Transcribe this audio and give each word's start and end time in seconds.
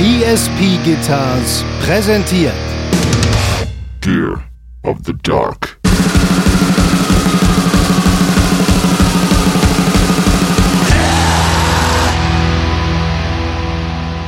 ESP 0.00 0.82
Guitars 0.84 1.64
präsentiert 1.84 2.54
Gear 4.00 4.42
of 4.82 4.98
the 5.04 5.12
Dark. 5.22 5.78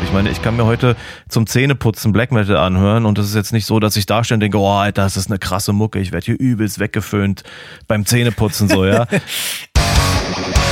Ich 0.04 0.12
meine, 0.12 0.30
ich 0.30 0.42
kann 0.42 0.56
mir 0.56 0.64
heute 0.64 0.94
zum 1.28 1.46
Zähneputzen 1.46 2.12
Black 2.12 2.30
Metal 2.30 2.56
anhören 2.56 3.04
und 3.04 3.18
es 3.18 3.26
ist 3.26 3.34
jetzt 3.34 3.52
nicht 3.52 3.66
so, 3.66 3.80
dass 3.80 3.96
ich 3.96 4.06
da 4.06 4.22
stehe 4.22 4.36
und 4.36 4.40
denke, 4.40 4.58
oh, 4.58 4.68
Alter, 4.68 5.02
das 5.02 5.16
ist 5.16 5.28
eine 5.28 5.38
krasse 5.38 5.72
Mucke, 5.72 5.98
ich 5.98 6.12
werde 6.12 6.26
hier 6.26 6.38
übelst 6.38 6.78
weggeföhnt 6.78 7.42
beim 7.88 8.06
Zähneputzen 8.06 8.68
so, 8.68 8.84
ja. 8.84 9.06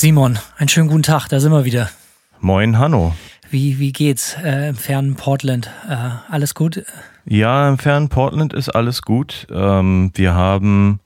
Simon, 0.00 0.38
einen 0.56 0.70
schönen 0.70 0.88
guten 0.88 1.02
Tag, 1.02 1.28
da 1.28 1.40
sind 1.40 1.52
wir 1.52 1.66
wieder. 1.66 1.90
Moin, 2.40 2.78
Hanno. 2.78 3.14
Wie, 3.50 3.78
wie 3.78 3.92
geht's 3.92 4.34
äh, 4.42 4.70
im 4.70 4.74
fernen 4.74 5.14
Portland? 5.14 5.70
Äh, 5.86 5.94
alles 6.30 6.54
gut? 6.54 6.82
Ja, 7.26 7.68
im 7.68 7.76
fernen 7.76 8.08
Portland 8.08 8.54
ist 8.54 8.70
alles 8.70 9.02
gut. 9.02 9.46
Ähm, 9.52 10.10
wir 10.14 10.32
haben 10.32 11.00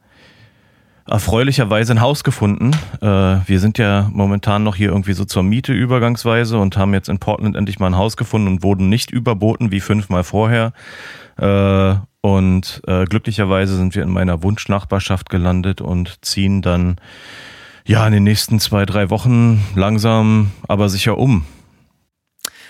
erfreulicherweise 1.09 1.95
ein 1.95 2.01
Haus 2.01 2.23
gefunden. 2.23 2.71
Äh, 3.01 3.07
wir 3.07 3.59
sind 3.59 3.79
ja 3.79 4.09
momentan 4.13 4.63
noch 4.63 4.77
hier 4.77 4.91
irgendwie 4.91 5.15
so 5.15 5.25
zur 5.25 5.43
Miete 5.43 5.73
übergangsweise 5.73 6.57
und 6.61 6.77
haben 6.77 6.95
jetzt 6.95 7.09
in 7.09 7.19
Portland 7.19 7.57
endlich 7.57 7.81
mal 7.81 7.89
ein 7.89 7.97
Haus 7.97 8.17
gefunden 8.17 8.47
und 8.47 8.63
wurden 8.63 8.89
nicht 8.91 9.11
überboten 9.11 9.73
wie 9.73 9.81
fünfmal 9.81 10.23
vorher. 10.23 10.73
Äh, 11.39 11.97
und 12.21 12.81
äh, 12.87 13.07
glücklicherweise 13.07 13.77
sind 13.77 13.97
wir 13.97 14.05
in 14.05 14.11
meiner 14.11 14.45
Wunschnachbarschaft 14.45 15.31
gelandet 15.31 15.81
und 15.81 16.25
ziehen 16.25 16.63
dann 16.63 16.95
ja 17.87 18.07
in 18.07 18.13
den 18.13 18.25
nächsten 18.25 18.61
zwei, 18.61 18.87
drei 18.87 19.11
Wochen 19.11 19.65
langsam, 19.75 20.51
aber 20.69 20.89
sicher 20.89 21.19
um. 21.19 21.45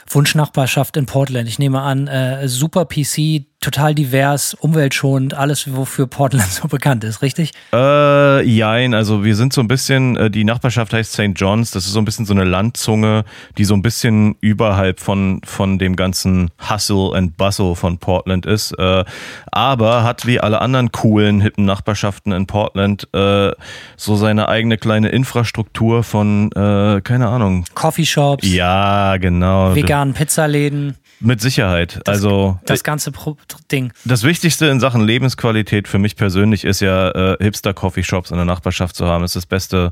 Wunschnachbarschaft 0.09 0.97
in 0.97 1.07
Portland. 1.07 1.49
Ich 1.49 1.59
nehme 1.59 1.81
an, 1.81 2.09
äh, 2.09 2.47
super 2.49 2.85
PC, 2.85 3.47
total 3.65 3.95
divers, 3.95 4.53
umweltschonend, 4.53 5.33
alles, 5.33 5.75
wofür 5.75 6.07
Portland 6.07 6.45
so 6.51 6.69
bekannt 6.69 7.03
ist, 7.03 7.23
richtig? 7.23 7.53
Äh, 7.73 8.43
jein, 8.43 8.93
also 8.93 9.25
wir 9.25 9.35
sind 9.37 9.55
so 9.55 9.63
ein 9.63 9.69
bisschen, 9.69 10.17
äh, 10.17 10.31
die 10.31 10.45
Nachbarschaft 10.45 10.93
heißt 10.93 11.15
St. 11.15 11.33
John's, 11.35 11.71
das 11.71 11.87
ist 11.87 11.93
so 11.93 11.99
ein 11.99 12.05
bisschen 12.05 12.27
so 12.27 12.35
eine 12.35 12.45
Landzunge, 12.45 13.25
die 13.57 13.65
so 13.65 13.75
ein 13.75 13.81
bisschen 13.81 14.37
überhalb 14.41 15.01
von, 15.01 15.41
von 15.45 15.79
dem 15.79 15.97
ganzen 15.97 16.51
Hustle 16.71 17.13
and 17.15 17.39
Bustle 17.39 17.75
von 17.75 17.97
Portland 17.97 18.45
ist, 18.45 18.73
äh, 18.79 19.05
aber 19.51 20.05
hat 20.05 20.27
wie 20.27 20.39
alle 20.41 20.61
anderen 20.61 20.93
coolen, 20.93 21.41
hippen 21.41 21.65
Nachbarschaften 21.65 22.33
in 22.33 22.47
Portland 22.47 23.09
äh, 23.15 23.53
so 23.97 24.17
seine 24.17 24.49
eigene 24.51 24.77
kleine 24.77 25.09
Infrastruktur 25.09 26.03
von, 26.03 26.53
äh, 26.53 27.01
keine 27.01 27.29
Ahnung. 27.29 27.65
Coffeeshops. 27.75 28.47
Ja, 28.47 29.17
genau. 29.17 29.75
Veganen 29.75 30.13
Pizzaläden. 30.13 30.97
Mit 31.25 31.41
Sicherheit. 31.41 32.01
Das, 32.05 32.17
also 32.17 32.59
das 32.67 32.85
ganze 32.85 33.11
Pro 33.11 33.39
Ding. 33.73 33.93
Das 34.05 34.25
Wichtigste 34.25 34.67
in 34.67 34.79
Sachen 34.79 35.01
Lebensqualität 35.01 35.89
für 35.89 35.99
mich 35.99 36.17
persönlich 36.17 36.65
ist 36.65 36.81
ja 36.81 37.11
äh, 37.11 37.37
Hipster-Coffeeshops 37.43 38.31
in 38.31 38.37
der 38.37 38.45
Nachbarschaft 38.45 38.95
zu 38.95 39.07
haben. 39.07 39.23
Das 39.23 39.31
ist 39.31 39.37
das 39.37 39.47
Beste. 39.47 39.91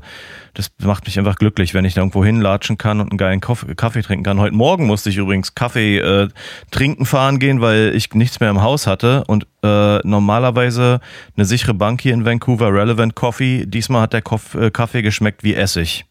Das 0.53 0.71
macht 0.83 1.05
mich 1.05 1.17
einfach 1.17 1.37
glücklich, 1.37 1.73
wenn 1.73 1.85
ich 1.85 1.95
da 1.95 2.01
irgendwo 2.01 2.23
hinlatschen 2.23 2.77
kann 2.77 3.01
und 3.01 3.09
einen 3.11 3.17
geilen 3.17 3.41
Kaffee, 3.41 3.73
Kaffee 3.73 4.03
trinken 4.03 4.23
kann. 4.23 4.39
Heute 4.39 4.55
Morgen 4.55 4.85
musste 4.85 5.09
ich 5.09 5.17
übrigens 5.17 5.55
Kaffee 5.55 5.97
äh, 5.97 6.27
trinken 6.69 7.05
fahren 7.05 7.39
gehen, 7.39 7.61
weil 7.61 7.93
ich 7.95 8.13
nichts 8.13 8.39
mehr 8.39 8.51
im 8.51 8.61
Haus 8.61 8.85
hatte 8.85 9.23
und 9.25 9.47
äh, 9.63 9.97
normalerweise 10.07 10.99
eine 11.35 11.45
sichere 11.45 11.73
Bank 11.73 12.01
hier 12.01 12.13
in 12.13 12.25
Vancouver, 12.25 12.71
Relevant 12.71 13.15
Coffee. 13.15 13.65
Diesmal 13.65 14.03
hat 14.03 14.13
der 14.13 14.21
Koff, 14.21 14.53
äh, 14.53 14.69
Kaffee 14.69 15.01
geschmeckt 15.01 15.43
wie 15.43 15.55
Essig. 15.55 16.05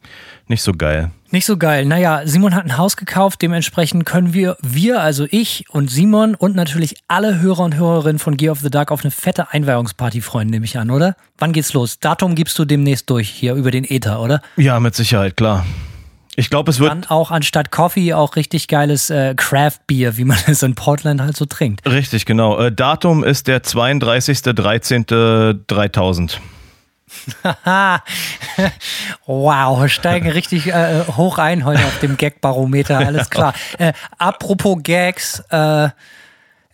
Nicht 0.48 0.62
so 0.62 0.72
geil. 0.72 1.10
Nicht 1.30 1.46
so 1.46 1.56
geil. 1.56 1.86
Naja, 1.86 2.22
Simon 2.24 2.54
hat 2.54 2.64
ein 2.64 2.76
Haus 2.76 2.96
gekauft, 2.96 3.40
dementsprechend 3.40 4.04
können 4.04 4.34
wir, 4.34 4.56
wir, 4.60 5.00
also 5.00 5.26
ich 5.30 5.64
und 5.70 5.90
Simon 5.90 6.34
und 6.34 6.54
natürlich 6.54 6.96
alle 7.08 7.40
Hörer 7.40 7.60
und 7.60 7.74
Hörerinnen 7.74 8.18
von 8.18 8.36
Gear 8.36 8.52
of 8.52 8.60
the 8.60 8.68
Dark 8.68 8.90
auf 8.90 9.02
eine 9.02 9.10
fette 9.10 9.52
Einweihungsparty 9.52 10.20
freuen, 10.20 10.48
nehme 10.48 10.66
ich 10.66 10.78
an, 10.78 10.90
oder? 10.90 11.16
Wann 11.38 11.52
geht's 11.52 11.72
los? 11.72 12.00
Datum 12.00 12.34
gibst 12.34 12.58
du 12.58 12.66
demnächst 12.66 13.08
durch, 13.08 13.30
hier 13.30 13.54
über 13.54 13.70
den 13.70 13.84
Ether, 13.84 14.20
oder? 14.20 14.42
Ja, 14.56 14.78
mit 14.78 14.94
Sicherheit, 14.94 15.36
klar. 15.36 15.64
Ich 16.34 16.48
glaube, 16.48 16.70
es 16.70 16.80
wird. 16.80 16.90
Dann 16.90 17.04
auch 17.04 17.30
anstatt 17.30 17.70
Coffee 17.70 18.14
auch 18.14 18.36
richtig 18.36 18.68
geiles 18.68 19.10
äh, 19.10 19.34
Craft 19.34 19.80
Beer, 19.86 20.16
wie 20.16 20.24
man 20.24 20.38
es 20.46 20.62
in 20.62 20.74
Portland 20.74 21.20
halt 21.20 21.36
so 21.36 21.44
trinkt. 21.44 21.86
Richtig, 21.86 22.24
genau. 22.24 22.58
Äh, 22.58 22.72
Datum 22.72 23.22
ist 23.22 23.48
der 23.48 23.62
32.13.3000. 23.62 26.38
wow, 29.26 29.88
steigen 29.88 30.30
richtig 30.30 30.66
äh, 30.68 31.04
hoch 31.16 31.38
ein 31.38 31.64
heute 31.64 31.84
auf 31.84 31.98
dem 32.00 32.16
Gag-Barometer, 32.16 32.98
alles 32.98 33.30
klar. 33.30 33.54
Äh, 33.78 33.92
apropos 34.18 34.78
Gags, 34.82 35.42
äh, 35.50 35.88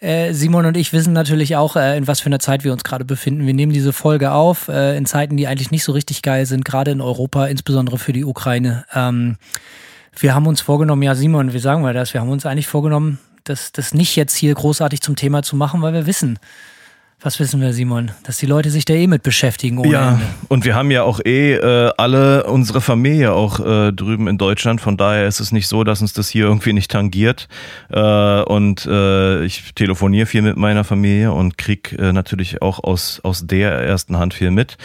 äh, 0.00 0.32
Simon 0.32 0.66
und 0.66 0.76
ich 0.76 0.92
wissen 0.92 1.12
natürlich 1.12 1.56
auch, 1.56 1.76
äh, 1.76 1.96
in 1.96 2.06
was 2.06 2.20
für 2.20 2.26
einer 2.26 2.38
Zeit 2.38 2.64
wir 2.64 2.72
uns 2.72 2.84
gerade 2.84 3.04
befinden. 3.04 3.46
Wir 3.46 3.54
nehmen 3.54 3.72
diese 3.72 3.92
Folge 3.92 4.30
auf 4.32 4.68
äh, 4.68 4.96
in 4.96 5.06
Zeiten, 5.06 5.36
die 5.36 5.46
eigentlich 5.46 5.70
nicht 5.70 5.84
so 5.84 5.92
richtig 5.92 6.22
geil 6.22 6.46
sind, 6.46 6.64
gerade 6.64 6.92
in 6.92 7.00
Europa, 7.00 7.46
insbesondere 7.46 7.98
für 7.98 8.12
die 8.12 8.24
Ukraine. 8.24 8.84
Ähm, 8.94 9.36
wir 10.16 10.34
haben 10.34 10.46
uns 10.46 10.60
vorgenommen, 10.60 11.02
ja 11.02 11.14
Simon, 11.14 11.52
wie 11.52 11.58
sagen 11.58 11.82
wir 11.82 11.92
das? 11.92 12.14
Wir 12.14 12.20
haben 12.20 12.30
uns 12.30 12.46
eigentlich 12.46 12.68
vorgenommen, 12.68 13.18
das, 13.44 13.72
das 13.72 13.94
nicht 13.94 14.14
jetzt 14.16 14.36
hier 14.36 14.54
großartig 14.54 15.00
zum 15.00 15.16
Thema 15.16 15.42
zu 15.42 15.56
machen, 15.56 15.82
weil 15.82 15.92
wir 15.92 16.06
wissen, 16.06 16.38
was 17.20 17.40
wissen 17.40 17.60
wir, 17.60 17.72
Simon? 17.72 18.12
Dass 18.22 18.38
die 18.38 18.46
Leute 18.46 18.70
sich 18.70 18.84
da 18.84 18.94
eh 18.94 19.08
mit 19.08 19.24
beschäftigen. 19.24 19.78
Ohne 19.78 19.90
ja, 19.90 20.08
Ende. 20.12 20.24
und 20.48 20.64
wir 20.64 20.76
haben 20.76 20.90
ja 20.92 21.02
auch 21.02 21.18
eh 21.24 21.54
äh, 21.54 21.90
alle 21.96 22.44
unsere 22.44 22.80
Familie 22.80 23.32
auch 23.32 23.58
äh, 23.58 23.92
drüben 23.92 24.28
in 24.28 24.38
Deutschland. 24.38 24.80
Von 24.80 24.96
daher 24.96 25.26
ist 25.26 25.40
es 25.40 25.50
nicht 25.50 25.66
so, 25.66 25.82
dass 25.82 26.00
uns 26.00 26.12
das 26.12 26.28
hier 26.28 26.44
irgendwie 26.44 26.72
nicht 26.72 26.90
tangiert. 26.90 27.48
Äh, 27.90 28.42
und 28.42 28.86
äh, 28.86 29.44
ich 29.44 29.74
telefoniere 29.74 30.26
viel 30.26 30.42
mit 30.42 30.56
meiner 30.56 30.84
Familie 30.84 31.32
und 31.32 31.58
krieg 31.58 31.96
äh, 31.98 32.12
natürlich 32.12 32.62
auch 32.62 32.84
aus, 32.84 33.20
aus 33.24 33.46
der 33.46 33.72
ersten 33.72 34.16
Hand 34.16 34.34
viel 34.34 34.52
mit. 34.52 34.76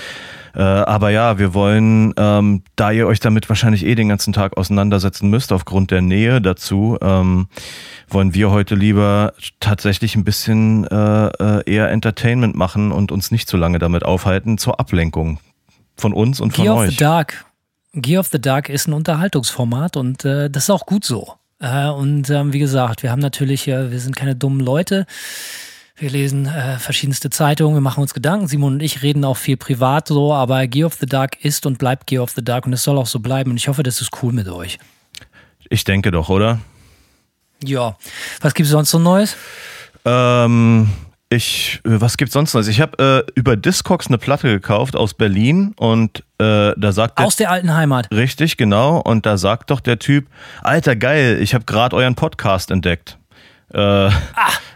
Äh, 0.55 0.61
aber 0.61 1.09
ja, 1.09 1.39
wir 1.39 1.53
wollen, 1.53 2.13
ähm, 2.17 2.63
da 2.75 2.91
ihr 2.91 3.07
euch 3.07 3.19
damit 3.19 3.49
wahrscheinlich 3.49 3.85
eh 3.85 3.95
den 3.95 4.09
ganzen 4.09 4.33
Tag 4.33 4.55
auseinandersetzen 4.55 5.29
müsst, 5.29 5.51
aufgrund 5.51 5.89
der 5.89 6.01
Nähe 6.01 6.41
dazu, 6.41 6.97
ähm, 7.01 7.47
wollen 8.07 8.35
wir 8.35 8.51
heute 8.51 8.75
lieber 8.75 9.33
tatsächlich 9.59 10.15
ein 10.15 10.23
bisschen 10.23 10.85
äh, 10.85 11.27
äh, 11.27 11.63
eher 11.65 11.89
Entertainment 11.89 12.55
machen 12.55 12.91
und 12.91 13.11
uns 13.11 13.31
nicht 13.31 13.47
zu 13.47 13.57
lange 13.57 13.79
damit 13.79 14.03
aufhalten 14.03 14.59
zur 14.59 14.79
Ablenkung 14.79 15.39
von 15.97 16.13
uns 16.13 16.39
und 16.39 16.53
von 16.53 16.65
Gear 16.65 16.75
euch. 16.75 16.87
of 16.89 16.91
the 16.91 16.97
Dark. 16.97 17.45
Gear 17.95 18.19
of 18.19 18.27
the 18.31 18.41
Dark 18.41 18.69
ist 18.69 18.87
ein 18.87 18.93
Unterhaltungsformat 18.93 19.97
und 19.97 20.23
äh, 20.25 20.49
das 20.49 20.63
ist 20.63 20.69
auch 20.69 20.85
gut 20.85 21.03
so. 21.03 21.33
Äh, 21.59 21.89
und 21.89 22.29
ähm, 22.29 22.53
wie 22.53 22.59
gesagt, 22.59 23.01
wir 23.01 23.11
haben 23.11 23.21
natürlich, 23.21 23.65
wir 23.67 23.99
sind 23.99 24.15
keine 24.15 24.35
dummen 24.35 24.59
Leute. 24.59 25.07
Wir 25.95 26.09
lesen 26.09 26.47
äh, 26.47 26.79
verschiedenste 26.79 27.29
Zeitungen, 27.29 27.75
wir 27.75 27.81
machen 27.81 28.01
uns 28.01 28.13
Gedanken. 28.15 28.47
Simon 28.47 28.73
und 28.73 28.79
ich 28.81 29.03
reden 29.03 29.23
auch 29.25 29.37
viel 29.37 29.57
privat 29.57 30.07
so, 30.07 30.33
aber 30.33 30.65
Gear 30.65 30.87
of 30.87 30.95
the 30.95 31.05
Dark 31.05 31.43
ist 31.45 31.65
und 31.67 31.77
bleibt 31.77 32.07
Gear 32.07 32.23
of 32.23 32.31
the 32.31 32.43
Dark 32.43 32.65
und 32.65 32.73
es 32.73 32.83
soll 32.83 32.97
auch 32.97 33.05
so 33.05 33.19
bleiben. 33.19 33.51
Und 33.51 33.57
ich 33.57 33.67
hoffe, 33.67 33.83
das 33.83 34.01
ist 34.01 34.09
cool 34.23 34.33
mit 34.33 34.47
euch. 34.47 34.79
Ich 35.69 35.83
denke 35.83 36.09
doch, 36.11 36.29
oder? 36.29 36.59
Ja. 37.63 37.95
Was 38.41 38.53
gibt 38.55 38.65
es 38.65 38.71
sonst 38.71 38.89
so 38.89 38.97
Neues? 38.97 39.37
Ähm, 40.03 40.89
ich, 41.29 41.79
was 41.83 42.17
gibt's 42.17 42.33
sonst? 42.33 42.55
Also 42.55 42.69
Ich 42.71 42.81
habe 42.81 43.25
äh, 43.27 43.31
über 43.39 43.55
Discogs 43.55 44.07
eine 44.07 44.17
Platte 44.17 44.49
gekauft 44.49 44.95
aus 44.95 45.13
Berlin 45.13 45.73
und 45.77 46.23
äh, 46.39 46.73
da 46.75 46.91
sagt 46.91 47.19
der, 47.19 47.25
Aus 47.27 47.35
der 47.35 47.51
alten 47.51 47.73
Heimat. 47.73 48.09
richtig 48.11 48.57
genau 48.57 48.97
und 48.99 49.25
da 49.27 49.37
sagt 49.37 49.69
doch 49.69 49.79
der 49.79 49.99
Typ, 49.99 50.27
Alter 50.63 50.95
geil, 50.95 51.37
ich 51.39 51.53
habe 51.53 51.65
gerade 51.65 51.95
euren 51.95 52.15
Podcast 52.15 52.71
entdeckt. 52.71 53.17
Äh, 53.73 54.09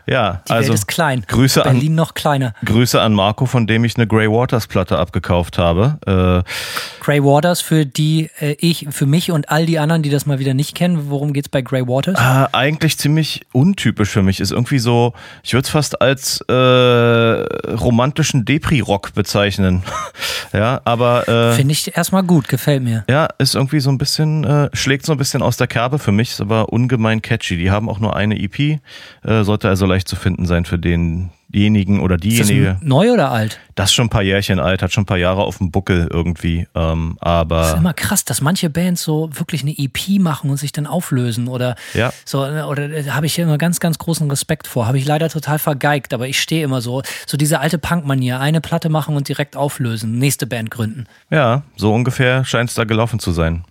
Ja, 0.09 0.42
Die 0.48 0.54
also 0.54 0.69
Welt 0.69 0.80
ist 0.80 0.88
klein. 0.88 1.24
Grüße 1.27 1.65
an, 1.65 1.74
Berlin 1.74 1.95
noch 1.95 2.13
kleiner. 2.13 2.54
Grüße 2.63 3.00
an 3.01 3.13
Marco, 3.13 3.45
von 3.45 3.68
dem 3.68 3.83
ich 3.83 3.98
eine 3.98 4.07
Grey 4.07 4.30
Waters 4.31 4.68
Platte 4.68 4.98
abgekauft 4.98 5.57
habe. 5.57 5.98
Äh, 6.07 7.04
Grey 7.04 7.21
Waters 7.24 7.59
für 7.62 7.86
die 7.86 8.30
äh, 8.39 8.56
ich, 8.59 8.88
für 8.89 9.06
mich 9.06 9.31
und 9.31 9.50
all 9.50 9.65
die 9.65 9.80
anderen, 9.80 10.04
die 10.04 10.09
das 10.09 10.25
mal 10.25 10.39
wieder 10.39 10.54
nicht 10.54 10.75
kennen. 10.75 11.09
Worum 11.09 11.33
geht's 11.33 11.50
bei 11.50 11.62
Grey 11.62 11.86
Waters? 11.88 12.18
äh, 12.18 12.48
eigentlich 12.54 12.98
ziemlich 12.98 13.45
untypisch 13.51 14.09
für 14.09 14.24
mich. 14.24 14.39
Ist 14.39 14.51
irgendwie 14.51 14.80
so, 14.80 15.13
ich 15.44 15.54
würde 15.54 15.65
es 15.65 15.69
fast 15.69 16.01
als 16.01 16.39
äh, 16.48 16.53
romantischen 16.53 18.45
Depri-Rock 18.45 19.13
bezeichnen. 19.13 19.83
ja, 20.53 20.80
aber 20.86 21.27
äh, 21.27 21.53
Finde 21.53 21.74
ich 21.74 21.98
erstmal 21.98 22.24
gut, 22.24 22.48
gefällt 22.48 22.81
mir. 22.83 23.03
ja, 23.10 23.27
ist 23.39 23.56
irgendwie 23.56 23.81
so 23.81 23.89
ein 23.89 23.98
bisschen, 23.98 24.45
äh, 24.45 24.69
schlägt 24.74 25.06
so 25.06 25.12
ein 25.12 25.18
bisschen 25.18 25.42
aus 25.42 25.57
der 25.57 25.68
Kerbe 25.68 26.00
für 26.00 26.12
mich, 26.13 26.31
ist 26.31 26.42
aber 26.42 26.69
ungemein 26.69 27.21
catchy. 27.21 27.57
Die 27.57 27.71
haben 27.71 27.89
auch 27.89 28.00
nur 28.00 28.15
eine 28.15 28.39
EP, 28.39 28.80
sollte 29.24 29.68
also 29.68 29.86
leicht 29.86 29.97
zu 30.06 30.16
finden 30.16 30.46
sein 30.46 30.66
für 30.66 30.78
denjenigen 30.78 32.00
oder 32.00 32.16
Ist 32.16 32.40
das 32.40 32.48
diejenige. 32.48 32.78
neu 32.82 33.12
oder 33.12 33.32
alt? 33.32 33.60
Das 33.76 33.90
ist 33.90 33.94
schon 33.94 34.08
ein 34.08 34.10
paar 34.10 34.22
Jährchen 34.22 34.60
alt, 34.60 34.82
hat 34.82 34.92
schon 34.92 35.04
ein 35.04 35.06
paar 35.06 35.18
Jahre 35.18 35.44
auf 35.44 35.58
dem 35.60 35.72
Buckel 35.72 36.08
irgendwie. 36.12 36.68
Ähm, 36.76 37.18
Das 37.20 37.22
ist 37.22 37.28
aber 37.28 37.76
immer 37.78 37.94
krass, 37.94 38.26
dass 38.26 38.42
manche 38.42 38.70
Bands 38.70 39.02
so 39.04 39.30
wirklich 39.34 39.62
eine 39.62 39.72
EP 39.78 40.20
machen 40.20 40.50
und 40.50 40.58
sich 40.58 40.72
dann 40.72 40.88
auflösen 40.88 41.48
oder 41.48 41.76
Ja. 41.94 42.12
so 42.26 42.40
oder 42.46 42.88
da 43.04 43.14
habe 43.14 43.26
ich 43.26 43.38
immer 43.40 43.58
ganz 43.58 43.80
ganz 43.80 43.98
großen 43.98 44.30
Respekt 44.30 44.68
vor. 44.68 44.88
Habe 44.88 44.98
ich 44.98 45.06
leider 45.06 45.30
total 45.30 45.60
vergeigt, 45.60 46.14
aber 46.14 46.28
ich 46.28 46.40
stehe 46.42 46.64
immer 46.64 46.82
so 46.82 47.02
so 47.26 47.38
diese 47.38 47.60
alte 47.60 47.78
Punk-Manier, 47.78 48.40
eine 48.40 48.62
Platte 48.62 48.90
machen 48.90 49.16
und 49.16 49.28
direkt 49.28 49.56
auflösen, 49.56 50.18
nächste 50.20 50.48
Band 50.48 50.72
gründen. 50.72 51.06
ja, 51.30 51.64
so 51.76 51.94
ungefähr 51.94 52.44
scheint 52.46 52.70
es 52.70 52.76
da 52.76 52.84
gelaufen 52.84 53.20
zu 53.20 53.32
sein. 53.32 53.64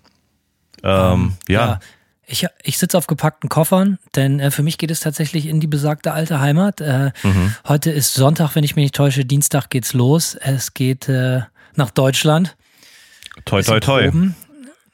Ähm, 0.83 1.33
ja. 1.49 1.81
Ich, 2.29 2.45
ich 2.63 2.79
sitze 2.79 2.99
auf 2.99 3.07
gepackten 3.07 3.49
Koffern, 3.49 3.99
denn 4.17 4.41
äh, 4.41 4.51
für 4.51 4.63
mich 4.65 4.79
geht 4.79 4.91
es 4.91 5.01
tatsächlich 5.01 5.47
in 5.47 5.61
die 5.61 5.69
besagte 5.69 6.13
alte 6.13 6.41
Heimat. 6.41 6.81
Äh, 6.81 7.13
Mhm. 7.23 7.55
Heute 7.67 7.91
ist 7.91 8.15
Sonntag, 8.15 8.55
wenn 8.57 8.65
ich 8.65 8.75
mich 8.75 8.85
nicht 8.85 8.95
täusche. 8.97 9.25
Dienstag 9.25 9.71
geht's 9.71 9.93
los. 9.93 10.35
Es 10.35 10.75
geht 10.75 11.09
äh, 11.09 11.43
nach 11.77 11.91
Deutschland. 11.91 12.57
toi, 13.45 13.63
toi, 13.63 13.79
toi. 13.81 14.03
Proben. 14.05 14.35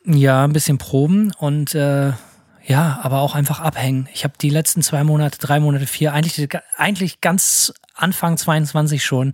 Ja, 0.05 0.45
ein 0.45 0.53
bisschen 0.53 0.79
proben 0.79 1.33
und 1.39 1.75
äh, 1.75 2.13
ja, 2.65 3.01
aber 3.03 3.21
auch 3.21 3.35
einfach 3.35 3.61
abhängen. 3.61 4.09
Ich 4.13 4.25
habe 4.25 4.35
die 4.41 4.51
letzten 4.51 4.83
zwei 4.83 5.03
Monate, 5.05 5.39
drei 5.39 5.59
Monate, 5.61 5.87
vier, 5.87 6.13
eigentlich, 6.13 6.49
eigentlich 6.77 7.21
ganz 7.21 7.73
Anfang 7.95 8.37
22 8.37 9.05
schon 9.05 9.33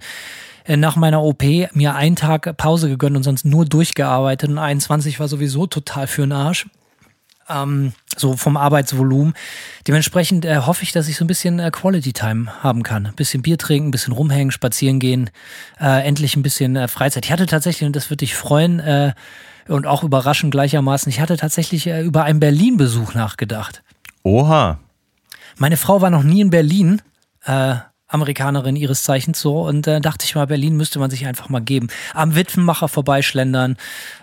äh, 0.65 0.77
nach 0.77 0.97
meiner 0.97 1.23
OP 1.23 1.43
mir 1.73 1.95
einen 1.95 2.17
Tag 2.17 2.57
Pause 2.59 2.89
gegönnt 2.89 3.17
und 3.17 3.23
sonst 3.23 3.45
nur 3.45 3.65
durchgearbeitet 3.65 4.51
und 4.51 4.59
21 4.59 5.19
war 5.21 5.29
sowieso 5.29 5.67
total 5.67 6.07
für 6.07 6.23
den 6.23 6.33
Arsch. 6.33 6.67
Ähm, 7.51 7.93
so 8.17 8.37
vom 8.37 8.57
Arbeitsvolumen. 8.57 9.33
Dementsprechend 9.87 10.45
äh, 10.45 10.59
hoffe 10.59 10.83
ich, 10.83 10.93
dass 10.93 11.09
ich 11.09 11.17
so 11.17 11.25
ein 11.25 11.29
bisschen 11.29 11.59
äh, 11.61 11.71
Quality 11.71 12.13
Time 12.13 12.53
haben 12.63 12.83
kann. 12.83 13.07
Ein 13.07 13.15
bisschen 13.15 13.43
Bier 13.43 13.57
trinken, 13.57 13.89
ein 13.89 13.91
bisschen 13.91 14.13
rumhängen, 14.13 14.51
spazieren 14.51 14.99
gehen, 14.99 15.31
äh, 15.81 16.07
endlich 16.07 16.37
ein 16.37 16.43
bisschen 16.43 16.77
äh, 16.77 16.89
Freizeit. 16.89 17.25
Ich 17.25 17.33
hatte 17.33 17.47
tatsächlich, 17.47 17.87
und 17.87 17.97
das 17.97 18.11
würde 18.11 18.19
dich 18.19 18.35
freuen, 18.35 18.81
äh, 18.81 19.13
und 19.69 19.87
auch 19.87 20.03
überraschend 20.03 20.51
gleichermaßen, 20.51 21.11
ich 21.11 21.21
hatte 21.21 21.37
tatsächlich 21.37 21.87
äh, 21.87 22.03
über 22.03 22.25
einen 22.25 22.41
Berlin-Besuch 22.41 23.15
nachgedacht. 23.15 23.83
Oha. 24.25 24.79
Meine 25.57 25.77
Frau 25.77 26.01
war 26.01 26.11
noch 26.11 26.23
nie 26.23 26.41
in 26.41 26.51
Berlin, 26.51 27.03
äh, 27.45 27.77
Amerikanerin 28.09 28.77
ihres 28.77 29.03
Zeichens 29.05 29.41
so, 29.41 29.63
und 29.63 29.87
dachte 29.87 30.25
ich 30.25 30.35
mal, 30.35 30.47
Berlin 30.47 30.77
müsste 30.77 30.99
man 30.99 31.11
sich 31.11 31.27
einfach 31.27 31.51
mal 31.51 31.61
geben. 31.61 31.89
Am 32.15 32.35
Witwenmacher 32.35 32.89
vorbeischlendern, 32.89 33.77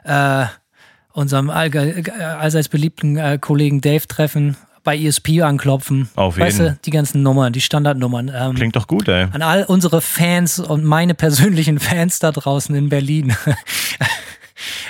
äh, 0.03 0.45
unserem 1.15 1.49
äh, 1.49 1.53
allseits 1.53 2.69
beliebten 2.69 3.17
äh, 3.17 3.37
Kollegen 3.39 3.81
Dave 3.81 4.05
treffen, 4.07 4.57
bei 4.83 4.97
ESP 4.97 5.41
anklopfen. 5.41 6.09
Auf 6.15 6.37
Weißt 6.37 6.59
jeden. 6.59 6.73
du, 6.75 6.79
die 6.85 6.91
ganzen 6.91 7.23
Nummern, 7.23 7.53
die 7.53 7.61
Standardnummern. 7.61 8.31
Ähm, 8.33 8.55
Klingt 8.55 8.75
doch 8.75 8.87
gut, 8.87 9.07
ey. 9.07 9.27
an 9.31 9.41
all 9.41 9.63
unsere 9.63 10.01
Fans 10.01 10.59
und 10.59 10.83
meine 10.83 11.15
persönlichen 11.15 11.79
Fans 11.79 12.19
da 12.19 12.31
draußen 12.31 12.75
in 12.75 12.89
Berlin. 12.89 13.35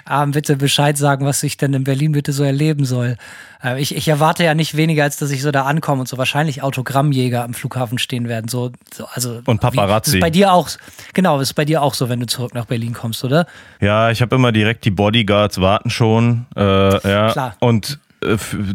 ähm, 0.09 0.31
bitte 0.31 0.55
Bescheid 0.57 0.97
sagen, 0.97 1.25
was 1.25 1.43
ich 1.43 1.57
denn 1.57 1.73
in 1.73 1.83
Berlin 1.83 2.11
bitte 2.11 2.33
so 2.33 2.43
erleben 2.43 2.85
soll. 2.85 3.17
Äh, 3.63 3.81
ich, 3.81 3.95
ich 3.95 4.07
erwarte 4.07 4.43
ja 4.43 4.53
nicht 4.53 4.77
weniger, 4.77 5.03
als 5.03 5.17
dass 5.17 5.31
ich 5.31 5.41
so 5.41 5.51
da 5.51 5.63
ankomme 5.63 6.01
und 6.01 6.07
so 6.07 6.17
wahrscheinlich 6.17 6.61
Autogrammjäger 6.61 7.43
am 7.43 7.53
Flughafen 7.53 7.97
stehen 7.97 8.27
werden. 8.27 8.47
So, 8.47 8.71
so, 8.93 9.05
also, 9.13 9.41
Und 9.45 9.61
Paparazzi. 9.61 10.13
Wie, 10.13 10.17
ist 10.17 10.21
bei 10.21 10.29
dir 10.29 10.53
auch, 10.53 10.69
genau, 11.13 11.39
ist 11.39 11.53
bei 11.53 11.65
dir 11.65 11.81
auch 11.81 11.93
so, 11.93 12.09
wenn 12.09 12.19
du 12.19 12.27
zurück 12.27 12.53
nach 12.53 12.65
Berlin 12.65 12.93
kommst, 12.93 13.23
oder? 13.23 13.47
Ja, 13.81 14.11
ich 14.11 14.21
habe 14.21 14.35
immer 14.35 14.51
direkt 14.51 14.85
die 14.85 14.91
Bodyguards 14.91 15.59
warten 15.59 15.89
schon. 15.89 16.45
Äh, 16.55 16.61
ja. 16.61 17.31
Klar. 17.31 17.55
Und 17.59 17.99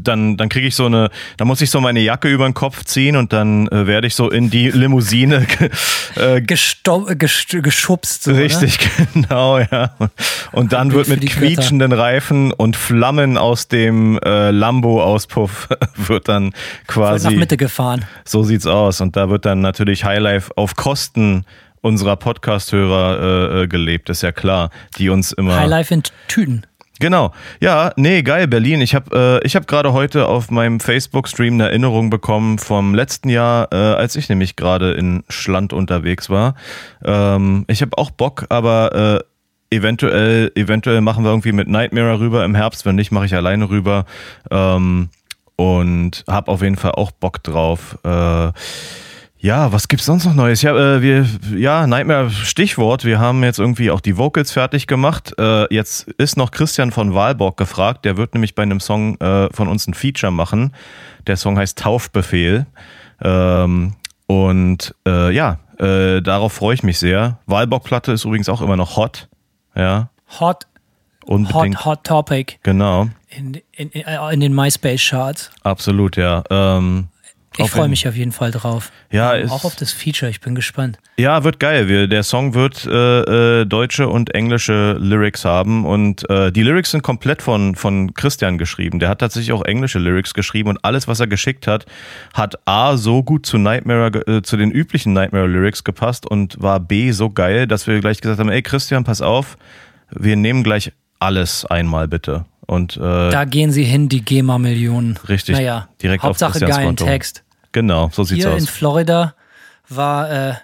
dann, 0.01 0.37
dann 0.37 0.49
kriege 0.49 0.67
ich 0.67 0.75
so 0.75 0.87
eine, 0.87 1.11
dann 1.37 1.49
muss 1.49 1.61
ich 1.61 1.71
so 1.71 1.81
meine 1.81 2.01
Jacke 2.01 2.29
über 2.29 2.45
den 2.45 2.55
Kopf 2.55 2.85
ziehen 2.85 3.17
und 3.17 3.33
dann 3.33 3.69
äh, 3.69 3.87
werde 3.87 4.07
ich 4.07 4.15
so 4.15 4.31
in 4.31 4.51
die 4.51 4.71
Limousine 4.71 5.47
äh, 6.17 6.41
Gesto 6.41 7.09
äh, 7.09 7.17
gest 7.17 7.49
geschubst. 7.63 8.25
So, 8.25 8.33
ne? 8.33 8.39
Richtig, 8.39 8.79
genau, 9.15 9.59
ja. 9.59 9.95
Und 10.53 10.73
dann 10.73 10.93
wird 10.93 11.09
mit 11.09 11.23
die 11.23 11.29
Götter. 11.29 11.41
quietschenden 11.41 11.93
Reifen 11.93 12.53
und 12.53 12.77
Flammen 12.77 13.39
aus 13.39 13.69
dem 13.69 14.19
äh, 14.19 14.51
Lambo-Auspuff 14.51 15.69
wird 15.97 16.29
dann 16.29 16.53
Voll 16.87 17.05
quasi. 17.05 17.29
nach 17.29 17.37
Mitte 17.37 17.57
gefahren. 17.57 18.05
So 18.25 18.43
sieht's 18.43 18.67
aus. 18.67 19.01
Und 19.01 19.17
da 19.17 19.31
wird 19.31 19.45
dann 19.45 19.61
natürlich 19.61 20.05
Highlife 20.05 20.51
auf 20.57 20.77
Kosten 20.77 21.45
unserer 21.83 22.17
Podcast-Hörer 22.17 23.21
äh, 23.21 23.63
äh, 23.63 23.69
gelebt, 23.69 24.11
ist 24.11 24.23
ja 24.23 24.33
klar, 24.33 24.71
die 24.99 25.09
uns 25.09 25.33
immer. 25.33 25.57
Highlife 25.57 25.95
in 25.95 26.03
Tüten. 26.29 26.67
Genau. 27.01 27.33
Ja, 27.61 27.93
nee, 27.97 28.23
geil, 28.23 28.47
Berlin. 28.47 28.83
Ich 28.83 28.95
habe 28.95 29.41
äh, 29.43 29.47
ich 29.47 29.57
hab 29.57 29.67
gerade 29.67 29.95
heute 29.95 30.27
auf 30.27 30.51
meinem 30.51 30.81
Facebook-Stream 30.81 31.55
eine 31.55 31.65
Erinnerung 31.65 32.11
bekommen 32.11 32.59
vom 32.59 32.95
letzten 32.95 33.31
Jahr, 33.31 33.69
äh, 33.73 33.77
als 33.77 34.17
ich 34.17 34.29
nämlich 34.29 34.55
gerade 34.55 34.93
in 34.93 35.25
Schland 35.31 35.73
unterwegs 35.73 36.29
war. 36.29 36.55
Ähm, 37.03 37.65
ich 37.69 37.81
habe 37.81 37.97
auch 37.97 38.11
Bock, 38.11 38.45
aber 38.51 39.23
äh, 39.71 39.75
eventuell, 39.75 40.53
eventuell 40.55 41.01
machen 41.01 41.25
wir 41.25 41.31
irgendwie 41.31 41.53
mit 41.53 41.69
Nightmare 41.69 42.21
rüber 42.21 42.45
im 42.45 42.55
Herbst. 42.55 42.85
Wenn 42.85 42.97
nicht, 42.97 43.13
mache 43.13 43.25
ich 43.25 43.35
alleine 43.35 43.71
rüber. 43.71 44.05
Ähm, 44.51 45.09
und 45.57 46.25
habe 46.29 46.51
auf 46.51 46.61
jeden 46.61 46.77
Fall 46.77 46.93
auch 46.93 47.13
Bock 47.13 47.43
drauf. 47.43 47.99
Äh, 48.05 48.53
ja, 49.43 49.73
was 49.73 49.89
gibt's 49.89 50.05
sonst 50.07 50.27
noch 50.27 50.35
Neues? 50.35 50.61
Ja, 50.63 50.77
äh, 50.77 51.01
wir, 51.03 51.27
ja, 51.57 51.87
Nightmare 51.87 52.31
Stichwort. 52.31 53.05
Wir 53.05 53.19
haben 53.19 53.43
jetzt 53.43 53.59
irgendwie 53.59 53.91
auch 53.91 54.01
die 54.01 54.19
Vocals 54.19 54.53
fertig 54.53 54.87
gemacht. 54.87 55.33
Äh, 55.39 55.73
jetzt 55.75 56.09
ist 56.19 56.37
noch 56.37 56.51
Christian 56.51 56.93
von 56.93 57.15
Wahlborg 57.15 57.57
gefragt. 57.57 58.05
Der 58.05 58.17
wird 58.19 58.35
nämlich 58.35 58.55
bei 58.55 58.63
einem 58.63 58.81
Song 58.81 59.19
äh, 59.21 59.49
von 59.53 59.69
uns 59.69 59.87
ein 59.87 59.95
Feature 59.95 60.31
machen. 60.31 60.75
Der 61.27 61.37
Song 61.37 61.57
heißt 61.59 61.79
Taufbefehl. 61.79 62.67
Ähm, 63.23 63.95
und 64.27 64.95
äh, 65.07 65.35
ja, 65.35 65.59
äh, 65.79 66.21
darauf 66.21 66.53
freue 66.53 66.75
ich 66.75 66.83
mich 66.83 66.99
sehr. 66.99 67.39
Wahlborg-Platte 67.47 68.13
ist 68.13 68.25
übrigens 68.27 68.49
auch 68.51 68.61
immer 68.61 68.77
noch 68.77 68.97
hot. 68.97 69.29
Ja, 69.75 70.11
Hot, 70.39 70.67
unbedingt. 71.25 71.77
hot, 71.79 71.85
hot 71.87 72.05
topic 72.05 72.59
Genau, 72.63 73.09
in, 73.31 73.55
in, 73.73 73.91
in, 73.91 74.03
in 74.33 74.41
den 74.41 74.55
MySpace-Charts. 74.55 75.51
absolut, 75.63 76.17
ja. 76.17 76.43
Ähm, 76.51 77.09
Ich 77.61 77.65
auf 77.67 77.71
freue 77.71 77.89
mich 77.89 78.07
auf 78.09 78.17
jeden 78.17 78.33
Fall 78.33 78.51
drauf. 78.51 78.91
Ja, 79.11 79.35
Ähm, 79.37 79.51
auch 79.51 79.65
auf 79.65 79.77
das 79.77 79.93
Feature, 79.93 80.31
ich 80.31 80.41
bin 80.41 80.55
gespannt. 80.55 80.99
Ja, 81.17 81.45
wird 81.45 81.61
geil. 81.61 81.89
Wir, 81.89 82.09
der 82.09 82.23
Song 82.23 82.55
wird 82.55 82.87
äh, 82.87 83.61
äh, 83.61 83.65
deutsche 83.67 84.09
und 84.09 84.35
englische 84.35 84.97
Lyrics 84.99 85.45
haben 85.45 85.85
und 85.87 86.29
äh, 86.31 86.51
die 86.51 86.63
Lyrics 86.63 86.91
sind 86.91 87.03
komplett 87.03 87.43
von, 87.43 87.75
von 87.75 88.15
Christian 88.15 88.59
geschrieben. 88.59 88.99
Der 88.99 89.09
hat 89.09 89.19
tatsächlich 89.21 89.53
auch 89.53 89.65
englische 89.65 89.99
Lyrics 89.99 90.35
geschrieben 90.35 90.71
und 90.71 90.85
alles, 90.85 91.09
was 91.09 91.21
er 91.21 91.27
geschickt 91.27 91.67
hat, 91.67 91.87
hat 92.35 92.57
A 92.67 92.97
so 92.97 93.23
gut 93.23 93.47
zu 93.47 93.59
Nightmare, 93.59 94.27
äh, 94.27 94.43
zu 94.43 94.57
den 94.57 94.71
üblichen 94.71 95.13
Nightmare 95.13 95.47
Lyrics 95.47 95.85
gepasst 95.85 96.27
und 96.27 96.61
war 96.61 96.81
B 96.81 97.13
so 97.13 97.31
geil, 97.31 97.67
dass 97.67 97.87
wir 97.87 98.01
gleich 98.01 98.21
gesagt 98.21 98.41
haben, 98.41 98.51
ey 98.51 98.63
Christian, 98.63 99.05
pass 99.05 99.21
auf, 99.23 99.57
wir 100.11 100.37
nehmen 100.37 100.63
gleich 100.65 100.93
alles 101.19 101.65
einmal 101.67 102.09
bitte. 102.09 102.47
Und 102.67 102.97
äh, 102.97 103.01
Da 103.01 103.45
gehen 103.45 103.73
sie 103.73 103.83
hin, 103.85 104.09
die 104.09 104.25
GEMA-Millionen. 104.25 105.19
Richtig, 105.29 105.57
Naja, 105.57 105.89
direkt 106.01 106.23
auf 106.23 106.29
Hauptsache 106.31 106.53
Christians 106.53 106.77
geilen 106.77 106.87
Konto. 106.87 107.05
Text. 107.05 107.43
Genau, 107.73 108.11
so 108.13 108.25
sieht's 108.25 108.45
Hier 108.45 108.57
in 108.57 108.63
aus. 108.63 108.69
Florida 108.69 109.35
war 109.89 110.31
äh, 110.31 110.55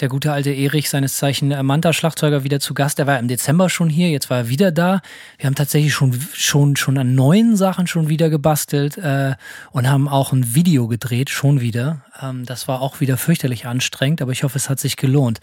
der 0.00 0.08
gute 0.08 0.32
alte 0.32 0.50
Erich, 0.50 0.88
seines 0.88 1.16
Zeichen 1.16 1.48
Manta-Schlagzeuger, 1.48 2.44
wieder 2.44 2.60
zu 2.60 2.72
Gast. 2.74 2.98
Er 2.98 3.06
war 3.06 3.18
im 3.18 3.26
Dezember 3.26 3.68
schon 3.68 3.88
hier, 3.88 4.10
jetzt 4.10 4.30
war 4.30 4.38
er 4.38 4.48
wieder 4.48 4.70
da. 4.70 5.00
Wir 5.38 5.46
haben 5.46 5.56
tatsächlich 5.56 5.92
schon, 5.92 6.18
schon, 6.32 6.76
schon 6.76 6.98
an 6.98 7.14
neuen 7.14 7.56
Sachen 7.56 7.86
schon 7.86 8.08
wieder 8.08 8.30
gebastelt 8.30 8.96
äh, 8.98 9.34
und 9.72 9.88
haben 9.88 10.08
auch 10.08 10.32
ein 10.32 10.54
Video 10.54 10.86
gedreht, 10.86 11.30
schon 11.30 11.60
wieder. 11.60 12.04
Ähm, 12.22 12.46
das 12.46 12.68
war 12.68 12.80
auch 12.80 13.00
wieder 13.00 13.16
fürchterlich 13.16 13.66
anstrengend, 13.66 14.22
aber 14.22 14.32
ich 14.32 14.44
hoffe, 14.44 14.56
es 14.56 14.70
hat 14.70 14.78
sich 14.78 14.96
gelohnt. 14.96 15.40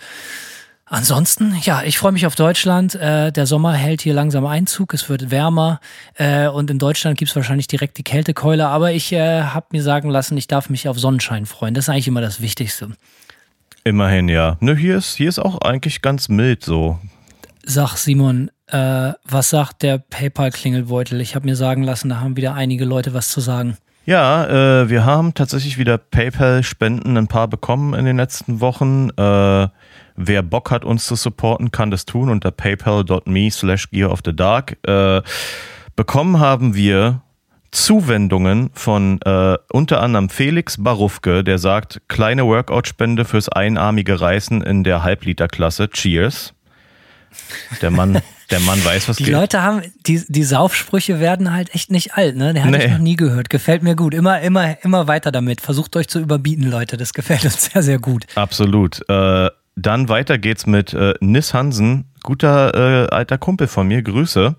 Ansonsten, 0.87 1.55
ja, 1.63 1.81
ich 1.81 1.97
freue 1.97 2.11
mich 2.11 2.27
auf 2.27 2.35
Deutschland. 2.35 2.93
Äh, 2.93 3.31
der 3.31 3.47
Sommer 3.47 3.73
hält 3.73 4.01
hier 4.01 4.13
langsam 4.13 4.45
Einzug, 4.45 4.93
es 4.93 5.09
wird 5.09 5.31
wärmer 5.31 5.79
äh, 6.13 6.47
und 6.47 6.69
in 6.69 6.77
Deutschland 6.77 7.17
gibt's 7.17 7.35
wahrscheinlich 7.35 7.65
direkt 7.65 7.97
die 7.97 8.03
Kältekeule, 8.03 8.67
aber 8.67 8.91
ich 8.91 9.11
äh, 9.11 9.41
habe 9.41 9.65
mir 9.71 9.81
sagen 9.81 10.11
lassen, 10.11 10.37
ich 10.37 10.45
darf 10.47 10.69
mich 10.69 10.87
auf 10.87 10.99
Sonnenschein 10.99 11.47
freuen. 11.47 11.73
Das 11.73 11.85
ist 11.85 11.89
eigentlich 11.89 12.07
immer 12.07 12.21
das 12.21 12.39
Wichtigste. 12.39 12.89
Immerhin, 13.83 14.29
ja. 14.29 14.57
Nö, 14.59 14.75
hier 14.75 14.97
ist, 14.97 15.15
hier 15.15 15.29
ist 15.29 15.39
auch 15.39 15.59
eigentlich 15.61 16.03
ganz 16.03 16.29
mild 16.29 16.63
so. 16.63 16.99
Sag 17.63 17.97
Simon, 17.97 18.51
äh, 18.67 19.13
was 19.23 19.49
sagt 19.49 19.81
der 19.81 19.97
PayPal-Klingelbeutel? 19.97 21.19
Ich 21.19 21.33
habe 21.33 21.47
mir 21.47 21.55
sagen 21.55 21.81
lassen, 21.81 22.09
da 22.09 22.19
haben 22.19 22.37
wieder 22.37 22.53
einige 22.53 22.85
Leute 22.85 23.15
was 23.15 23.29
zu 23.29 23.41
sagen. 23.41 23.77
Ja, 24.05 24.81
äh, 24.81 24.89
wir 24.89 25.03
haben 25.03 25.33
tatsächlich 25.33 25.79
wieder 25.79 25.97
PayPal-Spenden 25.97 27.17
ein 27.17 27.27
paar 27.27 27.47
bekommen 27.47 27.95
in 27.95 28.05
den 28.05 28.17
letzten 28.17 28.59
Wochen. 28.61 29.09
Äh, 29.17 29.67
wer 30.15 30.43
Bock 30.43 30.69
hat, 30.69 30.85
uns 30.85 31.07
zu 31.07 31.15
supporten, 31.15 31.71
kann 31.71 31.89
das 31.89 32.05
tun 32.05 32.29
unter 32.29 32.51
paypal.me 32.51 33.49
slash 33.49 33.89
gear 33.89 34.11
of 34.11 34.19
the 34.23 34.35
dark. 34.35 34.77
Äh, 34.85 35.23
bekommen 35.95 36.39
haben 36.39 36.75
wir 36.75 37.21
Zuwendungen 37.71 38.69
von 38.73 39.19
äh, 39.23 39.57
unter 39.71 40.01
anderem 40.01 40.29
Felix 40.29 40.81
Barufke, 40.81 41.43
der 41.43 41.57
sagt, 41.57 42.01
kleine 42.07 42.45
Workout-Spende 42.45 43.25
fürs 43.25 43.49
einarmige 43.49 44.21
Reißen 44.21 44.61
in 44.61 44.83
der 44.83 45.03
Halbliterklasse. 45.03 45.89
Cheers. 45.89 46.53
Der 47.81 47.89
Mann, 47.89 48.21
der 48.51 48.59
Mann 48.59 48.83
weiß, 48.83 49.09
was 49.09 49.17
Die 49.17 49.25
geht. 49.25 49.33
Leute 49.33 49.61
haben, 49.61 49.81
die, 50.05 50.23
die 50.27 50.43
Saufsprüche 50.43 51.19
werden 51.19 51.51
halt 51.53 51.73
echt 51.73 51.91
nicht 51.91 52.13
alt, 52.15 52.35
ne? 52.35 52.53
Den 52.53 52.63
hatte 52.63 52.77
Nee. 52.77 52.85
ich 52.85 52.91
noch 52.91 52.97
nie 52.99 53.15
gehört. 53.15 53.49
Gefällt 53.49 53.83
mir 53.83 53.95
gut. 53.95 54.13
Immer, 54.13 54.41
immer, 54.41 54.83
immer 54.83 55.07
weiter 55.07 55.31
damit. 55.31 55.61
Versucht 55.61 55.95
euch 55.95 56.07
zu 56.07 56.19
überbieten, 56.19 56.69
Leute. 56.69 56.97
Das 56.97 57.13
gefällt 57.13 57.43
uns 57.45 57.65
sehr, 57.73 57.81
sehr 57.83 57.99
gut. 57.99 58.25
Absolut. 58.35 59.01
Äh, 59.09 59.49
dann 59.75 60.07
weiter 60.09 60.37
geht's 60.37 60.65
mit 60.65 60.93
äh, 60.93 61.13
Nis 61.19 61.53
Hansen, 61.53 62.05
guter 62.25 63.05
äh, 63.05 63.07
alter 63.09 63.37
Kumpel 63.37 63.67
von 63.67 63.87
mir. 63.87 64.01
Grüße. 64.01 64.55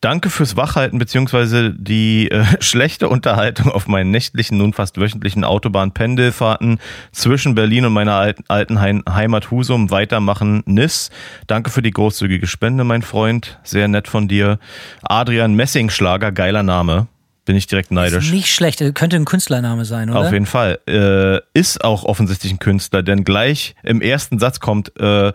Danke 0.00 0.30
fürs 0.30 0.56
Wachhalten 0.56 0.98
beziehungsweise 0.98 1.72
die 1.72 2.28
äh, 2.30 2.44
schlechte 2.60 3.08
Unterhaltung 3.08 3.70
auf 3.70 3.86
meinen 3.86 4.10
nächtlichen, 4.10 4.58
nun 4.58 4.72
fast 4.72 4.98
wöchentlichen 4.98 5.44
Autobahn-Pendelfahrten 5.44 6.80
zwischen 7.12 7.54
Berlin 7.54 7.84
und 7.84 7.92
meiner 7.92 8.14
alten, 8.14 8.44
alten 8.48 8.80
Heim 8.80 9.04
Heimat 9.08 9.52
Husum. 9.52 9.90
Weitermachen, 9.90 10.62
Nis. 10.66 11.10
Danke 11.46 11.70
für 11.70 11.82
die 11.82 11.92
großzügige 11.92 12.48
Spende, 12.48 12.82
mein 12.82 13.02
Freund. 13.02 13.60
Sehr 13.62 13.86
nett 13.86 14.08
von 14.08 14.26
dir. 14.26 14.58
Adrian 15.02 15.54
Messingschlager, 15.54 16.32
geiler 16.32 16.62
Name. 16.62 17.06
Bin 17.44 17.56
ich 17.56 17.66
direkt 17.66 17.90
neidisch. 17.90 18.30
Nicht 18.30 18.48
schlecht. 18.48 18.78
Könnte 18.94 19.16
ein 19.16 19.24
Künstlername 19.24 19.84
sein, 19.84 20.10
oder? 20.10 20.20
Auf 20.20 20.32
jeden 20.32 20.46
Fall. 20.46 20.78
Äh, 20.88 21.40
ist 21.58 21.84
auch 21.84 22.04
offensichtlich 22.04 22.52
ein 22.52 22.60
Künstler, 22.60 23.02
denn 23.02 23.24
gleich 23.24 23.74
im 23.82 24.00
ersten 24.00 24.38
Satz 24.38 24.60
kommt, 24.60 24.98
äh, 25.00 25.32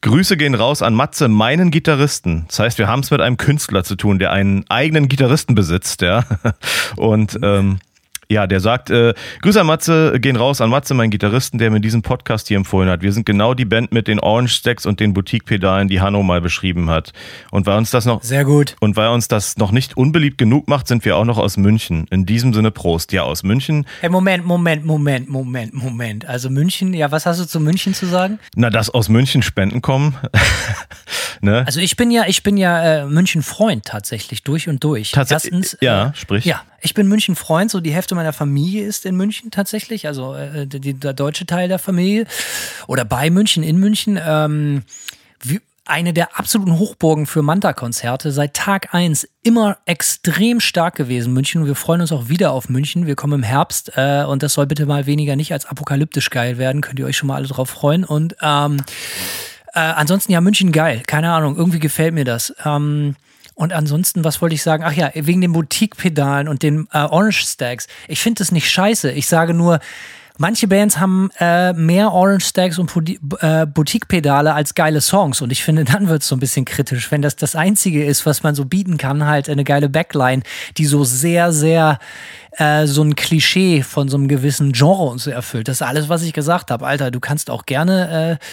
Grüße 0.00 0.36
gehen 0.36 0.54
raus 0.54 0.82
an 0.82 0.94
Matze, 0.94 1.28
meinen 1.28 1.70
Gitarristen. 1.70 2.44
Das 2.48 2.60
heißt, 2.60 2.78
wir 2.78 2.86
haben 2.86 3.00
es 3.00 3.10
mit 3.10 3.20
einem 3.20 3.36
Künstler 3.36 3.82
zu 3.82 3.96
tun, 3.96 4.18
der 4.18 4.30
einen 4.30 4.64
eigenen 4.68 5.08
Gitarristen 5.08 5.54
besitzt, 5.54 6.02
ja. 6.02 6.24
Und 6.96 7.38
ähm, 7.42 7.78
ja, 8.30 8.46
der 8.46 8.60
sagt, 8.60 8.90
äh, 8.90 9.14
Grüße 9.40 9.60
an 9.60 9.66
Matze, 9.66 10.20
gehen 10.20 10.36
raus 10.36 10.60
an 10.60 10.68
Matze, 10.68 10.92
meinen 10.92 11.10
Gitarristen, 11.10 11.58
der 11.58 11.70
mir 11.70 11.80
diesen 11.80 12.02
Podcast 12.02 12.48
hier 12.48 12.58
empfohlen 12.58 12.90
hat. 12.90 13.00
Wir 13.00 13.12
sind 13.12 13.24
genau 13.24 13.54
die 13.54 13.64
Band 13.64 13.90
mit 13.92 14.06
den 14.06 14.20
Orange 14.20 14.52
Stacks 14.54 14.84
und 14.84 15.00
den 15.00 15.14
Boutique-Pedalen, 15.14 15.88
die 15.88 16.00
Hanno 16.02 16.22
mal 16.22 16.40
beschrieben 16.42 16.90
hat. 16.90 17.12
Und 17.50 17.64
weil 17.66 17.78
uns 17.78 17.90
das 17.90 18.04
noch 18.04 18.22
Sehr 18.22 18.44
gut. 18.44 18.76
und 18.80 18.96
weil 18.96 19.08
uns 19.08 19.28
das 19.28 19.56
noch 19.56 19.72
nicht 19.72 19.96
unbeliebt 19.96 20.36
genug 20.36 20.68
macht, 20.68 20.88
sind 20.88 21.04
wir 21.06 21.16
auch 21.16 21.24
noch 21.24 21.38
aus 21.38 21.56
München. 21.56 22.06
In 22.10 22.26
diesem 22.26 22.52
Sinne 22.52 22.70
Prost. 22.70 23.12
Ja, 23.12 23.22
aus 23.22 23.42
München. 23.44 23.86
Hey, 24.00 24.10
Moment, 24.10 24.44
Moment, 24.44 24.84
Moment, 24.84 25.28
Moment, 25.30 25.72
Moment. 25.72 26.26
Also 26.28 26.50
München, 26.50 26.92
ja, 26.92 27.10
was 27.10 27.24
hast 27.24 27.40
du 27.40 27.46
zu 27.46 27.60
München 27.60 27.94
zu 27.94 28.04
sagen? 28.06 28.38
Na, 28.54 28.68
dass 28.68 28.90
aus 28.90 29.08
München 29.08 29.42
Spenden 29.42 29.80
kommen. 29.80 30.16
ne? 31.40 31.64
Also 31.66 31.80
ich 31.80 31.96
bin 31.96 32.10
ja, 32.10 32.24
ich 32.26 32.42
bin 32.42 32.56
ja 32.56 33.02
äh, 33.02 33.06
München-Freund 33.06 33.84
tatsächlich, 33.86 34.42
durch 34.42 34.68
und 34.68 34.82
durch. 34.84 35.12
Tats- 35.12 35.30
Erstens, 35.30 35.78
ja, 35.80 36.08
äh, 36.08 36.12
sprich. 36.14 36.44
Ja, 36.44 36.60
ich 36.80 36.94
bin 36.94 37.08
München-Freund, 37.08 37.70
so 37.70 37.80
die 37.80 37.92
Hälfte 37.92 38.14
meiner 38.14 38.32
Familie 38.32 38.86
ist 38.86 39.06
in 39.06 39.16
München 39.16 39.50
tatsächlich, 39.50 40.06
also 40.06 40.34
äh, 40.34 40.66
die, 40.66 40.94
der 40.94 41.12
deutsche 41.12 41.46
Teil 41.46 41.68
der 41.68 41.78
Familie 41.78 42.26
oder 42.86 43.04
bei 43.04 43.30
München, 43.30 43.62
in 43.62 43.78
München. 43.78 44.18
Ähm, 44.22 44.82
wie, 45.42 45.60
eine 45.88 46.12
der 46.12 46.38
absoluten 46.38 46.78
Hochburgen 46.78 47.26
für 47.26 47.42
Manta-Konzerte, 47.42 48.30
seit 48.30 48.54
Tag 48.54 48.94
eins 48.94 49.26
immer 49.42 49.78
extrem 49.86 50.60
stark 50.60 50.94
gewesen, 50.96 51.32
München. 51.32 51.62
Und 51.62 51.66
wir 51.66 51.74
freuen 51.74 52.02
uns 52.02 52.12
auch 52.12 52.28
wieder 52.28 52.52
auf 52.52 52.68
München. 52.68 53.06
Wir 53.06 53.16
kommen 53.16 53.32
im 53.32 53.42
Herbst 53.42 53.92
äh, 53.96 54.22
und 54.24 54.42
das 54.42 54.52
soll 54.52 54.66
bitte 54.66 54.84
mal 54.84 55.06
weniger 55.06 55.34
nicht 55.34 55.52
als 55.52 55.64
apokalyptisch 55.64 56.28
geil 56.28 56.58
werden. 56.58 56.82
Könnt 56.82 56.98
ihr 56.98 57.06
euch 57.06 57.16
schon 57.16 57.28
mal 57.28 57.36
alle 57.36 57.48
drauf 57.48 57.70
freuen. 57.70 58.04
Und 58.04 58.36
ähm, 58.42 58.82
äh, 59.72 59.80
ansonsten 59.80 60.32
ja, 60.32 60.42
München 60.42 60.72
geil. 60.72 61.02
Keine 61.06 61.32
Ahnung, 61.32 61.56
irgendwie 61.56 61.80
gefällt 61.80 62.12
mir 62.12 62.24
das. 62.24 62.54
Ähm, 62.64 63.16
und 63.58 63.72
ansonsten, 63.72 64.22
was 64.22 64.40
wollte 64.40 64.54
ich 64.54 64.62
sagen? 64.62 64.84
Ach 64.86 64.92
ja, 64.92 65.10
wegen 65.14 65.40
den 65.40 65.52
Boutique-Pedalen 65.52 66.46
und 66.46 66.62
den 66.62 66.86
äh, 66.92 66.98
Orange 66.98 67.44
Stacks. 67.44 67.88
Ich 68.06 68.20
finde 68.20 68.38
das 68.38 68.52
nicht 68.52 68.70
scheiße. 68.70 69.10
Ich 69.10 69.26
sage 69.26 69.52
nur, 69.52 69.80
manche 70.36 70.68
Bands 70.68 71.00
haben 71.00 71.28
äh, 71.40 71.72
mehr 71.72 72.12
Orange 72.12 72.46
Stacks 72.46 72.78
und 72.78 72.88
äh, 73.40 73.66
Boutique-Pedale 73.66 74.54
als 74.54 74.76
geile 74.76 75.00
Songs. 75.00 75.42
Und 75.42 75.50
ich 75.50 75.64
finde, 75.64 75.84
dann 75.84 76.06
wird 76.06 76.22
es 76.22 76.28
so 76.28 76.36
ein 76.36 76.38
bisschen 76.38 76.66
kritisch, 76.66 77.10
wenn 77.10 77.20
das 77.20 77.34
das 77.34 77.56
Einzige 77.56 78.04
ist, 78.04 78.26
was 78.26 78.44
man 78.44 78.54
so 78.54 78.64
bieten 78.64 78.96
kann, 78.96 79.26
halt 79.26 79.48
eine 79.48 79.64
geile 79.64 79.88
Backline, 79.88 80.44
die 80.76 80.86
so 80.86 81.02
sehr, 81.02 81.52
sehr 81.52 81.98
äh, 82.52 82.86
so 82.86 83.02
ein 83.02 83.16
Klischee 83.16 83.82
von 83.82 84.08
so 84.08 84.16
einem 84.16 84.28
gewissen 84.28 84.70
Genre 84.70 85.06
und 85.06 85.18
so 85.18 85.32
erfüllt. 85.32 85.66
Das 85.66 85.80
ist 85.80 85.82
alles, 85.82 86.08
was 86.08 86.22
ich 86.22 86.32
gesagt 86.32 86.70
habe. 86.70 86.86
Alter, 86.86 87.10
du 87.10 87.18
kannst 87.18 87.50
auch 87.50 87.66
gerne 87.66 88.38
äh, 88.38 88.44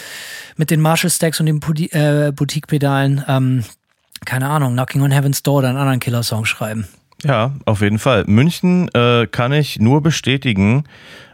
mit 0.56 0.72
den 0.72 0.80
Marshall 0.80 1.10
Stacks 1.10 1.38
und 1.38 1.46
den 1.46 1.60
äh, 1.92 2.32
Boutique-Pedalen, 2.32 3.24
ähm, 3.28 3.64
keine 4.26 4.48
Ahnung, 4.48 4.74
Knocking 4.74 5.02
on 5.02 5.10
Heaven's 5.10 5.42
Door 5.42 5.58
oder 5.58 5.68
einen 5.68 5.78
anderen 5.78 6.00
Killer-Song 6.00 6.44
schreiben. 6.44 6.86
Ja, 7.24 7.52
auf 7.64 7.80
jeden 7.80 7.98
Fall. 7.98 8.24
München 8.26 8.88
äh, 8.94 9.26
kann 9.26 9.52
ich 9.52 9.80
nur 9.80 10.02
bestätigen, 10.02 10.84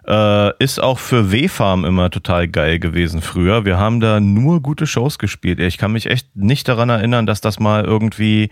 äh, 0.07 0.57
ist 0.63 0.81
auch 0.81 0.99
für 0.99 1.33
W-Farm 1.33 1.85
immer 1.85 2.11
total 2.11 2.49
geil 2.49 2.79
gewesen 2.79 3.21
früher. 3.21 3.65
Wir 3.65 3.79
haben 3.79 4.01
da 4.01 4.21
nur 4.21 4.61
gute 4.63 4.87
Shows 4.87 5.19
gespielt. 5.19 5.59
Ich 5.59 5.79
kann 5.79 5.93
mich 5.93 6.07
echt 6.07 6.37
nicht 6.37 6.69
daran 6.69 6.89
erinnern, 6.89 7.27
dass 7.27 7.41
das 7.41 7.59
mal 7.59 7.85
irgendwie 7.85 8.51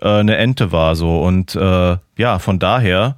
äh, 0.00 0.08
eine 0.08 0.36
Ente 0.36 0.72
war 0.72 0.94
so. 0.94 1.22
Und 1.22 1.54
äh, 1.54 1.96
ja, 2.16 2.38
von 2.38 2.58
daher 2.58 3.16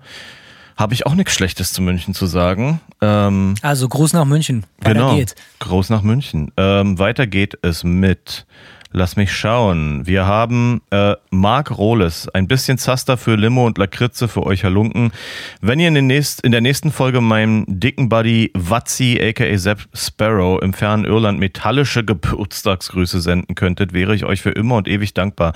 habe 0.76 0.95
ich 0.95 1.07
auch 1.07 1.14
nichts 1.14 1.35
Schlechtes 1.35 1.73
zu 1.73 1.83
München 1.83 2.14
zu 2.14 2.26
sagen. 2.26 2.81
Ähm, 3.00 3.55
Also 3.62 3.88
Gruß 3.88 4.14
nach 4.14 4.25
München. 4.25 4.64
Weiter 4.79 4.95
genau. 4.95 5.17
geht's. 5.17 5.35
Groß 5.59 5.90
nach 5.90 6.02
München. 6.02 6.52
Ähm, 6.57 6.99
weiter 6.99 7.26
geht 7.26 7.59
es 7.62 7.85
mit. 7.85 8.47
Lass 8.93 9.15
mich 9.15 9.33
schauen. 9.33 10.05
Wir 10.05 10.27
haben 10.27 10.83
äh, 10.91 11.15
Marc 11.31 11.71
Rohles, 11.71 12.29
ein 12.29 12.49
bisschen 12.49 12.77
Zaster 12.77 13.17
für 13.17 13.37
Limo 13.37 13.65
und 13.65 13.79
Lakritze 13.79 14.27
für 14.27 14.43
euch 14.45 14.65
Halunken. 14.65 15.13
Wenn 15.61 15.79
ihr 15.79 15.87
in, 15.87 15.95
den 15.95 16.09
nächst, 16.09 16.41
in 16.41 16.51
der 16.51 16.61
nächsten 16.61 16.91
Folge 16.91 17.21
meinem 17.21 17.65
dicken 17.69 18.09
Buddy 18.09 18.51
Watzi, 18.55 19.21
aka 19.23 19.57
Sepp 19.57 19.87
Sparrow, 19.95 20.61
im 20.61 20.73
fernen 20.73 21.05
Irland 21.05 21.39
metallische 21.39 22.05
Geburtstagsgrüße 22.05 23.21
senden 23.21 23.55
könntet, 23.55 23.93
wäre 23.93 24.13
ich 24.17 24.25
euch 24.25 24.43
für 24.43 24.51
immer 24.51 24.75
und 24.75 24.89
ewig 24.89 25.15
dankbar. 25.15 25.53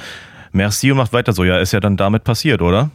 Merci 0.53 0.93
und 0.93 0.99
macht 0.99 1.12
weiter 1.12 1.33
so. 1.33 1.43
Ja, 1.43 1.59
ist 1.59 1.73
ja 1.73 1.81
dann 1.81 1.97
damit 1.97 2.23
passiert, 2.23 2.62
oder? 2.62 2.91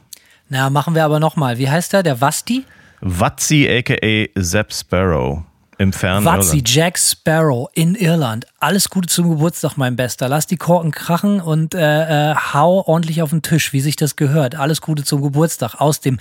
Na, 0.47 0.69
machen 0.69 0.95
wir 0.95 1.03
aber 1.03 1.19
nochmal. 1.19 1.57
Wie 1.57 1.69
heißt 1.69 1.91
der? 1.91 2.01
Der 2.01 2.21
Wasti? 2.21 2.63
Watzi, 3.01 3.67
aka 3.69 4.29
Sepp 4.35 4.73
Sparrow, 4.73 5.43
im 5.79 5.93
fernen 5.93 6.25
Watzi. 6.25 6.61
Jack 6.63 6.99
Sparrow 6.99 7.69
in 7.73 7.95
Irland. 7.95 8.45
Alles 8.59 8.89
Gute 8.89 9.07
zum 9.07 9.29
Geburtstag, 9.29 9.77
mein 9.77 9.95
Bester. 9.95 10.27
Lass 10.27 10.45
die 10.45 10.57
Korken 10.57 10.91
krachen 10.91 11.39
und 11.39 11.73
äh, 11.73 12.31
äh, 12.31 12.35
hau 12.35 12.85
ordentlich 12.85 13.21
auf 13.21 13.29
den 13.31 13.41
Tisch, 13.41 13.73
wie 13.73 13.79
sich 13.79 13.95
das 13.95 14.17
gehört. 14.17 14.55
Alles 14.55 14.81
Gute 14.81 15.05
zum 15.05 15.21
Geburtstag 15.21 15.75
aus 15.79 16.01
dem 16.01 16.19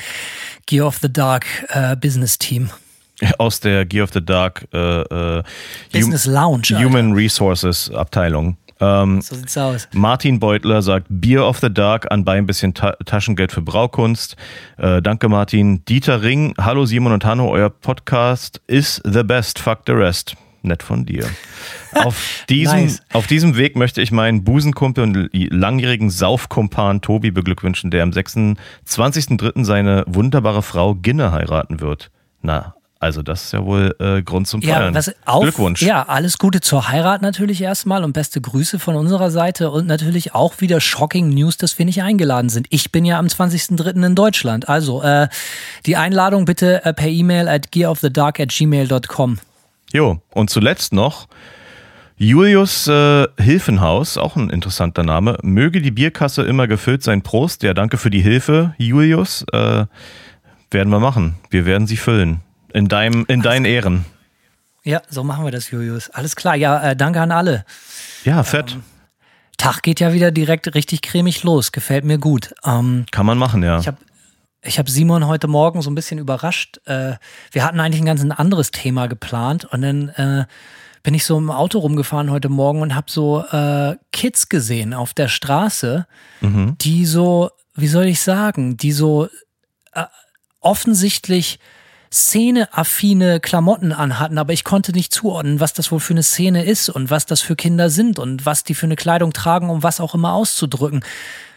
Gear 0.67 0.87
of 0.87 0.99
the 1.03 1.13
Dark 1.13 1.45
äh, 1.71 1.97
Business 1.97 2.39
Team. 2.39 2.71
aus 3.39 3.59
der 3.59 3.85
Gear 3.85 4.05
of 4.05 4.11
the 4.13 4.25
Dark 4.25 4.69
äh, 4.73 4.79
äh, 4.79 5.43
Business 5.93 6.25
Lounge. 6.27 6.63
Alter. 6.71 6.85
Human 6.85 7.13
Resources 7.13 7.91
Abteilung. 7.91 8.57
Ähm, 8.81 9.21
So 9.21 9.35
sieht's 9.35 9.57
aus. 9.59 9.89
Martin 9.93 10.39
Beutler 10.41 10.83
sagt 10.83 11.07
Beer 11.11 11.47
of 11.47 11.59
the 11.59 11.73
Dark, 11.73 12.11
anbei 12.11 12.39
ein 12.39 12.47
bisschen 12.47 12.75
Ta 12.75 12.93
Taschengeld 13.05 13.53
für 13.53 13.63
Braukunst. 13.63 14.37
Äh, 14.77 15.03
danke 15.03 15.29
Martin. 15.29 15.85
Dieter 15.87 16.23
Ring, 16.23 16.55
hallo 16.59 16.87
Simon 16.87 17.13
und 17.13 17.25
Hanno, 17.25 17.51
euer 17.51 17.71
Podcast 17.71 18.61
ist 18.67 19.03
the 19.05 19.23
best, 19.23 19.59
fuck 19.59 19.81
the 19.87 19.93
rest. 19.93 20.37
Nett 20.63 20.83
von 20.83 21.07
dir. 21.07 21.25
Auf 21.95 22.45
diesem, 22.49 22.81
Nice. 22.81 23.01
auf 23.13 23.27
diesem 23.29 23.57
Weg 23.57 23.77
möchte 23.77 24.03
ich 24.03 24.11
meinen 24.11 24.43
Busenkumpel 24.45 25.05
und 25.05 25.31
langjährigen 25.33 26.11
Saufkumpan 26.11 27.01
Tobi 27.01 27.31
beglückwünschen, 27.31 27.91
der 27.93 28.03
am 28.03 28.11
26.03. 28.11 29.65
seine 29.65 30.05
wunderbare 30.07 30.63
Frau 30.63 30.95
Ginne 30.95 31.33
heiraten 31.33 31.81
wird. 31.81 32.11
Na, 32.43 32.75
also 33.01 33.23
das 33.23 33.45
ist 33.45 33.53
ja 33.53 33.65
wohl 33.65 33.95
äh, 34.01 34.23
Grund 34.23 34.49
zum 34.49 34.61
Ja, 34.61 34.77
Feiern. 34.77 34.95
was 34.95 35.15
auf, 35.25 35.43
Glückwunsch. 35.43 35.83
Ja, 35.83 36.03
alles 36.09 36.39
Gute 36.39 36.61
zur 36.61 36.89
Heirat 36.89 37.23
natürlich 37.23 37.63
erstmal 37.63 38.03
und 38.05 38.13
beste 38.13 38.41
Grüße 38.41 38.79
von 38.79 38.97
unserer 38.97 39.31
Seite 39.31 39.71
und 39.71 39.87
natürlich 39.87 40.35
auch 40.35 40.61
wieder 40.61 40.81
shocking 40.81 41.29
News, 41.29 41.57
dass 41.57 41.79
wir 41.79 41.85
nicht 41.87 42.03
eingeladen 42.03 42.49
sind. 42.49 42.67
Ich 42.71 42.91
bin 42.91 43.05
ja 43.05 43.19
am 43.19 43.27
20.03. 43.27 44.05
in 44.05 44.15
Deutschland. 44.15 44.69
Also 44.69 45.03
äh, 45.03 45.29
die 45.87 45.97
Einladung 45.97 46.45
bitte 46.45 46.85
äh, 46.85 46.93
per 46.93 47.09
E-Mail 47.09 47.49
at 47.49 47.71
gearofthedark 47.71 48.41
at 48.41 48.49
gmail.com. 48.49 49.39
Jo, 49.93 50.21
und 50.35 50.51
zuletzt 50.51 50.93
noch 50.93 51.29
Julius 52.17 52.89
äh, 52.89 53.29
Hilfenhaus, 53.39 54.19
auch 54.19 54.35
ein 54.35 54.51
interessanter 54.51 55.05
Name. 55.05 55.39
Möge 55.43 55.81
die 55.81 55.93
Bierkasse 55.93 56.43
immer 56.43 56.67
gefüllt 56.67 57.05
sein. 57.05 57.23
Prost. 57.23 57.63
Ja, 57.63 57.75
danke 57.75 57.97
für 57.97 58.11
die 58.11 58.21
Hilfe, 58.21 58.75
Julius. 58.77 59.45
Äh, 59.53 59.87
werden 60.71 60.91
wir 60.91 60.99
machen. 60.99 61.37
Wir 61.51 61.65
werden 61.65 61.87
sie 61.87 61.97
füllen. 61.97 62.41
In, 62.73 62.89
deinem, 62.89 63.25
in 63.29 63.43
deinen 63.43 63.65
Ehren. 63.65 64.05
Ja, 64.85 65.03
so 65.09 65.25
machen 65.25 65.45
wir 65.45 65.51
das, 65.51 65.71
Julius. 65.71 66.11
Alles 66.11 66.37
klar. 66.37 66.57
Ja, 66.57 66.91
äh, 66.91 66.97
danke 66.97 67.21
an 67.21 67.33
alle. 67.33 67.65
Ja, 68.25 68.43
fett. 68.43 68.77
Tag 69.57 69.83
geht 69.83 70.01
ja 70.01 70.13
wieder 70.13 70.31
direkt 70.31 70.75
richtig 70.75 71.03
cremig 71.03 71.43
los. 71.43 71.73
Gefällt 71.73 72.05
mir 72.05 72.19
gut. 72.19 72.55
Ähm, 72.65 73.07
Kann 73.11 73.27
man 73.27 73.39
machen, 73.39 73.63
ja. 73.63 73.81
ich 73.81 73.87
habe 73.87 73.99
ich 74.63 74.79
habe 74.79 74.91
Simon 74.91 75.27
heute 75.27 75.47
Morgen 75.47 75.83
so 75.83 75.91
ein 75.91 75.95
bisschen 75.95 76.19
überrascht. 76.19 76.81
Äh, 76.87 77.15
wir 77.53 77.65
hatten 77.65 77.81
eigentlich 77.81 78.03
ein 78.03 78.07
ganz 78.07 78.25
anderes 78.25 78.71
Thema 78.71 79.07
geplant 79.07 79.65
und 79.65 79.83
dann 79.83 80.09
äh, 80.11 80.47
bin 81.03 81.15
ich 81.15 81.25
so 81.25 81.39
im 81.39 81.51
Auto 81.51 81.79
rumgefahren 81.79 82.31
heute 82.31 82.49
Morgen 82.49 82.83
und 82.83 82.95
habe 82.95 83.11
so 83.11 83.45
äh, 83.45 83.97
Kids 84.13 84.49
gesehen 84.49 84.95
auf 84.95 85.15
der 85.15 85.29
Straße, 85.29 86.07
mhm. 86.41 86.77
die 86.79 87.07
so, 87.07 87.51
wie 87.75 87.87
soll 87.87 88.07
ich 88.07 88.21
sagen, 88.21 88.77
die 88.77 88.93
so 88.93 89.29
äh, 89.93 90.05
offensichtlich 90.61 91.61
szeneaffine 92.13 93.41
Klamotten 93.41 93.93
anhatten, 93.93 94.39
aber 94.39 94.53
ich 94.53 94.65
konnte 94.65 94.93
nicht 94.93 95.13
zuordnen, 95.13 95.61
was 95.61 95.73
das 95.73 95.93
wohl 95.93 96.01
für 96.01 96.15
eine 96.15 96.23
Szene 96.23 96.65
ist 96.65 96.89
und 96.89 97.11
was 97.11 97.27
das 97.27 97.41
für 97.41 97.57
Kinder 97.57 97.91
sind 97.91 98.19
und 98.19 98.47
was 98.47 98.65
die 98.65 98.75
für 98.75 98.87
eine 98.87 98.97
Kleidung 98.97 99.33
tragen, 99.33 99.71
um 99.71 99.83
was 99.83 100.01
auch 100.01 100.15
immer 100.15 100.33
auszudrücken. 100.33 101.05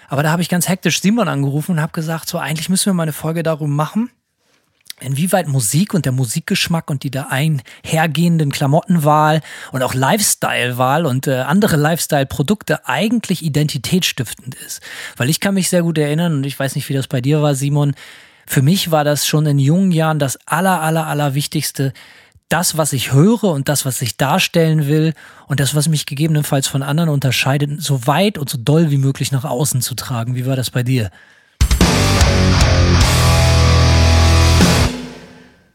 Aber 0.10 0.24
da 0.24 0.32
habe 0.32 0.42
ich 0.42 0.50
ganz 0.50 0.68
hektisch 0.68 1.02
Simon 1.02 1.30
angerufen 1.30 1.74
und 1.74 1.82
habe 1.82 1.94
gesagt, 1.94 2.28
so 2.28 2.38
eigentlich 2.38 2.68
müssen 2.68 2.88
wir 2.88 2.94
mal 2.94 3.04
eine 3.04 3.14
Folge 3.14 3.44
darum 3.44 3.76
machen, 3.76 4.10
inwieweit 5.00 5.48
Musik 5.48 5.94
und 5.94 6.06
der 6.06 6.12
Musikgeschmack 6.12 6.90
und 6.90 7.04
die 7.04 7.12
da 7.12 7.28
einhergehenden 7.30 8.52
Klamottenwahl 8.52 9.42
und 9.72 9.84
auch 9.84 9.94
Lifestyle-Wahl 9.94 11.06
und 11.06 11.28
äh, 11.28 11.36
andere 11.40 11.76
Lifestyle-Produkte 11.76 12.88
eigentlich 12.88 13.44
identitätsstiftend 13.44 14.56
ist. 14.56 14.82
Weil 15.18 15.30
ich 15.30 15.40
kann 15.40 15.54
mich 15.54 15.70
sehr 15.70 15.82
gut 15.82 15.98
erinnern 15.98 16.34
und 16.34 16.46
ich 16.46 16.60
weiß 16.60 16.76
nicht, 16.76 16.88
wie 16.90 16.94
das 16.94 17.08
bei 17.08 17.22
dir 17.22 17.42
war, 17.42 17.56
Simon. 17.56 17.94
Für 18.46 18.62
mich 18.62 18.92
war 18.92 19.04
das 19.04 19.26
schon 19.28 19.46
in 19.46 19.60
jungen 19.60 19.92
Jahren 19.92 20.20
das 20.20 20.38
aller, 20.46 20.82
aller, 20.82 21.08
aller 21.08 21.34
Wichtigste, 21.36 21.94
das, 22.50 22.78
was 22.78 22.92
ich 22.92 23.14
höre 23.14 23.46
und 23.46 23.70
das, 23.70 23.86
was 23.86 24.02
ich 24.02 24.18
darstellen 24.18 24.88
will 24.88 25.14
und 25.48 25.60
das, 25.60 25.74
was 25.74 25.88
mich 25.88 26.06
gegebenenfalls 26.06 26.68
von 26.68 26.84
anderen 26.84 27.10
unterscheidet, 27.10 27.82
so 27.82 28.08
weit 28.08 28.38
und 28.38 28.50
so 28.50 28.58
doll 28.58 28.92
wie 28.92 28.98
möglich 28.98 29.32
nach 29.32 29.46
außen 29.46 29.82
zu 29.82 29.96
tragen. 29.96 30.36
Wie 30.36 30.46
war 30.46 30.58
das 30.58 30.70
bei 30.70 30.84
dir? 30.84 31.12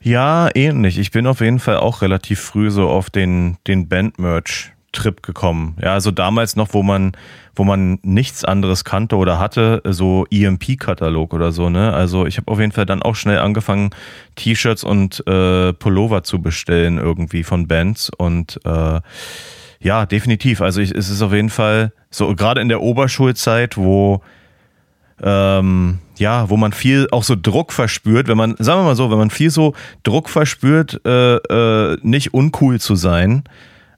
Ja, 0.01 0.51
ähnlich. 0.55 0.99
Ich 0.99 1.11
bin 1.11 1.27
auf 1.27 1.41
jeden 1.41 1.59
Fall 1.59 1.79
auch 1.79 2.03
relativ 2.03 2.41
früh 2.41 2.71
so 2.71 2.89
auf 2.89 3.11
den, 3.11 3.57
den 3.67 3.89
Band-Merch 3.89 4.76
Trip 4.97 5.23
gekommen. 5.23 5.77
Ja, 5.81 5.93
also 5.93 6.11
damals 6.11 6.57
noch, 6.57 6.73
wo 6.73 6.83
man, 6.83 7.13
wo 7.55 7.65
man 7.65 7.99
nichts 8.03 8.45
anderes 8.45 8.85
kannte 8.85 9.17
oder 9.17 9.39
hatte, 9.39 9.83
so 9.85 10.27
EMP-Katalog 10.31 11.35
oder 11.35 11.53
so, 11.53 11.71
ne? 11.71 11.93
Also 11.93 12.27
ich 12.27 12.39
habe 12.39 12.51
auf 12.51 12.59
jeden 12.59 12.73
Fall 12.73 12.87
dann 12.87 13.03
auch 13.03 13.15
schnell 13.15 13.39
angefangen, 13.39 13.91
T-Shirts 14.37 14.85
und 14.85 15.27
äh, 15.27 15.73
Pullover 15.75 16.23
zu 16.23 16.41
bestellen 16.41 16.99
irgendwie 16.99 17.45
von 17.45 17.69
Bands 17.69 18.11
und 18.17 18.59
äh, 18.65 19.01
ja, 19.81 20.07
definitiv. 20.07 20.63
Also 20.63 20.81
ich, 20.81 20.91
es 20.91 21.11
ist 21.11 21.23
auf 21.23 21.33
jeden 21.33 21.51
Fall 21.51 21.93
so, 22.11 22.35
gerade 22.35 22.61
in 22.61 22.69
der 22.69 22.81
Oberschulzeit, 22.81 23.77
wo 23.77 24.23
ähm, 25.23 25.99
ja, 26.19 26.49
wo 26.51 26.57
man 26.57 26.73
viel 26.73 27.09
auch 27.11 27.23
so 27.23 27.37
Druck 27.41 27.73
verspürt, 27.73 28.29
wenn 28.29 28.37
man, 28.37 28.55
sagen 28.59 28.81
wir 28.81 28.85
mal 28.85 28.97
so, 28.97 29.11
wenn 29.11 29.19
man 29.19 29.31
viel 29.31 29.51
so 29.51 29.75
Druck 30.03 30.29
verspürt, 30.29 31.01
äh, 31.07 31.37
äh, 31.37 31.99
nicht 32.03 32.35
uncool 32.35 32.81
zu 32.81 32.97
sein, 32.97 33.45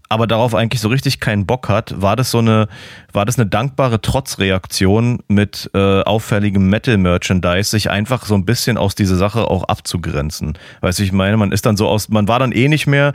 aber 0.08 0.26
darauf 0.26 0.54
eigentlich 0.54 0.80
so 0.80 0.88
richtig 0.88 1.20
keinen 1.20 1.46
Bock 1.46 1.68
hat, 1.68 2.00
war 2.00 2.16
das 2.16 2.30
so 2.30 2.38
eine, 2.38 2.68
war 3.12 3.26
das 3.26 3.38
eine 3.38 3.48
dankbare 3.48 4.00
Trotzreaktion 4.00 5.20
mit 5.28 5.70
äh, 5.74 6.02
auffälligem 6.02 6.68
Metal-Merchandise, 6.70 7.70
sich 7.70 7.90
einfach 7.90 8.24
so 8.24 8.34
ein 8.34 8.44
bisschen 8.44 8.78
aus 8.78 8.94
dieser 8.94 9.16
Sache 9.16 9.50
auch 9.50 9.64
abzugrenzen. 9.64 10.56
Weißt 10.80 10.98
du, 10.98 11.02
ich 11.02 11.12
meine, 11.12 11.36
man 11.36 11.52
ist 11.52 11.66
dann 11.66 11.76
so 11.76 11.88
aus, 11.88 12.08
man 12.08 12.26
war 12.26 12.38
dann 12.38 12.52
eh 12.52 12.68
nicht 12.68 12.86
mehr, 12.86 13.12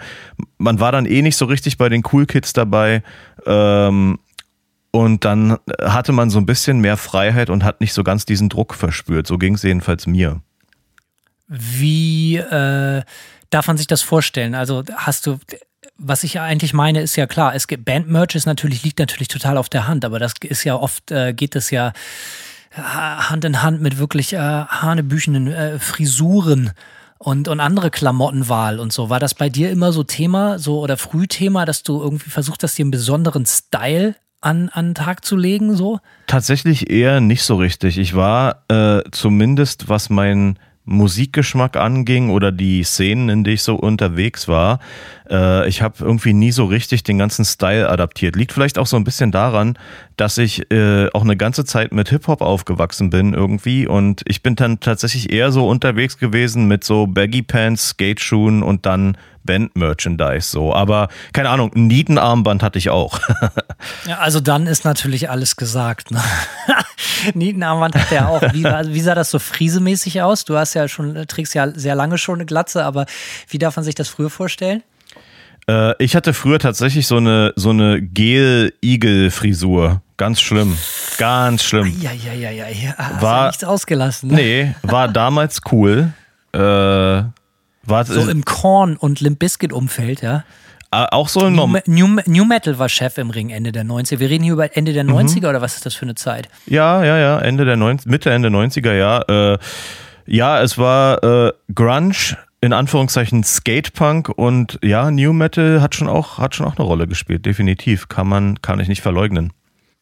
man 0.58 0.80
war 0.80 0.92
dann 0.92 1.06
eh 1.06 1.22
nicht 1.22 1.38
so 1.38 1.46
richtig 1.46 1.78
bei 1.78 1.90
den 1.90 2.04
Cool 2.12 2.26
Kids 2.26 2.54
dabei. 2.54 3.02
Ähm, 3.46 4.20
und 4.92 5.26
dann 5.26 5.58
hatte 5.82 6.12
man 6.12 6.30
so 6.30 6.38
ein 6.38 6.46
bisschen 6.46 6.80
mehr 6.80 6.98
Freiheit 6.98 7.50
und 7.50 7.64
hat 7.64 7.82
nicht 7.82 7.94
so 7.94 8.04
ganz 8.04 8.26
diesen 8.26 8.50
Druck 8.50 8.76
verspürt. 8.76 9.26
So 9.26 9.40
ging 9.40 9.56
es 9.56 9.64
jedenfalls 9.64 10.06
mir. 10.06 10.42
Wie 11.48 12.38
äh, 12.38 13.02
darf 13.50 13.68
man 13.68 13.78
sich 13.78 13.88
das 13.88 14.04
vorstellen? 14.04 14.54
Also 14.54 14.84
hast 14.96 15.26
du 15.26 15.40
was 15.98 16.24
ich 16.24 16.40
eigentlich 16.40 16.74
meine, 16.74 17.02
ist 17.02 17.16
ja 17.16 17.28
klar, 17.28 17.56
es 17.56 17.68
gibt 17.68 17.86
Bandmerch 17.86 18.36
ist 18.36 18.46
natürlich, 18.46 18.84
liegt 18.84 19.00
natürlich 19.00 19.28
total 19.28 19.58
auf 19.58 19.70
der 19.70 19.88
Hand, 19.88 20.06
aber 20.06 20.20
das 20.20 20.34
ist 20.42 20.64
ja 20.64 20.76
oft, 20.76 21.12
äh, 21.12 21.34
geht 21.34 21.56
es 21.56 21.72
ja 21.72 21.94
äh, 22.76 22.82
Hand 22.82 23.46
in 23.46 23.62
Hand 23.62 23.82
mit 23.82 23.98
wirklich 23.98 24.34
äh, 24.34 24.38
hanebüchenden 24.38 25.48
äh, 25.48 25.80
Frisuren 25.80 26.72
und, 27.20 27.48
und 27.48 27.60
andere 27.60 27.90
Klamottenwahl 27.90 28.80
und 28.80 28.92
so. 28.92 29.10
War 29.10 29.20
das 29.20 29.34
bei 29.34 29.50
dir 29.50 29.72
immer 29.72 29.94
so 29.94 30.04
Thema, 30.04 30.60
so 30.60 30.80
oder 30.80 30.98
Frühthema, 30.98 31.66
dass 31.66 31.84
du 31.84 32.02
irgendwie 32.02 32.30
versucht 32.30 32.64
hast, 32.64 32.78
dir 32.78 32.84
einen 32.84 32.92
besonderen 32.92 33.46
Style 33.46 34.16
an, 34.42 34.70
an 34.70 34.90
den 34.90 34.96
Tag 34.96 35.24
zu 35.24 35.38
legen, 35.38 35.76
so? 35.76 36.00
Tatsächlich 36.28 36.90
eher 36.90 37.22
nicht 37.22 37.44
so 37.44 37.56
richtig. 37.56 37.98
Ich 37.98 38.14
war 38.14 38.64
äh, 38.68 39.02
zumindest, 39.12 39.88
was 39.88 40.10
mein 40.10 40.60
Musikgeschmack 40.86 41.78
anging 41.78 42.30
oder 42.30 42.52
die 42.52 42.84
Szenen, 42.84 43.30
in 43.30 43.44
denen 43.44 43.56
ich 43.56 43.64
so 43.64 43.76
unterwegs 43.76 44.48
war, 44.48 44.80
äh, 45.30 45.68
ich 45.68 45.82
habe 45.82 45.96
irgendwie 46.00 46.34
nie 46.34 46.52
so 46.52 46.66
richtig 46.66 47.04
den 47.04 47.18
ganzen 47.18 47.46
Style 47.46 47.90
adaptiert. 47.90 48.36
Liegt 48.36 48.52
vielleicht 48.52 48.78
auch 48.78 48.88
so 48.88 48.98
ein 48.98 49.04
bisschen 49.04 49.32
daran, 49.32 49.78
dass 50.18 50.38
ich 50.38 50.72
äh, 50.72 51.10
auch 51.14 51.24
eine 51.24 51.38
ganze 51.38 51.64
Zeit 51.64 51.94
mit 51.94 52.10
Hip-Hop 52.10 52.42
aufgewachsen 52.42 53.10
bin 53.10 53.34
irgendwie 53.34 53.88
und 53.88 54.22
ich 54.26 54.44
bin 54.44 54.56
dann 54.56 54.80
tatsächlich 54.80 55.32
eher 55.32 55.52
so 55.52 55.68
unterwegs 55.68 56.18
gewesen 56.18 56.68
mit 56.68 56.84
so 56.84 57.08
Baggy 57.08 57.42
Pants, 57.42 57.90
Skateschuhen 57.90 58.62
und 58.62 58.86
dann 58.86 59.18
Band-Merchandise 59.44 60.50
so. 60.50 60.74
Aber 60.74 61.10
keine 61.34 61.50
Ahnung, 61.50 61.72
ein 61.76 61.88
Nietenarmband 61.88 62.64
hatte 62.64 62.78
ich 62.78 62.90
auch. 62.90 63.20
ja, 64.08 64.20
also 64.20 64.40
dann 64.40 64.68
ist 64.68 64.86
natürlich 64.86 65.30
alles 65.30 65.56
gesagt. 65.56 66.12
Ne? 66.12 66.22
Nietenarmband 67.34 67.96
hat 67.96 68.12
er 68.12 68.30
auch. 68.30 68.42
Wie, 68.54 68.64
wie 68.64 69.02
sah 69.02 69.16
das 69.16 69.32
so 69.32 69.40
friesemäßig 69.40 70.22
aus? 70.22 70.46
Du 70.46 70.58
hast 70.58 70.74
ja 70.74 70.88
schon, 70.88 71.26
trägst 71.28 71.54
ja 71.54 71.72
sehr 71.72 71.96
lange 71.96 72.18
schon 72.18 72.36
eine 72.36 72.46
Glatze, 72.46 72.86
aber 72.86 73.06
wie 73.50 73.58
darf 73.58 73.76
man 73.76 73.86
sich 73.86 73.96
das 73.96 74.10
früher 74.10 74.30
vorstellen? 74.30 74.84
Äh, 75.68 76.04
ich 76.04 76.16
hatte 76.16 76.34
früher 76.34 76.60
tatsächlich 76.60 77.08
so 77.08 77.18
eine, 77.18 77.54
so 77.56 77.70
eine 77.70 78.02
Gel-Igel-Frisur. 78.02 80.02
Ganz 80.18 80.42
schlimm. 80.42 80.78
Ganz 81.18 81.64
schlimm. 81.64 81.96
Ja, 82.00 82.12
ja, 82.12 82.34
ja, 82.34 82.52
ja. 82.52 82.68
ja. 82.70 83.22
War 83.22 83.48
nichts 83.48 83.64
ausgelassen. 83.64 84.30
Ne? 84.30 84.36
Nee, 84.36 84.76
war 84.84 85.08
damals 85.08 85.62
cool. 85.72 86.14
Äh, 86.54 87.24
war, 87.86 88.06
so 88.06 88.30
im 88.30 88.46
Korn- 88.46 88.98
und 88.98 89.20
Limp 89.20 89.40
Bizkit-Umfeld, 89.40 90.22
ja. 90.22 90.44
Auch 90.92 91.28
so 91.28 91.46
ein 91.46 91.54
New, 91.54 91.68
New, 91.88 92.20
New, 92.28 92.46
Metal 92.46 92.78
war 92.78 92.88
Chef 92.88 93.18
im 93.18 93.32
Ring 93.32 93.50
Ende 93.50 93.72
der 93.72 93.84
90er. 93.84 94.20
Wir 94.20 94.30
reden 94.30 94.44
hier 94.44 94.54
über 94.54 94.78
Ende 94.78 94.94
der 94.94 95.04
90er 95.04 95.42
mhm. 95.42 95.46
oder 95.46 95.62
was 95.62 95.74
ist 95.74 95.88
das 95.88 95.96
für 95.96 96.04
eine 96.04 96.14
Zeit? 96.14 96.50
Ja, 96.68 97.04
ja, 97.04 97.18
ja, 97.18 97.40
Ende 97.40 97.66
der 97.66 97.78
90 97.78 98.10
Mitte, 98.12 98.30
Ende 98.30 98.50
90er, 98.50 98.94
ja. 98.94 99.22
Äh, 99.22 99.58
ja, 100.28 100.62
es 100.62 100.78
war 100.78 101.24
äh, 101.24 101.52
Grunge, 101.74 102.38
in 102.62 102.74
Anführungszeichen 102.74 103.44
Skatepunk 103.44 104.30
und 104.30 104.80
ja, 104.84 105.10
New 105.10 105.34
Metal 105.34 105.82
hat 105.82 105.96
schon 105.96 106.08
auch, 106.08 106.38
hat 106.38 106.56
schon 106.56 106.68
auch 106.68 106.78
eine 106.78 106.86
Rolle 106.86 107.08
gespielt, 107.08 107.46
definitiv. 107.46 108.08
Kann 108.08 108.28
man, 108.28 108.62
kann 108.62 108.80
ich 108.80 108.88
nicht 108.88 109.02
verleugnen. 109.02 109.52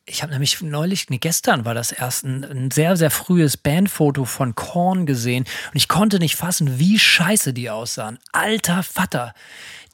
Ich 0.06 0.24
habe 0.24 0.32
nämlich 0.32 0.62
neulich, 0.62 1.10
nee, 1.10 1.20
gestern 1.20 1.64
war 1.64 1.76
das 1.76 1.92
erst 1.92 2.26
ein, 2.26 2.44
ein, 2.44 2.72
sehr, 2.72 2.98
sehr 2.98 3.12
frühes 3.12 3.56
Bandfoto 3.56 4.26
von 4.26 4.56
Korn 4.56 5.06
gesehen 5.06 5.46
und 5.72 5.76
ich 5.76 5.88
konnte 5.88 6.18
nicht 6.18 6.36
fassen, 6.36 6.80
wie 6.80 6.98
scheiße 6.98 7.54
die 7.54 7.70
aussahen. 7.70 8.18
Alter 8.32 8.82
Vater. 8.82 9.34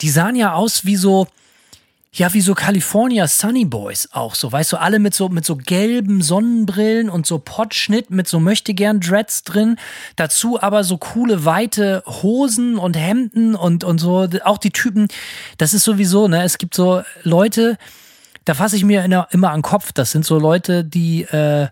Die 0.02 0.10
sahen 0.10 0.36
ja 0.36 0.54
aus 0.54 0.86
wie 0.86 0.96
so, 0.96 1.28
ja, 2.14 2.34
wie 2.34 2.40
so 2.40 2.56
California 2.56 3.28
Sunny 3.28 3.66
Boys 3.66 4.08
auch 4.14 4.34
so, 4.34 4.50
weißt 4.50 4.72
du, 4.72 4.78
alle 4.78 5.00
mit 5.00 5.14
so, 5.14 5.28
mit 5.28 5.46
so 5.46 5.58
gelben 5.58 6.22
Sonnenbrillen 6.22 7.10
und 7.10 7.28
so 7.28 7.38
Potschnitt 7.38 8.10
mit 8.10 8.30
so 8.30 8.40
möchtegern 8.40 9.02
Dreads 9.02 9.44
drin. 9.44 9.78
Dazu 10.16 10.62
aber 10.62 10.86
so 10.86 10.98
coole, 10.98 11.44
weite 11.44 12.02
Hosen 12.08 12.78
und 12.78 12.96
Hemden 12.96 13.56
und, 13.56 13.84
und 13.84 14.00
so. 14.00 14.30
Auch 14.46 14.58
die 14.58 14.72
Typen, 14.72 15.10
das 15.58 15.74
ist 15.74 15.84
sowieso, 15.84 16.30
ne, 16.30 16.44
es 16.44 16.58
gibt 16.58 16.76
so 16.76 17.04
Leute, 17.24 17.78
da 18.48 18.54
fasse 18.54 18.78
ich 18.78 18.86
mir 18.86 19.04
immer 19.32 19.52
an 19.52 19.58
den 19.58 19.62
Kopf. 19.62 19.92
Das 19.92 20.12
sind 20.12 20.26
so 20.26 20.40
Leute, 20.40 20.86
die, 20.86 21.24
äh, 21.24 21.68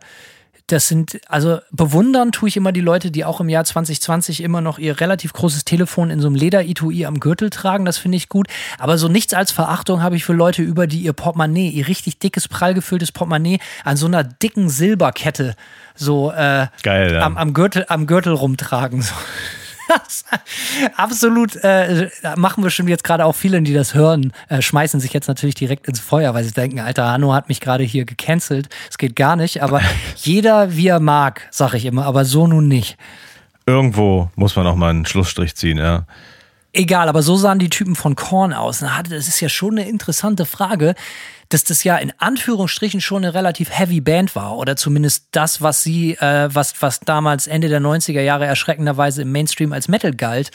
das 0.68 0.90
sind, 0.90 1.22
also 1.30 1.60
bewundern 1.72 2.34
tue 2.34 2.50
ich 2.50 2.58
immer 2.58 2.74
die 2.74 2.82
Leute, 2.82 3.12
die 3.12 3.24
auch 3.24 3.40
im 3.40 3.48
Jahr 3.48 3.64
2020 3.64 4.44
immer 4.44 4.60
noch 4.60 4.78
ihr 4.78 5.00
relativ 5.00 5.32
großes 5.32 5.64
Telefon 5.64 6.10
in 6.10 6.20
so 6.20 6.28
einem 6.28 6.36
Leder-Etui 6.36 7.06
am 7.06 7.22
Gürtel 7.22 7.50
tragen. 7.50 7.86
Das 7.86 7.98
finde 7.98 8.18
ich 8.18 8.28
gut. 8.28 8.48
Aber 8.78 8.98
so 8.98 9.08
nichts 9.08 9.34
als 9.34 9.54
Verachtung 9.54 10.04
habe 10.04 10.18
ich 10.18 10.26
für 10.26 10.34
Leute 10.34 10.64
über, 10.64 10.86
die 10.86 11.00
ihr 11.00 11.14
Portemonnaie, 11.14 11.70
ihr 11.70 11.88
richtig 11.88 12.20
dickes, 12.20 12.50
prall 12.50 12.74
gefülltes 12.74 13.14
Portemonnaie 13.14 13.60
an 13.86 13.96
so 13.96 14.08
einer 14.08 14.26
dicken 14.26 14.70
Silberkette 14.70 15.56
so 15.98 16.32
äh, 16.32 16.68
Geil, 16.84 17.14
ja. 17.14 17.22
am, 17.22 17.38
am, 17.38 17.54
Gürtel, 17.54 17.86
am 17.88 18.06
Gürtel 18.06 18.34
rumtragen. 18.34 19.02
So. 19.02 19.14
Absolut, 20.98 21.56
äh, 21.58 22.10
machen 22.36 22.64
wir 22.64 22.70
schon 22.70 22.88
jetzt 22.88 23.04
gerade 23.04 23.26
auch 23.26 23.36
viele, 23.36 23.62
die 23.62 23.74
das 23.74 23.94
hören, 23.94 24.34
äh, 24.50 24.62
schmeißen 24.62 25.00
sich 25.00 25.14
jetzt 25.14 25.28
natürlich 25.28 25.56
direkt 25.56 25.88
ins 25.88 26.00
Feuer, 26.00 26.34
weil 26.34 26.44
sie 26.44 26.52
denken, 26.52 26.80
Alter, 26.80 27.12
Hanno 27.12 27.34
hat 27.34 27.50
mich 27.50 27.62
gerade 27.62 27.84
hier 27.84 28.06
gecancelt. 28.06 28.70
Es 28.90 28.98
geht 28.98 29.16
gar 29.16 29.36
nicht, 29.36 29.62
aber 29.64 29.82
jeder 30.16 30.76
wie 30.76 30.88
er 30.88 31.00
mag, 31.00 31.48
sag 31.52 31.74
ich 31.74 31.86
immer, 31.86 32.06
aber 32.06 32.26
so 32.26 32.48
nun 32.48 32.68
nicht. 32.68 32.98
Irgendwo 33.66 34.30
muss 34.36 34.56
man 34.56 34.68
auch 34.68 34.76
mal 34.76 34.90
einen 34.90 35.06
Schlussstrich 35.06 35.56
ziehen, 35.56 35.78
ja. 35.78 36.06
Egal, 36.72 37.08
aber 37.08 37.22
so 37.22 37.38
sahen 37.38 37.58
die 37.58 37.70
Typen 37.70 37.96
von 37.96 38.16
Korn 38.16 38.52
aus. 38.52 38.80
Das 39.10 39.28
ist 39.30 39.40
ja 39.40 39.48
schon 39.48 39.78
eine 39.80 39.88
interessante 39.88 40.46
Frage, 40.46 40.94
dass 41.50 41.64
das 41.64 41.84
ja 41.84 41.98
in 41.98 42.12
Anführungsstrichen 42.18 43.02
schon 43.02 43.24
eine 43.24 43.34
relativ 43.34 43.70
heavy 43.70 44.02
Band 44.02 44.36
war. 44.36 44.58
Oder 44.58 44.76
zumindest 44.76 45.28
das, 45.32 45.62
was 45.62 45.84
sie, 45.84 46.14
äh, 46.14 46.50
was, 46.52 46.82
was 46.82 47.00
damals 47.00 47.48
Ende 47.48 47.70
der 47.70 47.82
90er 47.82 48.22
Jahre 48.22 48.46
erschreckenderweise 48.46 49.24
im 49.24 49.32
Mainstream 49.32 49.74
als 49.74 49.88
Metal 49.88 50.14
galt, 50.14 50.52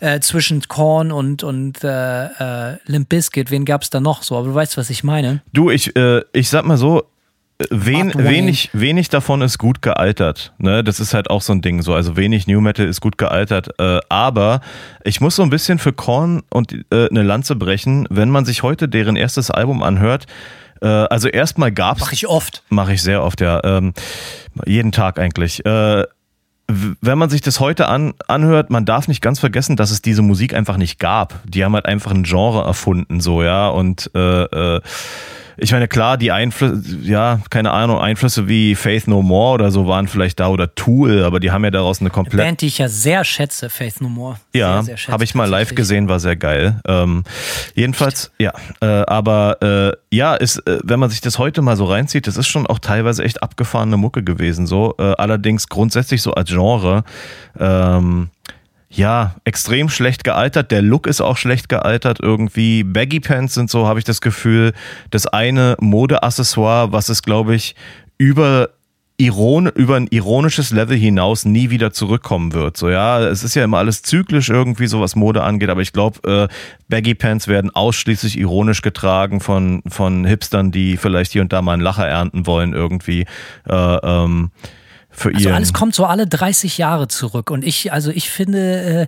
äh, 0.00 0.20
zwischen 0.20 0.62
Korn 0.68 1.12
und, 1.12 1.42
und 1.42 1.82
äh, 1.84 2.72
äh, 2.72 2.78
Limp 2.86 3.08
Bizkit. 3.08 3.50
Wen 3.50 3.64
gab 3.64 3.82
es 3.82 3.90
da 3.90 4.00
noch 4.00 4.22
so? 4.22 4.36
Aber 4.36 4.48
du 4.48 4.54
weißt, 4.54 4.76
was 4.76 4.90
ich 4.90 5.04
meine. 5.04 5.42
Du, 5.52 5.70
ich, 5.70 5.94
äh, 5.96 6.22
ich 6.32 6.48
sag 6.48 6.64
mal 6.64 6.76
so, 6.76 7.04
Wen, 7.70 8.12
wenig, 8.14 8.70
wenig 8.72 9.08
davon 9.08 9.42
ist 9.42 9.58
gut 9.58 9.82
gealtert. 9.82 10.52
Ne? 10.58 10.84
Das 10.84 11.00
ist 11.00 11.14
halt 11.14 11.30
auch 11.30 11.42
so 11.42 11.52
ein 11.52 11.62
Ding. 11.62 11.82
So. 11.82 11.94
Also 11.94 12.16
wenig 12.16 12.46
New 12.46 12.60
Metal 12.60 12.86
ist 12.86 13.00
gut 13.00 13.18
gealtert. 13.18 13.68
Äh, 13.78 14.00
aber 14.08 14.60
ich 15.04 15.20
muss 15.20 15.36
so 15.36 15.42
ein 15.42 15.50
bisschen 15.50 15.78
für 15.78 15.92
Korn 15.92 16.42
und 16.50 16.72
äh, 16.92 17.08
eine 17.08 17.22
Lanze 17.22 17.56
brechen, 17.56 18.06
wenn 18.10 18.30
man 18.30 18.44
sich 18.44 18.62
heute 18.62 18.88
deren 18.88 19.16
erstes 19.16 19.50
Album 19.50 19.82
anhört. 19.82 20.26
Äh, 20.80 20.86
also 20.86 21.28
erstmal 21.28 21.72
gab's. 21.72 22.00
Mach 22.00 22.12
ich 22.12 22.26
oft. 22.26 22.62
Mache 22.68 22.94
ich 22.94 23.02
sehr 23.02 23.22
oft, 23.22 23.40
ja. 23.40 23.60
Ähm, 23.64 23.94
jeden 24.66 24.92
Tag 24.92 25.18
eigentlich. 25.18 25.64
Äh, 25.64 26.04
wenn 26.66 27.18
man 27.18 27.28
sich 27.28 27.42
das 27.42 27.60
heute 27.60 27.88
an, 27.88 28.14
anhört, 28.26 28.70
man 28.70 28.84
darf 28.86 29.06
nicht 29.06 29.20
ganz 29.20 29.38
vergessen, 29.38 29.76
dass 29.76 29.90
es 29.90 30.00
diese 30.00 30.22
Musik 30.22 30.54
einfach 30.54 30.78
nicht 30.78 30.98
gab. 30.98 31.40
Die 31.44 31.64
haben 31.64 31.74
halt 31.74 31.86
einfach 31.86 32.10
ein 32.10 32.22
Genre 32.22 32.64
erfunden, 32.64 33.20
so, 33.20 33.42
ja. 33.42 33.68
Und 33.68 34.10
äh, 34.14 34.44
äh, 34.76 34.80
ich 35.56 35.72
meine, 35.72 35.88
klar, 35.88 36.16
die 36.16 36.32
Einflüsse, 36.32 36.82
ja, 37.02 37.40
keine 37.50 37.70
Ahnung, 37.70 37.98
Einflüsse 37.98 38.48
wie 38.48 38.74
Faith 38.74 39.06
No 39.06 39.22
More 39.22 39.54
oder 39.54 39.70
so 39.70 39.86
waren 39.86 40.08
vielleicht 40.08 40.40
da 40.40 40.48
oder 40.48 40.74
Tool, 40.74 41.22
aber 41.24 41.40
die 41.40 41.50
haben 41.50 41.64
ja 41.64 41.70
daraus 41.70 42.00
eine 42.00 42.10
komplett. 42.10 42.44
Band, 42.44 42.60
die 42.60 42.66
ich 42.66 42.78
ja 42.78 42.88
sehr 42.88 43.24
schätze, 43.24 43.70
Faith 43.70 44.00
No 44.00 44.08
More. 44.08 44.36
Ja, 44.52 44.84
habe 45.08 45.24
ich 45.24 45.34
mal 45.34 45.48
live 45.48 45.74
gesehen, 45.74 46.08
war 46.08 46.20
sehr 46.20 46.36
geil. 46.36 46.80
Ähm, 46.86 47.24
jedenfalls, 47.74 48.30
ja, 48.38 48.52
äh, 48.80 48.86
aber 48.86 49.62
äh, 49.62 50.16
ja, 50.16 50.34
ist, 50.34 50.58
äh, 50.66 50.78
wenn 50.82 51.00
man 51.00 51.10
sich 51.10 51.20
das 51.20 51.38
heute 51.38 51.62
mal 51.62 51.76
so 51.76 51.84
reinzieht, 51.84 52.26
das 52.26 52.36
ist 52.36 52.48
schon 52.48 52.66
auch 52.66 52.78
teilweise 52.78 53.24
echt 53.24 53.42
abgefahrene 53.42 53.96
Mucke 53.96 54.22
gewesen, 54.22 54.66
so. 54.66 54.94
Äh, 54.98 55.14
allerdings 55.18 55.68
grundsätzlich 55.68 56.22
so 56.22 56.34
als 56.34 56.50
Genre. 56.50 57.04
Ähm, 57.58 58.30
ja, 58.96 59.34
extrem 59.44 59.88
schlecht 59.88 60.24
gealtert. 60.24 60.70
Der 60.70 60.82
Look 60.82 61.06
ist 61.06 61.20
auch 61.20 61.36
schlecht 61.36 61.68
gealtert 61.68 62.20
irgendwie. 62.20 62.84
Baggy 62.84 63.20
Pants 63.20 63.54
sind 63.54 63.70
so, 63.70 63.86
habe 63.86 63.98
ich 63.98 64.04
das 64.04 64.20
Gefühl, 64.20 64.72
das 65.10 65.26
eine 65.26 65.76
Modeaccessoire, 65.80 66.92
was 66.92 67.08
es, 67.08 67.22
glaube 67.22 67.54
ich, 67.54 67.74
über 68.18 68.70
Iron, 69.16 69.68
über 69.68 69.94
ein 69.96 70.08
ironisches 70.08 70.70
Level 70.70 70.96
hinaus 70.96 71.44
nie 71.44 71.70
wieder 71.70 71.92
zurückkommen 71.92 72.52
wird. 72.52 72.76
So, 72.76 72.88
ja, 72.88 73.20
es 73.20 73.44
ist 73.44 73.54
ja 73.54 73.62
immer 73.62 73.78
alles 73.78 74.02
zyklisch 74.02 74.48
irgendwie, 74.48 74.88
so 74.88 75.00
was 75.00 75.14
Mode 75.14 75.44
angeht, 75.44 75.70
aber 75.70 75.82
ich 75.82 75.92
glaube, 75.92 76.48
äh, 76.50 76.54
Baggy 76.88 77.14
Pants 77.14 77.46
werden 77.46 77.70
ausschließlich 77.70 78.36
ironisch 78.36 78.82
getragen 78.82 79.40
von, 79.40 79.82
von 79.86 80.24
Hipstern, 80.24 80.72
die 80.72 80.96
vielleicht 80.96 81.30
hier 81.30 81.42
und 81.42 81.52
da 81.52 81.62
mal 81.62 81.74
einen 81.74 81.82
Lacher 81.82 82.08
ernten 82.08 82.46
wollen 82.46 82.72
irgendwie. 82.72 83.24
Äh, 83.68 83.96
ähm, 84.02 84.50
für 85.14 85.28
also 85.28 85.40
ihren 85.48 85.54
alles 85.54 85.72
kommt 85.72 85.94
so 85.94 86.04
alle 86.04 86.26
30 86.26 86.76
Jahre 86.76 87.08
zurück. 87.08 87.50
Und 87.50 87.64
ich, 87.64 87.92
also 87.92 88.10
ich 88.10 88.30
finde, 88.30 88.82
äh, 88.82 89.06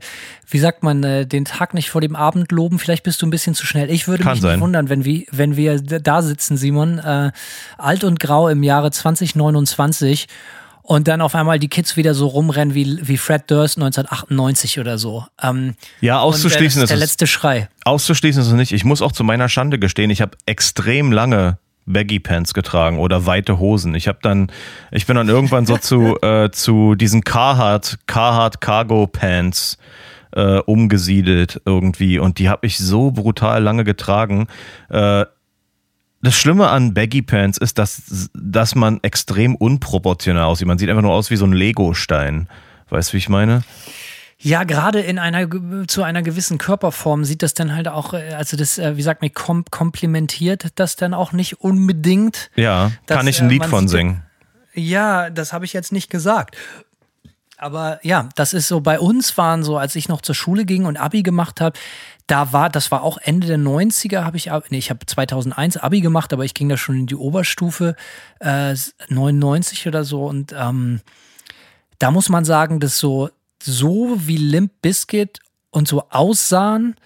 wie 0.49 0.59
sagt 0.59 0.83
man, 0.83 1.03
äh, 1.03 1.27
den 1.27 1.45
Tag 1.45 1.75
nicht 1.75 1.90
vor 1.90 2.01
dem 2.01 2.14
Abend 2.14 2.53
loben, 2.53 2.79
vielleicht 2.79 3.03
bist 3.03 3.21
du 3.23 3.27
ein 3.27 3.31
bisschen 3.31 3.55
zu 3.55 3.66
schnell. 3.66 3.90
Ich 3.90 4.07
würde 4.07 4.23
Kann 4.23 4.35
mich 4.35 4.42
sein. 4.42 4.53
nicht 4.53 4.61
wundern, 4.61 4.88
wenn 4.88 5.05
wir, 5.05 5.25
wenn 5.33 5.57
wir 5.57 5.81
da 5.81 6.23
sitzen, 6.23 6.57
Simon, 6.57 6.99
äh, 6.99 7.33
alt 7.77 8.05
und 8.05 8.21
grau 8.21 8.49
im 8.49 8.62
Jahre 8.62 8.90
2029 8.90 10.29
und 10.83 11.09
dann 11.09 11.21
auf 11.21 11.35
einmal 11.35 11.59
die 11.59 11.69
Kids 11.69 11.97
wieder 11.97 12.14
so 12.14 12.29
rumrennen 12.29 12.75
wie, 12.75 13.01
wie 13.03 13.16
Fred 13.16 13.51
Durst 13.51 13.77
1998 13.77 14.79
oder 14.79 14.99
so. 14.99 15.27
Ähm, 15.42 15.75
ja, 16.01 16.21
auszuschließen 16.21 16.81
und, 16.81 16.83
äh, 16.83 16.85
ist 16.85 16.90
der 16.90 16.97
letzte 16.97 17.27
Schrei. 17.27 17.69
Auszuschließen 17.85 18.40
ist 18.40 18.49
es 18.49 18.55
nicht. 18.55 18.73
Ich 18.73 18.85
muss 18.85 19.03
auch 19.03 19.11
zu 19.11 19.25
meiner 19.25 19.49
Schande 19.49 19.81
gestehen, 19.81 20.11
ich 20.11 20.21
habe 20.21 20.37
extrem 20.47 21.11
lange 21.11 21.59
Baggy 21.87 22.18
Pants 22.20 22.53
getragen 22.53 22.99
oder 22.99 23.27
weite 23.27 23.59
Hosen. 23.59 23.94
Ich 23.94 24.09
habe 24.09 24.18
dann, 24.22 24.49
ich 24.90 25.07
bin 25.07 25.16
dann 25.16 25.29
irgendwann 25.29 25.66
so 25.66 25.79
zu, 25.79 26.16
äh, 26.22 26.51
zu 26.51 26.94
diesen 26.94 27.22
Carhartt, 27.22 27.99
Carhartt 28.07 28.61
Cargo 28.61 29.07
Pants 29.07 29.79
äh, 30.33 30.59
umgesiedelt 30.59 31.61
irgendwie 31.64 32.18
und 32.18 32.38
die 32.38 32.49
habe 32.49 32.66
ich 32.66 32.79
so 32.79 33.11
brutal 33.11 33.62
lange 33.62 33.85
getragen. 33.85 34.49
Äh, 34.90 35.25
das 36.22 36.35
Schlimme 36.35 36.68
an 36.68 36.92
Baggy 36.92 37.22
Pants 37.22 37.59
ist, 37.59 37.79
dass, 37.79 38.31
dass 38.35 38.75
man 38.75 38.99
extrem 39.03 39.55
unproportional 39.55 40.44
aussieht. 40.44 40.66
Man 40.66 40.79
sieht 40.79 40.90
einfach 40.90 41.03
nur 41.03 41.12
aus 41.12 41.31
wie 41.31 41.37
so 41.37 41.46
ein 41.46 41.53
Lego-Stein. 41.53 42.49
Weißt 42.88 43.11
du, 43.11 43.12
wie 43.14 43.18
ich 43.18 43.29
meine? 43.29 43.62
Ja, 44.38 44.64
gerade 44.64 45.01
in 45.01 45.18
einer 45.18 45.49
zu 45.87 46.03
einer 46.03 46.22
gewissen 46.22 46.59
Körperform 46.59 47.25
sieht 47.25 47.42
das 47.42 47.55
dann 47.55 47.75
halt 47.75 47.88
auch, 47.88 48.12
äh, 48.12 48.35
also 48.35 48.57
das, 48.57 48.79
äh, 48.79 48.96
wie 48.96 49.03
sagt 49.03 49.22
man, 49.22 49.33
kom 49.33 49.64
komplementiert 49.70 50.66
das 50.75 50.96
dann 50.96 51.14
auch 51.14 51.33
nicht 51.33 51.61
unbedingt. 51.61 52.51
Ja, 52.55 52.92
dass, 53.07 53.16
kann 53.18 53.27
ich 53.27 53.40
ein 53.40 53.49
äh, 53.49 53.53
Lied 53.53 53.61
man 53.61 53.70
von 53.70 53.88
singen. 53.88 54.22
Ja, 54.75 55.31
das 55.31 55.55
habe 55.55 55.64
ich 55.64 55.72
jetzt 55.72 55.90
nicht 55.90 56.11
gesagt. 56.11 56.57
Aber 57.59 57.99
ja, 58.03 58.29
das 58.35 58.53
ist 58.53 58.68
so, 58.68 58.81
bei 58.81 59.01
uns 59.01 59.38
waren 59.38 59.64
so, 59.64 59.79
als 59.79 59.96
ich 59.96 60.09
noch 60.09 60.20
zur 60.20 60.35
Schule 60.35 60.66
ging 60.66 60.85
und 60.85 60.99
Abi 60.99 61.22
gemacht 61.22 61.62
habe, 61.62 61.79
da 62.27 62.53
war, 62.53 62.68
das 62.68 62.90
war 62.90 63.03
auch 63.03 63.16
Ende 63.18 63.46
der 63.46 63.59
90er, 63.59 64.25
habe 64.25 64.37
ich, 64.37 64.51
nee, 64.68 64.77
ich 64.79 64.90
habe 64.90 65.07
2001 65.07 65.79
Abi 65.79 66.03
gemacht, 66.03 66.35
aber 66.35 66.44
ich 66.44 66.53
ging 66.53 66.68
da 66.68 66.77
schon 66.77 66.96
in 66.96 67.07
die 67.07 67.16
Oberstufe, 67.16 67.96
äh, 68.40 68.75
99 69.09 69.87
oder 69.87 70.05
so 70.05 70.27
und 70.27 70.55
ähm, 70.59 71.01
da 71.99 72.11
muss 72.11 72.29
man 72.29 72.44
sagen, 72.44 72.79
dass 72.79 72.99
so, 72.99 73.31
so 73.67 74.17
wie 74.19 74.37
Limp 74.37 74.73
Bizkit 74.81 75.41
und 75.71 75.89
so 75.89 76.05
aussahen, 76.11 76.97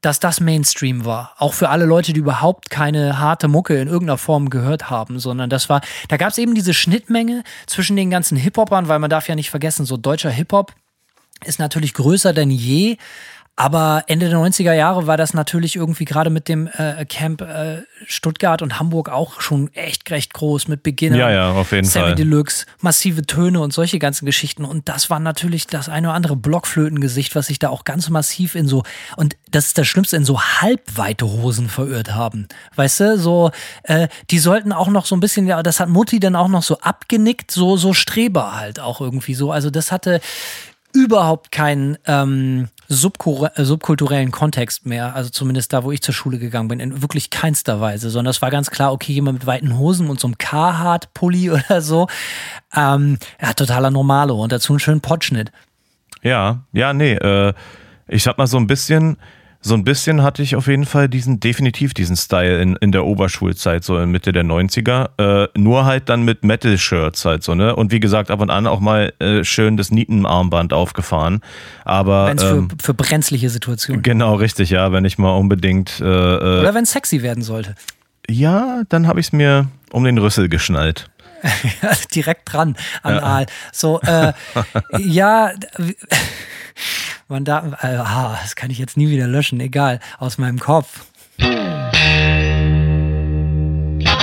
dass 0.00 0.20
das 0.20 0.40
Mainstream 0.40 1.04
war. 1.04 1.34
Auch 1.38 1.54
für 1.54 1.68
alle 1.68 1.84
Leute, 1.84 2.12
die 2.12 2.20
überhaupt 2.20 2.70
keine 2.70 3.18
harte 3.18 3.48
Mucke 3.48 3.80
in 3.80 3.88
irgendeiner 3.88 4.18
Form 4.18 4.50
gehört 4.50 4.90
haben, 4.90 5.18
sondern 5.18 5.50
das 5.50 5.68
war, 5.68 5.80
da 6.08 6.16
gab 6.16 6.30
es 6.30 6.38
eben 6.38 6.54
diese 6.54 6.74
Schnittmenge 6.74 7.42
zwischen 7.66 7.96
den 7.96 8.10
ganzen 8.10 8.36
Hip-Hopern, 8.36 8.88
weil 8.88 8.98
man 8.98 9.10
darf 9.10 9.28
ja 9.28 9.34
nicht 9.34 9.50
vergessen, 9.50 9.84
so 9.84 9.96
deutscher 9.96 10.30
Hip-Hop 10.30 10.72
ist 11.44 11.58
natürlich 11.58 11.92
größer 11.94 12.32
denn 12.32 12.50
je. 12.50 12.96
Aber 13.58 14.04
Ende 14.06 14.28
der 14.28 14.38
90er 14.38 14.74
Jahre 14.74 15.06
war 15.06 15.16
das 15.16 15.32
natürlich 15.32 15.76
irgendwie 15.76 16.04
gerade 16.04 16.28
mit 16.28 16.46
dem 16.46 16.66
äh, 16.66 17.06
Camp 17.06 17.40
äh, 17.40 17.82
Stuttgart 18.04 18.60
und 18.60 18.78
Hamburg 18.78 19.08
auch 19.08 19.40
schon 19.40 19.72
echt 19.72 20.10
recht 20.10 20.34
groß 20.34 20.68
mit 20.68 20.82
Beginner. 20.82 21.16
Ja, 21.16 21.30
ja, 21.30 21.52
auf 21.52 21.72
jeden 21.72 21.86
Sammy 21.86 22.08
Fall. 22.08 22.14
Deluxe, 22.16 22.66
massive 22.82 23.22
Töne 23.22 23.60
und 23.60 23.72
solche 23.72 23.98
ganzen 23.98 24.26
Geschichten. 24.26 24.66
Und 24.66 24.90
das 24.90 25.08
war 25.08 25.20
natürlich 25.20 25.66
das 25.66 25.88
eine 25.88 26.08
oder 26.08 26.14
andere 26.16 26.36
Blockflötengesicht, 26.36 27.34
was 27.34 27.46
sich 27.46 27.58
da 27.58 27.70
auch 27.70 27.84
ganz 27.84 28.10
massiv 28.10 28.56
in 28.56 28.68
so, 28.68 28.82
und 29.16 29.36
das 29.50 29.68
ist 29.68 29.78
das 29.78 29.86
Schlimmste, 29.86 30.16
in 30.16 30.26
so 30.26 30.38
halbweite 30.38 31.26
Hosen 31.26 31.70
verirrt 31.70 32.14
haben. 32.14 32.48
Weißt 32.74 33.00
du, 33.00 33.18
so, 33.18 33.52
äh, 33.84 34.08
die 34.30 34.38
sollten 34.38 34.72
auch 34.72 34.88
noch 34.88 35.06
so 35.06 35.16
ein 35.16 35.20
bisschen, 35.20 35.46
ja, 35.46 35.62
das 35.62 35.80
hat 35.80 35.88
Mutti 35.88 36.20
dann 36.20 36.36
auch 36.36 36.48
noch 36.48 36.62
so 36.62 36.78
abgenickt, 36.80 37.50
so, 37.50 37.78
so 37.78 37.94
Streber 37.94 38.54
halt 38.54 38.80
auch 38.80 39.00
irgendwie 39.00 39.34
so. 39.34 39.50
Also 39.50 39.70
das 39.70 39.92
hatte 39.92 40.20
überhaupt 40.96 41.52
keinen 41.52 41.98
ähm, 42.06 42.68
äh, 42.88 42.94
subkulturellen 43.64 44.30
Kontext 44.30 44.86
mehr, 44.86 45.14
also 45.14 45.30
zumindest 45.30 45.72
da, 45.72 45.84
wo 45.84 45.92
ich 45.92 46.02
zur 46.02 46.14
Schule 46.14 46.38
gegangen 46.38 46.68
bin, 46.68 46.80
in 46.80 47.02
wirklich 47.02 47.30
keinster 47.30 47.80
Weise, 47.80 48.08
sondern 48.10 48.30
es 48.30 48.40
war 48.40 48.50
ganz 48.50 48.70
klar, 48.70 48.92
okay, 48.92 49.12
jemand 49.12 49.40
mit 49.40 49.46
weiten 49.46 49.78
Hosen 49.78 50.08
und 50.08 50.18
so 50.18 50.26
einem 50.28 50.38
Carhartt-Pulli 50.38 51.50
oder 51.50 51.82
so, 51.82 52.08
ähm, 52.74 53.18
ja, 53.40 53.52
totaler 53.52 53.90
Normalo. 53.90 54.42
Und 54.42 54.52
dazu 54.52 54.72
einen 54.72 54.80
schönen 54.80 55.00
Potschnitt. 55.02 55.52
Ja, 56.22 56.62
ja, 56.72 56.92
nee, 56.92 57.12
äh, 57.12 57.52
ich 58.08 58.22
sag 58.22 58.38
mal 58.38 58.46
so 58.46 58.56
ein 58.56 58.66
bisschen, 58.66 59.18
so 59.60 59.74
ein 59.74 59.84
bisschen 59.84 60.22
hatte 60.22 60.42
ich 60.42 60.54
auf 60.56 60.66
jeden 60.68 60.84
Fall 60.84 61.08
diesen, 61.08 61.40
definitiv 61.40 61.92
diesen 61.94 62.16
Style 62.16 62.60
in, 62.60 62.76
in 62.76 62.92
der 62.92 63.04
Oberschulzeit, 63.04 63.82
so 63.84 63.98
in 63.98 64.10
Mitte 64.10 64.32
der 64.32 64.44
90er. 64.44 65.44
Äh, 65.44 65.48
nur 65.58 65.84
halt 65.84 66.08
dann 66.08 66.22
mit 66.22 66.44
Metal-Shirts 66.44 67.24
halt 67.24 67.42
so, 67.42 67.54
ne? 67.54 67.74
Und 67.74 67.90
wie 67.92 68.00
gesagt, 68.00 68.30
ab 68.30 68.40
und 68.40 68.50
an 68.50 68.66
auch 68.66 68.80
mal 68.80 69.12
äh, 69.18 69.42
schön 69.44 69.76
das 69.76 69.90
Nietenarmband 69.90 70.72
aufgefahren. 70.72 71.40
Aber 71.84 72.26
Wenn 72.28 72.36
es 72.38 72.44
ähm, 72.44 72.70
für, 72.70 72.76
für 72.86 72.94
brenzliche 72.94 73.50
Situationen. 73.50 74.02
genau 74.02 74.34
richtig, 74.36 74.70
ja, 74.70 74.92
wenn 74.92 75.04
ich 75.04 75.18
mal 75.18 75.32
unbedingt 75.36 76.00
äh, 76.00 76.04
äh, 76.04 76.60
Oder 76.60 76.74
wenn 76.74 76.84
es 76.84 76.92
sexy 76.92 77.22
werden 77.22 77.42
sollte. 77.42 77.74
ja, 78.28 78.82
dann 78.88 79.06
habe 79.06 79.20
ich 79.20 79.26
es 79.26 79.32
mir 79.32 79.68
um 79.90 80.04
den 80.04 80.18
Rüssel 80.18 80.48
geschnallt. 80.48 81.08
Direkt 82.14 82.52
dran 82.52 82.76
an 83.02 83.18
Aal. 83.18 83.46
So, 83.72 84.00
äh, 84.00 84.32
ja, 84.98 85.50
man 87.28 87.44
da, 87.44 87.76
äh, 87.82 87.96
ah, 87.96 88.38
das 88.42 88.56
kann 88.56 88.70
ich 88.70 88.78
jetzt 88.78 88.96
nie 88.96 89.08
wieder 89.08 89.26
löschen, 89.26 89.60
egal, 89.60 90.00
aus 90.18 90.38
meinem 90.38 90.58
Kopf. 90.58 91.04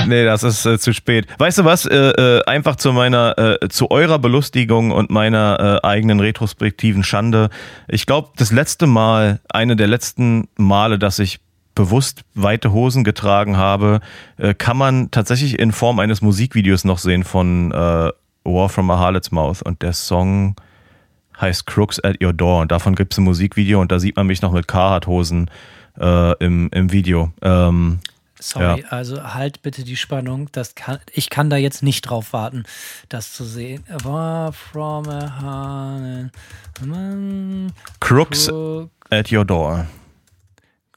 Nee, 0.08 0.26
das 0.26 0.44
ist 0.44 0.66
äh, 0.66 0.78
zu 0.78 0.94
spät. 0.94 1.28
Weißt 1.38 1.60
du 1.60 1.66
was? 1.66 1.86
Äh, 1.86 1.96
äh, 1.96 2.44
einfach 2.46 2.76
zu 2.76 2.92
meiner, 2.92 3.38
äh, 3.38 3.70
zu 3.70 3.90
eurer 3.92 4.20
Belustigung 4.20 4.92
und 4.92 5.10
meiner 5.10 5.82
äh, 5.84 5.88
eigenen 5.88 6.20
retrospektiven 6.20 7.04
Schande. 7.04 7.50
Ich 7.88 8.06
glaube, 8.06 8.30
das 8.36 8.52
letzte 8.52 8.88
Mal, 8.88 9.40
eine 9.50 9.76
der 9.76 9.88
letzten 9.88 10.50
Male, 10.58 11.00
dass 11.00 11.20
ich 11.20 11.40
bewusst 11.76 12.24
weite 12.36 12.72
Hosen 12.72 13.04
getragen 13.04 13.58
habe, 13.58 14.00
äh, 14.38 14.54
kann 14.54 14.78
man 14.78 15.10
tatsächlich 15.12 15.58
in 15.60 15.72
Form 15.72 16.00
eines 16.00 16.22
Musikvideos 16.22 16.84
noch 16.84 16.98
sehen 17.00 17.24
von 17.24 17.72
äh, 17.72 18.12
War 18.46 18.70
from 18.70 18.90
a 18.92 18.98
Harlot's 19.00 19.32
Mouth 19.32 19.62
und 19.62 19.82
der 19.82 19.94
Song 19.94 20.56
heißt 21.40 21.66
Crooks 21.66 22.00
at 22.04 22.22
Your 22.24 22.34
Door. 22.34 22.62
Und 22.62 22.72
davon 22.72 22.94
gibt 22.96 23.14
es 23.14 23.18
ein 23.18 23.24
Musikvideo 23.24 23.82
und 23.82 23.92
da 23.92 24.00
sieht 24.00 24.16
man 24.16 24.28
mich 24.28 24.42
noch 24.42 24.52
mit 24.52 24.68
Carhartt-Hosen 24.68 25.50
äh, 26.00 26.38
im, 26.44 26.70
im 26.72 26.92
Video. 26.92 27.32
Ähm, 27.42 28.00
Sorry, 28.40 28.82
Ja. 28.82 28.88
also 28.90 29.34
halt 29.34 29.62
bitte 29.62 29.86
die 29.86 29.96
Spannung. 29.96 30.50
Das 30.52 30.76
kann, 30.76 31.00
ich 31.14 31.30
kann 31.30 31.50
da 31.50 31.56
jetzt 31.56 31.82
nicht 31.82 32.02
drauf 32.02 32.34
warten, 32.34 32.64
das 33.08 33.32
zu 33.32 33.46
sehen. 33.46 33.86
Far 34.04 34.52
from 34.52 35.08
a 35.08 36.28
and- 36.82 37.72
Crooks 38.02 38.48
Crook- 38.50 38.90
at 39.10 39.32
Your 39.32 39.46
Door. 39.46 39.88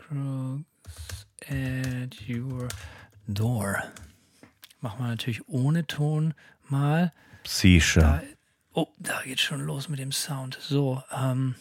Crooks 0.08 1.26
at 1.48 2.28
your 2.28 2.68
door. 3.26 3.82
Machen 4.80 5.00
wir 5.00 5.08
natürlich 5.08 5.48
ohne 5.48 5.86
Ton 5.86 6.34
mal. 6.68 7.12
Da, 8.00 8.22
oh, 8.74 8.88
da 8.98 9.20
geht 9.24 9.40
schon 9.40 9.64
los 9.64 9.88
mit 9.88 9.98
dem 9.98 10.12
Sound. 10.12 10.58
So, 10.60 11.02
ähm, 11.16 11.56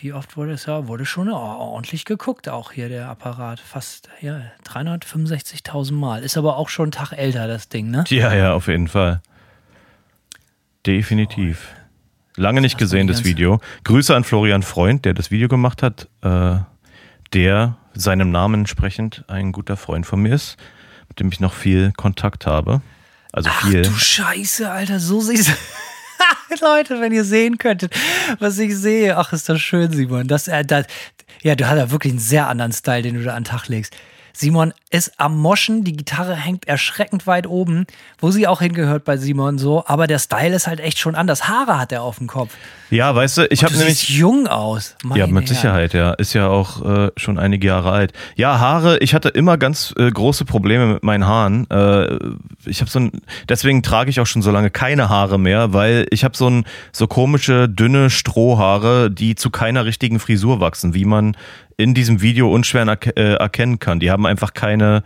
wie 0.00 0.12
oft 0.12 0.36
wurde 0.36 0.52
es 0.52 0.66
ja? 0.66 0.88
Wurde 0.88 1.06
schon 1.06 1.28
ordentlich 1.30 2.04
geguckt, 2.04 2.48
auch 2.48 2.72
hier 2.72 2.88
der 2.88 3.08
Apparat. 3.08 3.60
Fast 3.60 4.08
ja, 4.20 4.42
365.000 4.64 5.92
Mal. 5.92 6.22
Ist 6.22 6.36
aber 6.36 6.56
auch 6.56 6.68
schon 6.68 6.86
einen 6.86 6.92
Tag 6.92 7.12
älter, 7.12 7.46
das 7.46 7.68
Ding, 7.68 7.90
ne? 7.90 8.04
Ja, 8.08 8.34
ja, 8.34 8.54
auf 8.54 8.66
jeden 8.66 8.88
Fall. 8.88 9.22
Definitiv. 10.84 11.68
Lange 12.36 12.60
nicht 12.60 12.76
gesehen, 12.76 13.06
das 13.06 13.24
Video. 13.24 13.60
Grüße 13.84 14.14
an 14.14 14.24
Florian 14.24 14.62
Freund, 14.62 15.04
der 15.04 15.14
das 15.14 15.30
Video 15.30 15.48
gemacht 15.48 15.82
hat, 15.82 16.08
äh, 16.22 16.58
der 17.32 17.76
seinem 17.94 18.30
Namen 18.30 18.60
entsprechend 18.60 19.24
ein 19.28 19.52
guter 19.52 19.76
Freund 19.76 20.06
von 20.06 20.20
mir 20.20 20.34
ist, 20.34 20.56
mit 21.08 21.20
dem 21.20 21.28
ich 21.28 21.40
noch 21.40 21.54
viel 21.54 21.92
Kontakt 21.96 22.46
habe. 22.46 22.82
Also 23.32 23.50
Ach 23.52 23.66
viel. 23.66 23.82
du 23.82 23.90
Scheiße, 23.90 24.70
Alter, 24.70 25.00
so 25.00 25.20
siehst 25.20 25.50
Leute, 26.60 27.00
wenn 27.00 27.12
ihr 27.12 27.24
sehen 27.24 27.58
könntet, 27.58 27.94
was 28.38 28.58
ich 28.58 28.74
sehe. 28.76 29.16
Ach, 29.16 29.32
ist 29.32 29.48
das 29.48 29.60
schön, 29.60 29.92
Simon. 29.92 30.26
Das, 30.26 30.48
äh, 30.48 30.64
das, 30.64 30.86
ja, 31.42 31.54
du 31.54 31.66
hast 31.66 31.76
ja 31.76 31.90
wirklich 31.90 32.12
einen 32.12 32.20
sehr 32.20 32.48
anderen 32.48 32.72
Style, 32.72 33.02
den 33.02 33.16
du 33.16 33.22
da 33.22 33.34
an 33.34 33.42
den 33.42 33.50
Tag 33.50 33.68
legst. 33.68 33.94
Simon 34.38 34.74
ist 34.90 35.18
am 35.18 35.38
Moschen, 35.38 35.82
die 35.82 35.94
Gitarre 35.94 36.34
hängt 36.36 36.68
erschreckend 36.68 37.26
weit 37.26 37.46
oben, 37.46 37.86
wo 38.18 38.30
sie 38.30 38.46
auch 38.46 38.60
hingehört 38.60 39.04
bei 39.04 39.16
Simon 39.16 39.56
so, 39.56 39.84
aber 39.86 40.06
der 40.06 40.18
Style 40.18 40.54
ist 40.54 40.66
halt 40.66 40.78
echt 40.78 40.98
schon 40.98 41.14
anders. 41.14 41.48
Haare 41.48 41.78
hat 41.78 41.90
er 41.90 42.02
auf 42.02 42.18
dem 42.18 42.26
Kopf. 42.26 42.52
Ja, 42.90 43.14
weißt 43.14 43.38
du, 43.38 43.46
ich 43.50 43.64
habe 43.64 43.74
nämlich. 43.74 43.98
siehst 43.98 44.10
jung 44.10 44.46
aus. 44.46 44.94
Ja, 45.02 45.08
Meine 45.08 45.26
mit 45.28 45.44
Herren. 45.44 45.46
Sicherheit, 45.46 45.94
ja. 45.94 46.12
Ist 46.12 46.34
ja 46.34 46.48
auch 46.48 46.84
äh, 46.84 47.10
schon 47.16 47.38
einige 47.38 47.66
Jahre 47.66 47.90
alt. 47.90 48.12
Ja, 48.36 48.60
Haare, 48.60 48.98
ich 48.98 49.14
hatte 49.14 49.30
immer 49.30 49.56
ganz 49.56 49.94
äh, 49.96 50.10
große 50.10 50.44
Probleme 50.44 50.86
mit 50.86 51.02
meinen 51.02 51.26
Haaren. 51.26 51.68
Äh, 51.70 52.18
ich 52.66 52.80
habe 52.80 52.90
so 52.90 53.00
ein, 53.00 53.12
deswegen 53.48 53.82
trage 53.82 54.10
ich 54.10 54.20
auch 54.20 54.26
schon 54.26 54.42
so 54.42 54.50
lange 54.50 54.70
keine 54.70 55.08
Haare 55.08 55.38
mehr, 55.38 55.72
weil 55.72 56.06
ich 56.10 56.24
habe 56.24 56.36
so 56.36 56.48
ein 56.48 56.64
so 56.92 57.06
komische 57.06 57.68
dünne 57.68 58.10
Strohhaare, 58.10 59.10
die 59.10 59.34
zu 59.34 59.50
keiner 59.50 59.86
richtigen 59.86 60.20
Frisur 60.20 60.60
wachsen, 60.60 60.92
wie 60.94 61.06
man 61.06 61.36
in 61.76 61.94
diesem 61.94 62.22
Video 62.22 62.52
unschwer 62.52 62.86
erke 62.86 63.10
äh, 63.16 63.34
erkennen 63.34 63.78
kann. 63.78 64.00
Die 64.00 64.10
haben 64.10 64.26
einfach 64.26 64.54
keine, 64.54 65.02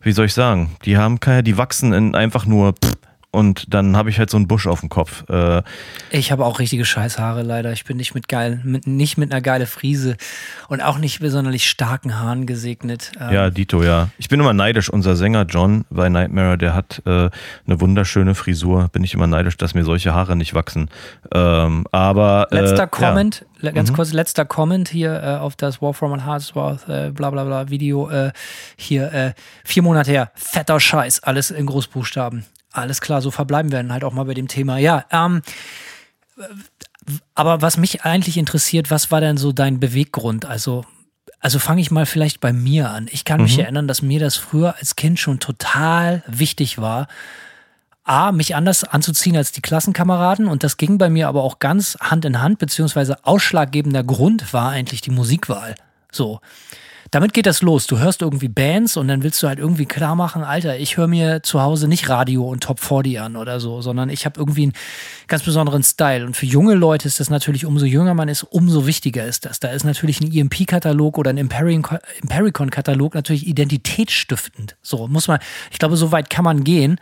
wie 0.00 0.12
soll 0.12 0.26
ich 0.26 0.34
sagen, 0.34 0.76
die 0.84 0.96
haben 0.96 1.20
keine, 1.20 1.42
die 1.42 1.58
wachsen 1.58 1.92
in 1.92 2.14
einfach 2.14 2.46
nur 2.46 2.72
pff, 2.72 2.94
und 3.36 3.72
dann 3.72 3.96
habe 3.96 4.10
ich 4.10 4.18
halt 4.18 4.30
so 4.30 4.36
einen 4.36 4.48
Busch 4.48 4.66
auf 4.66 4.80
dem 4.80 4.88
Kopf. 4.88 5.24
Äh, 5.28 5.62
Ich 6.10 6.32
habe 6.32 6.44
auch 6.44 6.58
richtige 6.58 6.84
Scheißhaare 6.84 7.42
leider. 7.42 7.70
Ich 7.72 7.84
bin 7.84 7.96
nicht 7.96 8.14
mit 8.14 8.26
geil, 8.28 8.60
mit, 8.64 8.86
nicht 8.86 9.18
mit 9.18 9.30
einer 9.30 9.40
geile 9.40 9.66
Frise 9.66 10.16
und 10.68 10.80
auch 10.80 10.98
nicht 10.98 11.20
besonders 11.20 11.62
starken 11.62 12.18
Haaren 12.18 12.46
gesegnet. 12.46 13.12
Ähm, 13.20 13.32
Ja, 13.32 13.50
Dito, 13.50 13.82
ja. 13.84 14.08
Ich 14.18 14.28
bin 14.28 14.40
immer 14.40 14.52
neidisch. 14.54 14.88
Unser 14.90 15.14
Sänger 15.14 15.44
John 15.44 15.84
bei 15.90 16.08
Nightmare, 16.08 16.58
der 16.58 16.74
hat 16.74 17.02
äh, 17.06 17.10
eine 17.10 17.80
wunderschöne 17.80 18.34
Frisur. 18.34 18.88
Bin 18.88 19.04
ich 19.04 19.14
immer 19.14 19.26
neidisch, 19.26 19.56
dass 19.56 19.74
mir 19.74 19.84
solche 19.84 20.14
Haare 20.14 20.34
nicht 20.34 20.54
wachsen. 20.54 20.88
Ähm, 21.32 21.86
aber 21.92 22.48
äh, 22.50 22.60
Letzter 22.60 22.78
ja. 22.78 22.86
Comment, 22.86 23.44
le- 23.60 23.72
ganz 23.72 23.92
kurz, 23.92 24.12
letzter 24.12 24.44
Comment 24.44 24.88
hier 24.88 25.22
äh, 25.22 25.36
auf 25.36 25.54
das 25.56 25.80
War 25.82 25.92
from 25.94 26.24
Heartsworth, 26.24 26.88
äh, 26.88 27.10
bla 27.10 27.30
bla 27.30 27.44
bla 27.44 27.68
Video 27.68 28.08
äh, 28.10 28.32
hier, 28.76 29.12
äh, 29.12 29.32
vier 29.64 29.82
Monate 29.82 30.10
her, 30.10 30.30
fetter 30.34 30.80
Scheiß, 30.80 31.22
alles 31.22 31.50
in 31.50 31.66
Großbuchstaben. 31.66 32.44
Alles 32.76 33.00
klar, 33.00 33.22
so 33.22 33.30
verbleiben 33.30 33.72
wir 33.72 33.78
dann 33.78 33.92
halt 33.92 34.04
auch 34.04 34.12
mal 34.12 34.24
bei 34.24 34.34
dem 34.34 34.48
Thema. 34.48 34.78
Ja, 34.78 35.04
ähm, 35.10 35.42
aber 37.34 37.62
was 37.62 37.76
mich 37.76 38.04
eigentlich 38.04 38.36
interessiert, 38.36 38.90
was 38.90 39.10
war 39.10 39.20
denn 39.20 39.36
so 39.36 39.52
dein 39.52 39.80
Beweggrund? 39.80 40.44
Also, 40.44 40.84
also 41.40 41.58
fange 41.58 41.80
ich 41.80 41.90
mal 41.90 42.06
vielleicht 42.06 42.40
bei 42.40 42.52
mir 42.52 42.90
an. 42.90 43.08
Ich 43.10 43.24
kann 43.24 43.42
mich 43.42 43.58
erinnern, 43.58 43.88
dass 43.88 44.02
mir 44.02 44.20
das 44.20 44.36
früher 44.36 44.76
als 44.78 44.96
Kind 44.96 45.18
schon 45.18 45.40
total 45.40 46.22
wichtig 46.26 46.78
war, 46.78 47.08
A, 48.04 48.30
mich 48.30 48.54
anders 48.54 48.84
anzuziehen 48.84 49.36
als 49.36 49.50
die 49.50 49.62
Klassenkameraden 49.62 50.46
und 50.46 50.62
das 50.62 50.76
ging 50.76 50.96
bei 50.96 51.10
mir 51.10 51.26
aber 51.26 51.42
auch 51.42 51.58
ganz 51.58 51.96
Hand 52.00 52.24
in 52.24 52.40
Hand, 52.40 52.60
beziehungsweise 52.60 53.24
ausschlaggebender 53.24 54.04
Grund 54.04 54.52
war 54.52 54.70
eigentlich 54.70 55.00
die 55.00 55.10
Musikwahl. 55.10 55.74
So. 56.12 56.40
Damit 57.16 57.32
geht 57.32 57.46
das 57.46 57.62
los. 57.62 57.86
Du 57.86 57.98
hörst 57.98 58.20
irgendwie 58.20 58.48
Bands 58.48 58.98
und 58.98 59.08
dann 59.08 59.22
willst 59.22 59.42
du 59.42 59.48
halt 59.48 59.58
irgendwie 59.58 59.86
klar 59.86 60.14
machen, 60.14 60.44
Alter, 60.44 60.76
ich 60.78 60.98
höre 60.98 61.06
mir 61.06 61.42
zu 61.42 61.62
Hause 61.62 61.88
nicht 61.88 62.10
Radio 62.10 62.46
und 62.46 62.62
Top 62.62 62.78
40 62.78 63.18
an 63.20 63.36
oder 63.36 63.58
so, 63.58 63.80
sondern 63.80 64.10
ich 64.10 64.26
habe 64.26 64.38
irgendwie 64.38 64.64
einen 64.64 64.74
ganz 65.26 65.42
besonderen 65.42 65.82
Style. 65.82 66.26
Und 66.26 66.36
für 66.36 66.44
junge 66.44 66.74
Leute 66.74 67.08
ist 67.08 67.18
das 67.18 67.30
natürlich, 67.30 67.64
umso 67.64 67.86
jünger 67.86 68.12
man 68.12 68.28
ist, 68.28 68.42
umso 68.42 68.86
wichtiger 68.86 69.24
ist 69.24 69.46
das. 69.46 69.60
Da 69.60 69.68
ist 69.68 69.84
natürlich 69.84 70.20
ein 70.20 70.30
EMP-Katalog 70.30 71.16
oder 71.16 71.30
ein 71.30 71.38
Impericon- 71.38 72.00
Impericon-Katalog 72.20 73.14
natürlich 73.14 73.46
identitätsstiftend. 73.46 74.76
So 74.82 75.08
muss 75.08 75.26
man, 75.26 75.38
ich 75.70 75.78
glaube, 75.78 75.96
so 75.96 76.12
weit 76.12 76.28
kann 76.28 76.44
man 76.44 76.64
gehen. 76.64 77.00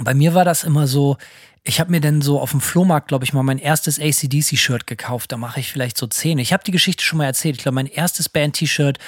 Bei 0.00 0.12
mir 0.12 0.34
war 0.34 0.44
das 0.44 0.64
immer 0.64 0.88
so, 0.88 1.18
ich 1.64 1.80
habe 1.80 1.90
mir 1.90 2.00
dann 2.00 2.22
so 2.22 2.40
auf 2.40 2.52
dem 2.52 2.60
Flohmarkt, 2.60 3.08
glaube 3.08 3.24
ich, 3.24 3.32
mal 3.32 3.42
mein 3.42 3.58
erstes 3.58 3.98
ACDC-Shirt 4.00 4.86
gekauft. 4.86 5.32
Da 5.32 5.36
mache 5.36 5.60
ich 5.60 5.70
vielleicht 5.70 5.98
so 5.98 6.06
zehn. 6.06 6.38
Ich 6.38 6.52
habe 6.52 6.64
die 6.64 6.70
Geschichte 6.70 7.04
schon 7.04 7.18
mal 7.18 7.26
erzählt. 7.26 7.56
Ich 7.56 7.62
glaube, 7.62 7.74
mein 7.74 7.86
erstes 7.86 8.28
Band-T-Shirt 8.28 8.98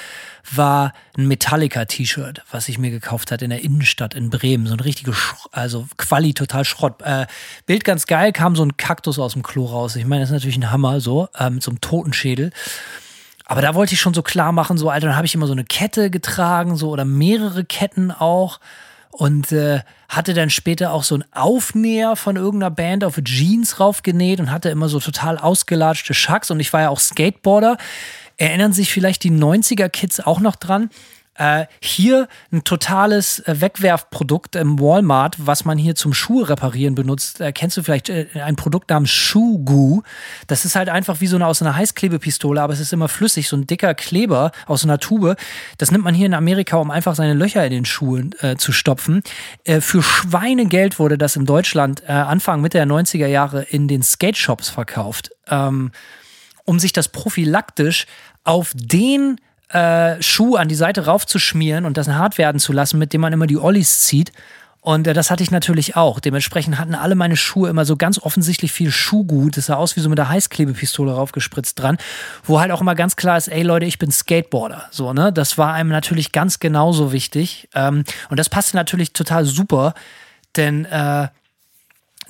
war 0.52 0.92
ein 1.16 1.26
Metallica-T-Shirt, 1.26 2.42
was 2.50 2.68
ich 2.68 2.78
mir 2.78 2.90
gekauft 2.90 3.30
hat 3.32 3.42
in 3.42 3.50
der 3.50 3.62
Innenstadt 3.62 4.14
in 4.14 4.30
Bremen. 4.30 4.66
So 4.66 4.74
ein 4.74 4.80
richtiges, 4.80 5.16
Sch 5.16 5.34
also 5.52 5.86
Quali, 5.96 6.34
total 6.34 6.64
Schrott. 6.64 7.00
Äh, 7.02 7.26
Bild 7.66 7.84
ganz 7.84 8.06
geil, 8.06 8.32
kam 8.32 8.56
so 8.56 8.64
ein 8.64 8.76
Kaktus 8.76 9.18
aus 9.18 9.32
dem 9.32 9.42
Klo 9.42 9.66
raus. 9.66 9.96
Ich 9.96 10.06
meine, 10.06 10.22
das 10.22 10.30
ist 10.30 10.34
natürlich 10.34 10.58
ein 10.58 10.70
Hammer, 10.70 11.00
so, 11.00 11.28
äh, 11.38 11.50
mit 11.50 11.62
so 11.62 11.70
einem 11.70 11.80
Totenschädel. 11.80 12.52
Aber 13.46 13.62
da 13.62 13.74
wollte 13.74 13.94
ich 13.94 14.00
schon 14.00 14.14
so 14.14 14.22
klar 14.22 14.52
machen, 14.52 14.78
so, 14.78 14.90
Alter, 14.90 15.08
dann 15.08 15.16
habe 15.16 15.26
ich 15.26 15.34
immer 15.34 15.46
so 15.46 15.52
eine 15.52 15.64
Kette 15.64 16.10
getragen, 16.10 16.76
so, 16.76 16.90
oder 16.90 17.04
mehrere 17.04 17.64
Ketten 17.64 18.10
auch. 18.10 18.60
Und 19.10 19.52
äh, 19.52 19.80
hatte 20.08 20.34
dann 20.34 20.50
später 20.50 20.92
auch 20.92 21.02
so 21.02 21.16
einen 21.16 21.24
Aufnäher 21.32 22.16
von 22.16 22.36
irgendeiner 22.36 22.70
Band 22.70 23.04
auf 23.04 23.20
Jeans 23.22 23.80
raufgenäht 23.80 24.40
und 24.40 24.50
hatte 24.50 24.70
immer 24.70 24.88
so 24.88 25.00
total 25.00 25.36
ausgelatschte 25.36 26.14
Schacks. 26.14 26.50
Und 26.50 26.60
ich 26.60 26.72
war 26.72 26.82
ja 26.82 26.88
auch 26.90 27.00
Skateboarder. 27.00 27.76
Erinnern 28.36 28.72
sich 28.72 28.92
vielleicht 28.92 29.24
die 29.24 29.32
90er-Kids 29.32 30.20
auch 30.20 30.40
noch 30.40 30.56
dran? 30.56 30.90
Äh, 31.40 31.64
hier 31.80 32.28
ein 32.52 32.64
totales 32.64 33.38
äh, 33.40 33.62
Wegwerfprodukt 33.62 34.56
im 34.56 34.78
Walmart, 34.78 35.36
was 35.38 35.64
man 35.64 35.78
hier 35.78 35.94
zum 35.94 36.12
Schuhe 36.12 36.50
reparieren 36.50 36.94
benutzt. 36.94 37.40
Äh, 37.40 37.52
kennst 37.52 37.78
du 37.78 37.82
vielleicht 37.82 38.10
äh, 38.10 38.26
ein 38.44 38.56
Produkt 38.56 38.90
namens 38.90 39.08
Shoe 39.10 39.58
Goo? 39.60 40.02
Das 40.48 40.66
ist 40.66 40.76
halt 40.76 40.90
einfach 40.90 41.22
wie 41.22 41.26
so 41.26 41.36
eine 41.36 41.46
aus 41.46 41.62
einer 41.62 41.74
Heißklebepistole, 41.76 42.60
aber 42.60 42.74
es 42.74 42.80
ist 42.80 42.92
immer 42.92 43.08
flüssig, 43.08 43.48
so 43.48 43.56
ein 43.56 43.66
dicker 43.66 43.94
Kleber 43.94 44.52
aus 44.66 44.84
einer 44.84 44.98
Tube. 44.98 45.34
Das 45.78 45.90
nimmt 45.90 46.04
man 46.04 46.14
hier 46.14 46.26
in 46.26 46.34
Amerika, 46.34 46.76
um 46.76 46.90
einfach 46.90 47.14
seine 47.14 47.32
Löcher 47.32 47.64
in 47.64 47.70
den 47.70 47.84
Schuhen 47.86 48.34
äh, 48.40 48.56
zu 48.56 48.70
stopfen. 48.70 49.22
Äh, 49.64 49.80
für 49.80 50.02
Schweinegeld 50.02 50.98
wurde 50.98 51.16
das 51.16 51.36
in 51.36 51.46
Deutschland 51.46 52.06
Anfang 52.06 52.60
Mitte 52.60 52.76
der 52.76 52.86
90er 52.86 53.26
Jahre 53.26 53.62
in 53.62 53.88
den 53.88 54.02
Skate-Shops 54.02 54.68
verkauft. 54.68 55.30
Ähm, 55.48 55.90
um 56.64 56.78
sich 56.78 56.92
das 56.92 57.08
prophylaktisch 57.08 58.06
auf 58.44 58.72
den 58.74 59.40
äh, 59.72 60.20
Schuh 60.22 60.56
an 60.56 60.68
die 60.68 60.74
Seite 60.74 61.06
raufzuschmieren 61.06 61.84
und 61.84 61.96
das 61.96 62.08
hart 62.08 62.38
werden 62.38 62.58
zu 62.58 62.72
lassen, 62.72 62.98
mit 62.98 63.12
dem 63.12 63.20
man 63.20 63.32
immer 63.32 63.46
die 63.46 63.58
Ollies 63.58 64.00
zieht. 64.00 64.32
Und 64.80 65.06
äh, 65.06 65.12
das 65.12 65.30
hatte 65.30 65.42
ich 65.42 65.50
natürlich 65.50 65.96
auch. 65.96 66.20
Dementsprechend 66.20 66.78
hatten 66.78 66.94
alle 66.94 67.14
meine 67.14 67.36
Schuhe 67.36 67.68
immer 67.68 67.84
so 67.84 67.96
ganz 67.96 68.18
offensichtlich 68.18 68.72
viel 68.72 68.90
Schuhgut. 68.90 69.56
Das 69.56 69.66
sah 69.66 69.76
aus 69.76 69.96
wie 69.96 70.00
so 70.00 70.08
mit 70.08 70.18
der 70.18 70.28
Heißklebepistole 70.28 71.12
raufgespritzt 71.12 71.78
dran. 71.78 71.98
Wo 72.44 72.60
halt 72.60 72.72
auch 72.72 72.80
immer 72.80 72.94
ganz 72.94 73.16
klar 73.16 73.36
ist, 73.36 73.48
ey 73.48 73.62
Leute, 73.62 73.86
ich 73.86 73.98
bin 73.98 74.10
Skateboarder. 74.10 74.86
So, 74.90 75.12
ne? 75.12 75.32
Das 75.32 75.58
war 75.58 75.74
einem 75.74 75.90
natürlich 75.90 76.32
ganz 76.32 76.58
genauso 76.58 77.12
wichtig. 77.12 77.68
Ähm, 77.74 78.04
und 78.30 78.40
das 78.40 78.48
passte 78.48 78.76
natürlich 78.76 79.12
total 79.12 79.44
super. 79.44 79.94
Denn 80.56 80.86
äh, 80.86 81.28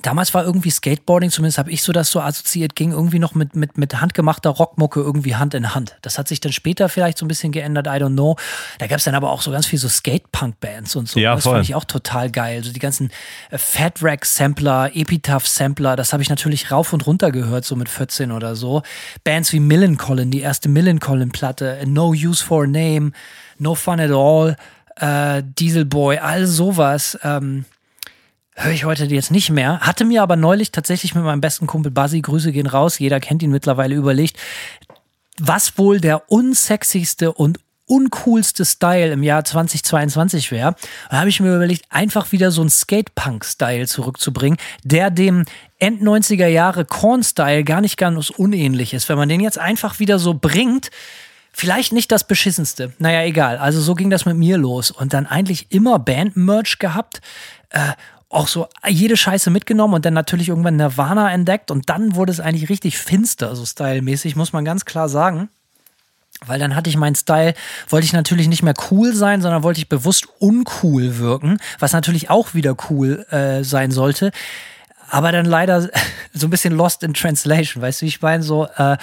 damals 0.01 0.33
war 0.33 0.43
irgendwie 0.43 0.69
Skateboarding, 0.69 1.29
zumindest 1.29 1.57
habe 1.57 1.71
ich 1.71 1.83
so 1.83 1.91
das 1.91 2.11
so 2.11 2.19
assoziiert, 2.19 2.75
ging 2.75 2.91
irgendwie 2.91 3.19
noch 3.19 3.35
mit, 3.35 3.55
mit, 3.55 3.77
mit 3.77 3.99
handgemachter 4.01 4.49
Rockmucke 4.49 4.99
irgendwie 4.99 5.35
Hand 5.35 5.53
in 5.53 5.73
Hand. 5.73 5.97
Das 6.01 6.17
hat 6.17 6.27
sich 6.27 6.39
dann 6.39 6.51
später 6.51 6.89
vielleicht 6.89 7.17
so 7.17 7.25
ein 7.25 7.27
bisschen 7.27 7.51
geändert, 7.51 7.87
I 7.87 7.91
don't 7.91 8.13
know. 8.13 8.35
Da 8.79 8.87
gab 8.87 8.97
es 8.97 9.03
dann 9.03 9.15
aber 9.15 9.31
auch 9.31 9.41
so 9.41 9.51
ganz 9.51 9.65
viel 9.65 9.79
so 9.79 9.89
Skate-Punk-Bands 9.89 10.95
und 10.95 11.09
so. 11.09 11.19
Ja, 11.19 11.35
das 11.35 11.43
voll. 11.43 11.53
fand 11.53 11.65
ich 11.65 11.75
auch 11.75 11.85
total 11.85 12.29
geil. 12.29 12.57
Also 12.57 12.73
die 12.73 12.79
ganzen 12.79 13.11
äh, 13.49 13.57
Fat 13.57 14.01
Rack-Sampler, 14.01 14.91
Epitaph-Sampler, 14.95 15.95
das 15.95 16.13
habe 16.13 16.23
ich 16.23 16.29
natürlich 16.29 16.71
rauf 16.71 16.93
und 16.93 17.05
runter 17.05 17.31
gehört, 17.31 17.65
so 17.65 17.75
mit 17.75 17.89
14 17.89 18.31
oder 18.31 18.55
so. 18.55 18.83
Bands 19.23 19.53
wie 19.53 19.59
Millencolin, 19.59 20.31
die 20.31 20.41
erste 20.41 20.69
Millencolin-Platte, 20.69 21.83
No 21.85 22.09
Use 22.09 22.43
for 22.43 22.63
a 22.63 22.67
Name, 22.67 23.11
No 23.57 23.75
Fun 23.75 23.99
at 23.99 24.11
All, 24.11 24.55
äh, 24.97 25.43
Diesel 25.43 25.85
Boy, 25.85 26.17
all 26.17 26.45
sowas. 26.45 27.17
Ähm, 27.23 27.65
höre 28.55 28.71
ich 28.71 28.85
heute 28.85 29.05
jetzt 29.05 29.31
nicht 29.31 29.49
mehr. 29.49 29.79
Hatte 29.79 30.05
mir 30.05 30.21
aber 30.21 30.35
neulich 30.35 30.71
tatsächlich 30.71 31.15
mit 31.15 31.23
meinem 31.23 31.41
besten 31.41 31.67
Kumpel 31.67 31.91
Buzzy, 31.91 32.21
Grüße 32.21 32.51
gehen 32.51 32.67
raus, 32.67 32.99
jeder 32.99 33.19
kennt 33.19 33.43
ihn 33.43 33.51
mittlerweile, 33.51 33.95
überlegt, 33.95 34.37
was 35.39 35.77
wohl 35.77 35.99
der 35.99 36.29
unsexyste 36.31 37.31
und 37.31 37.59
uncoolste 37.85 38.63
Style 38.63 39.11
im 39.11 39.21
Jahr 39.21 39.43
2022 39.43 40.51
wäre. 40.51 40.75
Da 41.09 41.17
habe 41.17 41.29
ich 41.29 41.41
mir 41.41 41.53
überlegt, 41.53 41.83
einfach 41.89 42.31
wieder 42.31 42.49
so 42.51 42.61
einen 42.61 42.69
Skatepunk-Style 42.69 43.85
zurückzubringen, 43.87 44.57
der 44.83 45.09
dem 45.09 45.43
End 45.77 46.01
90er 46.01 46.47
Jahre 46.47 46.85
Korn-Style 46.85 47.65
gar 47.65 47.81
nicht 47.81 47.97
ganz 47.97 48.29
unähnlich 48.29 48.93
ist. 48.93 49.09
Wenn 49.09 49.17
man 49.17 49.27
den 49.27 49.41
jetzt 49.41 49.59
einfach 49.59 49.99
wieder 49.99 50.19
so 50.19 50.33
bringt, 50.33 50.89
Vielleicht 51.53 51.91
nicht 51.91 52.11
das 52.13 52.25
beschissenste. 52.25 52.93
Naja, 52.97 53.23
egal. 53.23 53.57
Also 53.57 53.81
so 53.81 53.93
ging 53.93 54.09
das 54.09 54.25
mit 54.25 54.37
mir 54.37 54.57
los. 54.57 54.89
Und 54.89 55.13
dann 55.13 55.25
eigentlich 55.25 55.67
immer 55.69 55.99
Band-Merch 55.99 56.79
gehabt. 56.79 57.19
Äh, 57.69 57.91
auch 58.31 58.47
so 58.47 58.67
jede 58.87 59.17
Scheiße 59.17 59.49
mitgenommen 59.49 59.93
und 59.95 60.05
dann 60.05 60.13
natürlich 60.13 60.49
irgendwann 60.49 60.77
Nirvana 60.77 61.31
entdeckt. 61.31 61.69
Und 61.69 61.89
dann 61.89 62.15
wurde 62.15 62.31
es 62.31 62.39
eigentlich 62.39 62.69
richtig 62.69 62.97
finster, 62.97 63.55
so 63.55 63.65
stylmäßig, 63.65 64.35
muss 64.35 64.53
man 64.53 64.65
ganz 64.65 64.85
klar 64.85 65.09
sagen. 65.09 65.49
Weil 66.45 66.59
dann 66.59 66.75
hatte 66.75 66.89
ich 66.89 66.97
meinen 66.97 67.15
Style, 67.15 67.53
wollte 67.89 68.05
ich 68.05 68.13
natürlich 68.13 68.47
nicht 68.47 68.63
mehr 68.63 68.73
cool 68.89 69.13
sein, 69.13 69.41
sondern 69.41 69.63
wollte 69.63 69.79
ich 69.79 69.89
bewusst 69.89 70.27
uncool 70.39 71.19
wirken, 71.19 71.59
was 71.77 71.93
natürlich 71.93 72.29
auch 72.29 72.53
wieder 72.53 72.75
cool 72.89 73.25
äh, 73.29 73.63
sein 73.63 73.91
sollte. 73.91 74.31
Aber 75.09 75.31
dann 75.31 75.45
leider 75.45 75.89
so 76.33 76.47
ein 76.47 76.49
bisschen 76.49 76.73
lost 76.73 77.03
in 77.03 77.13
translation, 77.13 77.83
weißt 77.83 78.01
du, 78.01 78.05
ich 78.05 78.21
meine? 78.21 78.43
So, 78.43 78.67
äh, 78.77 78.97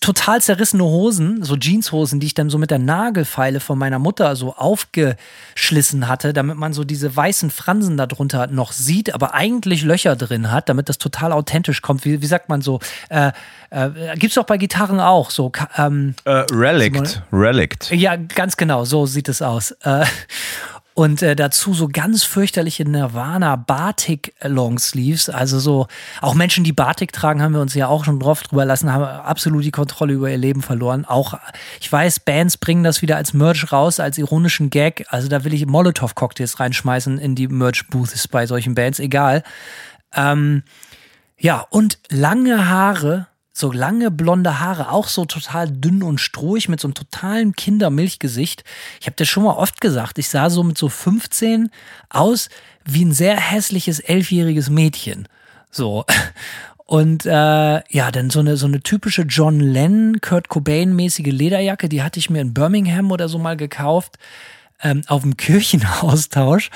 total 0.00 0.42
zerrissene 0.42 0.84
Hosen, 0.84 1.42
so 1.42 1.56
Jeanshosen, 1.56 2.20
die 2.20 2.26
ich 2.26 2.34
dann 2.34 2.50
so 2.50 2.58
mit 2.58 2.70
der 2.70 2.78
Nagelfeile 2.78 3.58
von 3.58 3.78
meiner 3.78 3.98
Mutter 3.98 4.36
so 4.36 4.54
aufgeschlissen 4.54 6.08
hatte, 6.08 6.34
damit 6.34 6.58
man 6.58 6.74
so 6.74 6.84
diese 6.84 7.14
weißen 7.14 7.50
Fransen 7.50 7.96
darunter 7.96 8.48
noch 8.48 8.72
sieht, 8.72 9.14
aber 9.14 9.32
eigentlich 9.32 9.82
Löcher 9.82 10.14
drin 10.14 10.50
hat, 10.50 10.68
damit 10.68 10.90
das 10.90 10.98
total 10.98 11.32
authentisch 11.32 11.80
kommt. 11.80 12.04
Wie, 12.04 12.20
wie 12.20 12.26
sagt 12.26 12.50
man 12.50 12.60
so? 12.60 12.80
Äh, 13.08 13.32
äh, 13.70 13.90
Gibt 14.16 14.32
es 14.32 14.38
auch 14.38 14.44
bei 14.44 14.58
Gitarren 14.58 15.00
auch 15.00 15.30
so. 15.30 15.50
Ähm, 15.78 16.14
äh, 16.24 16.44
Relict. 16.52 17.22
Relict. 17.32 17.90
Ja, 17.92 18.16
ganz 18.16 18.58
genau, 18.58 18.84
so 18.84 19.06
sieht 19.06 19.30
es 19.30 19.40
aus. 19.40 19.74
Und 20.94 21.22
äh, 21.22 21.34
dazu 21.34 21.72
so 21.72 21.88
ganz 21.88 22.22
fürchterliche 22.22 22.84
Nirvana 22.84 23.56
Batik 23.56 24.34
Longsleeves. 24.42 25.30
Also 25.30 25.58
so, 25.58 25.86
auch 26.20 26.34
Menschen, 26.34 26.64
die 26.64 26.72
Batik 26.72 27.12
tragen, 27.12 27.42
haben 27.42 27.54
wir 27.54 27.62
uns 27.62 27.74
ja 27.74 27.86
auch 27.86 28.04
schon 28.04 28.20
drauf 28.20 28.42
drüber 28.42 28.66
lassen, 28.66 28.92
haben 28.92 29.04
absolut 29.04 29.64
die 29.64 29.70
Kontrolle 29.70 30.12
über 30.12 30.30
ihr 30.30 30.36
Leben 30.36 30.60
verloren. 30.60 31.06
Auch, 31.06 31.38
ich 31.80 31.90
weiß, 31.90 32.20
Bands 32.20 32.58
bringen 32.58 32.84
das 32.84 33.00
wieder 33.00 33.16
als 33.16 33.32
Merch 33.32 33.72
raus, 33.72 34.00
als 34.00 34.18
ironischen 34.18 34.68
Gag. 34.68 35.06
Also 35.08 35.28
da 35.28 35.44
will 35.44 35.54
ich 35.54 35.64
Molotow-Cocktails 35.64 36.60
reinschmeißen 36.60 37.18
in 37.18 37.34
die 37.34 37.48
Merch-Booths 37.48 38.28
bei 38.28 38.46
solchen 38.46 38.74
Bands, 38.74 38.98
egal. 38.98 39.42
Ähm, 40.14 40.62
ja, 41.38 41.66
und 41.70 41.98
lange 42.10 42.68
Haare 42.68 43.28
so 43.52 43.70
lange 43.70 44.10
blonde 44.10 44.60
Haare, 44.60 44.90
auch 44.90 45.08
so 45.08 45.26
total 45.26 45.70
dünn 45.70 46.02
und 46.02 46.20
strohig 46.20 46.68
mit 46.68 46.80
so 46.80 46.88
einem 46.88 46.94
totalen 46.94 47.54
Kindermilchgesicht. 47.54 48.64
Ich 49.00 49.06
habe 49.06 49.16
dir 49.16 49.26
schon 49.26 49.44
mal 49.44 49.54
oft 49.56 49.80
gesagt, 49.80 50.18
ich 50.18 50.28
sah 50.28 50.48
so 50.48 50.64
mit 50.64 50.78
so 50.78 50.88
15 50.88 51.70
aus 52.08 52.48
wie 52.84 53.04
ein 53.04 53.12
sehr 53.12 53.36
hässliches 53.36 54.00
elfjähriges 54.00 54.70
Mädchen. 54.70 55.28
So. 55.70 56.04
Und 56.86 57.24
äh, 57.26 57.30
ja, 57.30 58.10
dann 58.10 58.30
so 58.30 58.40
eine, 58.40 58.56
so 58.56 58.66
eine 58.66 58.80
typische 58.82 59.22
John 59.22 59.60
Lennon, 59.60 60.20
Kurt 60.20 60.48
Cobain-mäßige 60.48 61.32
Lederjacke, 61.32 61.88
die 61.88 62.02
hatte 62.02 62.18
ich 62.18 62.28
mir 62.28 62.40
in 62.40 62.52
Birmingham 62.54 63.10
oder 63.10 63.28
so 63.28 63.38
mal 63.38 63.56
gekauft, 63.56 64.18
ähm, 64.82 65.02
auf 65.06 65.22
dem 65.22 65.36
Kirchenaustausch. 65.36 66.70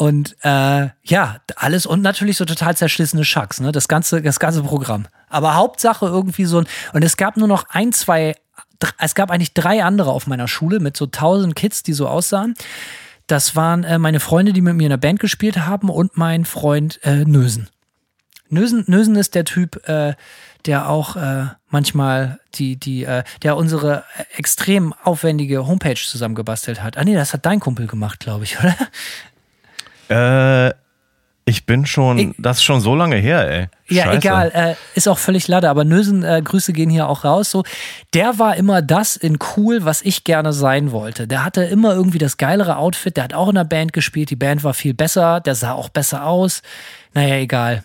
Und 0.00 0.34
äh, 0.44 0.88
ja, 1.02 1.36
alles 1.56 1.84
und 1.84 2.00
natürlich 2.00 2.38
so 2.38 2.46
total 2.46 2.74
zerschlissene 2.74 3.22
Schacks, 3.22 3.60
ne? 3.60 3.70
Das 3.70 3.86
ganze, 3.86 4.22
das 4.22 4.40
ganze 4.40 4.62
Programm. 4.62 5.06
Aber 5.28 5.56
Hauptsache 5.56 6.06
irgendwie 6.06 6.46
so 6.46 6.60
ein. 6.60 6.66
Und 6.94 7.04
es 7.04 7.18
gab 7.18 7.36
nur 7.36 7.46
noch 7.46 7.66
ein, 7.68 7.92
zwei, 7.92 8.34
es 8.96 9.14
gab 9.14 9.30
eigentlich 9.30 9.52
drei 9.52 9.84
andere 9.84 10.10
auf 10.10 10.26
meiner 10.26 10.48
Schule 10.48 10.80
mit 10.80 10.96
so 10.96 11.04
tausend 11.04 11.54
Kids, 11.54 11.82
die 11.82 11.92
so 11.92 12.08
aussahen. 12.08 12.54
Das 13.26 13.56
waren 13.56 13.84
äh, 13.84 13.98
meine 13.98 14.20
Freunde, 14.20 14.54
die 14.54 14.62
mit 14.62 14.74
mir 14.74 14.84
in 14.84 14.90
der 14.90 14.96
Band 14.96 15.20
gespielt 15.20 15.58
haben 15.58 15.90
und 15.90 16.16
mein 16.16 16.46
Freund 16.46 16.98
äh, 17.02 17.26
Nösen. 17.26 17.68
Nösen. 18.48 18.84
Nösen 18.86 19.16
ist 19.16 19.34
der 19.34 19.44
Typ, 19.44 19.86
äh, 19.86 20.14
der 20.64 20.88
auch 20.88 21.16
äh, 21.16 21.44
manchmal 21.68 22.40
die, 22.54 22.76
die, 22.76 23.04
äh, 23.04 23.22
der 23.42 23.56
unsere 23.58 24.04
extrem 24.36 24.94
aufwendige 25.04 25.66
Homepage 25.66 25.94
zusammengebastelt 25.94 26.82
hat. 26.82 26.96
Ah 26.96 27.04
nee, 27.04 27.14
das 27.14 27.34
hat 27.34 27.44
dein 27.44 27.60
Kumpel 27.60 27.86
gemacht, 27.86 28.20
glaube 28.20 28.44
ich, 28.44 28.58
oder? 28.60 28.74
Äh, 30.10 30.72
ich 31.46 31.66
bin 31.66 31.84
schon, 31.84 32.18
ich, 32.18 32.28
das 32.38 32.58
ist 32.58 32.62
schon 32.62 32.80
so 32.80 32.94
lange 32.94 33.16
her, 33.16 33.50
ey. 33.50 33.68
Ja, 33.88 34.04
Scheiße. 34.04 34.16
egal, 34.18 34.52
äh, 34.54 34.74
ist 34.94 35.08
auch 35.08 35.18
völlig 35.18 35.48
lade, 35.48 35.68
aber 35.68 35.84
Nösen, 35.84 36.22
äh, 36.22 36.40
Grüße 36.44 36.72
gehen 36.72 36.90
hier 36.90 37.08
auch 37.08 37.24
raus. 37.24 37.50
So, 37.50 37.64
der 38.14 38.38
war 38.38 38.56
immer 38.56 38.82
das 38.82 39.16
in 39.16 39.38
cool, 39.56 39.84
was 39.84 40.02
ich 40.02 40.22
gerne 40.22 40.52
sein 40.52 40.92
wollte. 40.92 41.26
Der 41.26 41.44
hatte 41.44 41.64
immer 41.64 41.94
irgendwie 41.94 42.18
das 42.18 42.36
geilere 42.36 42.76
Outfit, 42.76 43.16
der 43.16 43.24
hat 43.24 43.34
auch 43.34 43.48
in 43.48 43.56
der 43.56 43.64
Band 43.64 43.92
gespielt, 43.92 44.30
die 44.30 44.36
Band 44.36 44.62
war 44.62 44.74
viel 44.74 44.94
besser, 44.94 45.40
der 45.40 45.56
sah 45.56 45.72
auch 45.72 45.88
besser 45.88 46.24
aus. 46.24 46.62
Naja, 47.14 47.36
egal. 47.36 47.82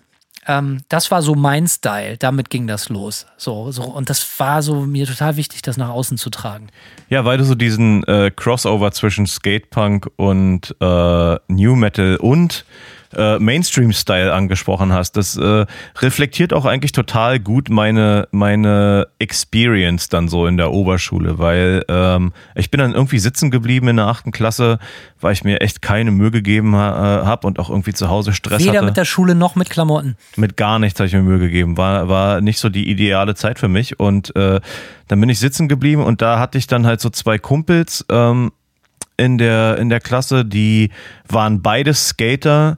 Ähm, 0.48 0.82
das 0.90 1.12
war 1.12 1.22
so 1.22 1.36
mein 1.36 1.68
Style. 1.68 2.18
Damit 2.18 2.50
ging 2.50 2.68
das 2.68 2.90
los. 2.90 3.26
So, 3.38 3.72
so, 3.72 3.84
und 3.84 4.10
das 4.10 4.40
war 4.40 4.62
so 4.62 4.82
mir 4.82 5.06
total 5.06 5.38
wichtig, 5.38 5.62
das 5.62 5.78
nach 5.78 5.90
außen 5.90 6.18
zu 6.18 6.30
tragen. 6.30 6.68
Ja, 7.10 7.26
weil 7.26 7.38
du 7.38 7.44
so 7.44 7.56
diesen 7.56 8.04
äh, 8.04 8.32
Crossover 8.36 8.92
zwischen 8.92 9.26
Skatepunk 9.26 10.10
und 10.16 10.76
äh, 10.80 11.36
New 11.48 11.76
Metal 11.76 12.18
und 12.18 12.66
äh, 13.16 13.40
Mainstream-Style 13.40 14.34
angesprochen 14.34 14.94
hast. 14.94 15.18
Das 15.18 15.38
äh, 15.38 15.66
reflektiert 16.00 16.54
auch 16.54 16.66
eigentlich 16.66 16.92
total 16.92 17.40
gut 17.40 17.70
meine, 17.70 18.28
meine 18.32 19.08
Experience 19.20 20.10
dann 20.10 20.28
so 20.28 20.48
in 20.48 20.58
der 20.58 20.72
Oberschule, 20.72 21.40
weil 21.40 21.84
ähm, 21.88 22.34
ich 22.56 22.72
bin 22.72 22.80
dann 22.80 22.94
irgendwie 22.94 23.20
sitzen 23.20 23.52
geblieben 23.52 23.88
in 23.88 23.98
der 23.98 24.08
achten 24.08 24.32
Klasse, 24.32 24.80
weil 25.20 25.34
ich 25.34 25.44
mir 25.44 25.62
echt 25.62 25.82
keine 25.82 26.12
Mühe 26.12 26.32
gegeben 26.32 26.76
ha 26.76 27.22
äh, 27.22 27.26
habe 27.26 27.48
und 27.48 27.60
auch 27.60 27.70
irgendwie 27.70 27.94
zu 27.94 28.10
Hause 28.10 28.34
Stress 28.34 28.60
Weder 28.60 28.72
hatte. 28.72 28.78
Weder 28.78 28.86
mit 28.86 28.98
der 28.98 29.06
Schule 29.06 29.36
noch 29.36 29.56
mit 29.56 29.70
Klamotten. 29.70 30.18
Mit 30.36 30.58
gar 30.58 30.80
nichts 30.80 31.00
habe 31.00 31.08
ich 31.08 31.14
mir 31.14 31.22
Mühe 31.22 31.40
gegeben. 31.40 31.78
War, 31.78 32.10
war 32.10 32.42
nicht 32.42 32.60
so 32.60 32.70
die 32.70 32.90
ideale 32.90 33.36
Zeit 33.36 33.60
für 33.60 33.68
mich 33.68 34.00
und 34.00 34.36
äh, 34.36 34.60
dann 35.08 35.20
bin 35.20 35.30
ich 35.30 35.40
sitzen 35.40 35.68
geblieben 35.68 36.04
und 36.04 36.22
da 36.22 36.40
hatte 36.40 36.58
ich 36.58 36.68
dann 36.68 36.86
halt 36.86 37.02
so 37.02 37.10
zwei 37.10 37.38
Kumpels 37.38 38.06
ähm, 38.10 38.52
in 39.18 39.38
der 39.38 39.78
in 39.78 39.90
der 39.90 40.00
Klasse, 40.00 40.46
die 40.46 40.92
waren 41.28 41.62
beide 41.62 41.94
Skater 41.94 42.78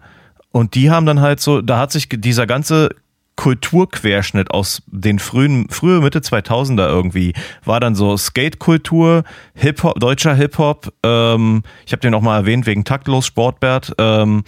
und 0.52 0.76
die 0.76 0.90
haben 0.90 1.06
dann 1.06 1.22
halt 1.22 1.40
so, 1.40 1.62
da 1.62 1.80
hat 1.80 1.92
sich 1.92 2.10
dieser 2.10 2.48
ganze 2.48 2.90
Kulturquerschnitt 3.38 4.52
aus 4.52 4.82
den 4.88 5.20
frühen, 5.20 5.70
frühe 5.70 6.02
Mitte 6.02 6.20
2000er 6.20 6.88
irgendwie, 6.88 7.34
war 7.64 7.80
dann 7.80 7.96
so 7.96 8.18
Skate-Kultur, 8.18 9.24
Hip-Hop, 9.54 10.00
deutscher 10.00 10.34
Hip-Hop, 10.34 10.92
ähm, 11.04 11.64
ich 11.86 11.94
habe 11.94 12.02
den 12.02 12.14
auch 12.16 12.22
mal 12.22 12.38
erwähnt 12.38 12.66
wegen 12.66 12.84
Taktlos 12.84 13.28
Sportbert, 13.28 13.94
ähm, 14.00 14.44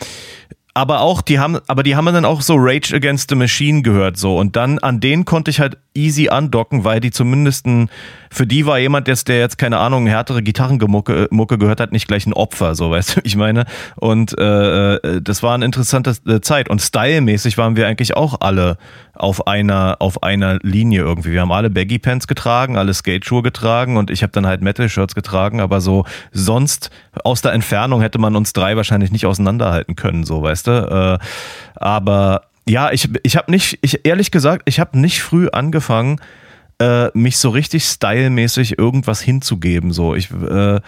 aber 0.73 1.01
auch, 1.01 1.21
die 1.21 1.39
haben, 1.39 1.57
aber 1.67 1.83
die 1.83 1.95
haben 1.95 2.05
dann 2.05 2.25
auch 2.25 2.41
so 2.41 2.55
Rage 2.57 2.95
Against 2.95 3.29
the 3.29 3.35
Machine 3.35 3.81
gehört, 3.81 4.17
so. 4.17 4.37
Und 4.37 4.55
dann 4.55 4.79
an 4.79 4.99
denen 4.99 5.25
konnte 5.25 5.51
ich 5.51 5.59
halt 5.59 5.77
easy 5.93 6.29
andocken, 6.29 6.83
weil 6.83 6.99
die 6.99 7.11
zumindest 7.11 7.65
ein, 7.65 7.89
für 8.31 8.45
die 8.45 8.65
war 8.65 8.77
jemand 8.77 9.07
jetzt, 9.07 9.27
der 9.27 9.39
jetzt, 9.39 9.57
keine 9.57 9.79
Ahnung, 9.79 10.05
härtere 10.07 10.43
Gitarrenmucke 10.43 11.27
Mucke 11.31 11.57
gehört 11.57 11.79
hat, 11.79 11.91
nicht 11.91 12.07
gleich 12.07 12.25
ein 12.27 12.33
Opfer, 12.33 12.75
so, 12.75 12.91
weißt 12.91 13.17
du, 13.17 13.21
ich 13.23 13.35
meine. 13.35 13.65
Und 13.95 14.37
äh, 14.37 14.95
äh, 14.95 15.21
das 15.21 15.43
war 15.43 15.55
eine 15.55 15.65
interessante 15.65 16.15
äh, 16.27 16.39
Zeit. 16.41 16.69
Und 16.69 16.81
stylmäßig 16.81 17.57
waren 17.57 17.75
wir 17.75 17.87
eigentlich 17.87 18.15
auch 18.15 18.41
alle 18.41 18.77
auf 19.19 19.47
einer, 19.47 19.97
auf 19.99 20.23
einer 20.23 20.59
Linie 20.61 21.01
irgendwie. 21.01 21.31
Wir 21.31 21.41
haben 21.41 21.51
alle 21.51 21.69
Baggy 21.69 21.99
Pants 21.99 22.27
getragen, 22.27 22.77
alle 22.77 22.93
Skate-Schuhe 22.93 23.43
getragen 23.43 23.97
und 23.97 24.09
ich 24.09 24.23
habe 24.23 24.31
dann 24.31 24.47
halt 24.47 24.61
Metal-Shirts 24.61 25.13
getragen, 25.13 25.59
aber 25.59 25.81
so 25.81 26.05
sonst 26.31 26.89
aus 27.23 27.41
der 27.41 27.53
Entfernung 27.53 28.01
hätte 28.01 28.17
man 28.17 28.35
uns 28.35 28.53
drei 28.53 28.75
wahrscheinlich 28.77 29.11
nicht 29.11 29.25
auseinanderhalten 29.25 29.95
können, 29.95 30.23
so, 30.23 30.41
weißt 30.41 30.67
du. 30.67 31.19
Äh, 31.19 31.25
aber 31.75 32.43
ja, 32.67 32.91
ich, 32.91 33.09
ich 33.23 33.35
habe 33.35 33.51
nicht, 33.51 33.77
ich 33.81 34.05
ehrlich 34.05 34.31
gesagt, 34.31 34.63
ich 34.65 34.79
habe 34.79 34.97
nicht 34.97 35.21
früh 35.21 35.49
angefangen, 35.49 36.21
äh, 36.79 37.09
mich 37.13 37.37
so 37.37 37.49
richtig 37.49 37.83
stylmäßig 37.83 38.79
irgendwas 38.79 39.21
hinzugeben. 39.21 39.91
So, 39.91 40.15
ich, 40.15 40.31
äh, 40.31 40.79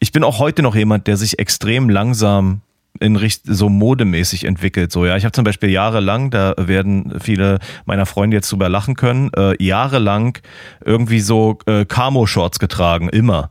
ich 0.00 0.12
bin 0.12 0.22
auch 0.22 0.38
heute 0.38 0.62
noch 0.62 0.74
jemand, 0.74 1.06
der 1.06 1.16
sich 1.16 1.38
extrem 1.38 1.88
langsam 1.88 2.60
in 3.00 3.16
Richt 3.16 3.42
so 3.44 3.68
modemäßig 3.68 4.44
entwickelt. 4.44 4.92
So, 4.92 5.06
ja, 5.06 5.16
ich 5.16 5.24
habe 5.24 5.32
zum 5.32 5.44
Beispiel 5.44 5.70
jahrelang, 5.70 6.30
da 6.30 6.54
werden 6.58 7.14
viele 7.20 7.58
meiner 7.86 8.06
Freunde 8.06 8.36
jetzt 8.36 8.52
drüber 8.52 8.68
lachen 8.68 8.94
können, 8.94 9.30
äh, 9.36 9.60
jahrelang 9.62 10.38
irgendwie 10.84 11.20
so 11.20 11.58
äh, 11.66 11.84
Camo-Shorts 11.84 12.58
getragen, 12.58 13.08
immer 13.08 13.50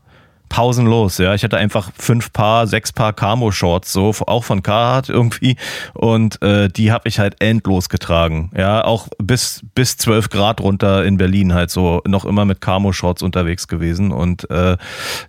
pausenlos, 0.50 1.20
ja. 1.20 1.34
Ich 1.36 1.44
hatte 1.44 1.58
einfach 1.58 1.92
fünf 1.98 2.34
Paar, 2.34 2.68
sechs 2.68 2.92
Paar 2.92 3.14
Camo-Shorts, 3.14 3.94
so, 3.94 4.14
auch 4.28 4.44
von 4.44 4.64
Carhartt 4.64 5.10
irgendwie. 5.10 5.56
Und 5.94 6.42
äh, 6.42 6.68
die 6.68 6.92
habe 6.92 7.08
ich 7.08 7.20
halt 7.20 7.42
endlos 7.42 7.88
getragen. 7.90 8.52
Ja, 8.58 8.84
auch 8.84 9.08
bis, 9.20 9.62
bis 9.76 9.98
12 9.98 10.30
Grad 10.30 10.62
runter 10.62 11.06
in 11.06 11.18
Berlin 11.18 11.54
halt 11.54 11.70
so 11.70 12.02
noch 12.08 12.26
immer 12.26 12.46
mit 12.46 12.62
Camo-Shorts 12.62 13.22
unterwegs 13.22 13.68
gewesen. 13.68 14.12
Und 14.12 14.50
äh, 14.50 14.78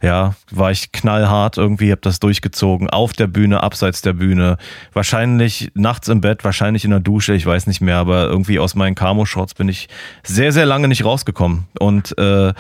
ja, 0.03 0.35
war 0.51 0.71
ich 0.71 0.93
knallhart 0.93 1.59
irgendwie, 1.59 1.91
habe 1.91 2.01
das 2.01 2.19
durchgezogen. 2.19 2.89
Auf 2.89 3.13
der 3.13 3.27
Bühne, 3.27 3.63
abseits 3.63 4.03
der 4.03 4.15
Bühne. 4.15 4.57
Wahrscheinlich 4.93 5.71
nachts 5.75 6.09
im 6.09 6.23
Bett, 6.23 6.45
wahrscheinlich 6.45 6.85
in 6.85 6.91
der 6.91 7.01
Dusche, 7.01 7.35
ich 7.35 7.45
weiß 7.45 7.67
nicht 7.67 7.81
mehr, 7.81 7.99
aber 7.99 8.25
irgendwie 8.25 8.59
aus 8.59 8.75
meinen 8.75 8.95
Camo-Shorts 8.95 9.55
bin 9.55 9.69
ich 9.69 9.89
sehr, 10.23 10.53
sehr 10.53 10.67
lange 10.67 10.89
nicht 10.89 11.05
rausgekommen. 11.05 11.67
Und 11.79 12.17
äh, 12.19 12.55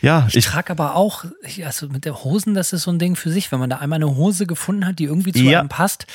ja, 0.00 0.24
ich, 0.28 0.36
ich 0.36 0.46
trage 0.46 0.70
aber 0.70 0.96
auch, 0.96 1.24
also 1.64 1.88
mit 1.88 2.05
der 2.06 2.24
Hosen, 2.24 2.54
das 2.54 2.72
ist 2.72 2.82
so 2.84 2.90
ein 2.90 2.98
Ding 2.98 3.16
für 3.16 3.30
sich, 3.30 3.52
wenn 3.52 3.58
man 3.58 3.68
da 3.70 3.76
einmal 3.76 3.96
eine 3.98 4.14
Hose 4.16 4.46
gefunden 4.46 4.86
hat, 4.86 4.98
die 4.98 5.04
irgendwie 5.04 5.32
zu 5.32 5.40
Ja. 5.40 5.60
einem 5.60 5.68
passt. 5.68 6.06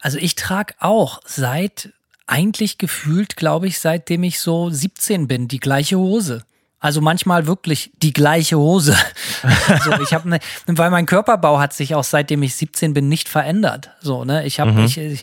Also 0.00 0.18
ich 0.18 0.34
trage 0.34 0.74
auch 0.80 1.20
seit 1.24 1.90
eigentlich 2.26 2.78
gefühlt, 2.78 3.36
glaube 3.36 3.68
ich, 3.68 3.78
seitdem 3.78 4.24
ich 4.24 4.40
so 4.40 4.68
17 4.70 5.28
bin, 5.28 5.46
die 5.48 5.60
gleiche 5.60 5.96
Hose. 5.98 6.42
Also 6.80 7.00
manchmal 7.00 7.46
wirklich 7.46 7.90
die 8.02 8.12
gleiche 8.12 8.58
Hose. 8.58 8.96
so, 9.84 9.92
ich 10.02 10.12
habe 10.12 10.28
ne, 10.28 10.40
weil 10.66 10.90
mein 10.90 11.06
Körperbau 11.06 11.58
hat 11.58 11.72
sich 11.72 11.94
auch 11.94 12.04
seitdem 12.04 12.42
ich 12.42 12.54
17 12.56 12.94
bin 12.94 13.08
nicht 13.08 13.28
verändert. 13.28 13.90
So, 14.00 14.24
ne, 14.24 14.44
ich 14.44 14.60
habe 14.60 14.84
ich, 14.84 14.98
ich 14.98 15.22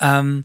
ähm, 0.00 0.44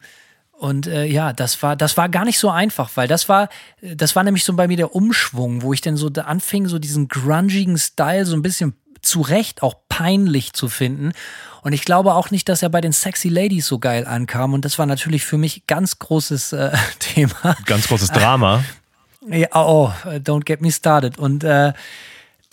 und 0.64 0.88
äh, 0.88 1.03
ja, 1.03 1.34
das 1.34 1.61
war, 1.61 1.76
das 1.76 1.97
war 1.97 2.07
gar 2.07 2.24
nicht 2.24 2.39
so 2.39 2.49
einfach, 2.49 2.91
weil 2.95 3.05
das 3.05 3.28
war, 3.28 3.49
das 3.82 4.16
war 4.16 4.24
nämlich 4.24 4.45
so 4.45 4.53
bei 4.53 4.70
mir 4.70 4.78
der 4.78 4.95
Umschwung, 4.95 5.61
wo 5.61 5.74
ich 5.74 5.82
dann 5.82 5.97
so 5.97 6.07
anfing, 6.07 6.70
so 6.70 6.80
diesen 6.80 7.09
grungigen 7.09 7.78
Style 7.78 8.26
so 8.26 8.34
ein 8.34 8.41
bisschen 8.41 8.74
zu 9.01 9.20
Recht 9.20 9.61
auch 9.61 9.76
peinlich 9.89 10.53
zu 10.53 10.70
finden. 10.70 11.11
Und 11.64 11.74
ich 11.74 11.84
glaube 11.84 12.14
auch 12.14 12.32
nicht, 12.32 12.47
dass 12.47 12.64
er 12.64 12.70
bei 12.70 12.80
den 12.80 12.93
Sexy 12.93 13.28
Ladies 13.28 13.68
so 13.68 13.78
geil 13.78 14.07
ankam. 14.07 14.53
Und 14.53 14.64
das 14.64 14.80
war 14.80 14.86
natürlich 14.86 15.26
für 15.26 15.38
mich 15.38 15.68
ganz 15.68 15.99
großes 15.99 16.53
äh, 16.53 16.72
Thema. 16.99 17.57
ganz 17.66 17.89
großes 17.89 18.11
Drama. 18.11 18.64
Ja, 19.28 19.49
oh, 19.51 19.91
don't 20.05 20.45
get 20.45 20.61
me 20.61 20.72
started. 20.72 21.18
Und 21.18 21.43
äh, 21.43 21.74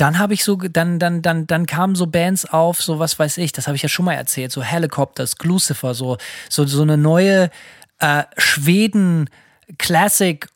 dann 0.01 0.19
habe 0.19 0.35
ich 0.35 0.43
so, 0.43 0.57
dann, 0.57 0.99
dann, 0.99 1.23
dann, 1.23 1.47
dann 1.47 1.67
kamen 1.67 1.95
so 1.95 2.07
Bands 2.07 2.47
auf, 2.47 2.83
so 2.83 2.99
was 2.99 3.19
weiß 3.19 3.37
ich, 3.39 3.53
das 3.53 3.69
habe 3.69 3.77
ich 3.77 3.83
ja 3.83 3.89
schon 3.89 4.07
mal 4.07 4.15
erzählt, 4.15 4.51
so 4.51 4.63
Helicopters, 4.63 5.37
Lucifer, 5.43 5.95
so, 5.95 6.17
so, 6.49 6.67
so 6.67 6.83
eine 6.83 6.97
neue 6.97 7.51
äh, 8.01 8.25
Schweden-Classic 8.37 10.49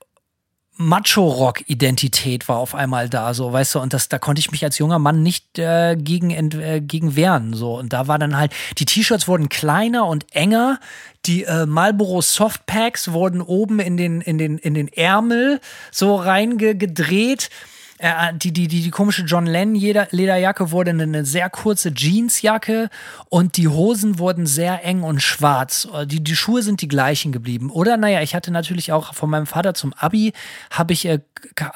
Macho-Rock-Identität 0.76 2.48
war 2.48 2.56
auf 2.56 2.74
einmal 2.74 3.08
da, 3.08 3.32
so, 3.32 3.52
weißt 3.52 3.76
du, 3.76 3.80
und 3.80 3.94
das, 3.94 4.08
da 4.08 4.18
konnte 4.18 4.40
ich 4.40 4.50
mich 4.50 4.64
als 4.64 4.78
junger 4.78 4.98
Mann 4.98 5.22
nicht 5.22 5.58
äh, 5.58 5.96
gegen, 5.96 6.30
äh, 6.30 6.80
gegen 6.80 7.14
wehren, 7.14 7.54
so. 7.54 7.78
Und 7.78 7.92
da 7.92 8.08
war 8.08 8.18
dann 8.18 8.36
halt, 8.36 8.52
die 8.78 8.84
T-Shirts 8.84 9.28
wurden 9.28 9.48
kleiner 9.48 10.06
und 10.06 10.26
enger, 10.34 10.80
die 11.26 11.44
äh, 11.44 11.66
Marlboro 11.66 12.22
Softpacks 12.22 13.12
wurden 13.12 13.40
oben 13.40 13.78
in 13.78 13.96
den, 13.96 14.20
in 14.20 14.36
den, 14.36 14.58
in 14.58 14.74
den 14.74 14.88
Ärmel 14.88 15.60
so 15.92 16.16
reingedreht. 16.16 17.50
Äh, 17.98 18.34
die, 18.34 18.52
die, 18.52 18.68
die, 18.68 18.82
die 18.82 18.90
komische 18.90 19.22
John 19.22 19.46
Lennon 19.46 19.74
Lederjacke 20.10 20.70
wurde 20.70 20.90
eine, 20.90 21.24
sehr 21.24 21.48
kurze 21.50 21.92
Jeansjacke 21.94 22.90
und 23.28 23.56
die 23.56 23.68
Hosen 23.68 24.18
wurden 24.18 24.46
sehr 24.46 24.84
eng 24.84 25.02
und 25.02 25.22
schwarz. 25.22 25.88
Äh, 25.94 26.06
Die, 26.06 26.22
die 26.22 26.36
Schuhe 26.36 26.62
sind 26.62 26.80
die 26.80 26.88
gleichen 26.88 27.32
geblieben. 27.32 27.70
Oder 27.70 27.96
naja, 27.96 28.20
ich 28.22 28.34
hatte 28.34 28.50
natürlich 28.50 28.92
auch 28.92 29.14
von 29.14 29.30
meinem 29.30 29.46
Vater 29.46 29.74
zum 29.74 29.92
Abi 29.94 30.32
habe 30.70 30.92
ich 30.92 31.06
äh, 31.06 31.20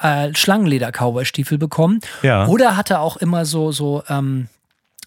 äh, 0.01 0.33
Schlangenleder-Cowboy-Stiefel 0.33 1.57
bekommen. 1.57 1.99
Ja. 2.21 2.47
Oder 2.47 2.75
hatte 2.75 2.99
auch 2.99 3.17
immer 3.17 3.45
so, 3.45 3.71
so, 3.71 4.03
ähm, 4.09 4.47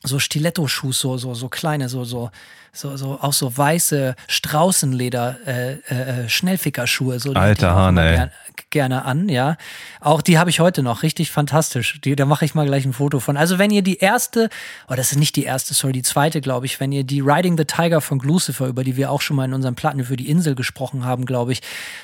so 0.03 0.19
Stiletto-Schuhe, 0.19 0.93
so, 0.93 1.17
so, 1.17 1.35
so 1.35 1.49
kleine, 1.49 1.89
so, 1.89 2.05
so, 2.05 2.31
so, 2.73 2.97
so, 2.97 3.19
auch 3.21 3.33
so 3.33 3.57
weiße 3.57 4.17
Straußenleder, 4.29 5.37
äh, 5.47 5.73
äh, 6.25 6.29
Schnellfickerschuhe. 6.29 7.19
So, 7.21 7.33
Alter 7.35 7.75
Hahn, 7.75 7.97
ey. 7.99 8.17
gern- 8.17 8.31
gerne 8.71 9.05
an, 9.05 9.29
ja. 9.29 9.57
Auch 10.01 10.23
die 10.23 10.39
habe 10.39 10.49
ich 10.49 10.59
heute 10.61 10.83
noch, 10.83 11.03
richtig 11.03 11.31
fantastisch. 11.31 12.01
Die, 12.03 12.17
da 12.17 12.25
mache 12.25 12.45
ich 12.47 12.55
mal 12.55 12.65
gleich 12.67 12.85
ein 12.87 12.95
Foto 12.95 13.21
von. 13.21 13.37
Also 13.37 13.59
wenn 13.59 13.71
ihr 13.71 13.83
die 13.83 13.99
erste, 13.99 14.49
oh, 14.89 14.95
das 14.95 15.13
ist 15.13 15.19
nicht 15.19 15.37
die 15.37 15.45
erste, 15.45 15.75
sorry, 15.75 15.93
die 15.93 16.03
zweite, 16.03 16.41
glaube 16.41 16.65
ich, 16.67 16.81
wenn 16.81 16.91
ihr 16.91 17.05
die 17.05 17.21
Riding 17.21 17.59
the 17.59 17.67
Tiger 17.67 18.01
von 18.01 18.19
Lucifer, 18.21 18.67
über 18.67 18.83
die 18.83 18.97
wir 18.97 19.11
auch 19.11 19.21
schon 19.21 19.37
mal 19.37 19.45
in 19.45 19.53
unserem 19.53 19.75
Platten 19.75 20.03
für 20.05 20.17
die 20.17 20.29
Insel 20.31 20.55
gesprochen 20.55 21.05
haben, 21.05 21.27
glaube 21.27 21.53
ich, 21.53 21.61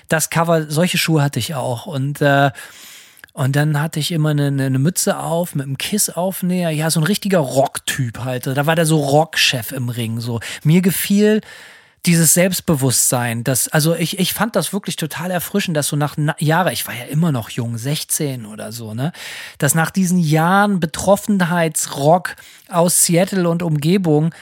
das 0.08 0.28
Cover, 0.28 0.70
solche 0.70 0.98
Schuhe 0.98 1.22
hatte 1.22 1.38
ich 1.38 1.54
auch. 1.54 1.86
Und 1.86 2.20
äh, 2.20 2.50
und 3.38 3.54
dann 3.54 3.80
hatte 3.80 4.00
ich 4.00 4.10
immer 4.10 4.30
eine, 4.30 4.48
eine 4.48 4.80
Mütze 4.80 5.16
auf 5.16 5.54
mit 5.54 5.64
einem 5.64 5.78
Kiss-Aufnäher. 5.78 6.70
Ja, 6.70 6.90
so 6.90 6.98
ein 6.98 7.04
richtiger 7.04 7.38
Rock-Typ 7.38 8.24
halt. 8.24 8.48
Da 8.48 8.66
war 8.66 8.74
der 8.74 8.84
so 8.84 8.96
Rock-Chef 8.96 9.70
im 9.70 9.90
Ring. 9.90 10.18
So. 10.18 10.40
Mir 10.64 10.82
gefiel 10.82 11.40
dieses 12.04 12.34
Selbstbewusstsein. 12.34 13.44
Das, 13.44 13.68
also 13.68 13.94
ich, 13.94 14.18
ich 14.18 14.32
fand 14.32 14.56
das 14.56 14.72
wirklich 14.72 14.96
total 14.96 15.30
erfrischend, 15.30 15.76
dass 15.76 15.86
so 15.86 15.94
nach 15.94 16.14
na 16.16 16.34
Jahren, 16.40 16.72
ich 16.72 16.84
war 16.88 16.94
ja 16.94 17.04
immer 17.04 17.30
noch 17.30 17.50
jung, 17.50 17.78
16 17.78 18.44
oder 18.44 18.72
so, 18.72 18.92
ne? 18.92 19.12
Dass 19.58 19.72
nach 19.72 19.92
diesen 19.92 20.18
Jahren 20.18 20.80
Betroffenheitsrock 20.80 22.34
aus 22.68 23.04
Seattle 23.04 23.48
und 23.48 23.62
Umgebung 23.62 24.34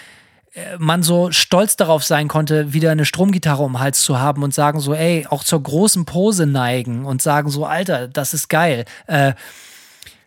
man 0.79 1.03
so 1.03 1.31
stolz 1.33 1.77
darauf 1.77 2.03
sein 2.05 2.29
konnte, 2.29 2.73
wieder 2.73 2.91
eine 2.91 3.05
Stromgitarre 3.05 3.63
um 3.63 3.75
den 3.75 3.81
Hals 3.81 4.03
zu 4.03 4.19
haben 4.19 4.43
und 4.43 4.55
sagen 4.55 4.81
so, 4.81 4.95
ey, 4.95 5.27
auch 5.29 5.45
zur 5.45 5.63
großen 5.63 6.05
Pose 6.07 6.47
neigen 6.47 7.05
und 7.05 7.21
sagen 7.21 7.51
so, 7.51 7.67
Alter, 7.67 8.09
das 8.09 8.33
ist 8.33 8.49
geil. 8.49 8.85
Äh, 9.07 9.35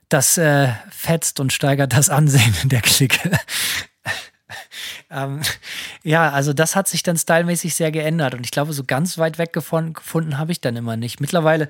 das 0.08 0.38
äh, 0.38 0.70
fetzt 0.92 1.40
und 1.40 1.54
steigert 1.54 1.94
das 1.94 2.10
Ansehen 2.10 2.56
in 2.64 2.70
der 2.70 2.82
Clique. 2.82 3.32
ähm, 5.12 5.42
ja, 6.04 6.32
also 6.32 6.54
das 6.54 6.76
hat 6.76 6.88
sich 6.88 7.04
dann 7.04 7.18
stylmäßig 7.18 7.76
sehr 7.76 7.92
geändert 7.92 8.34
und 8.34 8.44
ich 8.44 8.52
glaube, 8.52 8.74
so 8.74 8.84
ganz 8.84 9.18
weit 9.18 9.38
weg 9.38 9.54
gefunden 9.54 10.38
habe 10.38 10.52
ich 10.52 10.62
dann 10.62 10.76
immer 10.76 10.98
nicht. 10.98 11.22
Mittlerweile 11.22 11.70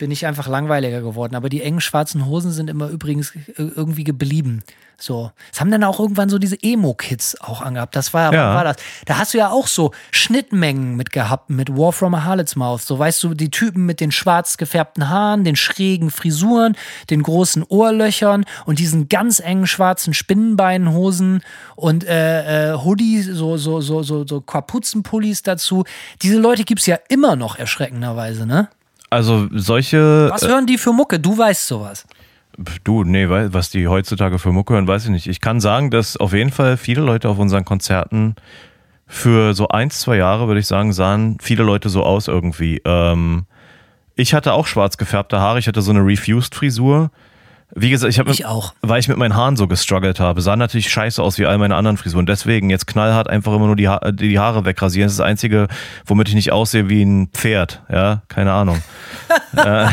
bin 0.00 0.10
ich 0.10 0.26
einfach 0.26 0.48
langweiliger 0.48 1.02
geworden, 1.02 1.36
aber 1.36 1.50
die 1.50 1.62
engen 1.62 1.80
schwarzen 1.80 2.24
Hosen 2.26 2.50
sind 2.52 2.70
immer 2.70 2.88
übrigens 2.88 3.36
äh, 3.36 3.52
irgendwie 3.58 4.02
geblieben. 4.02 4.62
So. 4.96 5.30
Es 5.52 5.60
haben 5.60 5.70
dann 5.70 5.84
auch 5.84 6.00
irgendwann 6.00 6.28
so 6.30 6.38
diese 6.38 6.56
Emo-Kids 6.62 7.40
auch 7.40 7.60
angehabt. 7.62 7.94
Das 7.96 8.12
war, 8.12 8.32
Ja. 8.32 8.54
war 8.54 8.64
das? 8.64 8.76
Da 9.06 9.18
hast 9.18 9.34
du 9.34 9.38
ja 9.38 9.50
auch 9.50 9.66
so 9.66 9.92
Schnittmengen 10.10 10.96
mit 10.96 11.12
gehabt, 11.12 11.50
mit 11.50 11.74
War 11.76 11.92
from 11.92 12.14
a 12.14 12.24
Harlot's 12.24 12.56
Mouth. 12.56 12.82
So 12.82 12.98
weißt 12.98 13.22
du, 13.22 13.34
die 13.34 13.50
Typen 13.50 13.84
mit 13.86 14.00
den 14.00 14.10
schwarz 14.10 14.56
gefärbten 14.56 15.08
Haaren, 15.08 15.44
den 15.44 15.56
schrägen 15.56 16.10
Frisuren, 16.10 16.76
den 17.10 17.22
großen 17.22 17.62
Ohrlöchern 17.62 18.44
und 18.66 18.78
diesen 18.78 19.08
ganz 19.08 19.38
engen 19.38 19.66
schwarzen 19.66 20.12
Spinnenbeinhosen 20.14 21.42
und 21.76 22.04
äh, 22.04 22.72
äh, 22.72 22.78
Hoodie, 22.78 23.22
so, 23.22 23.58
so, 23.58 23.80
so, 23.82 24.02
so, 24.02 24.26
so 24.26 24.40
Kapuzenpullis 24.40 25.42
dazu. 25.42 25.84
Diese 26.22 26.38
Leute 26.38 26.64
gibt's 26.64 26.86
ja 26.86 26.98
immer 27.08 27.36
noch 27.36 27.56
erschreckenderweise, 27.58 28.46
ne? 28.46 28.68
Also 29.10 29.48
solche. 29.52 30.30
Was 30.30 30.46
hören 30.46 30.66
die 30.66 30.78
für 30.78 30.92
Mucke? 30.92 31.18
Du 31.18 31.36
weißt 31.36 31.66
sowas. 31.66 32.06
Du, 32.84 33.04
nee, 33.04 33.28
was 33.28 33.70
die 33.70 33.88
heutzutage 33.88 34.38
für 34.38 34.52
Mucke 34.52 34.74
hören, 34.74 34.86
weiß 34.86 35.04
ich 35.04 35.10
nicht. 35.10 35.26
Ich 35.26 35.40
kann 35.40 35.60
sagen, 35.60 35.90
dass 35.90 36.16
auf 36.16 36.32
jeden 36.32 36.50
Fall 36.50 36.76
viele 36.76 37.00
Leute 37.00 37.28
auf 37.28 37.38
unseren 37.38 37.64
Konzerten 37.64 38.34
für 39.06 39.54
so 39.54 39.68
eins, 39.68 40.00
zwei 40.00 40.16
Jahre, 40.16 40.46
würde 40.46 40.60
ich 40.60 40.66
sagen, 40.66 40.92
sahen 40.92 41.38
viele 41.40 41.64
Leute 41.64 41.88
so 41.88 42.02
aus 42.04 42.28
irgendwie. 42.28 42.80
Ähm, 42.84 43.46
ich 44.14 44.34
hatte 44.34 44.52
auch 44.52 44.66
schwarz 44.66 44.96
gefärbte 44.96 45.40
Haare, 45.40 45.58
ich 45.58 45.68
hatte 45.68 45.82
so 45.82 45.90
eine 45.90 46.04
Refused-Frisur. 46.04 47.10
Wie 47.74 47.90
gesagt, 47.90 48.12
ich 48.12 48.18
habe 48.18 48.30
weil 48.82 49.00
ich 49.00 49.08
mit 49.08 49.16
meinen 49.16 49.34
Haaren 49.34 49.56
so 49.56 49.68
gestruggelt 49.68 50.18
habe, 50.18 50.40
sah 50.40 50.56
natürlich 50.56 50.90
scheiße 50.90 51.22
aus 51.22 51.38
wie 51.38 51.46
all 51.46 51.58
meine 51.58 51.76
anderen 51.76 51.96
Frisuren. 51.96 52.26
Deswegen 52.26 52.68
jetzt 52.70 52.86
knallhart 52.86 53.28
einfach 53.28 53.52
immer 53.54 53.66
nur 53.66 53.76
die, 53.76 53.88
ha 53.88 54.10
die 54.10 54.38
Haare 54.38 54.64
wegrasieren. 54.64 55.06
Das 55.06 55.12
ist 55.12 55.18
das 55.18 55.26
Einzige, 55.26 55.68
womit 56.04 56.28
ich 56.28 56.34
nicht 56.34 56.52
aussehe 56.52 56.88
wie 56.88 57.02
ein 57.02 57.28
Pferd. 57.28 57.82
Ja, 57.90 58.22
keine 58.28 58.52
Ahnung. 58.52 58.82
äh, 59.56 59.86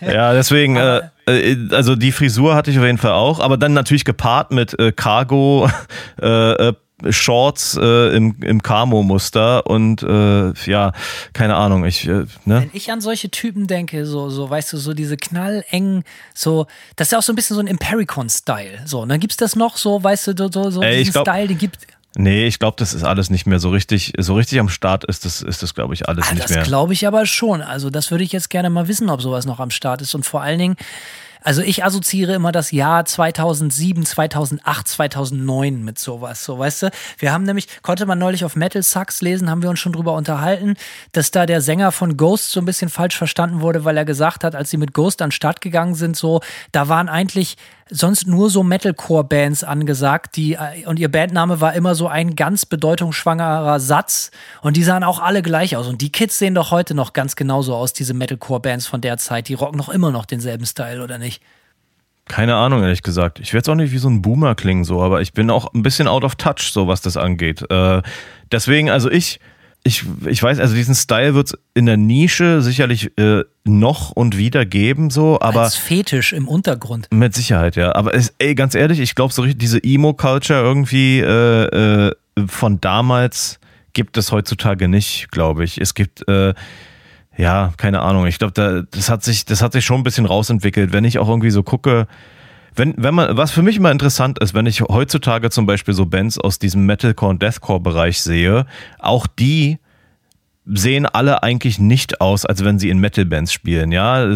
ja, 0.00 0.32
deswegen, 0.32 0.76
äh, 0.76 1.02
äh, 1.26 1.56
also 1.70 1.94
die 1.94 2.12
Frisur 2.12 2.54
hatte 2.54 2.70
ich 2.70 2.78
auf 2.78 2.84
jeden 2.84 2.98
Fall 2.98 3.12
auch, 3.12 3.38
aber 3.40 3.56
dann 3.56 3.74
natürlich 3.74 4.04
gepaart 4.04 4.50
mit 4.50 4.78
äh, 4.78 4.92
Cargo, 4.92 5.70
äh, 6.22 6.68
äh, 6.68 6.72
Shorts 7.10 7.78
äh, 7.80 8.16
im, 8.16 8.36
im 8.42 8.62
Camo-Muster 8.62 9.66
und 9.66 10.02
äh, 10.02 10.52
ja, 10.66 10.92
keine 11.32 11.54
Ahnung, 11.56 11.84
ich, 11.84 12.06
äh, 12.08 12.24
ne? 12.44 12.62
Wenn 12.62 12.70
ich 12.72 12.90
an 12.90 13.00
solche 13.00 13.30
Typen 13.30 13.66
denke, 13.68 14.04
so, 14.06 14.30
so, 14.30 14.50
weißt 14.50 14.72
du, 14.72 14.78
so 14.78 14.94
diese 14.94 15.16
knallengen, 15.16 16.02
so, 16.34 16.66
das 16.96 17.08
ist 17.08 17.12
ja 17.12 17.18
auch 17.18 17.22
so 17.22 17.32
ein 17.32 17.36
bisschen 17.36 17.54
so 17.54 17.60
ein 17.60 17.66
Impericon-Style. 17.68 18.80
So, 18.84 19.00
und 19.02 19.08
dann 19.10 19.20
gibt's 19.20 19.36
das 19.36 19.54
noch 19.56 19.76
so, 19.76 20.02
weißt 20.02 20.28
du, 20.38 20.50
so, 20.52 20.70
so, 20.70 20.82
Ey, 20.82 20.98
diesen 20.98 21.12
glaub- 21.12 21.26
Style, 21.28 21.48
den 21.48 21.58
gibt. 21.58 21.86
Nee, 22.16 22.46
ich 22.46 22.58
glaube, 22.58 22.76
das 22.78 22.94
ist 22.94 23.04
alles 23.04 23.30
nicht 23.30 23.46
mehr 23.46 23.60
so 23.60 23.70
richtig, 23.70 24.14
so 24.18 24.34
richtig 24.34 24.58
am 24.58 24.68
Start 24.68 25.04
ist 25.04 25.24
das, 25.24 25.40
ist 25.42 25.62
das, 25.62 25.74
glaube 25.74 25.94
ich, 25.94 26.08
alles 26.08 26.26
Ah, 26.28 26.32
nicht 26.32 26.44
das 26.44 26.50
mehr. 26.50 26.62
glaube 26.64 26.92
ich 26.94 27.06
aber 27.06 27.26
schon. 27.26 27.62
Also, 27.62 27.90
das 27.90 28.10
würde 28.10 28.24
ich 28.24 28.32
jetzt 28.32 28.50
gerne 28.50 28.70
mal 28.70 28.88
wissen, 28.88 29.08
ob 29.08 29.22
sowas 29.22 29.46
noch 29.46 29.60
am 29.60 29.70
Start 29.70 30.02
ist. 30.02 30.14
Und 30.16 30.24
vor 30.26 30.40
allen 30.42 30.58
Dingen, 30.58 30.76
also 31.42 31.62
ich 31.62 31.84
assoziiere 31.84 32.34
immer 32.34 32.52
das 32.52 32.72
Jahr 32.72 33.04
2007, 33.04 34.04
2008, 34.04 34.88
2009 34.88 35.84
mit 35.84 35.98
sowas, 35.98 36.44
so 36.44 36.58
weißt 36.58 36.82
du. 36.82 36.90
Wir 37.18 37.32
haben 37.32 37.44
nämlich, 37.44 37.68
konnte 37.82 38.06
man 38.06 38.18
neulich 38.18 38.44
auf 38.44 38.56
Metal 38.56 38.82
Sucks 38.82 39.20
lesen, 39.20 39.50
haben 39.50 39.62
wir 39.62 39.70
uns 39.70 39.80
schon 39.80 39.92
drüber 39.92 40.14
unterhalten, 40.14 40.74
dass 41.12 41.30
da 41.30 41.46
der 41.46 41.60
Sänger 41.60 41.92
von 41.92 42.16
Ghost 42.16 42.50
so 42.50 42.60
ein 42.60 42.66
bisschen 42.66 42.88
falsch 42.88 43.16
verstanden 43.16 43.60
wurde, 43.60 43.84
weil 43.84 43.96
er 43.96 44.04
gesagt 44.04 44.44
hat, 44.44 44.54
als 44.54 44.70
sie 44.70 44.76
mit 44.76 44.92
Ghost 44.94 45.22
an 45.22 45.28
den 45.28 45.32
Start 45.32 45.60
gegangen 45.60 45.94
sind, 45.94 46.16
so, 46.16 46.40
da 46.72 46.88
waren 46.88 47.08
eigentlich 47.08 47.56
sonst 47.90 48.26
nur 48.26 48.50
so 48.50 48.62
Metalcore-Bands 48.62 49.64
angesagt, 49.64 50.36
die 50.36 50.54
äh, 50.54 50.86
und 50.86 50.98
ihr 50.98 51.10
Bandname 51.10 51.60
war 51.60 51.74
immer 51.74 51.94
so 51.94 52.08
ein 52.08 52.36
ganz 52.36 52.66
bedeutungsschwangerer 52.66 53.80
Satz 53.80 54.30
und 54.62 54.76
die 54.76 54.82
sahen 54.82 55.04
auch 55.04 55.20
alle 55.20 55.42
gleich 55.42 55.76
aus 55.76 55.86
und 55.86 56.00
die 56.00 56.12
Kids 56.12 56.38
sehen 56.38 56.54
doch 56.54 56.70
heute 56.70 56.94
noch 56.94 57.12
ganz 57.12 57.36
genauso 57.36 57.74
aus, 57.74 57.92
diese 57.92 58.14
Metalcore-Bands 58.14 58.86
von 58.86 59.00
der 59.00 59.18
Zeit, 59.18 59.48
die 59.48 59.54
rocken 59.54 59.78
noch 59.78 59.88
immer 59.88 60.10
noch 60.10 60.26
denselben 60.26 60.66
Style 60.66 61.02
oder 61.02 61.18
nicht? 61.18 61.42
Keine 62.28 62.56
Ahnung, 62.56 62.82
ehrlich 62.82 63.02
gesagt. 63.02 63.40
Ich 63.40 63.48
werde 63.54 63.58
jetzt 63.58 63.68
auch 63.70 63.74
nicht 63.74 63.92
wie 63.92 63.98
so 63.98 64.08
ein 64.08 64.20
Boomer 64.20 64.54
klingen, 64.54 64.84
so, 64.84 65.02
aber 65.02 65.22
ich 65.22 65.32
bin 65.32 65.50
auch 65.50 65.72
ein 65.72 65.82
bisschen 65.82 66.06
out 66.06 66.24
of 66.24 66.36
touch, 66.36 66.70
so 66.72 66.86
was 66.86 67.00
das 67.00 67.16
angeht. 67.16 67.64
Äh, 67.70 68.02
deswegen, 68.52 68.90
also 68.90 69.10
ich, 69.10 69.40
ich, 69.84 70.04
ich 70.26 70.42
weiß, 70.42 70.58
also 70.58 70.74
diesen 70.74 70.94
Style 70.94 71.34
wird 71.34 71.48
es 71.48 71.58
in 71.74 71.86
der 71.86 71.96
Nische 71.96 72.62
sicherlich 72.62 73.16
äh, 73.18 73.44
noch 73.64 74.10
und 74.10 74.36
wieder 74.36 74.66
geben, 74.66 75.10
so, 75.10 75.40
aber. 75.40 75.62
Als 75.62 75.76
Fetisch 75.76 76.32
im 76.32 76.48
Untergrund. 76.48 77.08
Mit 77.10 77.34
Sicherheit, 77.34 77.76
ja. 77.76 77.94
Aber 77.94 78.14
es, 78.14 78.34
ey, 78.38 78.54
ganz 78.54 78.74
ehrlich, 78.74 79.00
ich 79.00 79.14
glaube, 79.14 79.32
so 79.32 79.42
richtig 79.42 79.58
diese 79.60 79.82
Emo-Culture 79.82 80.60
irgendwie 80.60 81.20
äh, 81.20 82.06
äh, 82.06 82.12
von 82.46 82.80
damals 82.80 83.60
gibt 83.92 84.16
es 84.16 84.30
heutzutage 84.32 84.88
nicht, 84.88 85.30
glaube 85.30 85.64
ich. 85.64 85.78
Es 85.80 85.94
gibt, 85.94 86.28
äh, 86.28 86.54
ja, 87.36 87.72
keine 87.76 88.00
Ahnung. 88.00 88.26
Ich 88.26 88.38
glaube, 88.38 88.52
da, 88.52 88.82
das 88.90 89.08
hat 89.08 89.24
sich, 89.24 89.44
das 89.44 89.62
hat 89.62 89.72
sich 89.72 89.84
schon 89.84 90.00
ein 90.00 90.04
bisschen 90.04 90.26
rausentwickelt. 90.26 90.92
Wenn 90.92 91.04
ich 91.04 91.18
auch 91.18 91.28
irgendwie 91.28 91.50
so 91.50 91.62
gucke, 91.62 92.06
wenn, 92.74 92.94
wenn 92.96 93.14
man, 93.14 93.36
was 93.36 93.50
für 93.50 93.62
mich 93.62 93.76
immer 93.76 93.90
interessant 93.90 94.38
ist, 94.38 94.54
wenn 94.54 94.66
ich 94.66 94.82
heutzutage 94.82 95.50
zum 95.50 95.66
Beispiel 95.66 95.94
so 95.94 96.06
Bands 96.06 96.38
aus 96.38 96.58
diesem 96.58 96.86
Metalcore- 96.86 97.30
und 97.30 97.42
Deathcore-Bereich 97.42 98.20
sehe, 98.20 98.66
auch 98.98 99.26
die 99.26 99.78
sehen 100.66 101.06
alle 101.06 101.42
eigentlich 101.42 101.78
nicht 101.78 102.20
aus, 102.20 102.44
als 102.44 102.64
wenn 102.64 102.78
sie 102.78 102.90
in 102.90 102.98
Metal-Bands 102.98 103.52
spielen. 103.52 103.90
Ja, 103.90 104.30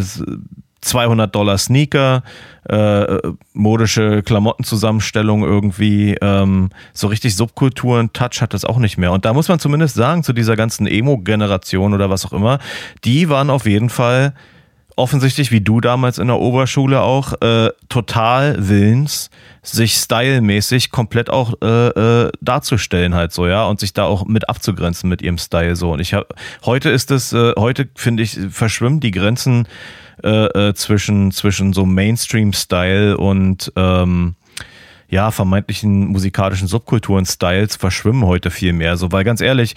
200 0.83 1.33
Dollar 1.35 1.59
Sneaker, 1.59 2.23
äh, 2.69 3.19
modische 3.53 4.23
Klamottenzusammenstellung 4.23 5.43
irgendwie, 5.45 6.17
ähm, 6.21 6.71
so 6.93 7.07
richtig 7.07 7.37
Subkulturen, 7.37 8.13
Touch 8.13 8.41
hat 8.41 8.53
das 8.53 8.65
auch 8.65 8.79
nicht 8.79 8.99
mehr. 8.99 9.13
Und 9.13 9.25
da 9.25 9.33
muss 9.33 9.49
man 9.49 9.59
zumindest 9.59 9.95
sagen, 9.95 10.25
zu 10.25 10.33
dieser 10.33 10.57
ganzen 10.57 10.87
Emo-Generation 10.87 11.95
oder 11.95 12.11
was 12.11 12.25
auch 12.27 12.33
immer, 12.33 12.59
die 13.05 13.29
waren 13.29 13.49
auf 13.49 13.67
jeden 13.67 13.91
Fall 13.91 14.35
offensichtlich 14.97 15.51
wie 15.51 15.61
du 15.61 15.81
damals 15.81 16.19
in 16.19 16.29
der 16.29 16.39
Oberschule 16.39 17.01
auch 17.01 17.41
äh, 17.41 17.71
total 17.89 18.57
willens, 18.69 19.31
sich 19.63 19.95
stylmäßig 19.95 20.91
komplett 20.91 21.31
auch 21.31 21.55
äh, 21.63 21.67
äh, 22.27 22.33
darzustellen 22.41 23.15
halt 23.15 23.33
so, 23.33 23.47
ja, 23.47 23.65
und 23.65 23.81
sich 23.81 23.93
da 23.93 24.05
auch 24.05 24.27
mit 24.27 24.49
abzugrenzen 24.49 25.09
mit 25.09 25.23
ihrem 25.23 25.39
Style 25.39 25.77
so. 25.77 25.93
Und 25.93 26.01
ich 26.01 26.15
habe 26.15 26.27
heute 26.65 26.91
ist 26.91 27.11
es, 27.11 27.33
äh, 27.33 27.53
heute 27.57 27.89
finde 27.95 28.23
ich, 28.23 28.39
verschwimmen 28.51 29.01
die 29.01 29.13
Grenzen 29.13 29.69
äh, 30.23 30.69
äh, 30.69 30.75
zwischen, 30.75 31.31
zwischen 31.33 31.73
so 31.73 31.87
Mainstream-Style 31.87 33.17
und 33.17 33.73
ähm, 33.77 34.35
ja, 35.09 35.31
vermeintlichen 35.31 36.07
musikalischen 36.07 36.69
Subkulturen, 36.69 37.27
Styles 37.27 37.77
verschwimmen 37.77 38.25
heute 38.25 38.51
viel 38.51 38.73
mehr. 38.73 38.97
So, 38.97 39.13
weil 39.13 39.25
ganz 39.25 39.43
ehrlich, 39.43 39.75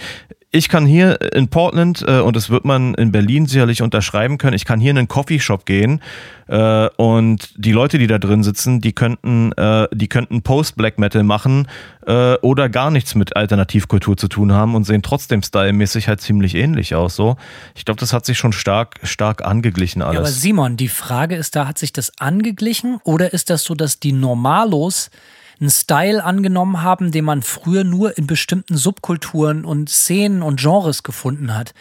ich 0.56 0.70
kann 0.70 0.86
hier 0.86 1.20
in 1.34 1.50
Portland, 1.50 2.04
äh, 2.08 2.22
und 2.22 2.36
das 2.36 2.50
wird 2.50 2.64
man 2.64 2.94
in 2.94 3.12
Berlin 3.12 3.46
sicherlich 3.46 3.82
unterschreiben 3.82 4.38
können, 4.38 4.54
ich 4.54 4.64
kann 4.64 4.80
hier 4.80 4.92
in 4.92 4.98
einen 4.98 5.10
Coffeeshop 5.10 5.66
gehen 5.66 6.02
äh, 6.48 6.88
und 6.96 7.54
die 7.58 7.74
Leute, 7.74 7.98
die 7.98 8.08
da 8.08 8.20
drin 8.20 8.42
sitzen, 8.42 8.80
die 8.80 8.94
könnten, 8.94 9.52
äh, 9.52 9.90
die 9.92 10.08
könnten 10.08 10.44
Post-Black 10.44 10.98
Metal 10.98 11.24
machen 11.24 11.68
äh, 12.08 12.36
oder 12.36 12.70
gar 12.70 12.90
nichts 12.90 13.16
mit 13.16 13.36
Alternativkultur 13.36 14.16
zu 14.16 14.30
tun 14.30 14.54
haben 14.54 14.76
und 14.76 14.86
sehen 14.86 15.02
trotzdem 15.02 15.44
stylmäßig 15.44 16.08
halt 16.08 16.22
ziemlich 16.22 16.56
ähnlich 16.56 16.96
aus. 16.96 17.18
So, 17.18 17.36
ich 17.76 17.84
glaube, 17.84 18.00
das 18.00 18.14
hat 18.14 18.26
sich 18.26 18.38
schon 18.38 18.54
stark, 18.54 19.00
stark 19.04 19.44
angeglichen 19.44 20.02
alles. 20.02 20.14
Ja, 20.14 20.20
aber 20.22 20.30
Simon, 20.30 20.78
die 20.78 20.88
Frage 20.88 21.36
ist 21.36 21.58
da, 21.58 21.68
hat 21.68 21.78
sich 21.78 21.92
das 21.92 22.14
angeglichen 22.20 23.00
oder 23.04 23.34
ist 23.34 23.50
das 23.50 23.64
so, 23.66 23.76
dass 23.76 24.00
die 24.00 24.14
Normalos 24.14 25.10
einen 25.60 25.70
Style 25.70 26.24
angenommen 26.24 26.82
haben, 26.82 27.12
den 27.12 27.26
man 27.26 27.42
früher 27.42 27.84
nur 27.84 28.18
in 28.18 28.28
bestimmten 28.28 28.78
Subkulturen 28.78 29.66
und 29.66 29.90
Szenen 29.90 30.42
und 30.42 30.60
Genres 30.60 31.04
gefunden 31.04 31.56
hat. 31.56 31.74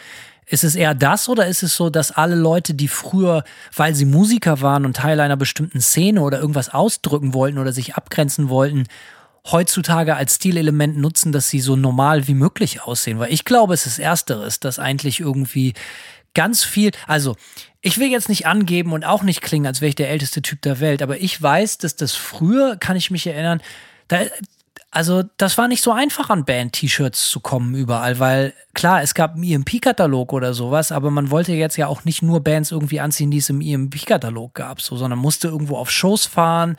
Ist 0.47 0.65
es 0.65 0.75
eher 0.75 0.95
das 0.95 1.29
oder 1.29 1.47
ist 1.47 1.63
es 1.63 1.75
so, 1.75 1.89
dass 1.89 2.13
alle 2.13 2.35
Leute, 2.35 2.75
die 2.75 2.89
früher, 2.89 3.45
weil 3.75 3.95
sie 3.95 4.05
Musiker 4.05 4.61
waren 4.61 4.85
und 4.85 4.97
Teil 4.97 5.19
einer 5.21 5.37
bestimmten 5.37 5.81
Szene 5.81 6.21
oder 6.21 6.39
irgendwas 6.39 6.69
ausdrücken 6.69 7.33
wollten 7.33 7.59
oder 7.59 7.73
sich 7.73 7.95
abgrenzen 7.95 8.51
wollten, 8.51 8.85
heutzutage 9.51 10.17
als 10.17 10.37
Stilelement 10.37 10.97
nutzen, 10.99 11.33
dass 11.33 11.49
sie 11.49 11.61
so 11.61 11.77
normal 11.77 12.29
wie 12.29 12.35
möglich 12.35 12.83
aussehen? 12.83 13.19
Weil 13.19 13.33
ich 13.33 13.45
glaube, 13.45 13.75
es 13.75 13.87
ist 13.87 13.99
Ersteres, 13.99 14.61
dass 14.61 14.79
eigentlich 14.79 15.21
irgendwie 15.21 15.75
ganz 16.35 16.65
viel, 16.65 16.91
also 17.07 17.37
ich 17.81 17.99
will 17.99 18.09
jetzt 18.09 18.29
nicht 18.29 18.47
angeben 18.47 18.93
und 18.93 19.05
auch 19.05 19.23
nicht 19.23 19.43
klingen, 19.43 19.67
als 19.67 19.81
wäre 19.81 19.91
ich 19.91 19.95
der 19.95 20.11
älteste 20.11 20.43
Typ 20.43 20.63
der 20.63 20.81
Welt, 20.81 21.03
aber 21.03 21.21
ich 21.21 21.41
weiß, 21.41 21.79
dass 21.79 21.97
das 21.97 22.13
früher, 22.13 22.77
kann 22.77 22.97
ich 22.97 23.11
mich 23.11 23.27
erinnern, 23.27 23.61
da, 24.09 24.21
also 24.95 25.25
das 25.39 25.59
war 25.59 25.67
nicht 25.67 25.83
so 25.83 25.91
einfach 25.91 26.31
an 26.31 26.45
Band-T-Shirts 26.45 27.29
zu 27.29 27.41
kommen 27.41 27.75
überall, 27.75 28.21
weil 28.21 28.55
klar, 28.75 29.03
es 29.03 29.15
gab 29.15 29.35
einen 29.35 29.43
EMP-Katalog 29.43 30.33
oder 30.33 30.55
sowas, 30.55 30.93
aber 30.93 31.11
man 31.11 31.31
wollte 31.31 31.53
jetzt 31.53 31.77
ja 31.77 31.89
auch 31.89 32.05
nicht 32.05 32.23
nur 32.23 32.41
Bands 32.41 32.71
irgendwie 32.71 33.01
anziehen, 33.01 33.31
die 33.31 33.39
es 33.39 33.51
im 33.51 33.61
EMP-Katalog 33.61 34.55
gab, 34.55 34.81
so, 34.81 34.97
sondern 34.97 35.19
musste 35.19 35.49
irgendwo 35.49 35.77
auf 35.77 35.91
Shows 35.91 36.27
fahren 36.27 36.77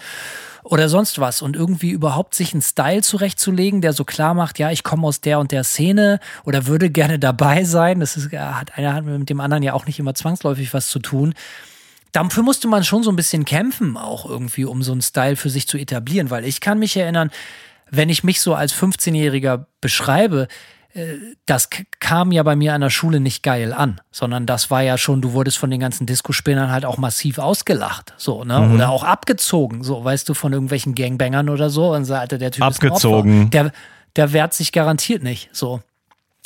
oder 0.64 0.88
sonst 0.88 1.20
was 1.20 1.42
und 1.42 1.58
irgendwie 1.58 1.92
überhaupt 1.92 2.36
sich 2.36 2.54
einen 2.54 2.62
Style 2.62 3.02
zurechtzulegen, 3.02 3.82
der 3.82 3.92
so 3.92 4.06
klar 4.06 4.34
macht, 4.34 4.60
ja, 4.60 4.72
ich 4.72 4.84
komme 4.84 5.06
aus 5.06 5.20
der 5.20 5.40
und 5.40 5.52
der 5.52 5.66
Szene 5.66 6.20
oder 6.46 6.68
würde 6.68 6.90
gerne 6.90 7.20
dabei 7.20 7.66
sein. 7.66 8.00
Das 8.00 8.16
ist, 8.16 8.32
hat 8.32 8.78
einer 8.78 8.94
hat 8.94 9.04
mit 9.04 9.30
dem 9.30 9.42
anderen 9.42 9.62
ja 9.62 9.74
auch 9.74 9.86
nicht 9.86 10.00
immer 10.00 10.16
zwangsläufig 10.16 10.74
was 10.74 10.88
zu 10.88 11.00
tun. 11.00 11.34
Dafür 12.14 12.44
musste 12.44 12.70
man 12.70 12.86
schon 12.86 13.04
so 13.04 13.12
ein 13.12 13.18
bisschen 13.18 13.44
kämpfen, 13.44 13.98
auch 13.98 14.26
irgendwie, 14.26 14.64
um 14.64 14.82
so 14.84 14.94
einen 14.94 15.02
Style 15.02 15.36
für 15.36 15.50
sich 15.50 15.68
zu 15.68 15.78
etablieren, 15.78 16.30
weil 16.30 16.46
ich 16.46 16.62
kann 16.62 16.80
mich 16.80 16.96
erinnern, 16.96 17.30
wenn 17.90 18.10
ich 18.10 18.24
mich 18.24 18.42
so 18.42 18.56
als 18.56 18.74
15-Jähriger 18.74 19.66
beschreibe, 19.82 20.48
das 21.46 21.70
kam 22.00 22.32
ja 22.32 22.42
bei 22.44 22.56
mir 22.56 22.74
an 22.74 22.80
der 22.80 22.90
Schule 22.90 23.20
nicht 23.20 23.44
geil 23.44 23.74
an, 23.74 24.00
sondern 24.12 24.46
das 24.46 24.72
war 24.72 24.82
ja 24.82 24.98
schon, 24.98 25.22
du 25.22 25.34
wurdest 25.34 25.58
von 25.58 25.70
den 25.70 25.82
ganzen 25.82 26.06
Disco-Spinnern 26.06 26.72
halt 26.72 26.86
auch 26.86 26.98
massiv 26.98 27.38
ausgelacht, 27.38 28.14
so, 28.16 28.46
ne? 28.46 28.62
Mhm. 28.62 28.76
Oder 28.76 28.90
auch 28.92 29.04
abgezogen, 29.04 29.84
so, 29.84 30.06
weißt 30.06 30.30
du, 30.30 30.34
von 30.34 30.54
irgendwelchen 30.54 30.96
Gangbangern 30.96 31.50
oder 31.50 31.70
so. 31.70 31.94
Und 31.94 32.06
so, 32.06 32.14
Alter, 32.14 32.38
der 32.38 32.52
Typ 32.52 32.64
abgezogen. 32.64 33.44
Ist 33.44 33.54
der, 33.54 33.74
der 34.16 34.32
wehrt 34.32 34.54
sich 34.54 34.72
garantiert 34.72 35.22
nicht, 35.22 35.50
so. 35.52 35.82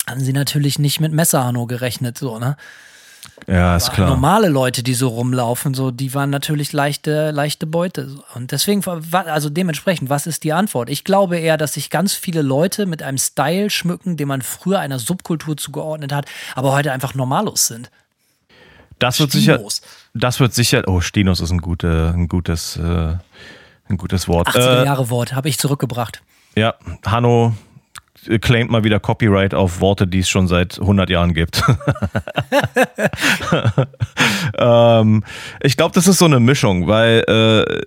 Haben 0.07 0.21
sie 0.21 0.33
natürlich 0.33 0.79
nicht 0.79 0.99
mit 0.99 1.13
Messerhano 1.13 1.67
gerechnet, 1.67 2.17
so, 2.17 2.39
ne? 2.39 2.57
Ja, 3.47 3.75
ist 3.75 3.91
klar. 3.91 4.09
Normale 4.09 4.49
Leute, 4.49 4.83
die 4.83 4.93
so 4.93 5.07
rumlaufen, 5.09 5.73
so, 5.73 5.91
die 5.91 6.13
waren 6.13 6.29
natürlich 6.29 6.71
leichte, 6.73 7.31
leichte 7.31 7.65
Beute. 7.65 8.15
Und 8.35 8.51
deswegen, 8.51 8.83
also 9.11 9.49
dementsprechend, 9.49 10.09
was 10.09 10.27
ist 10.27 10.43
die 10.43 10.53
Antwort? 10.53 10.89
Ich 10.89 11.03
glaube 11.03 11.37
eher, 11.37 11.57
dass 11.57 11.73
sich 11.73 11.89
ganz 11.89 12.13
viele 12.13 12.41
Leute 12.41 12.85
mit 12.85 13.01
einem 13.01 13.17
Style 13.17 13.69
schmücken, 13.69 14.17
den 14.17 14.27
man 14.27 14.41
früher 14.41 14.79
einer 14.79 14.99
Subkultur 14.99 15.57
zugeordnet 15.57 16.13
hat, 16.13 16.25
aber 16.55 16.73
heute 16.73 16.91
einfach 16.91 17.15
normalos 17.15 17.67
sind. 17.67 17.89
Das 18.99 19.19
wird 19.19 19.31
Stinos. 19.31 19.77
sicher, 19.77 19.87
das 20.13 20.39
wird 20.39 20.53
sicher, 20.53 20.83
oh, 20.87 20.99
Stinos 20.99 21.39
ist 21.39 21.51
ein, 21.51 21.61
gute, 21.61 22.11
ein 22.13 22.27
gutes, 22.27 22.75
äh, 22.75 23.15
ein 23.87 23.97
gutes 23.97 24.27
Wort. 24.27 24.49
80er 24.49 24.81
äh, 24.81 24.85
Jahre 24.85 25.09
Wort, 25.09 25.33
habe 25.33 25.47
ich 25.47 25.57
zurückgebracht. 25.57 26.21
Ja, 26.55 26.75
Hanno 27.05 27.53
claimt 28.41 28.72
mal 28.72 28.84
wieder 28.84 28.99
Copyright 28.99 29.53
auf 29.53 29.82
Worte, 29.82 30.07
die 30.07 30.20
es 30.20 30.30
schon 30.30 30.47
seit 30.47 30.80
100 30.80 31.09
Jahren 31.09 31.34
gibt. 31.34 31.63
ähm, 34.57 35.24
ich 35.61 35.78
glaube, 35.78 35.93
das 35.93 36.07
ist 36.07 36.20
so 36.20 36.26
eine 36.26 36.39
Mischung, 36.39 36.88
weil 36.88 37.24
äh, 37.28 37.82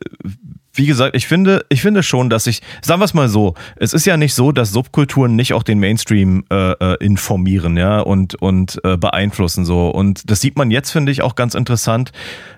wie 0.75 0.87
gesagt, 0.87 1.15
ich 1.15 1.27
finde, 1.27 1.65
ich 1.69 1.83
finde 1.83 2.03
schon, 2.03 2.31
dass 2.31 2.47
ich, 2.47 2.63
sagen 2.81 3.01
wir 3.01 3.05
es 3.05 3.15
mal 3.15 3.29
so, 3.29 3.55
es 3.77 3.93
ist 3.93 4.07
ja 4.07 4.17
nicht 4.17 4.35
so, 4.35 4.53
dass 4.53 4.73
Subkulturen 4.73 5.37
nicht 5.37 5.53
auch 5.53 5.63
den 5.63 5.79
Mainstream 5.79 6.45
äh, 6.51 6.73
äh, 6.73 7.05
informieren, 7.05 7.77
ja, 7.77 8.01
und, 8.01 8.35
und 8.37 8.81
äh, 8.85 8.97
beeinflussen 8.97 9.65
so. 9.65 9.91
Und 9.91 10.31
das 10.31 10.41
sieht 10.41 10.57
man 10.57 10.71
jetzt, 10.71 10.91
finde 10.91 11.13
ich, 11.13 11.23
auch 11.23 11.35
ganz 11.35 11.55
interessant. 11.55 12.13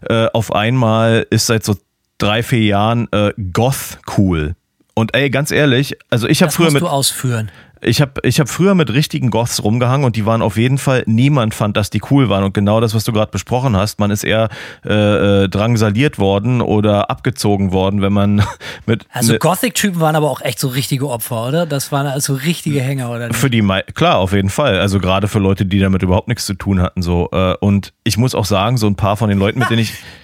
Äh, 0.09 0.27
auf 0.33 0.55
einmal 0.55 1.27
ist 1.31 1.47
seit 1.47 1.65
so 1.65 1.77
drei, 2.19 2.43
vier 2.43 2.65
Jahren 2.65 3.09
äh, 3.13 3.33
Goth 3.53 3.99
cool. 4.17 4.55
Und 4.95 5.15
ey, 5.15 5.29
ganz 5.29 5.51
ehrlich, 5.51 5.97
also 6.09 6.29
ich 6.29 6.41
habe 6.43 6.53
früher 6.53 6.67
musst 6.67 6.75
mit. 6.75 6.83
Du 6.83 6.89
ausführen. 6.89 7.51
Ich 7.81 8.01
habe 8.01 8.13
ich 8.23 8.41
hab 8.41 8.49
früher 8.49 8.75
mit 8.75 8.91
richtigen 8.91 9.29
Goths 9.29 9.63
rumgehangen 9.63 10.07
und 10.07 10.17
die 10.17 10.25
waren 10.25 10.41
auf 10.41 10.57
jeden 10.57 10.79
Fall, 10.79 11.03
niemand 11.07 11.53
fand, 11.53 11.77
dass 11.77 11.91
die 11.91 12.01
cool 12.11 12.31
waren. 12.31 12.43
Und 12.43 12.55
genau 12.55 12.81
das, 12.81 12.95
was 12.95 13.05
du 13.05 13.13
gerade 13.13 13.31
besprochen 13.31 13.77
hast, 13.77 13.99
man 13.99 14.11
ist 14.11 14.25
eher 14.25 14.49
äh, 14.87 15.45
äh, 15.45 15.49
drangsaliert 15.49 16.19
worden 16.19 16.63
oder 16.63 17.11
abgezogen 17.11 17.73
worden, 17.73 18.01
wenn 18.01 18.13
man 18.13 18.43
mit. 18.87 19.05
Also 19.13 19.33
ne 19.33 19.39
Gothic-Typen 19.39 20.01
waren 20.01 20.17
aber 20.17 20.31
auch 20.31 20.41
echt 20.41 20.61
so 20.61 20.69
richtige 20.69 21.11
Opfer, 21.11 21.49
oder? 21.49 21.67
Das 21.67 21.93
waren 21.93 22.07
also 22.07 22.35
richtige 22.35 22.81
Hänger, 22.81 23.11
oder 23.11 23.29
nicht? 23.29 23.37
Für 23.37 23.51
die, 23.51 23.63
klar, 23.95 24.19
auf 24.19 24.33
jeden 24.33 24.51
Fall. 24.51 24.79
Also 24.79 24.99
gerade 24.99 25.29
für 25.29 25.41
Leute, 25.41 25.67
die 25.67 25.81
damit 25.81 26.03
überhaupt 26.03 26.29
nichts 26.29 26.47
zu 26.47 26.55
tun 26.55 26.81
hatten. 26.81 27.03
so. 27.03 27.29
Äh, 27.33 27.55
und 27.61 27.93
ich 28.05 28.17
muss 28.17 28.35
auch 28.35 28.47
sagen, 28.47 28.79
so 28.79 28.87
ein 28.87 28.97
paar 28.97 29.17
von 29.17 29.29
den 29.29 29.39
Leuten, 29.39 29.59
mit 29.59 29.69
denen 29.69 29.81
ich 29.81 29.93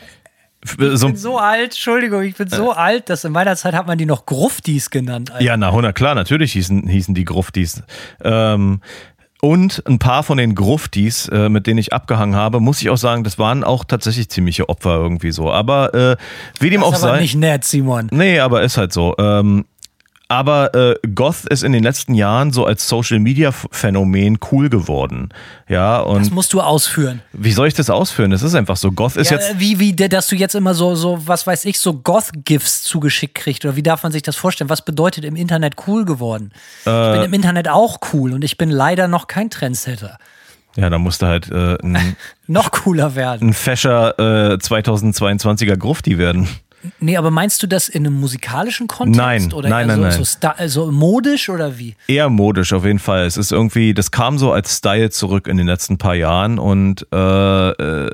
So, 0.62 0.74
Ich 0.82 1.00
bin 1.00 1.16
so 1.16 1.38
alt, 1.38 1.72
Entschuldigung, 1.72 2.22
ich 2.22 2.36
bin 2.36 2.48
so 2.48 2.72
alt, 2.72 3.08
dass 3.08 3.24
in 3.24 3.32
meiner 3.32 3.56
Zeit 3.56 3.72
hat 3.74 3.86
man 3.86 3.96
die 3.96 4.04
noch 4.04 4.26
Gruftis 4.26 4.90
genannt. 4.90 5.30
Alter. 5.30 5.42
ja, 5.42 5.56
na, 5.56 5.68
100, 5.68 5.94
klar, 5.94 6.14
natürlich 6.14 6.52
hießen, 6.52 6.86
hießen 6.86 7.14
die 7.14 7.24
Gruftis. 7.24 7.82
Ähm, 8.22 8.80
und 9.40 9.82
ein 9.86 9.98
paar 9.98 10.22
von 10.22 10.36
den 10.36 10.54
Gruftis, 10.54 11.28
äh, 11.28 11.48
mit 11.48 11.66
denen 11.66 11.78
ich 11.78 11.94
abgehangen 11.94 12.36
habe, 12.36 12.60
muss 12.60 12.82
ich 12.82 12.90
auch 12.90 12.98
sagen, 12.98 13.24
das 13.24 13.38
waren 13.38 13.64
auch 13.64 13.84
tatsächlich 13.84 14.28
ziemliche 14.28 14.68
Opfer 14.68 14.96
irgendwie 14.96 15.30
so. 15.30 15.50
Aber 15.50 15.94
äh, 15.94 16.16
wie 16.58 16.68
dem 16.68 16.82
auch 16.82 16.90
das 16.90 16.98
ist 16.98 17.04
aber 17.04 17.14
sei. 17.14 17.22
nicht 17.22 17.36
nett, 17.36 17.64
Simon. 17.64 18.08
Nee, 18.10 18.38
aber 18.40 18.62
ist 18.62 18.76
halt 18.76 18.92
so. 18.92 19.14
Ähm, 19.18 19.64
aber 20.30 20.74
äh, 20.74 20.94
Goth 21.14 21.44
ist 21.50 21.64
in 21.64 21.72
den 21.72 21.82
letzten 21.82 22.14
Jahren 22.14 22.52
so 22.52 22.64
als 22.64 22.88
Social 22.88 23.18
Media 23.18 23.50
Phänomen 23.52 24.38
cool 24.52 24.70
geworden. 24.70 25.30
Ja, 25.68 25.98
Das 25.98 26.06
und 26.28 26.32
musst 26.32 26.52
du 26.52 26.60
ausführen. 26.60 27.20
wie 27.32 27.50
soll 27.52 27.66
ich 27.68 27.74
das 27.74 27.90
ausführen? 27.90 28.30
Das 28.30 28.42
ist 28.42 28.54
einfach 28.54 28.76
so. 28.76 28.92
Goth 28.92 29.16
ist 29.16 29.30
Ja, 29.30 29.36
jetzt. 29.38 29.50
äh, 29.50 29.54
wie, 29.58 29.78
wie, 29.80 29.92
dass 29.94 30.28
du 30.28 30.36
jetzt 30.36 30.54
immer 30.54 30.72
so, 30.74 30.94
so, 30.94 31.18
was 31.26 31.46
weiß 31.46 31.64
ich, 31.64 31.80
so 31.80 31.94
Goth-GIFs 31.94 32.82
zugeschickt 32.84 33.34
kriegst 33.34 33.64
oder 33.64 33.74
wie 33.76 33.82
darf 33.82 34.02
man 34.04 34.12
sich 34.12 34.22
das 34.22 34.36
vorstellen? 34.36 34.70
Was 34.70 34.84
bedeutet 34.84 35.24
im 35.24 35.34
Internet 35.36 35.74
cool 35.88 36.04
geworden? 36.04 36.52
ich 36.82 36.86
Äh. 36.92 37.12
bin 37.12 37.22
im 37.22 37.32
Internet 37.34 37.68
auch 37.68 37.98
cool 38.12 38.32
und 38.32 38.44
ich 38.44 38.56
bin 38.56 38.70
leider 38.70 39.08
noch 39.08 39.26
kein 39.26 39.50
Trendsetter. 39.50 40.16
Ja, 40.76 40.88
da 40.88 40.98
musste 40.98 41.26
halt 41.26 41.50
äh, 41.50 41.76
ein, 41.82 42.16
Noch 42.46 42.70
cooler 42.70 43.16
werden. 43.16 43.48
ein 43.48 43.52
fescher 43.52 44.16
äh, 44.20 44.54
2022er 44.54 45.76
Grufti 45.76 46.16
werden. 46.16 46.46
Nee, 46.98 47.16
aber 47.16 47.30
meinst 47.30 47.62
du 47.62 47.66
das 47.66 47.88
in 47.88 48.06
einem 48.06 48.18
musikalischen 48.18 48.86
Kontext? 48.86 49.18
Nein, 49.20 49.52
oder 49.52 49.68
nein, 49.68 49.88
eher 49.88 49.96
nein, 49.96 49.96
so, 49.96 50.02
nein. 50.02 50.12
So, 50.12 50.24
sta- 50.24 50.68
so 50.68 50.90
modisch 50.90 51.48
oder 51.48 51.78
wie? 51.78 51.94
Eher 52.08 52.28
modisch 52.30 52.72
auf 52.72 52.84
jeden 52.84 52.98
Fall. 52.98 53.26
Es 53.26 53.36
ist 53.36 53.52
irgendwie, 53.52 53.92
das 53.94 54.10
kam 54.10 54.38
so 54.38 54.52
als 54.52 54.76
Style 54.78 55.10
zurück 55.10 55.46
in 55.46 55.56
den 55.58 55.66
letzten 55.66 55.98
paar 55.98 56.14
Jahren 56.14 56.58
und 56.58 57.06
äh, 57.12 57.70
äh, 57.70 58.10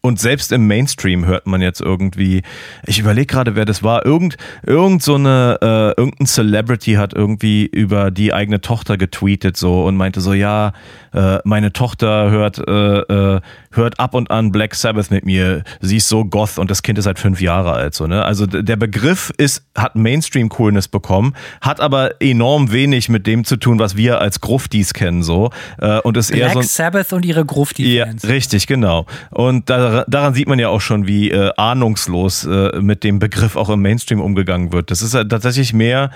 und 0.00 0.20
selbst 0.20 0.52
im 0.52 0.68
Mainstream 0.68 1.26
hört 1.26 1.48
man 1.48 1.60
jetzt 1.60 1.80
irgendwie, 1.80 2.42
ich 2.86 3.00
überlege 3.00 3.26
gerade, 3.26 3.56
wer 3.56 3.64
das 3.64 3.82
war, 3.82 4.06
irgend, 4.06 4.36
irgend 4.64 5.02
so 5.02 5.16
eine, 5.16 5.58
äh, 5.60 6.00
irgendein 6.00 6.26
Celebrity 6.26 6.94
hat 6.94 7.14
irgendwie 7.14 7.66
über 7.66 8.12
die 8.12 8.32
eigene 8.32 8.60
Tochter 8.60 8.96
getweetet 8.96 9.56
so 9.56 9.84
und 9.84 9.96
meinte 9.96 10.20
so, 10.20 10.32
ja, 10.34 10.72
äh, 11.12 11.38
meine 11.44 11.72
Tochter 11.72 12.30
hört, 12.30 12.58
äh, 12.58 12.98
äh, 13.00 13.40
hört 13.78 13.98
ab 13.98 14.14
und 14.14 14.30
an 14.30 14.52
Black 14.52 14.74
Sabbath 14.74 15.10
mit 15.10 15.24
mir, 15.24 15.64
sie 15.80 15.96
ist 15.96 16.08
so 16.08 16.26
goth 16.26 16.58
und 16.58 16.70
das 16.70 16.82
Kind 16.82 16.98
ist 16.98 17.06
halt 17.06 17.18
fünf 17.18 17.40
Jahre 17.40 17.72
alt, 17.72 17.94
so, 17.94 18.06
ne? 18.06 18.24
Also 18.24 18.44
der 18.46 18.76
Begriff 18.76 19.32
ist, 19.38 19.64
hat 19.74 19.96
Mainstream-Coolness 19.96 20.88
bekommen, 20.88 21.34
hat 21.62 21.80
aber 21.80 22.20
enorm 22.20 22.70
wenig 22.72 23.08
mit 23.08 23.26
dem 23.26 23.44
zu 23.44 23.56
tun, 23.56 23.78
was 23.78 23.96
wir 23.96 24.20
als 24.20 24.42
Gruftis 24.42 24.92
kennen, 24.92 25.22
so, 25.22 25.50
äh, 25.78 26.00
und 26.00 26.18
ist 26.18 26.30
eher 26.30 26.50
Black 26.50 26.52
so 26.54 26.58
ein, 26.60 26.66
Sabbath 26.66 27.12
und 27.14 27.24
ihre 27.24 27.40
ja, 27.40 27.44
Grufti-Fans. 27.46 28.28
richtig, 28.28 28.66
genau. 28.66 29.06
Und 29.30 29.70
da, 29.70 30.04
daran 30.06 30.34
sieht 30.34 30.48
man 30.48 30.58
ja 30.58 30.68
auch 30.68 30.82
schon, 30.82 31.06
wie 31.06 31.30
äh, 31.30 31.50
ahnungslos 31.56 32.44
äh, 32.44 32.80
mit 32.80 33.04
dem 33.04 33.18
Begriff 33.18 33.56
auch 33.56 33.70
im 33.70 33.80
Mainstream 33.80 34.20
umgegangen 34.20 34.72
wird. 34.72 34.90
Das 34.90 35.00
ist 35.00 35.14
ja 35.14 35.24
tatsächlich 35.24 35.72
mehr, 35.72 36.10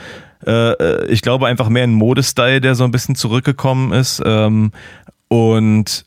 äh, 0.46 0.72
äh, 0.72 1.06
ich 1.06 1.22
glaube 1.22 1.46
einfach 1.46 1.68
mehr 1.68 1.84
ein 1.84 1.92
Modestyle, 1.92 2.60
der 2.60 2.74
so 2.74 2.84
ein 2.84 2.90
bisschen 2.90 3.14
zurückgekommen 3.14 3.92
ist. 3.92 4.22
Ähm, 4.24 4.72
und 5.28 6.04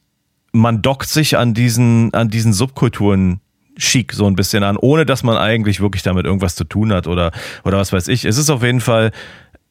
man 0.56 0.82
dockt 0.82 1.10
sich 1.10 1.38
an 1.38 1.54
diesen, 1.54 2.14
an 2.14 2.30
diesen 2.30 2.54
Subkulturen 2.54 3.42
chic 3.78 4.14
so 4.14 4.26
ein 4.26 4.36
bisschen 4.36 4.64
an, 4.64 4.78
ohne 4.78 5.06
dass 5.06 5.24
man 5.24 5.38
eigentlich 5.38 5.82
wirklich 5.82 6.04
damit 6.04 6.26
irgendwas 6.26 6.56
zu 6.56 6.64
tun 6.64 6.94
hat 6.94 7.08
oder, 7.08 7.32
oder 7.64 7.78
was 7.78 7.92
weiß 7.92 8.08
ich. 8.08 8.26
Es 8.26 8.38
ist 8.38 8.50
auf 8.50 8.64
jeden 8.64 8.80
Fall, 8.80 9.12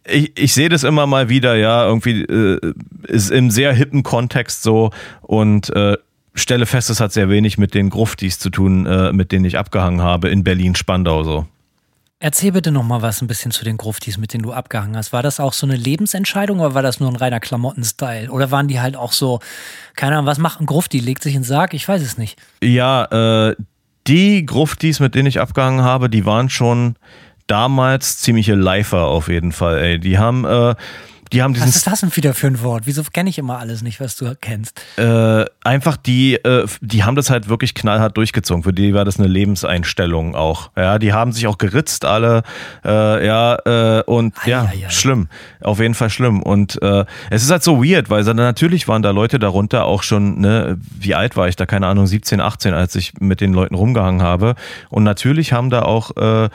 ich, 0.07 0.39
ich 0.39 0.53
sehe 0.53 0.69
das 0.69 0.85
immer 0.85 1.07
mal 1.07 1.29
wieder, 1.29 1.57
ja, 1.57 1.87
irgendwie 1.87 2.23
äh, 2.23 2.75
ist 3.09 3.31
im 3.31 3.51
sehr 3.51 3.73
hippen 3.73 4.03
Kontext 4.03 4.63
so 4.63 4.91
und 5.23 5.75
äh, 5.75 5.97
stelle 6.35 6.67
fest, 6.67 6.91
es 6.91 7.01
hat 7.01 7.13
sehr 7.13 7.29
wenig 7.29 7.57
mit 7.59 7.75
den 7.75 7.91
Gruftis 7.91 8.39
zu 8.39 8.51
tun, 8.51 8.87
äh, 8.87 9.13
mit 9.13 9.33
denen 9.33 9.45
ich 9.45 9.57
abgehangen 9.57 10.03
habe 10.03 10.29
in 10.29 10.45
Berlin-Spandau 10.45 11.23
so. 11.23 11.47
Erzähl 12.25 12.53
bitte 12.53 12.73
noch 12.73 12.85
mal 12.85 13.03
was 13.03 13.21
ein 13.21 13.27
bisschen 13.27 13.51
zu 13.51 13.67
den 13.67 13.77
Gruftis, 13.77 14.17
mit 14.17 14.33
denen 14.33 14.45
du 14.45 14.55
abgehangen 14.55 14.97
hast. 14.97 15.13
War 15.13 15.23
das 15.23 15.41
auch 15.41 15.53
so 15.53 15.67
eine 15.67 15.77
Lebensentscheidung 15.77 16.61
oder 16.61 16.73
war 16.73 16.81
das 16.81 16.99
nur 16.99 17.11
ein 17.11 17.17
reiner 17.17 17.39
Klamotten-Style? 17.39 18.31
Oder 18.31 18.51
waren 18.51 18.67
die 18.67 18.81
halt 18.81 18.97
auch 18.97 19.13
so, 19.13 19.41
keine 19.95 20.15
Ahnung, 20.15 20.25
was 20.25 20.39
macht 20.39 20.59
ein 20.59 20.65
Grufti? 20.65 21.01
Legt 21.01 21.23
sich 21.23 21.35
in 21.35 21.43
den 21.43 21.47
Sarg? 21.47 21.75
Ich 21.75 21.87
weiß 21.87 22.01
es 22.01 22.17
nicht. 22.17 22.39
Ja, 22.63 23.51
äh, 23.51 23.57
die 24.07 24.47
Gruftis, 24.47 25.01
mit 25.01 25.15
denen 25.15 25.27
ich 25.27 25.39
abgehangen 25.39 25.83
habe, 25.83 26.09
die 26.09 26.25
waren 26.25 26.49
schon 26.49 26.97
damals 27.47 28.21
ziemliche 28.21 28.55
Leifer 28.55 29.05
auf 29.05 29.29
jeden 29.29 29.53
Fall, 29.53 29.79
ey. 29.81 29.99
Die 30.01 30.17
haben, 30.17 30.47
äh, 30.47 30.75
die 31.35 31.43
haben 31.43 31.53
diesen 31.53 31.67
Was 31.67 31.77
ist 31.77 31.87
das 31.87 32.01
denn 32.01 32.15
wieder 32.15 32.33
für 32.33 32.47
ein 32.47 32.63
Wort? 32.63 32.87
Wieso 32.87 33.03
kenne 33.13 33.29
ich 33.29 33.39
immer 33.39 33.59
alles 33.59 33.83
nicht, 33.83 34.01
was 34.01 34.17
du 34.17 34.35
kennst? 34.41 34.81
äh, 34.97 35.45
einfach 35.65 35.97
die, 35.97 36.35
äh, 36.37 36.67
die 36.81 37.03
haben 37.03 37.17
das 37.17 37.29
halt 37.29 37.49
wirklich 37.49 37.75
knallhart 37.75 38.17
durchgezogen. 38.17 38.63
Für 38.63 38.73
die 38.73 38.95
war 38.95 39.05
das 39.05 39.19
eine 39.19 39.27
Lebenseinstellung 39.27 40.37
auch. 40.37 40.71
Ja, 40.77 41.01
die 41.01 41.13
haben 41.13 41.33
sich 41.33 41.49
auch 41.49 41.59
geritzt 41.59 42.05
alle. 42.05 42.45
Äh, 42.85 43.27
ja, 43.27 43.57
äh, 43.67 44.03
und 44.05 44.35
Ei, 44.45 44.51
ja, 44.51 44.63
ei, 44.63 44.87
ei. 44.87 44.91
schlimm. 44.91 45.29
Auf 45.61 45.81
jeden 45.81 45.95
Fall 45.95 46.09
schlimm. 46.09 46.41
Und 46.41 46.81
äh, 46.83 47.05
es 47.31 47.43
ist 47.43 47.51
halt 47.51 47.65
so 47.65 47.83
weird, 47.85 48.11
weil 48.11 48.23
natürlich 48.23 48.87
waren 48.87 49.03
da 49.03 49.11
Leute 49.11 49.41
darunter 49.41 49.87
auch 49.87 50.05
schon, 50.05 50.41
ne, 50.41 50.79
wie 50.99 51.17
alt 51.17 51.37
war 51.37 51.49
ich 51.49 51.57
da? 51.57 51.67
Keine 51.67 51.89
Ahnung, 51.89 52.07
17, 52.07 52.41
18, 52.41 52.75
als 52.75 52.95
ich 52.95 53.15
mit 53.19 53.41
den 53.41 53.53
Leuten 53.53 53.75
rumgehangen 53.75 54.23
habe. 54.23 54.55
Und 54.89 55.03
natürlich 55.03 55.53
haben 55.53 55.69
da 55.71 55.83
auch 55.83 56.17
äh, 56.17 56.49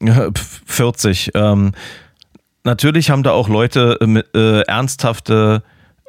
40. 0.66 1.32
Ähm, 1.34 1.72
natürlich 2.64 3.10
haben 3.10 3.22
da 3.22 3.32
auch 3.32 3.48
Leute 3.48 3.98
äh, 4.00 4.06
mit, 4.06 4.34
äh, 4.34 4.62
ernsthafte 4.62 5.62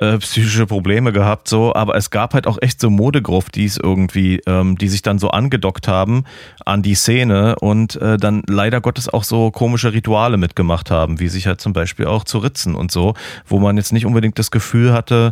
äh, 0.04 0.18
psychische 0.18 0.66
Probleme 0.66 1.14
gehabt, 1.14 1.48
so, 1.48 1.74
aber 1.76 1.96
es 1.96 2.10
gab 2.10 2.34
halt 2.34 2.48
auch 2.48 2.58
echt 2.62 2.82
so 2.82 2.90
Modegruftis 2.90 3.78
irgendwie, 3.78 4.42
ähm, 4.48 4.78
die 4.78 4.88
sich 4.88 5.02
dann 5.02 5.20
so 5.20 5.30
angedockt 5.30 5.88
haben 5.88 6.26
an 6.66 6.82
die 6.82 6.96
Szene 6.96 7.56
und 7.60 7.96
äh, 7.98 8.18
dann 8.18 8.42
leider 8.48 8.82
Gottes 8.82 9.08
auch 9.08 9.24
so 9.24 9.52
komische 9.52 9.94
Rituale 9.94 10.38
mitgemacht 10.38 10.90
haben, 10.90 11.20
wie 11.20 11.30
sich 11.30 11.48
halt 11.48 11.62
zum 11.62 11.74
Beispiel 11.74 12.08
auch 12.08 12.24
zu 12.24 12.40
ritzen 12.40 12.76
und 12.76 12.92
so, 12.92 13.14
wo 13.46 13.60
man 13.60 13.78
jetzt 13.78 13.94
nicht 13.94 14.06
unbedingt 14.06 14.38
das 14.40 14.52
Gefühl 14.52 14.94
hatte, 14.94 15.32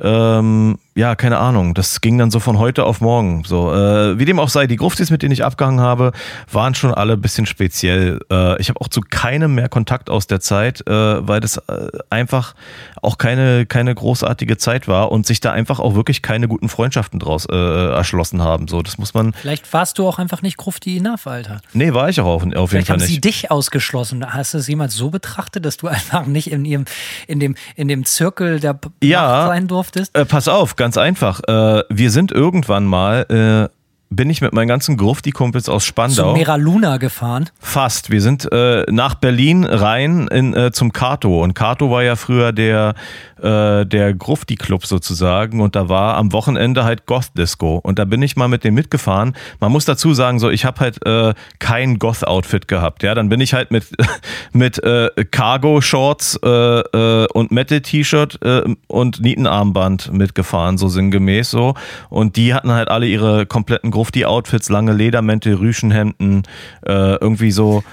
ähm, 0.00 0.78
ja, 0.96 1.14
keine 1.14 1.38
Ahnung, 1.38 1.74
das 1.74 2.00
ging 2.00 2.18
dann 2.18 2.30
so 2.30 2.40
von 2.40 2.58
heute 2.58 2.84
auf 2.84 3.00
morgen. 3.00 3.44
So, 3.44 3.72
äh, 3.72 4.18
wie 4.18 4.24
dem 4.24 4.38
auch 4.40 4.48
sei, 4.48 4.66
die 4.66 4.76
Gruftis, 4.76 5.10
mit 5.10 5.22
denen 5.22 5.32
ich 5.32 5.44
abgehangen 5.44 5.80
habe, 5.80 6.12
waren 6.50 6.74
schon 6.74 6.92
alle 6.92 7.12
ein 7.14 7.20
bisschen 7.20 7.46
speziell. 7.46 8.18
Äh, 8.30 8.60
ich 8.60 8.68
habe 8.68 8.80
auch 8.80 8.88
zu 8.88 9.00
keinem 9.00 9.54
mehr 9.54 9.68
Kontakt 9.68 10.10
aus 10.10 10.26
der 10.26 10.40
Zeit, 10.40 10.86
äh, 10.88 10.92
weil 10.92 11.40
das 11.40 11.58
äh, 11.58 11.88
einfach 12.10 12.54
auch 13.02 13.18
keine, 13.18 13.66
keine 13.66 13.94
großartige 13.94 14.56
Zeit 14.56 14.88
war 14.88 15.12
und 15.12 15.26
sich 15.26 15.40
da 15.40 15.52
einfach 15.52 15.78
auch 15.78 15.94
wirklich 15.94 16.22
keine 16.22 16.48
guten 16.48 16.68
Freundschaften 16.68 17.20
draus 17.20 17.46
äh, 17.50 17.54
erschlossen 17.54 18.42
haben. 18.42 18.66
So, 18.68 18.82
das 18.82 18.98
muss 18.98 19.14
man. 19.14 19.32
Vielleicht 19.32 19.72
warst 19.72 19.96
du 19.98 20.06
auch 20.08 20.18
einfach 20.18 20.42
nicht 20.42 20.56
Grufti 20.56 20.96
enough, 20.98 21.26
Alter. 21.26 21.60
Nee, 21.72 21.94
war 21.94 22.08
ich 22.08 22.20
auch 22.20 22.26
auf, 22.26 22.42
auf 22.42 22.42
jeden 22.42 22.66
Vielleicht 22.68 22.86
Fall 22.88 22.96
haben 22.96 23.00
sie 23.06 23.12
nicht. 23.12 23.24
dich 23.24 23.50
ausgeschlossen. 23.50 24.24
Hast 24.34 24.54
du 24.54 24.58
es 24.58 24.66
jemals 24.66 24.94
so 24.94 25.10
betrachtet, 25.10 25.64
dass 25.64 25.76
du 25.76 25.86
einfach 25.88 26.26
nicht 26.26 26.50
in 26.50 26.64
ihrem, 26.64 26.84
in 27.28 27.38
dem, 27.38 27.54
in 27.76 27.86
dem 27.86 28.04
Zirkel 28.04 28.58
der 28.60 28.78
Ja. 29.02 29.46
Sein 29.46 29.68
durftest? 29.68 30.16
Äh, 30.16 30.24
pass 30.24 30.48
auf, 30.48 30.76
ganz 30.80 30.96
einfach. 30.96 31.42
Äh, 31.46 31.84
wir 31.90 32.10
sind 32.10 32.32
irgendwann 32.32 32.86
mal, 32.86 33.26
äh, 33.28 33.79
bin 34.12 34.28
ich 34.28 34.40
mit 34.40 34.52
meinen 34.52 34.66
ganzen 34.66 34.96
Grufti-Kumpels 34.96 35.68
aus 35.68 35.84
Zu 35.84 35.88
Spandau. 35.88 36.34
Mera 36.34 36.56
Luna 36.56 36.96
gefahren. 36.96 37.48
Fast. 37.60 38.10
Wir 38.10 38.20
sind 38.20 38.50
äh, 38.50 38.84
nach 38.90 39.14
Berlin 39.14 39.64
rein 39.64 40.26
in, 40.26 40.52
äh, 40.52 40.72
zum 40.72 40.92
Kato. 40.92 41.40
Und 41.42 41.54
Kato 41.54 41.92
war 41.92 42.02
ja 42.02 42.16
früher 42.16 42.50
der, 42.50 42.94
äh, 43.40 43.86
der 43.86 44.12
Grufti-Club 44.12 44.84
sozusagen. 44.84 45.60
Und 45.60 45.76
da 45.76 45.88
war 45.88 46.16
am 46.16 46.32
Wochenende 46.32 46.82
halt 46.82 47.06
Goth-Disco. 47.06 47.76
Und 47.76 48.00
da 48.00 48.04
bin 48.04 48.20
ich 48.20 48.34
mal 48.34 48.48
mit 48.48 48.64
dem 48.64 48.74
mitgefahren. 48.74 49.36
Man 49.60 49.70
muss 49.70 49.84
dazu 49.84 50.12
sagen, 50.12 50.40
so 50.40 50.50
ich 50.50 50.64
habe 50.64 50.80
halt 50.80 51.06
äh, 51.06 51.32
kein 51.60 52.00
Goth-Outfit 52.00 52.66
gehabt. 52.66 53.04
Ja, 53.04 53.14
dann 53.14 53.28
bin 53.28 53.40
ich 53.40 53.54
halt 53.54 53.70
mit, 53.70 53.84
mit 54.52 54.82
äh, 54.82 55.10
Cargo-Shorts 55.30 56.40
äh, 56.42 56.48
äh, 56.48 57.26
und 57.32 57.52
Metal-T-Shirt 57.52 58.40
äh, 58.42 58.74
und 58.88 59.20
Nietenarmband 59.20 60.12
mitgefahren, 60.12 60.78
so 60.78 60.88
sinngemäß 60.88 61.48
so. 61.48 61.74
Und 62.08 62.34
die 62.34 62.54
hatten 62.54 62.72
halt 62.72 62.88
alle 62.88 63.06
ihre 63.06 63.46
kompletten 63.46 63.92
Grufti-Outfits, 64.00 64.70
lange 64.70 64.94
Ledermäntel, 64.94 65.54
Rüschenhemden, 65.56 66.44
äh, 66.86 67.16
irgendwie 67.16 67.50
so, 67.50 67.84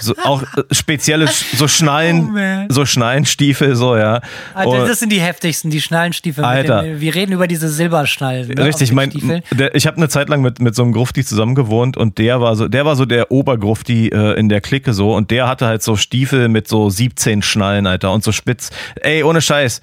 so 0.00 0.14
auch 0.24 0.42
äh, 0.42 0.62
spezielle 0.72 1.26
so 1.26 1.66
Schnallen, 1.66 2.30
Oh, 2.36 2.72
so 2.72 2.86
Schnallenstiefel, 2.86 3.74
so 3.74 3.96
ja. 3.96 4.20
Alter, 4.54 4.70
Und- 4.82 4.88
das 4.88 5.00
sind 5.00 5.10
die 5.10 5.20
heftigsten, 5.20 5.70
die 5.72 5.80
Schnallenstiefel. 5.80 6.44
Alter. 6.44 6.82
Dem, 6.84 7.00
wir 7.00 7.14
reden 7.16 7.32
über 7.32 7.48
diese 7.48 7.68
Silberschnallen. 7.68 8.48
Ne, 8.48 8.64
Richtig, 8.64 8.92
mein, 8.92 9.10
der, 9.50 9.74
ich 9.74 9.88
habe 9.88 9.96
eine 9.96 10.08
Zeit 10.08 10.28
lang 10.28 10.40
mit, 10.40 10.60
mit 10.60 10.76
so 10.76 10.84
einem 10.84 10.92
Grufti 10.92 11.24
zusammen 11.24 11.56
gewohnt 11.56 11.96
und 11.96 12.18
der 12.18 12.40
war 12.40 12.54
so, 12.54 12.68
der 12.68 12.84
war 12.84 12.94
so 12.94 13.04
der 13.06 13.32
Obergrufti 13.32 14.08
äh, 14.10 14.38
in 14.38 14.48
der 14.48 14.60
Clique 14.60 14.92
so 14.92 15.16
und 15.16 15.32
der 15.32 15.48
hatte 15.48 15.66
halt 15.66 15.82
so 15.82 15.96
Stiefel 15.96 16.48
mit 16.48 16.68
so 16.68 16.88
17 16.90 17.42
Schnallen, 17.42 17.88
Alter, 17.88 18.12
und 18.12 18.22
so 18.22 18.30
spitz. 18.30 18.70
Ey, 19.00 19.24
ohne 19.24 19.40
Scheiß. 19.40 19.80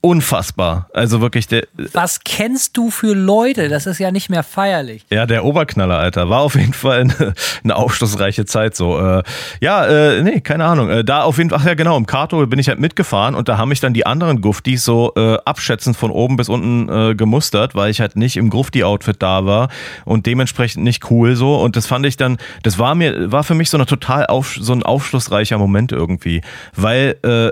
Unfassbar. 0.00 0.88
Also 0.94 1.20
wirklich 1.20 1.48
der. 1.48 1.66
Was 1.92 2.20
kennst 2.20 2.76
du 2.76 2.90
für 2.90 3.14
Leute? 3.14 3.68
Das 3.68 3.86
ist 3.86 3.98
ja 3.98 4.12
nicht 4.12 4.30
mehr 4.30 4.44
feierlich. 4.44 5.04
Ja, 5.10 5.26
der 5.26 5.44
Oberknaller, 5.44 5.98
Alter. 5.98 6.30
War 6.30 6.40
auf 6.40 6.54
jeden 6.54 6.72
Fall 6.72 7.00
eine, 7.00 7.34
eine 7.64 7.76
aufschlussreiche 7.76 8.44
Zeit 8.44 8.76
so. 8.76 8.98
Äh, 8.98 9.22
ja, 9.60 9.86
äh, 9.86 10.22
nee, 10.22 10.40
keine 10.40 10.66
Ahnung. 10.66 10.88
Äh, 10.88 11.04
da 11.04 11.22
auf 11.22 11.38
jeden 11.38 11.50
Fall, 11.50 11.58
ach 11.60 11.66
ja 11.66 11.74
genau, 11.74 11.96
im 11.96 12.06
Kato 12.06 12.46
bin 12.46 12.60
ich 12.60 12.68
halt 12.68 12.78
mitgefahren 12.78 13.34
und 13.34 13.48
da 13.48 13.58
haben 13.58 13.70
mich 13.70 13.80
dann 13.80 13.92
die 13.92 14.06
anderen 14.06 14.40
Guftis 14.40 14.84
so 14.84 15.12
äh, 15.16 15.36
abschätzend 15.44 15.96
von 15.96 16.12
oben 16.12 16.36
bis 16.36 16.48
unten 16.48 16.88
äh, 16.88 17.14
gemustert, 17.16 17.74
weil 17.74 17.90
ich 17.90 18.00
halt 18.00 18.14
nicht 18.14 18.36
im 18.36 18.50
Grufti-Outfit 18.50 19.20
da 19.20 19.46
war 19.46 19.68
und 20.04 20.26
dementsprechend 20.26 20.84
nicht 20.84 21.10
cool 21.10 21.34
so. 21.34 21.56
Und 21.56 21.74
das 21.74 21.86
fand 21.86 22.06
ich 22.06 22.16
dann, 22.16 22.38
das 22.62 22.78
war 22.78 22.94
mir, 22.94 23.32
war 23.32 23.42
für 23.42 23.54
mich 23.54 23.68
so 23.68 23.76
eine 23.76 23.86
total 23.86 24.26
auf, 24.26 24.56
so 24.60 24.72
ein 24.72 24.84
aufschlussreicher 24.84 25.58
Moment 25.58 25.90
irgendwie. 25.90 26.42
Weil 26.76 27.16
äh, 27.24 27.50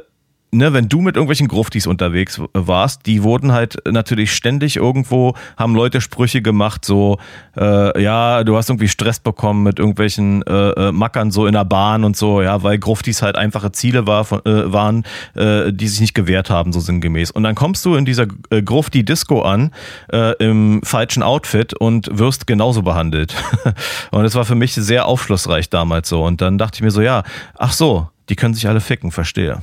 ne, 0.53 0.73
wenn 0.73 0.89
du 0.89 1.01
mit 1.01 1.17
irgendwelchen 1.17 1.49
Gruftis 1.49 1.87
unterwegs 1.87 2.41
warst, 2.53 3.07
die 3.07 3.23
wurden 3.23 3.53
halt 3.53 3.77
natürlich 3.91 4.33
ständig 4.33 4.77
irgendwo, 4.77 5.35
haben 5.57 5.75
Leute 5.75 6.01
Sprüche 6.01 6.43
gemacht, 6.43 6.85
so, 6.85 7.19
äh, 7.57 8.03
ja, 8.03 8.45
du 8.45 8.57
hast 8.57 8.71
irgendwie 8.71 8.89
Stress 8.89 9.19
bekommen 9.21 9.63
mit 9.63 9.79
irgendwelchen 9.79 10.43
äh, 10.43 10.71
äh, 10.71 10.93
Mackern 10.93 11.31
so 11.31 11.47
in 11.47 11.53
der 11.53 11.65
Bahn 11.65 12.05
und 12.05 12.17
so, 12.17 12.43
ja, 12.43 12.63
weil 12.63 12.79
Gruftis 12.79 13.23
halt 13.23 13.37
einfache 13.37 13.73
Ziele 13.73 14.07
war, 14.07 14.25
von, 14.25 14.41
äh, 14.45 14.73
waren, 14.73 15.05
äh, 15.35 15.73
die 15.73 15.89
sich 15.89 16.01
nicht 16.01 16.15
gewehrt 16.15 16.51
haben, 16.51 16.73
so 16.73 16.81
sinngemäß. 16.81 17.31
Und 17.31 17.43
dann 17.43 17.55
kommst 17.55 17.85
du 17.85 17.95
in 17.95 18.05
dieser 18.05 18.27
äh, 18.51 18.63
Grufti-Disco 18.63 19.43
an, 19.43 19.73
äh, 20.13 20.33
im 20.43 20.81
falschen 20.83 21.23
Outfit 21.23 21.75
und 21.75 22.09
wirst 22.13 22.47
genauso 22.47 22.83
behandelt. 22.83 23.35
und 24.11 24.23
das 24.23 24.35
war 24.35 24.45
für 24.45 24.55
mich 24.55 24.75
sehr 24.75 25.07
aufschlussreich 25.07 25.71
damals 25.71 26.09
so. 26.09 26.25
Und 26.25 26.41
dann 26.41 26.59
dachte 26.59 26.77
ich 26.77 26.83
mir 26.83 26.91
so, 26.91 27.01
ja, 27.01 27.23
ach 27.59 27.73
so, 27.73 28.09
die 28.29 28.37
können 28.37 28.55
sich 28.55 28.69
alle 28.69 28.81
ficken, 28.81 29.13
verstehe 29.13 29.63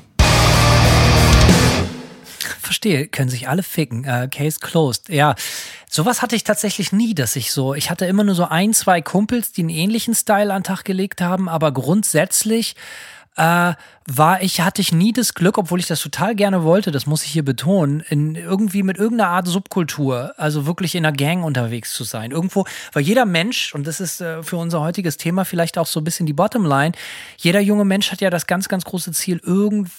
verstehe, 2.74 3.07
können 3.07 3.30
sich 3.30 3.47
alle 3.47 3.63
ficken. 3.63 4.03
Äh, 4.03 4.28
Case 4.32 4.57
closed. 4.59 5.09
Ja, 5.09 5.36
sowas 5.89 6.21
hatte 6.21 6.36
ich 6.36 6.43
tatsächlich 6.43 6.91
nie, 6.91 7.13
dass 7.13 7.36
ich 7.36 7.51
so, 7.51 7.76
ich 7.76 7.89
hatte 7.91 8.05
immer 8.05 8.24
nur 8.24 8.36
so 8.36 8.45
ein, 8.45 8.74
zwei 8.74 9.01
Kumpels, 9.01 9.51
die 9.51 9.61
einen 9.61 9.69
ähnlichen 9.69 10.15
Style 10.15 10.51
an 10.51 10.61
den 10.61 10.67
Tag 10.67 10.84
gelegt 10.84 11.21
haben, 11.21 11.47
aber 11.47 11.71
grundsätzlich 11.71 12.76
äh, 13.36 13.74
war 14.05 14.41
ich, 14.41 14.61
hatte 14.61 14.82
ich 14.82 14.91
nie 14.91 15.13
das 15.13 15.34
Glück, 15.34 15.57
obwohl 15.57 15.80
ich 15.80 15.88
das 15.88 16.01
total 16.01 16.36
gerne 16.36 16.63
wollte, 16.63 16.91
das 16.91 17.05
muss 17.05 17.24
ich 17.24 17.32
hier 17.32 17.45
betonen, 17.45 18.03
in 18.09 18.36
irgendwie 18.36 18.84
mit 18.84 18.97
irgendeiner 18.97 19.30
Art 19.30 19.47
Subkultur, 19.47 20.34
also 20.38 20.65
wirklich 20.65 20.95
in 20.95 21.05
einer 21.05 21.15
Gang 21.15 21.43
unterwegs 21.43 21.93
zu 21.93 22.03
sein. 22.03 22.32
Irgendwo, 22.32 22.65
weil 22.91 23.03
jeder 23.03 23.26
Mensch, 23.26 23.74
und 23.74 23.86
das 23.86 23.99
ist 23.99 24.19
äh, 24.19 24.41
für 24.43 24.57
unser 24.57 24.82
heutiges 24.82 25.17
Thema 25.17 25.45
vielleicht 25.45 25.78
auch 25.78 25.88
so 25.88 25.99
ein 25.99 26.03
bisschen 26.03 26.26
die 26.26 26.34
Bottomline, 26.34 26.93
jeder 27.38 27.59
junge 27.59 27.86
Mensch 27.86 28.11
hat 28.11 28.21
ja 28.21 28.30
das 28.32 28.47
ganz, 28.47 28.67
ganz 28.67 28.84
große 28.84 29.11
Ziel, 29.11 29.39
irgendwie 29.43 29.91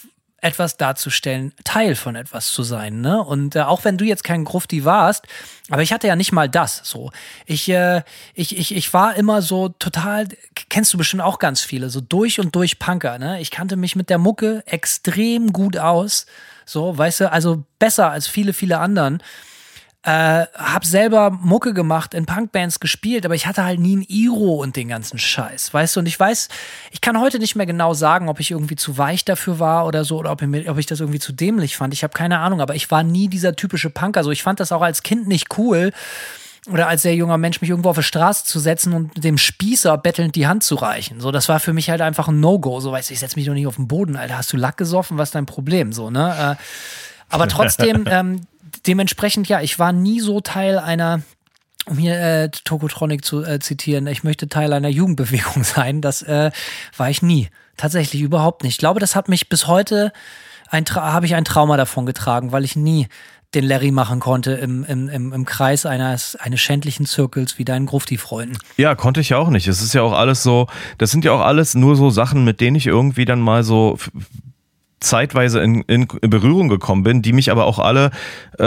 etwas 0.45 0.77
darzustellen, 0.77 1.55
Teil 1.65 1.95
von 1.95 2.17
etwas 2.17 2.49
zu 2.49 2.63
sein. 2.63 3.01
Ne? 3.01 3.19
Und 3.23 3.57
äh, 3.57 3.63
auch 3.63 3.85
wenn 3.85 3.97
du 3.97 4.05
jetzt 4.05 4.25
kein 4.25 4.45
Grufti 4.45 4.85
warst, 4.85 5.27
aber 5.71 5.81
ich 5.81 5.91
hatte 5.93 6.07
ja 6.07 6.17
nicht 6.17 6.33
mal 6.33 6.51
das 6.51 6.83
so. 6.85 7.11
Ich, 7.47 7.67
äh, 7.71 8.03
ich, 8.35 8.57
ich, 8.57 8.77
ich 8.77 8.93
war 8.93 9.17
immer 9.17 9.41
so 9.41 9.71
total, 9.71 10.29
kennst 10.69 10.93
du 10.93 10.99
bestimmt 10.99 11.23
auch 11.23 11.39
ganz 11.39 11.63
viele, 11.63 11.89
so 11.89 12.03
durch 12.03 12.41
und 12.41 12.55
durch 12.55 12.79
Punker. 12.79 13.19
Ne? 13.19 13.41
Ich 13.41 13.51
kannte 13.51 13.77
mich 13.77 13.97
mit 13.97 14.11
der 14.11 14.19
Mucke 14.19 14.63
extrem 14.67 15.51
gut 15.53 15.79
aus. 15.79 16.27
So, 16.67 16.97
weißt 16.97 17.21
du, 17.21 17.33
also 17.33 17.65
besser 17.79 18.11
als 18.11 18.27
viele, 18.27 18.53
viele 18.53 18.79
anderen. 18.79 19.23
Äh, 20.05 20.47
hab 20.55 20.85
selber 20.85 21.31
Mucke 21.31 21.73
gemacht, 21.73 22.13
in 22.13 22.27
Punkbands 22.27 22.79
gespielt, 22.79 23.25
aber 23.25 23.35
ich 23.35 23.47
hatte 23.47 23.65
halt 23.65 23.81
nie 23.81 23.97
ein 23.97 24.05
Iro 24.07 24.57
und 24.63 24.77
den 24.77 24.89
ganzen 24.89 25.19
Scheiß, 25.19 25.73
weißt 25.73 25.97
du? 25.97 26.01
Und 26.01 26.07
ich 26.07 26.21
weiß, 26.21 26.51
ich 26.91 27.01
kann 27.01 27.19
heute 27.19 27.39
nicht 27.39 27.57
mehr 27.57 27.65
genau 27.65 27.95
sagen, 27.95 28.29
ob 28.29 28.39
ich 28.39 28.51
irgendwie 28.51 28.77
zu 28.77 28.99
weich 28.99 29.25
dafür 29.25 29.61
war 29.61 29.87
oder 29.87 30.05
so, 30.05 30.19
oder 30.19 30.31
ob 30.31 30.43
ich, 30.43 30.69
ob 30.69 30.77
ich 30.77 30.85
das 30.85 31.01
irgendwie 31.01 31.21
zu 31.21 31.33
dämlich 31.33 31.79
fand. 31.79 31.95
Ich 31.95 32.03
habe 32.03 32.13
keine 32.13 32.41
Ahnung, 32.41 32.61
aber 32.61 32.75
ich 32.75 32.91
war 32.91 33.03
nie 33.03 33.29
dieser 33.29 33.57
typische 33.57 33.89
Punker. 33.89 34.21
Also 34.21 34.31
ich 34.31 34.43
fand 34.43 34.61
das 34.61 34.73
auch 34.73 34.83
als 34.83 35.03
Kind 35.03 35.27
nicht 35.27 35.57
cool 35.57 35.91
oder 36.71 36.89
als 36.89 37.01
sehr 37.01 37.15
junger 37.15 37.39
Mensch 37.39 37.63
mich 37.63 37.71
irgendwo 37.71 37.89
auf 37.89 37.97
die 37.97 38.03
Straße 38.03 38.45
zu 38.45 38.59
setzen 38.59 38.93
und 38.93 39.25
dem 39.25 39.39
Spießer 39.39 39.97
bettelnd 39.97 40.35
die 40.35 40.47
Hand 40.47 40.65
zu 40.65 40.75
reichen. 40.75 41.21
So, 41.21 41.31
das 41.31 41.49
war 41.49 41.61
für 41.61 41.73
mich 41.73 41.89
halt 41.89 42.03
einfach 42.03 42.29
ein 42.29 42.41
No-Go. 42.41 42.81
So, 42.81 42.93
weißt 42.93 43.09
du, 43.09 43.15
ich 43.15 43.21
setze 43.21 43.37
mich 43.37 43.47
doch 43.47 43.55
nicht 43.55 43.67
auf 43.67 43.77
den 43.77 43.89
Boden, 43.89 44.17
Alter. 44.17 44.37
Hast 44.37 44.53
du 44.53 44.59
Lack 44.59 44.77
gesoffen? 44.77 45.17
Was 45.17 45.29
ist 45.29 45.35
dein 45.35 45.47
Problem? 45.47 45.95
So, 45.95 46.11
ne? 46.11 46.57
Äh, 46.59 46.63
aber 47.29 47.49
trotzdem, 47.49 48.05
ähm, 48.09 48.47
dementsprechend, 48.87 49.49
ja, 49.49 49.61
ich 49.61 49.79
war 49.79 49.93
nie 49.93 50.21
so 50.21 50.41
Teil 50.41 50.79
einer 50.79 51.23
um 51.87 51.99
hier 51.99 52.19
äh, 52.19 52.49
Tokotronic 52.49 53.25
zu 53.25 53.45
äh, 53.45 53.59
zitieren, 53.59 54.07
ich 54.07 54.25
möchte 54.25 54.49
Teil 54.49 54.73
einer 54.73 54.89
Jugendbewegung 54.89 55.65
sein. 55.65 56.01
Das 56.01 56.23
äh, 56.23 56.51
war 56.97 57.11
ich 57.11 57.23
nie. 57.23 57.49
Tatsächlich 57.77 58.23
überhaupt 58.23 58.63
nicht. 58.63 58.73
Ich 58.73 58.79
glaube, 58.79 59.01
das 59.01 59.15
hat 59.17 59.29
mich 59.29 59.49
bis 59.49 59.67
heute 59.67 60.13
ein 60.71 60.85
habe 60.95 61.27
ich 61.27 61.35
ein 61.35 61.45
Trauma 61.45 61.77
davon 61.77 62.07
getragen, 62.07 62.53
weil 62.53 62.65
ich 62.65 62.75
nie 62.75 63.09
den 63.55 63.65
Larry 63.65 63.93
machen 63.93 64.19
konnte 64.19 64.53
im, 64.53 64.85
im, 64.85 65.09
im, 65.09 65.33
im 65.33 65.45
Kreis 65.45 65.87
eines, 65.87 66.35
eines 66.37 66.61
schändlichen 66.61 67.07
Zirkels 67.07 67.59
wie 67.59 67.65
deinen 67.65 67.87
Grufti-Freunden. 67.87 68.59
Ja, 68.77 68.97
konnte 68.97 69.21
ich 69.21 69.29
ja 69.29 69.39
auch 69.39 69.51
nicht. 69.51 69.69
Es 69.69 69.81
ist 69.81 69.95
ja 69.95 70.03
auch 70.03 70.13
alles 70.13 70.43
so, 70.43 70.67
das 70.99 71.13
sind 71.13 71.25
ja 71.25 71.33
auch 71.33 71.41
alles 71.41 71.75
nur 71.75 71.95
so 71.95 72.11
Sachen, 72.11 72.45
mit 72.45 72.61
denen 72.61 72.77
ich 72.77 72.87
irgendwie 72.87 73.25
dann 73.25 73.41
mal 73.41 73.63
so 73.63 73.97
zeitweise 75.05 75.61
in, 75.61 75.83
in, 75.83 76.07
Berührung 76.07 76.69
gekommen 76.69 77.03
bin, 77.03 77.23
die 77.23 77.33
mich 77.33 77.51
aber 77.51 77.67
auch 77.67 77.79
alle, 77.79 78.11
äh, 78.59 78.65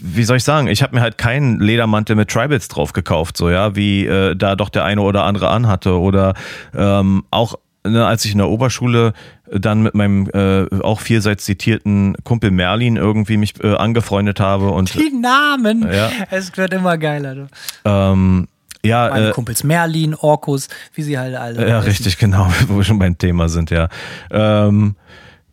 wie 0.00 0.24
soll 0.24 0.38
ich 0.38 0.44
sagen, 0.44 0.68
ich 0.68 0.82
habe 0.82 0.94
mir 0.94 1.02
halt 1.02 1.18
keinen 1.18 1.60
Ledermantel 1.60 2.16
mit 2.16 2.30
Tribals 2.30 2.68
drauf 2.68 2.92
gekauft, 2.92 3.36
so 3.36 3.50
ja, 3.50 3.76
wie 3.76 4.06
äh, 4.06 4.34
da 4.36 4.56
doch 4.56 4.68
der 4.68 4.84
eine 4.84 5.02
oder 5.02 5.24
andere 5.24 5.50
anhatte 5.50 5.98
oder 5.98 6.34
ähm, 6.74 7.24
auch 7.30 7.56
ne, 7.84 8.06
als 8.06 8.24
ich 8.24 8.32
in 8.32 8.38
der 8.38 8.48
Oberschule 8.48 9.12
dann 9.50 9.82
mit 9.82 9.94
meinem 9.94 10.28
äh, 10.32 10.66
auch 10.82 11.00
vielseits 11.00 11.44
zitierten 11.44 12.16
Kumpel 12.24 12.50
Merlin 12.50 12.96
irgendwie 12.96 13.36
mich 13.36 13.62
äh, 13.62 13.74
angefreundet 13.74 14.40
habe 14.40 14.70
und 14.70 14.94
die 14.94 15.12
Namen, 15.12 15.86
ja. 15.92 16.10
es 16.30 16.56
wird 16.56 16.72
immer 16.72 16.96
geiler. 16.96 17.34
Du. 17.34 17.46
Ähm, 17.84 18.48
ja, 18.84 19.10
Meine 19.10 19.28
äh, 19.28 19.32
Kumpels 19.32 19.62
Merlin, 19.62 20.14
Orkus, 20.14 20.68
wie 20.94 21.02
sie 21.02 21.18
halt 21.18 21.36
alle. 21.36 21.68
Ja, 21.68 21.78
richtig, 21.80 22.18
genau, 22.18 22.48
wo 22.68 22.78
wir 22.78 22.84
schon 22.84 22.98
beim 22.98 23.16
Thema 23.16 23.48
sind, 23.48 23.70
ja. 23.70 23.88
Ähm, 24.30 24.96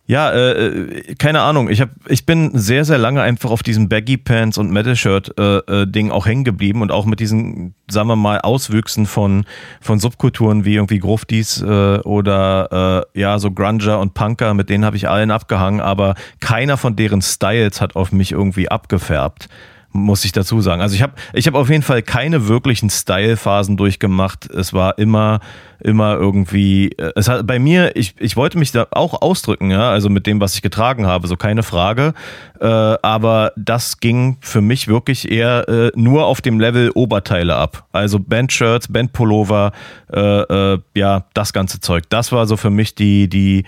ja, 0.10 0.32
äh, 0.32 0.68
äh, 0.68 1.16
keine 1.20 1.42
Ahnung. 1.42 1.70
Ich 1.70 1.82
hab, 1.82 1.92
ich 2.08 2.26
bin 2.26 2.58
sehr, 2.58 2.84
sehr 2.84 2.98
lange 2.98 3.22
einfach 3.22 3.52
auf 3.52 3.62
diesem 3.62 3.90
Baggy 3.90 4.18
Pants 4.18 4.58
und 4.58 4.72
Metal 4.72 4.96
Shirt 4.96 5.38
äh, 5.38 5.58
äh, 5.58 5.86
Ding 5.86 6.10
auch 6.10 6.26
hängen 6.26 6.44
geblieben 6.44 6.82
und 6.82 6.92
auch 6.92 7.06
mit 7.06 7.20
diesen, 7.20 7.76
sagen 7.88 8.08
wir 8.08 8.16
mal, 8.16 8.42
Auswüchsen 8.42 9.06
von 9.06 9.46
von 9.82 10.00
Subkulturen 10.00 10.66
wie 10.66 10.74
irgendwie 10.74 10.98
Gruftis 10.98 11.62
äh, 11.62 12.00
oder 12.00 13.06
äh, 13.14 13.20
ja 13.20 13.38
so 13.38 13.52
Grunger 13.52 14.00
und 14.00 14.16
Punker. 14.16 14.56
Mit 14.56 14.72
denen 14.72 14.84
habe 14.84 14.98
ich 14.98 15.08
allen 15.08 15.30
abgehangen, 15.30 15.80
aber 15.80 16.16
keiner 16.40 16.78
von 16.78 16.96
deren 16.96 17.22
Styles 17.22 17.80
hat 17.80 17.96
auf 17.96 18.12
mich 18.12 18.32
irgendwie 18.32 18.68
abgefärbt 18.68 19.48
muss 19.92 20.24
ich 20.24 20.32
dazu 20.32 20.62
sagen. 20.62 20.82
Also 20.82 20.96
ich 20.96 21.02
habe 21.02 21.14
ich 21.34 21.48
hab 21.48 21.56
auf 21.56 21.70
jeden 21.70 21.82
Fall 21.82 22.02
keine 22.02 22.48
wirklichen 22.48 22.90
Style-Phasen 22.90 23.76
durchgemacht. 23.76 24.50
Es 24.50 24.72
war 24.72 24.98
immer, 25.00 25.40
immer 25.80 26.16
irgendwie, 26.16 26.92
äh, 26.92 27.12
es 27.16 27.28
hat 27.28 27.48
bei 27.48 27.58
mir, 27.58 27.96
ich, 27.96 28.16
ich 28.20 28.36
wollte 28.36 28.58
mich 28.60 28.72
da 28.72 28.88
auch 28.92 29.22
ausdrücken, 29.22 29.72
ja, 29.72 29.90
also 29.90 30.10
mit 30.10 30.28
dem, 30.28 30.40
was 30.40 30.56
ich 30.56 30.62
getragen 30.62 31.08
habe, 31.08 31.28
so 31.28 31.36
keine 31.36 31.64
Frage. 31.64 32.14
Äh, 32.60 32.66
aber 32.66 33.52
das 33.56 34.00
ging 34.00 34.38
für 34.42 34.62
mich 34.62 34.88
wirklich 34.88 35.32
eher 35.32 35.68
äh, 35.68 35.92
nur 35.96 36.26
auf 36.26 36.42
dem 36.42 36.60
Level 36.60 36.92
Oberteile 36.94 37.56
ab. 37.56 37.86
Also 37.92 38.20
Bandshirts, 38.20 38.90
Bandpullover, 38.90 39.72
äh, 40.14 40.20
äh, 40.20 40.80
ja, 40.96 41.26
das 41.34 41.54
ganze 41.54 41.80
Zeug. 41.80 42.04
Das 42.10 42.32
war 42.32 42.46
so 42.46 42.58
für 42.58 42.70
mich 42.70 42.94
die, 42.94 43.28
die, 43.28 43.66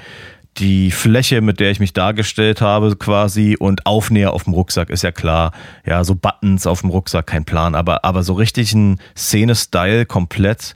die 0.57 0.91
Fläche, 0.91 1.41
mit 1.41 1.59
der 1.59 1.71
ich 1.71 1.79
mich 1.79 1.93
dargestellt 1.93 2.61
habe, 2.61 2.95
quasi 2.95 3.55
und 3.57 3.85
Aufnäher 3.85 4.33
auf 4.33 4.43
dem 4.43 4.53
Rucksack, 4.53 4.89
ist 4.89 5.01
ja 5.01 5.11
klar. 5.11 5.53
Ja, 5.85 6.03
so 6.03 6.15
Buttons 6.15 6.67
auf 6.67 6.81
dem 6.81 6.89
Rucksack, 6.89 7.27
kein 7.27 7.45
Plan. 7.45 7.73
Aber, 7.73 8.03
aber 8.03 8.23
so 8.23 8.33
richtig 8.33 8.73
ein 8.73 8.99
Szene-Style 9.15 10.05
komplett 10.05 10.75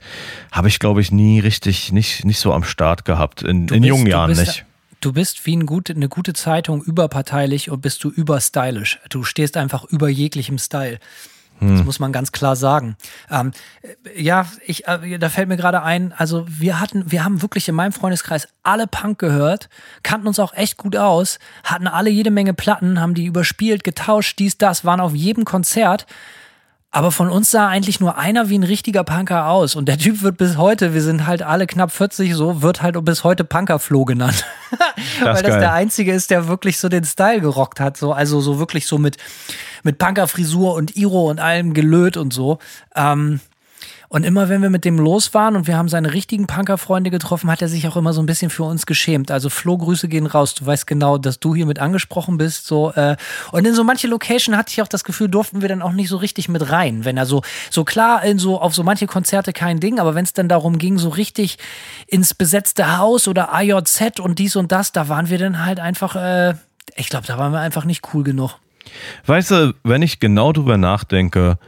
habe 0.50 0.68
ich, 0.68 0.78
glaube 0.78 1.00
ich, 1.00 1.12
nie 1.12 1.40
richtig, 1.40 1.92
nicht, 1.92 2.24
nicht 2.24 2.38
so 2.38 2.52
am 2.52 2.64
Start 2.64 3.04
gehabt. 3.04 3.42
In, 3.42 3.62
in 3.62 3.66
bist, 3.66 3.84
jungen 3.84 4.06
Jahren 4.06 4.30
bist, 4.30 4.46
nicht. 4.46 4.64
Du 5.00 5.12
bist 5.12 5.44
wie 5.44 5.56
ein 5.56 5.66
gut, 5.66 5.90
eine 5.90 6.08
gute 6.08 6.32
Zeitung 6.32 6.82
überparteilich 6.82 7.70
und 7.70 7.82
bist 7.82 8.02
du 8.02 8.10
überstylisch. 8.10 8.98
Du 9.10 9.24
stehst 9.24 9.56
einfach 9.56 9.84
über 9.84 10.08
jeglichem 10.08 10.58
Style. 10.58 10.98
Das 11.60 11.80
hm. 11.80 11.84
muss 11.84 11.98
man 11.98 12.12
ganz 12.12 12.32
klar 12.32 12.54
sagen. 12.54 12.96
Ähm, 13.30 13.52
ja, 14.14 14.46
ich, 14.66 14.86
äh, 14.86 15.18
da 15.18 15.28
fällt 15.28 15.48
mir 15.48 15.56
gerade 15.56 15.82
ein, 15.82 16.12
also 16.16 16.44
wir 16.48 16.80
hatten, 16.80 17.10
wir 17.10 17.24
haben 17.24 17.42
wirklich 17.42 17.68
in 17.68 17.74
meinem 17.74 17.92
Freundeskreis 17.92 18.48
alle 18.62 18.86
Punk 18.86 19.18
gehört, 19.18 19.68
kannten 20.02 20.26
uns 20.26 20.38
auch 20.38 20.52
echt 20.54 20.76
gut 20.76 20.96
aus, 20.96 21.38
hatten 21.64 21.86
alle 21.86 22.10
jede 22.10 22.30
Menge 22.30 22.52
Platten, 22.52 23.00
haben 23.00 23.14
die 23.14 23.26
überspielt, 23.26 23.84
getauscht, 23.84 24.38
dies, 24.38 24.58
das, 24.58 24.84
waren 24.84 25.00
auf 25.00 25.14
jedem 25.14 25.44
Konzert. 25.44 26.06
Aber 26.96 27.12
von 27.12 27.28
uns 27.28 27.50
sah 27.50 27.68
eigentlich 27.68 28.00
nur 28.00 28.16
einer 28.16 28.48
wie 28.48 28.56
ein 28.56 28.62
richtiger 28.62 29.04
Punker 29.04 29.48
aus. 29.48 29.74
Und 29.74 29.86
der 29.86 29.98
Typ 29.98 30.22
wird 30.22 30.38
bis 30.38 30.56
heute, 30.56 30.94
wir 30.94 31.02
sind 31.02 31.26
halt 31.26 31.42
alle 31.42 31.66
knapp 31.66 31.92
40 31.92 32.34
so, 32.34 32.62
wird 32.62 32.80
halt 32.80 32.96
bis 33.04 33.22
heute 33.22 33.44
Punkerflo 33.44 34.06
genannt. 34.06 34.46
Weil 35.20 35.42
das 35.42 35.58
der 35.58 35.74
einzige 35.74 36.14
ist, 36.14 36.30
der 36.30 36.48
wirklich 36.48 36.78
so 36.78 36.88
den 36.88 37.04
Style 37.04 37.42
gerockt 37.42 37.80
hat. 37.80 37.98
So, 37.98 38.14
also 38.14 38.40
so 38.40 38.58
wirklich 38.58 38.86
so 38.86 38.96
mit, 38.96 39.18
mit 39.82 39.98
Punkerfrisur 39.98 40.72
und 40.72 40.96
Iro 40.96 41.28
und 41.28 41.38
allem 41.38 41.74
gelöt 41.74 42.16
und 42.16 42.32
so. 42.32 42.60
Ähm, 42.94 43.40
Und 44.08 44.24
immer 44.24 44.48
wenn 44.48 44.62
wir 44.62 44.70
mit 44.70 44.84
dem 44.84 44.98
los 44.98 45.34
waren 45.34 45.56
und 45.56 45.66
wir 45.66 45.76
haben 45.76 45.88
seine 45.88 46.12
richtigen 46.12 46.46
Punkerfreunde 46.46 47.10
getroffen, 47.10 47.50
hat 47.50 47.62
er 47.62 47.68
sich 47.68 47.88
auch 47.88 47.96
immer 47.96 48.12
so 48.12 48.22
ein 48.22 48.26
bisschen 48.26 48.50
für 48.50 48.64
uns 48.64 48.86
geschämt. 48.86 49.30
Also 49.30 49.50
Flo, 49.50 49.76
Grüße 49.78 50.08
gehen 50.08 50.26
raus. 50.26 50.54
Du 50.54 50.64
weißt 50.66 50.86
genau, 50.86 51.18
dass 51.18 51.40
du 51.40 51.54
hier 51.54 51.66
mit 51.66 51.78
angesprochen 51.78 52.38
bist. 52.38 52.66
So, 52.66 52.92
äh, 52.92 53.16
und 53.52 53.66
in 53.66 53.74
so 53.74 53.84
manche 53.84 54.06
Location 54.06 54.56
hatte 54.56 54.72
ich 54.72 54.82
auch 54.82 54.88
das 54.88 55.04
Gefühl, 55.04 55.28
durften 55.28 55.62
wir 55.62 55.68
dann 55.68 55.82
auch 55.82 55.92
nicht 55.92 56.08
so 56.08 56.16
richtig 56.16 56.48
mit 56.48 56.70
rein. 56.70 57.04
Wenn 57.04 57.16
er 57.16 57.26
so, 57.26 57.42
so 57.70 57.84
klar 57.84 58.24
in 58.24 58.38
so, 58.38 58.60
auf 58.60 58.74
so 58.74 58.82
manche 58.82 59.06
Konzerte 59.06 59.52
kein 59.52 59.80
Ding, 59.80 59.98
aber 59.98 60.14
wenn 60.14 60.24
es 60.24 60.32
dann 60.32 60.48
darum 60.48 60.78
ging, 60.78 60.98
so 60.98 61.08
richtig 61.08 61.58
ins 62.06 62.34
besetzte 62.34 62.98
Haus 62.98 63.28
oder 63.28 63.52
AJZ 63.52 64.20
und 64.20 64.38
dies 64.38 64.56
und 64.56 64.72
das, 64.72 64.92
da 64.92 65.08
waren 65.08 65.30
wir 65.30 65.38
dann 65.38 65.64
halt 65.64 65.80
einfach, 65.80 66.16
äh, 66.16 66.54
ich 66.94 67.08
glaube, 67.08 67.26
da 67.26 67.38
waren 67.38 67.52
wir 67.52 67.60
einfach 67.60 67.84
nicht 67.84 68.02
cool 68.14 68.22
genug. 68.22 68.58
Weißt 69.26 69.50
du, 69.50 69.74
wenn 69.82 70.02
ich 70.02 70.20
genau 70.20 70.52
drüber 70.52 70.78
nachdenke, 70.78 71.58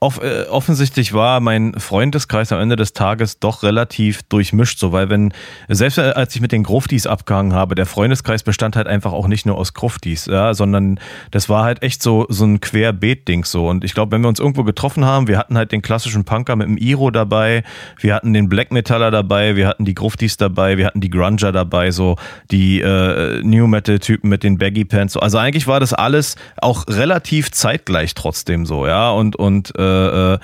Off 0.00 0.20
äh, 0.22 0.44
offensichtlich 0.48 1.14
war 1.14 1.40
mein 1.40 1.78
Freundeskreis 1.78 2.52
am 2.52 2.60
Ende 2.60 2.76
des 2.76 2.92
Tages 2.92 3.38
doch 3.38 3.62
relativ 3.62 4.22
durchmischt, 4.24 4.78
so 4.78 4.92
weil 4.92 5.08
wenn, 5.08 5.32
selbst 5.68 5.96
äh, 5.96 6.12
als 6.14 6.34
ich 6.34 6.42
mit 6.42 6.52
den 6.52 6.62
Gruftis 6.62 7.06
abgehangen 7.06 7.54
habe, 7.54 7.74
der 7.74 7.86
Freundeskreis 7.86 8.42
bestand 8.42 8.76
halt 8.76 8.86
einfach 8.86 9.12
auch 9.12 9.28
nicht 9.28 9.46
nur 9.46 9.56
aus 9.56 9.72
Gruftis, 9.72 10.26
ja, 10.26 10.52
sondern 10.52 11.00
das 11.30 11.48
war 11.48 11.64
halt 11.64 11.82
echt 11.82 12.02
so, 12.02 12.26
so 12.28 12.44
ein 12.44 12.60
Querbeet-Ding 12.60 13.44
so. 13.44 13.68
Und 13.68 13.82
ich 13.82 13.94
glaube, 13.94 14.12
wenn 14.12 14.20
wir 14.20 14.28
uns 14.28 14.40
irgendwo 14.40 14.64
getroffen 14.64 15.06
haben, 15.06 15.26
wir 15.26 15.38
hatten 15.38 15.56
halt 15.56 15.72
den 15.72 15.80
klassischen 15.80 16.24
Punker 16.24 16.56
mit 16.56 16.66
dem 16.66 16.76
Iro 16.76 17.10
dabei, 17.10 17.62
wir 17.98 18.14
hatten 18.14 18.34
den 18.34 18.50
Black 18.50 18.72
Metaller 18.72 19.10
dabei, 19.10 19.56
wir 19.56 19.68
hatten 19.68 19.86
die 19.86 19.94
Gruftis 19.94 20.36
dabei, 20.36 20.76
wir 20.76 20.86
hatten 20.86 21.00
die 21.00 21.10
Grunger 21.10 21.52
dabei, 21.52 21.90
so 21.92 22.16
die 22.50 22.80
äh, 22.80 23.40
New 23.42 23.66
Metal-Typen 23.66 24.28
mit 24.28 24.42
den 24.42 24.58
Baggy 24.58 24.84
Pants. 24.84 25.14
So. 25.14 25.20
Also 25.20 25.38
eigentlich 25.38 25.66
war 25.66 25.80
das 25.80 25.94
alles 25.94 26.36
auch 26.58 26.84
relativ 26.88 27.50
zeitgleich 27.52 28.14
trotzdem 28.14 28.66
so, 28.66 28.86
ja. 28.86 29.10
Und, 29.10 29.36
und 29.36 29.74
äh, 29.78 29.93
äh, 29.94 30.38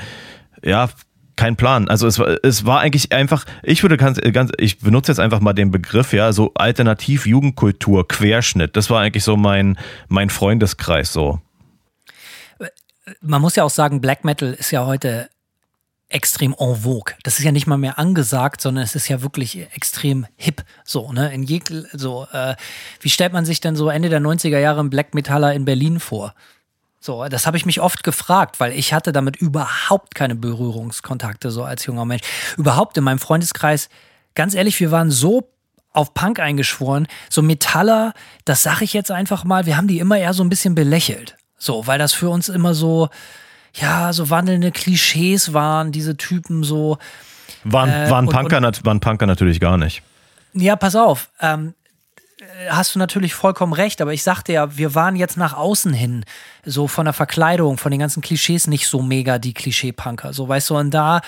ja, 0.62 0.88
kein 1.40 1.56
Plan. 1.56 1.88
Also 1.88 2.06
es 2.06 2.18
war, 2.18 2.36
es 2.42 2.66
war 2.66 2.80
eigentlich 2.80 3.12
einfach, 3.12 3.46
ich 3.62 3.82
würde 3.82 3.96
ganz, 3.96 4.20
ganz, 4.32 4.52
ich 4.58 4.78
benutze 4.78 5.10
jetzt 5.10 5.20
einfach 5.20 5.40
mal 5.40 5.54
den 5.54 5.70
Begriff, 5.70 6.12
ja, 6.12 6.32
so 6.32 6.52
alternativ 6.54 7.24
Jugendkultur, 7.24 8.06
Querschnitt. 8.06 8.76
Das 8.76 8.90
war 8.90 9.00
eigentlich 9.00 9.24
so 9.24 9.38
mein, 9.38 9.78
mein 10.08 10.28
Freundeskreis 10.28 11.12
so. 11.12 11.40
Man 13.22 13.40
muss 13.40 13.56
ja 13.56 13.64
auch 13.64 13.70
sagen, 13.70 14.02
Black 14.02 14.22
Metal 14.22 14.52
ist 14.52 14.70
ja 14.70 14.84
heute 14.84 15.30
extrem 16.10 16.54
en 16.58 16.76
vogue. 16.76 17.14
Das 17.22 17.38
ist 17.38 17.44
ja 17.44 17.52
nicht 17.52 17.66
mal 17.66 17.78
mehr 17.78 17.98
angesagt, 17.98 18.60
sondern 18.60 18.84
es 18.84 18.94
ist 18.94 19.08
ja 19.08 19.22
wirklich 19.22 19.66
extrem 19.74 20.26
hip. 20.36 20.62
So, 20.84 21.12
ne? 21.12 21.32
In 21.32 21.42
jeg 21.44 21.62
so, 21.92 22.26
äh, 22.32 22.54
wie 23.00 23.08
stellt 23.08 23.32
man 23.32 23.46
sich 23.46 23.60
denn 23.60 23.76
so 23.76 23.88
Ende 23.88 24.10
der 24.10 24.20
90er 24.20 24.58
Jahre 24.58 24.80
einen 24.80 24.90
Black 24.90 25.14
Metaller 25.14 25.54
in 25.54 25.64
Berlin 25.64 26.00
vor? 26.00 26.34
So, 27.02 27.26
das 27.28 27.46
habe 27.46 27.56
ich 27.56 27.64
mich 27.64 27.80
oft 27.80 28.04
gefragt, 28.04 28.60
weil 28.60 28.72
ich 28.72 28.92
hatte 28.92 29.10
damit 29.12 29.36
überhaupt 29.36 30.14
keine 30.14 30.34
Berührungskontakte 30.34 31.50
so 31.50 31.64
als 31.64 31.86
junger 31.86 32.04
Mensch. 32.04 32.22
Überhaupt 32.58 32.96
in 32.98 33.04
meinem 33.04 33.18
Freundeskreis, 33.18 33.88
ganz 34.34 34.54
ehrlich, 34.54 34.78
wir 34.80 34.90
waren 34.90 35.10
so 35.10 35.48
auf 35.92 36.12
Punk 36.12 36.38
eingeschworen, 36.40 37.08
so 37.30 37.40
Metaller, 37.42 38.12
das 38.44 38.62
sage 38.62 38.84
ich 38.84 38.92
jetzt 38.92 39.10
einfach 39.10 39.44
mal, 39.44 39.64
wir 39.66 39.76
haben 39.78 39.88
die 39.88 39.98
immer 39.98 40.18
eher 40.18 40.34
so 40.34 40.44
ein 40.44 40.50
bisschen 40.50 40.74
belächelt. 40.74 41.36
So, 41.58 41.86
weil 41.86 41.98
das 41.98 42.12
für 42.12 42.28
uns 42.28 42.48
immer 42.50 42.74
so, 42.74 43.08
ja, 43.74 44.12
so 44.12 44.28
wandelnde 44.30 44.70
Klischees 44.70 45.52
waren, 45.54 45.92
diese 45.92 46.16
Typen 46.16 46.64
so. 46.64 46.98
Waren, 47.64 47.90
Äh, 47.90 48.10
waren, 48.10 48.26
und- 48.28 48.34
Punker, 48.34 48.60
nat- 48.60 48.84
waren 48.84 49.00
Punker 49.00 49.26
natürlich 49.26 49.58
gar 49.58 49.78
nicht. 49.78 50.02
Ja, 50.52 50.76
pass 50.76 50.96
auf. 50.96 51.30
Ähm, 51.40 51.74
äh, 51.79 51.79
hast 52.68 52.94
du 52.94 52.98
natürlich 52.98 53.34
vollkommen 53.34 53.72
recht, 53.72 54.00
aber 54.00 54.12
ich 54.12 54.22
sagte 54.22 54.52
ja, 54.52 54.76
wir 54.76 54.94
waren 54.94 55.16
jetzt 55.16 55.36
nach 55.36 55.54
außen 55.54 55.92
hin, 55.92 56.24
so 56.64 56.88
von 56.88 57.06
der 57.06 57.14
Verkleidung, 57.14 57.78
von 57.78 57.90
den 57.90 58.00
ganzen 58.00 58.22
Klischees 58.22 58.66
nicht 58.66 58.86
so 58.86 59.02
mega 59.02 59.38
die 59.38 59.54
Klischee-Punker. 59.54 60.32
So, 60.32 60.48
weißt 60.48 60.70
du, 60.70 60.76
und 60.76 60.90
da 60.90 61.20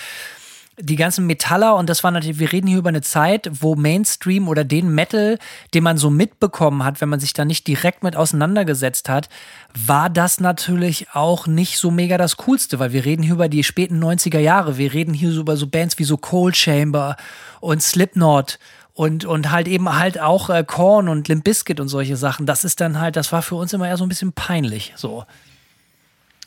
die 0.79 0.97
ganzen 0.97 1.27
Metaller, 1.27 1.77
und 1.77 1.91
das 1.91 2.03
war 2.03 2.11
natürlich, 2.11 2.39
wir 2.39 2.51
reden 2.51 2.67
hier 2.67 2.79
über 2.79 2.89
eine 2.89 3.03
Zeit, 3.03 3.51
wo 3.53 3.77
Mainstream 3.77 4.49
oder 4.49 4.65
den 4.65 4.95
Metal, 4.95 5.39
den 5.75 5.85
man 5.85 5.99
so 5.99 6.09
mitbekommen 6.09 6.83
hat, 6.83 7.01
wenn 7.01 7.11
man 7.11 7.21
sich 7.21 7.35
da 7.35 7.45
nicht 7.45 7.67
direkt 7.67 8.03
mit 8.03 8.17
auseinandergesetzt 8.17 9.09
hat, 9.11 9.29
war 9.75 10.09
das 10.09 10.41
natürlich 10.41 11.09
auch 11.13 11.47
nicht 11.47 11.79
so 11.79 11.91
mega 11.91 12.17
das 12.17 12.39
Coolste, 12.39 12.79
weil 12.79 12.93
wir 12.93 13.05
reden 13.05 13.23
hier 13.23 13.35
über 13.35 13.51
die 13.51 13.65
späten 13.65 14.03
90er 14.03 14.39
Jahre, 14.39 14.79
wir 14.79 14.95
reden 14.95 15.13
hier 15.13 15.31
so 15.31 15.41
über 15.41 15.57
so 15.59 15.67
Bands 15.67 15.99
wie 15.99 16.05
so 16.05 16.17
Cold 16.17 16.57
Chamber 16.57 17.17
und 17.61 17.83
Slipknot 17.83 18.59
und, 18.95 19.25
und 19.25 19.51
halt 19.51 19.69
eben 19.69 19.89
halt 19.99 20.21
auch 20.21 20.51
äh, 20.51 20.65
Korn 20.67 21.09
und 21.09 21.29
Limp 21.29 21.45
Bizkit 21.45 21.81
und 21.81 21.89
solche 21.89 22.17
Sachen. 22.17 22.47
Das 22.47 22.65
ist 22.65 22.81
dann 22.81 23.01
halt, 23.01 23.17
das 23.17 23.33
war 23.33 23.43
für 23.43 23.55
uns 23.55 23.73
immer 23.73 23.89
eher 23.89 23.97
so 23.97 24.05
ein 24.05 24.09
bisschen 24.09 24.33
peinlich, 24.33 24.93
so. 24.97 25.25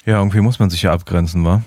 Ja, 0.05 0.19
irgendwie 0.19 0.41
muss 0.41 0.59
man 0.59 0.69
sich 0.69 0.83
ja 0.83 0.93
abgrenzen, 0.93 1.43
wa? 1.45 1.61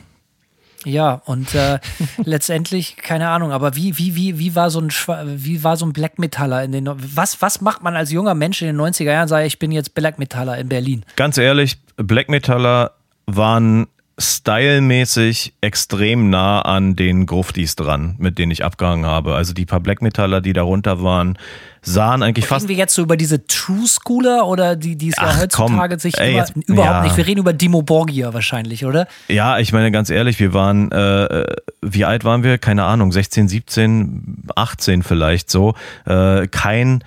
Ja, 0.85 1.15
und 1.25 1.55
äh, 1.57 1.81
letztendlich, 2.25 2.97
keine 2.97 3.29
Ahnung, 3.29 3.51
aber 3.51 3.75
wie, 3.75 3.99
wie, 3.99 4.15
wie, 4.15 4.39
wie 4.39 4.55
war 4.55 4.71
so 4.71 4.79
ein 4.79 4.91
Schwa- 4.91 5.25
wie 5.27 5.65
war 5.65 5.77
so 5.77 5.85
ein 5.85 5.93
Black 5.93 6.21
Metaller 6.21 6.63
in 6.63 6.71
den 6.71 6.89
was, 6.89 7.43
was 7.43 7.61
macht 7.61 7.83
man 7.83 7.97
als 7.97 8.13
junger 8.13 8.35
Mensch 8.35 8.63
in 8.63 8.69
den 8.69 8.81
90er 8.81 9.05
Jahren, 9.11 9.27
sage 9.29 9.47
ich 9.47 9.59
bin 9.59 9.73
jetzt 9.73 9.95
Black 9.97 10.21
Metaller 10.21 10.57
in 10.59 10.69
Berlin. 10.69 11.05
Ganz 11.17 11.37
ehrlich, 11.37 11.79
Black 11.97 12.29
Metaller 12.29 12.93
waren 13.27 13.89
stylmäßig 14.19 15.55
extrem 15.61 16.29
nah 16.31 16.61
an 16.63 16.97
den 16.97 17.27
Gruftis 17.27 17.77
dran, 17.77 18.17
mit 18.19 18.39
denen 18.39 18.51
ich 18.53 18.65
abgehangen 18.65 19.07
habe. 19.07 19.35
Also 19.35 19.55
die 19.55 19.65
paar 19.65 19.81
Black 19.81 20.03
Metaller, 20.03 20.41
die 20.41 20.53
darunter 20.53 21.03
waren, 21.03 21.39
sahen 21.83 22.23
eigentlich 22.23 22.47
fast 22.47 22.65
Reden 22.65 22.69
wir 22.71 22.77
jetzt 22.77 22.95
so 22.95 23.03
über 23.03 23.17
diese 23.17 23.47
True 23.47 23.87
Schooler 23.87 24.47
oder 24.47 24.75
die, 24.77 24.97
die 24.97 25.11
es 25.11 25.17
ja 25.17 25.39
heutzutage 25.41 25.95
komm. 25.95 25.99
sich 26.01 26.19
Ey, 26.19 26.31
immer, 26.31 26.39
jetzt- 26.41 26.57
überhaupt 26.69 26.93
ja. 26.97 27.03
nicht. 27.05 27.17
Wir 27.17 27.27
reden 27.27 27.39
über 27.41 27.53
Dimo 27.53 27.83
Borgia 27.83 28.35
wahrscheinlich, 28.35 28.85
oder? 28.85 29.07
Ja, 29.29 29.59
ich 29.59 29.73
meine 29.73 29.91
ganz 29.93 30.11
ehrlich, 30.11 30.41
wir 30.41 30.53
waren, 30.53 30.91
äh, 30.91 31.45
wie 31.81 32.05
alt 32.05 32.25
waren 32.25 32.43
wir? 32.43 32.59
Keine 32.59 32.85
Ahnung, 32.85 33.13
16, 33.13 33.49
17, 33.49 34.45
18 34.57 35.03
vielleicht 35.05 35.49
so. 35.51 35.75
Äh, 36.07 36.49
kein, 36.49 37.05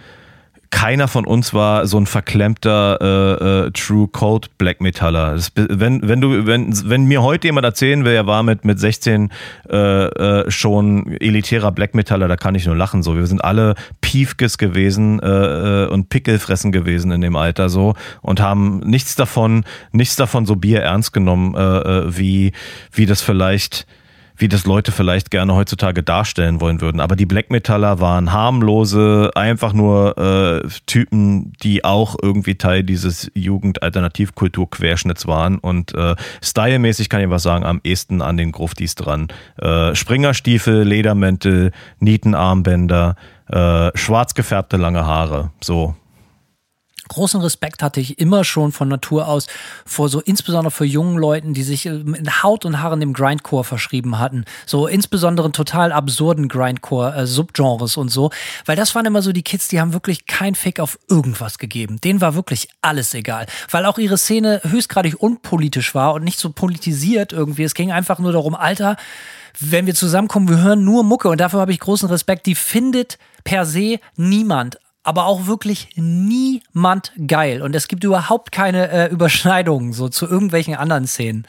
keiner 0.71 1.07
von 1.07 1.25
uns 1.25 1.53
war 1.53 1.85
so 1.85 1.97
ein 1.99 2.07
verklemmter 2.07 2.97
äh, 3.01 3.67
äh, 3.67 3.71
True 3.71 4.07
Cold 4.07 4.57
Black 4.57 4.81
Metaller. 4.81 5.33
Das, 5.33 5.51
wenn, 5.55 6.07
wenn 6.07 6.21
du, 6.21 6.47
wenn, 6.47 6.73
wenn 6.89 7.05
mir 7.05 7.21
heute 7.21 7.49
jemand 7.49 7.65
erzählen 7.65 8.03
will, 8.05 8.13
er 8.13 8.25
war 8.25 8.41
mit, 8.41 8.65
mit 8.65 8.79
16 8.79 9.31
äh, 9.69 9.77
äh, 9.77 10.49
schon 10.49 11.17
elitärer 11.19 11.71
Black 11.71 11.93
Metaller, 11.93 12.27
da 12.27 12.37
kann 12.37 12.55
ich 12.55 12.65
nur 12.65 12.75
lachen. 12.75 13.03
So, 13.03 13.15
wir 13.15 13.27
sind 13.27 13.43
alle 13.43 13.75
Piefkes 13.99 14.57
gewesen 14.57 15.19
äh, 15.19 15.83
äh, 15.83 15.87
und 15.87 16.09
Pickelfressen 16.09 16.71
gewesen 16.71 17.11
in 17.11 17.21
dem 17.21 17.35
Alter 17.35 17.69
so 17.69 17.93
und 18.21 18.39
haben 18.39 18.79
nichts 18.79 19.15
davon, 19.15 19.65
nichts 19.91 20.15
davon 20.15 20.45
so 20.45 20.55
Bier 20.55 20.81
ernst 20.81 21.11
genommen, 21.13 21.53
äh, 21.53 21.59
äh, 21.59 22.17
wie, 22.17 22.53
wie 22.91 23.05
das 23.05 23.21
vielleicht 23.21 23.85
wie 24.41 24.47
das 24.47 24.65
Leute 24.65 24.91
vielleicht 24.91 25.31
gerne 25.31 25.53
heutzutage 25.53 26.01
darstellen 26.03 26.59
wollen 26.59 26.81
würden. 26.81 26.99
Aber 26.99 27.15
die 27.15 27.27
Black 27.27 27.51
Metaller 27.51 27.99
waren 27.99 28.33
harmlose, 28.33 29.31
einfach 29.35 29.71
nur 29.71 30.17
äh, 30.17 30.67
Typen, 30.87 31.53
die 31.61 31.85
auch 31.85 32.15
irgendwie 32.21 32.55
Teil 32.55 32.83
dieses 32.83 33.31
Jugend-Alternativkultur-Querschnitts 33.35 35.27
waren. 35.27 35.59
Und 35.59 35.93
äh, 35.93 36.15
stylmäßig 36.41 37.09
kann 37.09 37.21
ich 37.21 37.29
was 37.29 37.43
sagen, 37.43 37.65
am 37.65 37.81
ehesten 37.83 38.21
an 38.21 38.35
den 38.37 38.51
Gruftis 38.51 38.95
dran. 38.95 39.27
Äh, 39.57 39.93
Springerstiefel, 39.93 40.83
Ledermäntel, 40.83 41.71
Nietenarmbänder, 41.99 43.15
äh, 43.47 43.91
schwarz 43.95 44.33
gefärbte 44.33 44.77
lange 44.77 45.05
Haare. 45.05 45.51
So. 45.61 45.95
Großen 47.11 47.41
Respekt 47.41 47.83
hatte 47.83 47.99
ich 47.99 48.19
immer 48.19 48.43
schon 48.43 48.71
von 48.71 48.87
Natur 48.87 49.27
aus 49.27 49.47
vor 49.85 50.09
so 50.09 50.21
insbesondere 50.21 50.71
für 50.71 50.85
jungen 50.85 51.17
Leuten, 51.17 51.53
die 51.53 51.63
sich 51.63 51.85
äh, 51.85 51.91
mit 51.91 52.43
Haut 52.43 52.65
und 52.65 52.81
Haaren 52.81 52.99
dem 52.99 53.13
Grindcore 53.13 53.63
verschrieben 53.63 54.17
hatten. 54.17 54.45
So 54.65 54.87
insbesondere 54.87 55.51
total 55.51 55.91
absurden 55.91 56.47
Grindcore 56.47 57.15
äh, 57.15 57.99
und 57.99 58.09
so, 58.09 58.31
weil 58.65 58.75
das 58.75 58.95
waren 58.95 59.05
immer 59.05 59.21
so 59.21 59.31
die 59.31 59.43
Kids, 59.43 59.67
die 59.67 59.81
haben 59.81 59.93
wirklich 59.93 60.25
kein 60.25 60.55
Fick 60.55 60.79
auf 60.79 60.97
irgendwas 61.09 61.57
gegeben. 61.57 61.99
Denen 62.01 62.21
war 62.21 62.35
wirklich 62.35 62.69
alles 62.81 63.13
egal, 63.13 63.45
weil 63.69 63.85
auch 63.85 63.97
ihre 63.97 64.17
Szene 64.17 64.61
höchstgradig 64.63 65.19
unpolitisch 65.21 65.93
war 65.93 66.13
und 66.13 66.23
nicht 66.23 66.39
so 66.39 66.51
politisiert 66.51 67.33
irgendwie. 67.33 67.63
Es 67.63 67.73
ging 67.73 67.91
einfach 67.91 68.19
nur 68.19 68.31
darum, 68.31 68.55
Alter, 68.55 68.95
wenn 69.59 69.85
wir 69.85 69.95
zusammenkommen, 69.95 70.47
wir 70.47 70.59
hören 70.59 70.85
nur 70.85 71.03
Mucke 71.03 71.29
und 71.29 71.41
dafür 71.41 71.59
habe 71.59 71.73
ich 71.73 71.79
großen 71.79 72.09
Respekt. 72.09 72.45
Die 72.45 72.55
findet 72.55 73.17
per 73.43 73.65
se 73.65 73.99
niemand 74.15 74.79
aber 75.03 75.25
auch 75.25 75.47
wirklich 75.47 75.89
niemand 75.95 77.11
geil. 77.27 77.61
Und 77.61 77.75
es 77.75 77.87
gibt 77.87 78.03
überhaupt 78.03 78.51
keine 78.51 78.89
äh, 78.89 79.07
Überschneidungen 79.07 79.93
so 79.93 80.09
zu 80.09 80.27
irgendwelchen 80.27 80.75
anderen 80.75 81.07
Szenen. 81.07 81.47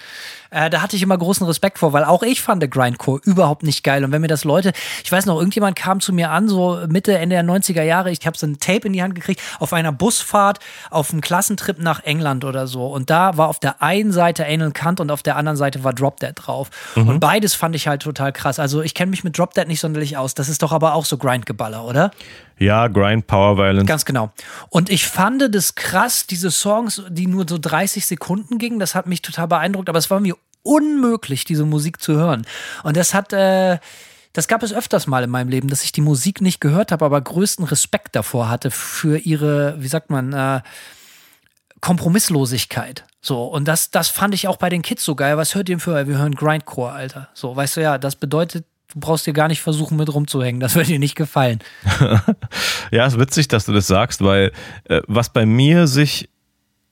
Äh, 0.53 0.70
da 0.70 0.82
hatte 0.82 0.96
ich 0.96 1.03
immer 1.03 1.16
großen 1.16 1.46
Respekt 1.46 1.78
vor, 1.78 1.92
weil 1.92 2.05
auch 2.05 2.22
ich 2.22 2.40
fand 2.42 2.62
Grindcore 2.70 3.20
überhaupt 3.24 3.62
nicht 3.62 3.82
geil. 3.82 4.05
Und 4.05 4.12
wenn 4.12 4.20
mir 4.20 4.28
das 4.28 4.44
Leute, 4.44 4.72
ich 5.03 5.11
weiß 5.11 5.26
noch, 5.26 5.38
irgendjemand 5.38 5.76
kam 5.76 6.00
zu 6.00 6.12
mir 6.12 6.30
an, 6.30 6.48
so 6.48 6.78
Mitte, 6.88 7.16
Ende 7.16 7.36
der 7.36 7.44
90er 7.44 7.82
Jahre, 7.82 8.11
ich 8.11 8.26
habe 8.26 8.36
so 8.36 8.46
ein 8.46 8.61
Tape 8.61 8.86
in 8.86 8.92
die 8.92 9.03
Hand 9.03 9.14
gekriegt, 9.14 9.40
auf 9.59 9.72
einer 9.72 9.92
Busfahrt, 9.92 10.59
auf 10.90 11.11
einem 11.11 11.22
Klassentrip 11.22 11.78
nach 11.78 12.05
England 12.05 12.44
oder 12.44 12.66
so. 12.66 12.86
Und 12.86 13.11
da 13.11 13.36
war 13.36 13.48
auf 13.48 13.59
der 13.59 13.82
einen 13.82 14.12
Seite 14.12 14.46
Anal 14.46 14.72
Kant 14.72 15.00
und 15.00 15.11
auf 15.11 15.22
der 15.22 15.36
anderen 15.36 15.57
Seite 15.57 15.82
war 15.84 15.92
Drop 15.92 16.20
Dead 16.20 16.32
drauf. 16.34 16.70
Und 16.94 17.20
beides 17.20 17.55
fand 17.55 17.74
ich 17.74 17.88
halt 17.88 18.03
total 18.03 18.32
krass. 18.32 18.59
Also 18.59 18.82
ich 18.82 18.94
kenne 18.94 19.11
mich 19.11 19.24
mit 19.24 19.38
Drop 19.38 19.55
Dead 19.55 19.66
nicht 19.66 19.80
sonderlich 19.80 20.16
aus. 20.16 20.34
Das 20.34 20.48
ist 20.48 20.62
doch 20.62 20.72
aber 20.72 20.94
auch 20.94 21.07
so 21.07 21.16
Grindgeballer, 21.16 21.84
oder? 21.84 22.11
Ja, 22.59 22.86
Grind, 22.88 23.26
Power 23.26 23.57
Violence. 23.57 23.88
Ganz 23.88 24.05
genau. 24.05 24.30
Und 24.68 24.90
ich 24.90 25.07
fand 25.07 25.53
das 25.55 25.74
krass, 25.74 26.26
diese 26.26 26.50
Songs, 26.50 27.03
die 27.09 27.26
nur 27.26 27.44
so 27.48 27.59
30 27.59 28.07
Sekunden 28.07 28.59
gingen, 28.59 28.78
das 28.78 28.94
hat 28.94 29.07
mich 29.07 29.22
total 29.22 29.48
beeindruckt, 29.48 29.88
aber 29.88 29.98
es 29.98 30.11
war 30.11 30.20
mir 30.20 30.36
unmöglich, 30.62 31.44
diese 31.44 31.64
Musik 31.64 32.00
zu 32.00 32.14
hören. 32.14 32.46
Und 32.82 32.96
das 32.96 33.14
hat, 33.14 33.32
äh, 33.32 33.78
das 34.32 34.48
gab 34.48 34.62
es 34.62 34.72
öfters 34.72 35.06
mal 35.06 35.24
in 35.24 35.30
meinem 35.30 35.48
Leben, 35.48 35.68
dass 35.68 35.84
ich 35.84 35.92
die 35.92 36.00
Musik 36.00 36.40
nicht 36.40 36.60
gehört 36.60 36.92
habe, 36.92 37.04
aber 37.04 37.20
größten 37.20 37.64
Respekt 37.64 38.16
davor 38.16 38.48
hatte 38.48 38.70
für 38.70 39.18
ihre, 39.18 39.76
wie 39.78 39.88
sagt 39.88 40.10
man, 40.10 40.32
äh, 40.32 40.60
Kompromisslosigkeit. 41.80 43.04
So, 43.20 43.44
und 43.44 43.68
das, 43.68 43.90
das 43.90 44.08
fand 44.08 44.34
ich 44.34 44.48
auch 44.48 44.56
bei 44.56 44.68
den 44.68 44.82
Kids 44.82 45.04
so 45.04 45.14
geil. 45.14 45.36
Was 45.36 45.54
hört 45.54 45.68
ihr 45.68 45.78
für? 45.78 46.08
Wir 46.08 46.18
hören 46.18 46.34
Grindcore, 46.34 46.92
Alter. 46.92 47.28
So, 47.34 47.54
weißt 47.54 47.76
du 47.76 47.82
ja, 47.82 47.98
das 47.98 48.16
bedeutet, 48.16 48.64
du 48.92 49.00
brauchst 49.00 49.26
dir 49.26 49.32
gar 49.32 49.48
nicht 49.48 49.60
versuchen, 49.60 49.96
mit 49.96 50.12
rumzuhängen. 50.12 50.60
Das 50.60 50.74
wird 50.74 50.88
dir 50.88 50.98
nicht 50.98 51.14
gefallen. 51.14 51.60
ja, 52.90 53.06
ist 53.06 53.18
witzig, 53.18 53.48
dass 53.48 53.64
du 53.64 53.72
das 53.72 53.86
sagst, 53.86 54.22
weil 54.22 54.52
äh, 54.84 55.02
was 55.06 55.32
bei 55.32 55.46
mir 55.46 55.86
sich 55.86 56.28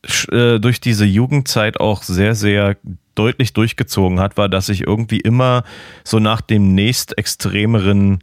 durch 0.03 0.81
diese 0.81 1.05
Jugendzeit 1.05 1.79
auch 1.79 2.03
sehr, 2.03 2.35
sehr 2.35 2.77
deutlich 3.15 3.53
durchgezogen 3.53 4.19
hat, 4.19 4.39
war, 4.39 4.49
dass 4.49 4.71
ich 4.71 4.87
irgendwie 4.87 5.21
immer 5.21 5.63
so 6.05 6.19
nach 6.21 6.41
dem 6.41 6.75
nächst 6.75 7.19
extremeren 7.19 8.21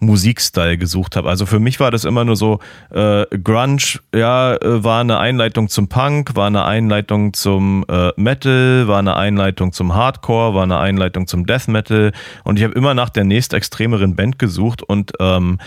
Musikstyle 0.00 0.76
gesucht 0.76 1.16
habe. 1.16 1.28
Also 1.28 1.46
für 1.46 1.60
mich 1.60 1.80
war 1.80 1.90
das 1.90 2.04
immer 2.04 2.24
nur 2.24 2.36
so, 2.36 2.58
äh, 2.90 3.24
Grunge, 3.38 4.00
ja, 4.14 4.54
äh, 4.56 4.84
war 4.84 5.00
eine 5.00 5.18
Einleitung 5.18 5.68
zum 5.68 5.88
Punk, 5.88 6.36
war 6.36 6.46
eine 6.46 6.64
Einleitung 6.64 7.32
zum 7.32 7.84
äh, 7.88 8.10
Metal, 8.16 8.86
war 8.86 8.98
eine 8.98 9.16
Einleitung 9.16 9.72
zum 9.72 9.94
Hardcore, 9.94 10.54
war 10.54 10.64
eine 10.64 10.78
Einleitung 10.78 11.26
zum 11.26 11.46
Death 11.46 11.68
Metal 11.68 12.12
und 12.44 12.58
ich 12.58 12.64
habe 12.64 12.74
immer 12.74 12.94
nach 12.94 13.08
der 13.08 13.24
nächst 13.24 13.54
extremeren 13.54 14.16
Band 14.16 14.38
gesucht 14.38 14.82
und 14.82 15.12
ähm, 15.20 15.58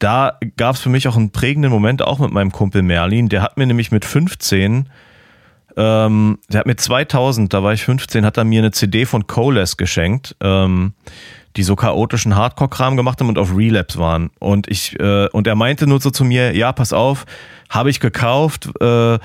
da 0.00 0.38
gab 0.56 0.74
es 0.74 0.80
für 0.80 0.88
mich 0.88 1.06
auch 1.06 1.16
einen 1.16 1.30
prägenden 1.30 1.70
Moment, 1.70 2.02
auch 2.02 2.18
mit 2.18 2.32
meinem 2.32 2.50
Kumpel 2.50 2.82
Merlin. 2.82 3.28
Der 3.28 3.42
hat 3.42 3.56
mir 3.56 3.66
nämlich 3.66 3.92
mit 3.92 4.04
15, 4.04 4.88
ähm, 5.76 6.38
der 6.48 6.60
hat 6.60 6.66
mir 6.66 6.76
2000, 6.76 7.52
da 7.52 7.62
war 7.62 7.72
ich 7.72 7.84
15, 7.84 8.24
hat 8.24 8.36
er 8.36 8.44
mir 8.44 8.60
eine 8.60 8.72
CD 8.72 9.04
von 9.04 9.26
Coles 9.26 9.76
geschenkt, 9.76 10.34
ähm, 10.40 10.94
die 11.56 11.62
so 11.62 11.76
chaotischen 11.76 12.34
Hardcore-Kram 12.34 12.96
gemacht 12.96 13.20
haben 13.20 13.28
und 13.28 13.38
auf 13.38 13.56
Relapse 13.56 13.98
waren. 13.98 14.30
Und 14.38 14.68
ich, 14.68 14.98
äh, 14.98 15.28
und 15.28 15.46
er 15.46 15.54
meinte 15.54 15.86
nur 15.86 16.00
so 16.00 16.10
zu 16.10 16.24
mir, 16.24 16.56
ja, 16.56 16.72
pass 16.72 16.92
auf, 16.92 17.26
habe 17.68 17.90
ich 17.90 18.00
gekauft, 18.00 18.70
äh, 18.80 19.18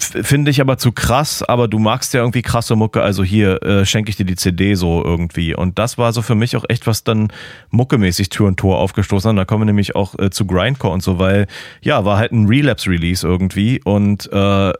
Finde 0.00 0.52
ich 0.52 0.60
aber 0.60 0.78
zu 0.78 0.92
krass, 0.92 1.42
aber 1.42 1.66
du 1.66 1.80
magst 1.80 2.14
ja 2.14 2.20
irgendwie 2.20 2.42
krasse 2.42 2.76
Mucke, 2.76 3.02
also 3.02 3.24
hier 3.24 3.60
äh, 3.64 3.84
schenke 3.84 4.10
ich 4.10 4.16
dir 4.16 4.24
die 4.24 4.36
CD 4.36 4.74
so 4.74 5.04
irgendwie. 5.04 5.56
Und 5.56 5.78
das 5.80 5.98
war 5.98 6.12
so 6.12 6.22
für 6.22 6.36
mich 6.36 6.56
auch 6.56 6.64
echt 6.68 6.86
was 6.86 7.02
dann 7.02 7.32
muckemäßig 7.70 8.28
Tür 8.28 8.46
und 8.46 8.58
Tor 8.58 8.78
aufgestoßen. 8.78 9.34
Da 9.34 9.44
kommen 9.44 9.62
wir 9.62 9.66
nämlich 9.66 9.96
auch 9.96 10.16
äh, 10.16 10.30
zu 10.30 10.46
Grindcore 10.46 10.94
und 10.94 11.02
so, 11.02 11.18
weil 11.18 11.48
ja, 11.82 12.04
war 12.04 12.16
halt 12.16 12.30
ein 12.30 12.46
Relapse-Release 12.46 13.26
irgendwie 13.26 13.80
und 13.82 14.30
äh, 14.32 14.72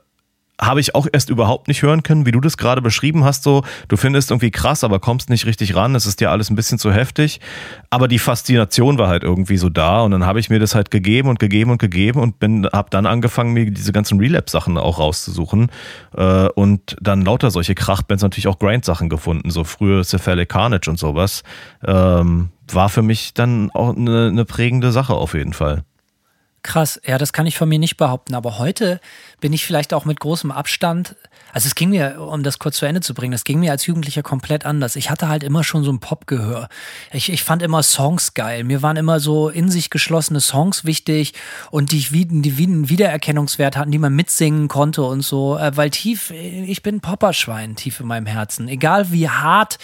habe 0.61 0.81
ich 0.81 0.95
auch 0.95 1.07
erst 1.13 1.31
überhaupt 1.31 1.69
nicht 1.69 1.83
hören 1.83 2.03
können, 2.03 2.27
wie 2.27 2.33
du 2.33 2.41
das 2.41 2.57
gerade 2.57 2.83
beschrieben 2.83 3.25
hast. 3.25 3.45
So, 3.45 3.63
du 3.87 3.97
findest 3.97 4.31
irgendwie 4.31 4.51
krass, 4.51 4.83
aber 4.83 4.99
kommst 4.99 5.31
nicht 5.31 5.47
richtig 5.47 5.77
ran. 5.77 5.95
Es 5.95 6.05
ist 6.05 6.21
dir 6.21 6.31
alles 6.31 6.51
ein 6.51 6.57
bisschen 6.57 6.79
zu 6.79 6.93
heftig. 6.93 7.41
Aber 7.91 8.09
die 8.09 8.19
Faszination 8.19 8.99
war 8.99 9.09
halt 9.09 9.23
irgendwie 9.23 9.57
so 9.57 9.69
da. 9.69 10.03
Und 10.03 10.11
dann 10.11 10.27
habe 10.27 10.41
ich 10.41 10.51
mir 10.51 10.59
das 10.59 10.75
halt 10.75 10.91
gegeben 10.91 11.29
und 11.29 11.39
gegeben 11.39 11.71
und 11.71 11.79
gegeben 11.79 12.21
und 12.21 12.41
bin, 12.41 12.67
habe 12.73 12.91
dann 12.91 13.07
angefangen, 13.07 13.53
mir 13.53 13.71
diese 13.71 13.93
ganzen 13.93 14.19
Relapse-Sachen 14.19 14.79
auch 14.79 14.99
rauszusuchen. 14.99 15.71
Äh, 16.17 16.49
und 16.49 16.97
dann 17.01 17.23
lauter 17.23 17.51
solche 17.51 17.75
Krachbands 17.75 18.23
natürlich 18.23 18.49
auch 18.49 18.59
Grind-Sachen 18.59 19.09
gefunden. 19.09 19.51
So 19.51 19.63
früher 19.63 20.03
Cephalic 20.03 20.49
Carnage 20.49 20.91
und 20.91 20.99
sowas. 20.99 21.45
Ähm, 21.87 22.51
war 22.71 22.89
für 22.89 23.03
mich 23.03 23.33
dann 23.33 23.71
auch 23.71 23.97
eine, 23.97 24.29
eine 24.29 24.45
prägende 24.45 24.93
Sache 24.93 25.15
auf 25.15 25.35
jeden 25.35 25.53
Fall. 25.53 25.85
Krass, 26.63 27.01
ja, 27.07 27.19
das 27.19 27.33
kann 27.33 27.47
ich 27.47 27.57
von 27.57 27.69
mir 27.69 27.79
nicht 27.79 27.97
behaupten. 27.97 28.35
Aber 28.35 28.59
heute 28.59 29.01
bin 29.41 29.53
ich 29.53 29.65
vielleicht 29.65 29.95
auch 29.95 30.05
mit 30.05 30.21
großem 30.21 30.51
Abstand 30.51 31.17
also 31.53 31.67
es 31.67 31.75
ging 31.75 31.91
mir, 31.91 32.21
um 32.21 32.43
das 32.43 32.59
kurz 32.59 32.77
zu 32.77 32.87
Ende 32.87 33.01
zu 33.01 33.15
bringen, 33.15 33.33
das 33.33 33.45
ging 33.45 33.61
mir 33.61 33.73
als 33.73 33.87
Jugendlicher 33.87 34.23
komplett 34.23 34.67
anders. 34.67 34.97
Ich 34.97 35.11
hatte 35.11 35.29
halt 35.29 35.43
immer 35.43 35.65
schon 35.65 35.85
so 35.85 35.91
ein 35.91 35.99
Popgehör. 35.99 36.69
Ich, 37.13 37.33
ich 37.33 37.43
fand 37.43 37.63
immer 37.63 37.83
Songs 37.83 38.35
geil. 38.35 38.65
Mir 38.65 38.83
waren 38.83 38.97
immer 38.97 39.21
so 39.21 39.49
in 39.49 39.71
sich 39.71 39.91
geschlossene 39.91 40.41
Songs 40.41 40.85
wichtig 40.85 41.35
und 41.71 41.93
die, 41.93 42.07
die 42.11 42.65
einen 42.65 42.89
Wiedererkennungswert 42.89 43.77
hatten, 43.77 43.91
die 43.91 43.99
man 43.99 44.15
mitsingen 44.15 44.69
konnte 44.69 45.03
und 45.03 45.23
so. 45.23 45.57
Äh, 45.57 45.77
weil 45.77 45.91
tief, 45.91 46.31
ich 46.31 46.83
bin 46.83 47.01
Popperschwein, 47.01 47.77
tief 47.77 48.01
in 48.01 48.07
meinem 48.07 48.27
Herzen. 48.27 48.69
Egal 48.69 49.11
wie 49.11 49.29
hart 49.29 49.79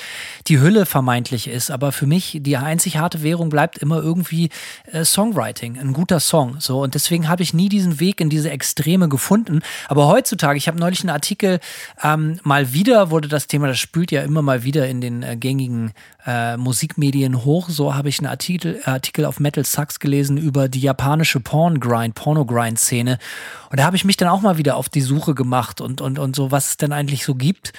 die 0.47 0.61
Hülle 0.61 0.87
vermeintlich 0.87 1.49
ist, 1.49 1.71
aber 1.71 1.93
für 1.93 2.07
mich 2.07 2.39
die 2.41 2.57
einzig 2.57 2.99
harte 2.99 3.23
Währung 3.23 3.49
bleibt 3.49 3.79
immer 3.79 4.03
irgendwie 4.03 4.51
äh, 4.93 5.05
Songwriting, 5.05 5.79
ein 5.79 5.93
guter 5.93 6.21
Song. 6.21 6.57
So 6.61 6.83
und 6.83 6.95
deswegen 6.95 7.29
habe 7.29 7.43
ich 7.43 7.55
nie 7.55 7.69
diesen 7.69 8.01
Weg 8.01 8.21
in 8.21 8.31
diese 8.31 8.51
Extreme 8.51 9.09
gefunden. 9.09 9.63
Aber 9.89 10.07
heutzutage, 10.09 10.59
ich 10.59 10.69
habe 10.69 10.79
neulich 10.79 11.01
einen 11.01 11.11
Artikel 11.11 11.54
ähm, 12.03 12.39
mal 12.43 12.73
wieder 12.73 13.11
wurde 13.11 13.29
das 13.29 13.47
Thema, 13.47 13.69
das 13.69 13.79
spült 13.79 14.13
ja 14.13 14.23
immer 14.23 14.43
mal 14.43 14.65
wieder 14.65 14.89
in 14.89 15.01
den 15.01 15.23
äh, 15.23 15.37
gängigen 15.37 15.93
äh, 16.27 16.57
Musikmedien 16.57 17.45
hoch. 17.45 17.69
So 17.69 17.95
habe 17.95 18.09
ich 18.09 18.19
einen 18.19 18.29
Artikel, 18.29 18.81
Artikel 18.85 19.25
auf 19.25 19.41
Metal 19.41 19.65
Sucks 19.65 20.01
gelesen 20.01 20.37
über 20.37 20.69
die 20.69 20.81
japanische 20.81 21.41
Porn-Grind, 21.41 22.15
Porno-Grind-Szene. 22.15 23.19
Und 23.71 23.81
da 23.81 23.85
habe 23.85 23.97
ich 23.97 24.05
mich 24.05 24.17
dann 24.17 24.29
auch 24.29 24.41
mal 24.41 24.59
wieder 24.59 24.77
auf 24.77 24.89
die 24.89 25.01
Suche 25.01 25.35
gemacht 25.35 25.81
und, 25.81 26.01
und, 26.01 26.19
und 26.19 26.37
so, 26.37 26.51
was 26.51 26.71
es 26.71 26.77
denn 26.77 26.93
eigentlich 26.93 27.25
so 27.25 27.35
gibt. 27.35 27.73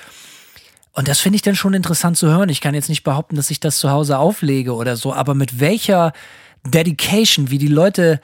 Und 0.93 1.09
das 1.09 1.19
finde 1.19 1.36
ich 1.36 1.41
dann 1.41 1.55
schon 1.55 1.73
interessant 1.73 2.17
zu 2.17 2.28
hören. 2.28 2.47
Ich 2.47 2.61
kann 2.61 2.73
jetzt 2.73 2.88
nicht 2.88 3.03
behaupten, 3.03 3.36
dass 3.36 3.51
ich 3.51 3.59
das 3.59 3.78
zu 3.78 3.91
Hause 3.91 4.17
auflege 4.17 4.73
oder 4.73 4.95
so, 4.95 5.13
aber 5.13 5.36
mit 5.36 5.59
welcher 5.59 6.13
Dedication, 6.65 7.51
wie 7.51 7.57
die 7.57 7.67
Leute 7.67 8.21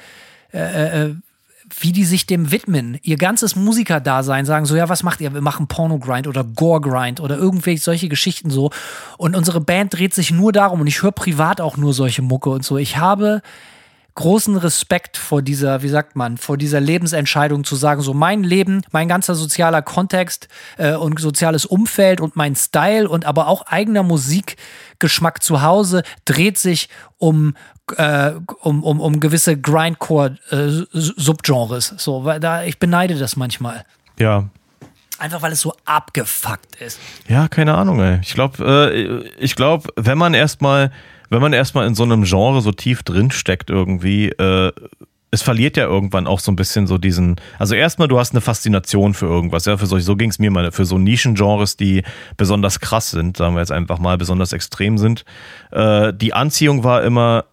äh, 0.54 1.06
äh, 1.06 1.16
wie 1.80 1.92
die 1.92 2.06
sich 2.06 2.26
dem 2.26 2.52
widmen, 2.52 2.98
ihr 3.02 3.18
ganzes 3.18 3.56
Musikerdasein 3.56 4.46
sagen 4.46 4.66
so, 4.66 4.76
ja, 4.76 4.90
was 4.90 5.04
macht 5.04 5.22
ihr? 5.22 5.34
Wir 5.34 5.42
machen 5.42 5.68
Porno-Grind 5.68 6.28
oder 6.28 6.44
Gore-Grind 6.44 7.20
oder 7.20 7.38
irgendwelche 7.38 7.82
solche 7.82 8.10
Geschichten 8.10 8.50
so. 8.50 8.72
Und 9.18 9.36
unsere 9.36 9.62
Band 9.62 9.94
dreht 9.94 10.14
sich 10.14 10.32
nur 10.32 10.52
darum 10.52 10.82
und 10.82 10.88
ich 10.88 11.02
höre 11.02 11.12
privat 11.12 11.62
auch 11.62 11.78
nur 11.78 11.94
solche 11.94 12.22
Mucke 12.22 12.50
und 12.50 12.66
so. 12.66 12.78
Ich 12.78 12.98
habe 12.98 13.42
großen 14.22 14.56
Respekt 14.56 15.18
vor 15.18 15.42
dieser, 15.42 15.82
wie 15.82 15.90
sagt 15.90 16.16
man, 16.16 16.38
vor 16.38 16.56
dieser 16.56 16.80
Lebensentscheidung 16.80 17.64
zu 17.64 17.76
sagen, 17.76 18.02
so 18.02 18.14
mein 18.14 18.44
Leben, 18.44 18.84
mein 18.92 19.08
ganzer 19.08 19.34
sozialer 19.34 19.82
Kontext 19.82 20.48
äh, 20.78 20.94
und 20.94 21.20
soziales 21.20 21.66
Umfeld 21.66 22.22
und 22.22 22.36
mein 22.36 22.56
Style 22.56 23.10
und 23.10 23.26
aber 23.26 23.48
auch 23.48 23.66
eigener 23.66 24.04
Musikgeschmack 24.04 25.42
zu 25.42 25.64
Hause 25.64 26.04
dreht 26.26 26.60
sich 26.60 26.88
um 27.18 27.56
äh, 27.98 28.34
um, 28.62 28.84
um, 28.84 29.02
um 29.02 29.20
gewisse 29.20 29.60
Grindcore-Subgenres. 29.60 31.92
Äh, 31.92 31.96
so, 31.98 32.24
weil 32.24 32.40
da, 32.40 32.64
ich 32.64 32.78
beneide 32.78 33.18
das 33.18 33.36
manchmal. 33.36 33.84
Ja. 34.20 34.48
Einfach 35.18 35.42
weil 35.42 35.52
es 35.52 35.62
so 35.62 35.74
abgefuckt 35.86 36.76
ist. 36.76 37.00
Ja, 37.28 37.48
keine 37.48 37.74
Ahnung, 37.76 38.00
ey. 38.00 38.20
Ich 38.22 38.36
glaube, 38.36 38.64
äh, 38.64 39.24
ich 39.44 39.56
glaube, 39.56 39.90
wenn 39.96 40.18
man 40.18 40.36
erstmal, 40.36 40.92
wenn 41.32 41.42
man 41.42 41.54
erstmal 41.54 41.88
in 41.88 41.96
so 41.96 42.04
einem 42.04 42.24
Genre 42.24 42.62
so 42.62 42.72
tief 42.72 43.04
drin 43.04 43.32
steckt 43.32 43.70
irgendwie, 43.70 44.30
äh, 44.30 44.72
es 45.32 45.42
verliert 45.42 45.78
ja 45.78 45.86
irgendwann 45.86 46.28
auch 46.28 46.42
so 46.42 46.52
ein 46.52 46.58
bisschen 46.58 46.88
so 46.88 46.98
diesen, 46.98 47.38
also 47.58 47.74
erstmal, 47.74 48.10
du 48.10 48.20
hast 48.20 48.34
eine 48.34 48.42
Faszination 48.42 49.14
für 49.14 49.28
irgendwas, 49.28 49.64
ja, 49.64 49.78
für 49.78 49.86
solche, 49.86 50.06
so 50.06 50.18
ging 50.18 50.30
es 50.30 50.40
mir 50.40 50.52
mal, 50.52 50.74
für 50.74 50.84
so 50.84 50.98
Nischengenres, 50.98 51.78
die 51.78 52.04
besonders 52.36 52.82
krass 52.82 53.12
sind, 53.12 53.38
sagen 53.38 53.56
wir 53.56 53.62
jetzt 53.62 53.72
einfach 53.72 53.98
mal, 53.98 54.18
besonders 54.18 54.52
extrem 54.52 54.98
sind. 54.98 55.24
Äh, 55.72 56.14
die 56.14 56.34
Anziehung 56.34 56.84
war 56.84 57.02
immer, 57.04 57.46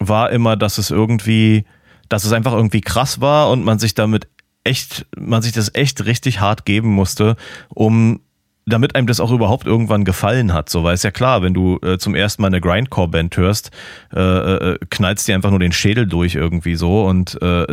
war 0.00 0.30
immer, 0.30 0.56
dass 0.56 0.78
es 0.78 0.90
irgendwie, 0.90 1.64
dass 2.08 2.24
es 2.24 2.32
einfach 2.32 2.52
irgendwie 2.52 2.80
krass 2.80 3.20
war 3.20 3.50
und 3.50 3.64
man 3.64 3.78
sich 3.78 3.94
damit 3.94 4.26
echt, 4.64 5.06
man 5.16 5.42
sich 5.42 5.52
das 5.52 5.72
echt 5.74 6.04
richtig 6.04 6.40
hart 6.40 6.64
geben 6.64 6.88
musste, 6.88 7.36
um 7.68 8.20
damit 8.66 8.94
einem 8.94 9.06
das 9.06 9.20
auch 9.20 9.30
überhaupt 9.30 9.66
irgendwann 9.66 10.04
gefallen 10.04 10.52
hat. 10.52 10.68
So, 10.68 10.84
weil 10.84 10.94
es 10.94 11.02
ja 11.02 11.10
klar, 11.10 11.42
wenn 11.42 11.54
du 11.54 11.78
äh, 11.82 11.98
zum 11.98 12.14
ersten 12.14 12.42
Mal 12.42 12.48
eine 12.48 12.60
Grindcore-Band 12.60 13.36
hörst, 13.36 13.70
äh, 14.14 14.20
äh, 14.20 14.78
knallst 14.90 15.26
dir 15.26 15.34
einfach 15.34 15.50
nur 15.50 15.58
den 15.58 15.72
Schädel 15.72 16.06
durch 16.06 16.34
irgendwie 16.34 16.76
so. 16.76 17.04
Und 17.04 17.40
äh, 17.42 17.66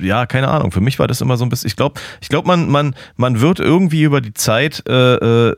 ja, 0.00 0.26
keine 0.26 0.48
Ahnung. 0.48 0.72
Für 0.72 0.80
mich 0.80 0.98
war 0.98 1.06
das 1.06 1.20
immer 1.20 1.36
so 1.36 1.44
ein 1.44 1.48
bisschen. 1.48 1.68
Ich 1.68 1.76
glaube, 1.76 2.00
ich 2.20 2.28
glaube, 2.28 2.48
man, 2.48 2.68
man, 2.68 2.94
man 3.16 3.40
wird 3.40 3.60
irgendwie 3.60 4.02
über 4.02 4.20
die 4.20 4.34
Zeit 4.34 4.82
äh, 4.88 5.50
äh, 5.50 5.56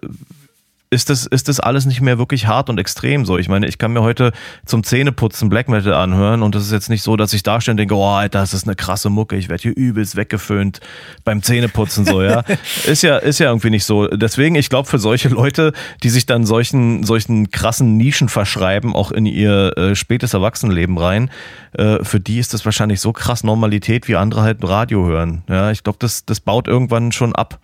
ist 0.95 1.11
das, 1.11 1.27
ist 1.27 1.49
das 1.49 1.61
alles 1.61 1.85
nicht 1.85 2.01
mehr 2.01 2.19
wirklich 2.19 2.47
hart 2.47 2.71
und 2.71 2.79
extrem 2.79 3.27
so. 3.27 3.37
Ich 3.37 3.49
meine, 3.49 3.67
ich 3.67 3.79
kann 3.79 3.93
mir 3.93 4.03
heute 4.03 4.33
zum 4.65 4.85
Zähneputzen 4.85 5.49
Black 5.49 5.69
Metal 5.69 5.93
anhören 5.93 6.43
und 6.43 6.55
das 6.55 6.63
ist 6.63 6.73
jetzt 6.73 6.89
nicht 6.89 7.03
so, 7.03 7.17
dass 7.17 7.33
ich 7.33 7.43
da 7.43 7.61
stehe 7.61 7.73
und 7.73 7.77
denke, 7.77 7.95
oh, 7.95 8.07
Alter, 8.07 8.39
das 8.39 8.55
ist 8.55 8.67
eine 8.67 8.77
krasse 8.77 9.11
Mucke, 9.11 9.37
ich 9.37 9.49
werde 9.49 9.63
hier 9.63 9.77
übelst 9.77 10.17
weggeföhnt 10.17 10.81
beim 11.25 11.43
Zähneputzen 11.43 12.07
so, 12.07 12.23
ja. 12.23 12.45
ist 12.87 13.03
ja, 13.03 13.19
ist 13.19 13.41
ja 13.41 13.49
irgendwie 13.49 13.71
nicht 13.71 13.85
so. 13.85 14.07
Deswegen, 14.07 14.55
ich 14.55 14.71
glaube, 14.71 14.89
für 14.89 14.99
solche 14.99 15.29
Leute, 15.29 15.73
die 16.03 16.11
sich 16.11 16.27
dann 16.27 16.47
solchen, 16.47 17.03
solchen 17.03 17.51
krassen 17.51 17.97
Nischen 17.97 18.29
verschreiben, 18.29 18.95
auch 18.95 19.11
in 19.11 19.27
ihr 19.27 19.77
äh, 19.77 19.95
spätes 19.97 20.33
Erwachsenenleben 20.33 20.97
rein, 20.97 21.31
äh, 21.73 22.05
für 22.05 22.21
die 22.21 22.39
ist 22.39 22.55
das 22.55 22.65
wahrscheinlich 22.65 23.01
so 23.01 23.13
krass 23.13 23.43
Normalität, 23.43 24.07
wie 24.07 24.17
andere 24.17 24.43
halt 24.43 24.59
Radio 24.63 25.05
hören. 25.07 25.43
Ja, 25.49 25.71
ich 25.73 25.83
glaube, 25.83 25.99
das, 26.01 26.25
das 26.25 26.41
baut 26.41 26.69
irgendwann 26.69 27.11
schon 27.13 27.35
ab. 27.35 27.59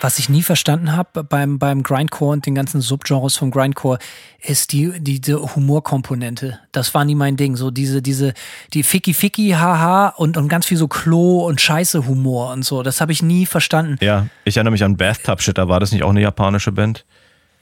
Was 0.00 0.18
ich 0.18 0.28
nie 0.28 0.42
verstanden 0.42 0.96
habe 0.96 1.24
beim, 1.24 1.58
beim 1.58 1.82
Grindcore 1.82 2.32
und 2.32 2.46
den 2.46 2.54
ganzen 2.54 2.80
Subgenres 2.80 3.36
von 3.36 3.50
Grindcore, 3.50 3.98
ist 4.40 4.72
die, 4.72 5.00
die, 5.00 5.20
die 5.20 5.34
Humorkomponente. 5.34 6.60
Das 6.72 6.94
war 6.94 7.04
nie 7.04 7.14
mein 7.14 7.36
Ding. 7.36 7.56
So 7.56 7.70
diese, 7.70 8.02
diese, 8.02 8.34
die 8.72 8.82
Ficky 8.82 9.14
Ficky, 9.14 9.50
haha 9.50 10.08
und, 10.16 10.36
und 10.36 10.48
ganz 10.48 10.66
viel 10.66 10.76
so 10.76 10.88
Klo 10.88 11.46
und 11.46 11.60
Scheiße 11.60 12.06
Humor 12.06 12.52
und 12.52 12.64
so. 12.64 12.82
Das 12.82 13.00
habe 13.00 13.12
ich 13.12 13.22
nie 13.22 13.46
verstanden. 13.46 13.96
Ja, 14.00 14.28
ich 14.44 14.56
erinnere 14.56 14.72
mich 14.72 14.84
an 14.84 14.96
Bathtub 14.96 15.42
Shit, 15.42 15.58
da 15.58 15.68
war 15.68 15.80
das 15.80 15.92
nicht 15.92 16.02
auch 16.02 16.10
eine 16.10 16.22
japanische 16.22 16.72
Band? 16.72 17.04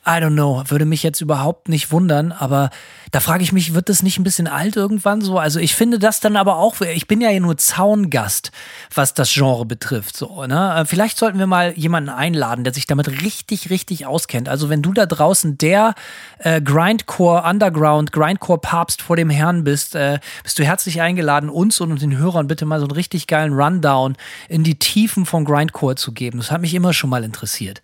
I 0.07 0.21
don't 0.21 0.35
know, 0.35 0.63
würde 0.69 0.85
mich 0.85 1.03
jetzt 1.03 1.21
überhaupt 1.21 1.69
nicht 1.69 1.91
wundern, 1.91 2.31
aber 2.31 2.71
da 3.11 3.19
frage 3.19 3.43
ich 3.43 3.53
mich, 3.53 3.75
wird 3.75 3.89
das 3.89 4.05
nicht 4.05 4.19
ein 4.19 4.25
bisschen 4.25 4.47
alt 4.47 4.77
irgendwann 4.77 5.21
so? 5.21 5.39
Also 5.39 5.59
ich 5.59 5.75
finde 5.75 5.99
das 5.99 6.21
dann 6.21 6.37
aber 6.37 6.59
auch, 6.59 6.81
ich 6.81 7.09
bin 7.09 7.21
ja 7.21 7.39
nur 7.41 7.57
Zaungast, 7.57 8.53
was 8.95 9.15
das 9.15 9.33
Genre 9.33 9.65
betrifft. 9.65 10.17
So, 10.17 10.47
ne? 10.47 10.77
Äh, 10.77 10.85
vielleicht 10.85 11.19
sollten 11.19 11.39
wir 11.39 11.49
mal 11.49 11.73
jemanden 11.77 12.11
einladen, 12.11 12.63
der 12.63 12.73
sich 12.73 12.87
damit 12.87 13.23
richtig, 13.23 13.71
richtig 13.71 14.07
auskennt. 14.07 14.49
Also 14.49 14.69
wenn 14.69 14.83
du 14.83 14.93
da 14.93 15.07
draußen 15.07 15.59
der 15.59 15.95
äh, 16.39 16.61
Grindcore 16.61 17.43
Underground, 17.43 18.13
Grindcore 18.13 18.61
Papst 18.61 19.03
vor 19.03 19.17
dem 19.17 19.31
Herrn 19.31 19.65
bist, 19.65 19.97
äh, 19.97 20.21
bist 20.45 20.59
du 20.59 20.65
herzlich 20.65 21.01
eingeladen, 21.01 21.51
uns 21.51 21.81
und 21.81 22.01
den 22.01 22.17
Hörern 22.17 22.47
bitte 22.47 22.65
mal 22.65 22.79
so 22.79 22.87
einen 22.87 22.93
richtig 22.93 23.27
geilen 23.27 23.55
Rundown 23.55 24.17
in 24.49 24.63
die 24.63 24.79
Tiefen 24.79 25.27
von 25.27 25.45
Grindcore 25.45 25.97
zu 25.97 26.13
geben. 26.13 26.39
Das 26.39 26.53
hat 26.53 26.61
mich 26.61 26.75
immer 26.75 26.93
schon 26.93 27.11
mal 27.11 27.25
interessiert. 27.25 27.83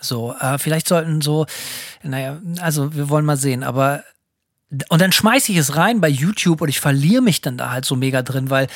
So, 0.00 0.34
äh, 0.40 0.58
vielleicht 0.58 0.88
sollten 0.88 1.20
so, 1.20 1.46
naja, 2.02 2.38
also 2.60 2.94
wir 2.94 3.08
wollen 3.08 3.24
mal 3.24 3.36
sehen, 3.36 3.64
aber 3.64 4.04
und 4.88 5.00
dann 5.00 5.12
schmeiße 5.12 5.52
ich 5.52 5.58
es 5.58 5.76
rein 5.76 6.00
bei 6.00 6.08
YouTube 6.08 6.60
und 6.60 6.68
ich 6.68 6.80
verliere 6.80 7.22
mich 7.22 7.40
dann 7.40 7.56
da 7.56 7.70
halt 7.70 7.84
so 7.84 7.94
mega 7.94 8.22
drin, 8.22 8.50
weil 8.50 8.66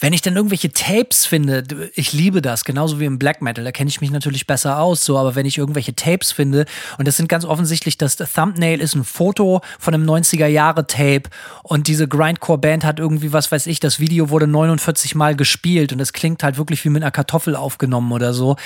wenn 0.00 0.12
ich 0.12 0.20
dann 0.20 0.34
irgendwelche 0.34 0.72
Tapes 0.72 1.24
finde, 1.24 1.62
ich 1.94 2.12
liebe 2.12 2.42
das, 2.42 2.64
genauso 2.64 2.98
wie 2.98 3.04
im 3.04 3.20
Black 3.20 3.42
Metal, 3.42 3.64
da 3.64 3.70
kenne 3.70 3.88
ich 3.88 4.00
mich 4.00 4.10
natürlich 4.10 4.48
besser 4.48 4.80
aus, 4.80 5.04
so, 5.04 5.16
aber 5.16 5.36
wenn 5.36 5.46
ich 5.46 5.56
irgendwelche 5.56 5.94
Tapes 5.94 6.32
finde 6.32 6.66
und 6.98 7.06
das 7.06 7.16
sind 7.16 7.28
ganz 7.28 7.44
offensichtlich, 7.44 7.96
das 7.96 8.16
Thumbnail 8.16 8.80
ist 8.80 8.96
ein 8.96 9.04
Foto 9.04 9.60
von 9.78 9.94
einem 9.94 10.04
90er 10.04 10.48
Jahre 10.48 10.88
Tape 10.88 11.30
und 11.62 11.86
diese 11.86 12.08
Grindcore 12.08 12.58
Band 12.58 12.84
hat 12.84 12.98
irgendwie, 12.98 13.32
was 13.32 13.52
weiß 13.52 13.68
ich, 13.68 13.78
das 13.78 14.00
Video 14.00 14.30
wurde 14.30 14.48
49 14.48 15.14
Mal 15.14 15.36
gespielt 15.36 15.92
und 15.92 16.00
es 16.00 16.12
klingt 16.12 16.42
halt 16.42 16.58
wirklich 16.58 16.84
wie 16.84 16.88
mit 16.88 17.04
einer 17.04 17.12
Kartoffel 17.12 17.54
aufgenommen 17.54 18.10
oder 18.10 18.34
so, 18.34 18.56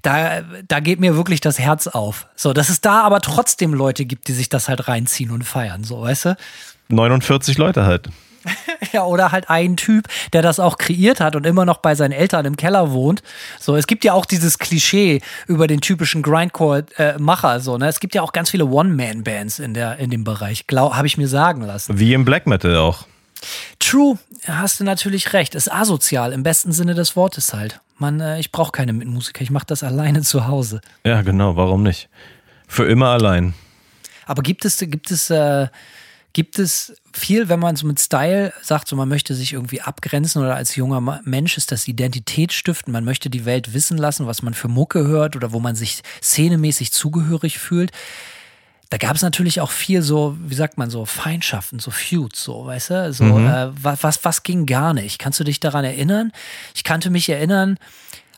da, 0.00 0.40
da 0.66 0.80
geht 0.80 1.00
mir 1.00 1.16
wirklich 1.16 1.42
das 1.42 1.58
Herz 1.58 1.86
auf. 1.86 2.28
So, 2.34 2.54
dass 2.54 2.70
es 2.70 2.80
da 2.80 3.02
aber 3.02 3.20
trotzdem 3.20 3.74
Leute 3.74 4.06
gibt, 4.06 4.26
die 4.28 4.32
sich 4.32 4.48
das 4.48 4.70
halt 4.70 4.88
reinziehen 4.88 5.30
und 5.30 5.44
feiern, 5.44 5.84
so, 5.84 6.00
weißt 6.00 6.24
du? 6.24 6.29
49 6.88 7.58
Leute 7.58 7.84
halt. 7.84 8.08
ja, 8.92 9.04
oder 9.04 9.32
halt 9.32 9.50
ein 9.50 9.76
Typ, 9.76 10.06
der 10.32 10.42
das 10.42 10.60
auch 10.60 10.78
kreiert 10.78 11.20
hat 11.20 11.36
und 11.36 11.46
immer 11.46 11.64
noch 11.64 11.78
bei 11.78 11.94
seinen 11.94 12.12
Eltern 12.12 12.46
im 12.46 12.56
Keller 12.56 12.92
wohnt. 12.92 13.22
So, 13.58 13.76
es 13.76 13.86
gibt 13.86 14.04
ja 14.04 14.12
auch 14.12 14.24
dieses 14.24 14.58
Klischee 14.58 15.20
über 15.46 15.66
den 15.66 15.80
typischen 15.80 16.22
Grindcore-Macher. 16.22 17.60
so, 17.60 17.76
ne? 17.76 17.88
Es 17.88 18.00
gibt 18.00 18.14
ja 18.14 18.22
auch 18.22 18.32
ganz 18.32 18.50
viele 18.50 18.66
One-Man-Bands 18.66 19.58
in, 19.58 19.74
in 19.74 20.10
dem 20.10 20.24
Bereich, 20.24 20.64
habe 20.72 21.06
ich 21.06 21.18
mir 21.18 21.28
sagen 21.28 21.62
lassen. 21.62 21.98
Wie 21.98 22.14
im 22.14 22.24
Black 22.24 22.46
Metal 22.46 22.76
auch. 22.76 23.06
True, 23.78 24.18
hast 24.46 24.80
du 24.80 24.84
natürlich 24.84 25.32
recht. 25.32 25.54
Ist 25.54 25.72
asozial 25.72 26.32
im 26.32 26.42
besten 26.42 26.72
Sinne 26.72 26.94
des 26.94 27.16
Wortes 27.16 27.54
halt. 27.54 27.80
Man, 27.96 28.20
äh, 28.20 28.38
ich 28.38 28.52
brauche 28.52 28.72
keine 28.72 28.92
Mitmusiker, 28.92 29.42
ich 29.42 29.50
mache 29.50 29.66
das 29.66 29.82
alleine 29.82 30.22
zu 30.22 30.46
Hause. 30.46 30.80
Ja, 31.04 31.22
genau, 31.22 31.56
warum 31.56 31.82
nicht? 31.82 32.08
Für 32.66 32.86
immer 32.86 33.08
allein. 33.08 33.54
Aber 34.26 34.42
gibt 34.42 34.64
es, 34.64 34.78
gibt 34.78 35.10
es, 35.10 35.28
äh, 35.30 35.68
gibt 36.32 36.58
es 36.58 36.94
viel, 37.12 37.48
wenn 37.48 37.60
man 37.60 37.76
so 37.76 37.86
mit 37.86 38.00
Style 38.00 38.52
sagt, 38.62 38.88
so 38.88 38.96
man 38.96 39.08
möchte 39.08 39.34
sich 39.34 39.52
irgendwie 39.52 39.80
abgrenzen 39.80 40.42
oder 40.42 40.54
als 40.54 40.76
junger 40.76 41.20
Mensch 41.24 41.56
ist 41.56 41.72
das 41.72 41.88
Identität 41.88 42.52
stiften, 42.52 42.92
man 42.92 43.04
möchte 43.04 43.30
die 43.30 43.44
Welt 43.44 43.74
wissen 43.74 43.98
lassen, 43.98 44.26
was 44.26 44.42
man 44.42 44.54
für 44.54 44.68
Mucke 44.68 45.06
hört 45.06 45.36
oder 45.36 45.52
wo 45.52 45.60
man 45.60 45.74
sich 45.74 46.02
szenemäßig 46.22 46.92
zugehörig 46.92 47.58
fühlt. 47.58 47.90
Da 48.90 48.98
gab 48.98 49.14
es 49.14 49.22
natürlich 49.22 49.60
auch 49.60 49.70
viel 49.70 50.02
so, 50.02 50.36
wie 50.40 50.54
sagt 50.54 50.76
man 50.76 50.90
so, 50.90 51.04
Feindschaften, 51.04 51.78
so 51.78 51.92
Feuds, 51.92 52.42
so, 52.42 52.66
weißt 52.66 52.90
du? 52.90 53.12
So, 53.12 53.24
mhm. 53.24 53.46
äh, 53.46 53.68
was, 53.80 54.02
was, 54.02 54.24
was 54.24 54.42
ging 54.42 54.66
gar 54.66 54.94
nicht? 54.94 55.20
Kannst 55.20 55.38
du 55.38 55.44
dich 55.44 55.60
daran 55.60 55.84
erinnern? 55.84 56.32
Ich 56.74 56.82
kannte 56.82 57.10
mich 57.10 57.28
erinnern, 57.28 57.78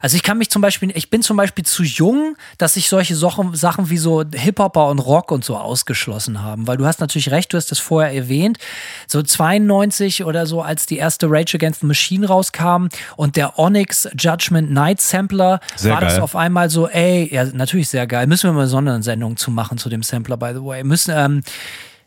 also 0.02 0.16
ich 0.16 0.24
kann 0.24 0.36
mich 0.36 0.50
zum 0.50 0.60
Beispiel, 0.60 0.90
ich 0.94 1.10
bin 1.10 1.22
zum 1.22 1.36
Beispiel 1.36 1.64
zu 1.64 1.84
jung, 1.84 2.36
dass 2.58 2.74
sich 2.74 2.88
solche 2.88 3.14
Sachen, 3.14 3.54
Sachen 3.54 3.88
wie 3.88 3.98
so 3.98 4.24
Hip-Hopper 4.34 4.88
und 4.88 4.98
Rock 4.98 5.30
und 5.30 5.44
so 5.44 5.56
ausgeschlossen 5.56 6.42
haben. 6.42 6.66
Weil 6.66 6.76
du 6.76 6.84
hast 6.84 6.98
natürlich 6.98 7.30
recht, 7.30 7.52
du 7.52 7.56
hast 7.56 7.70
das 7.70 7.78
vorher 7.78 8.12
erwähnt. 8.12 8.58
So 9.06 9.22
92 9.22 10.24
oder 10.24 10.44
so, 10.46 10.60
als 10.60 10.86
die 10.86 10.96
erste 10.96 11.30
Rage 11.30 11.56
Against 11.56 11.80
the 11.82 11.86
Machine 11.86 12.26
rauskam 12.26 12.88
und 13.16 13.36
der 13.36 13.60
Onyx 13.60 14.08
Judgment 14.18 14.72
Night 14.72 15.00
Sampler, 15.00 15.60
sehr 15.76 15.92
war 15.92 16.00
geil. 16.00 16.08
das 16.08 16.18
auf 16.18 16.34
einmal 16.34 16.68
so, 16.68 16.88
ey, 16.88 17.32
ja, 17.32 17.44
natürlich 17.44 17.88
sehr 17.88 18.08
geil. 18.08 18.26
Müssen 18.26 18.50
wir 18.50 18.54
mal 18.54 18.62
eine 18.62 18.68
Sondersendung 18.68 19.36
zu 19.36 19.52
machen 19.52 19.78
zu 19.78 19.88
dem 19.88 20.02
Sampler, 20.02 20.36
by 20.36 20.50
the 20.52 20.64
way. 20.64 20.82
Müssen, 20.82 21.14
ähm, 21.16 21.42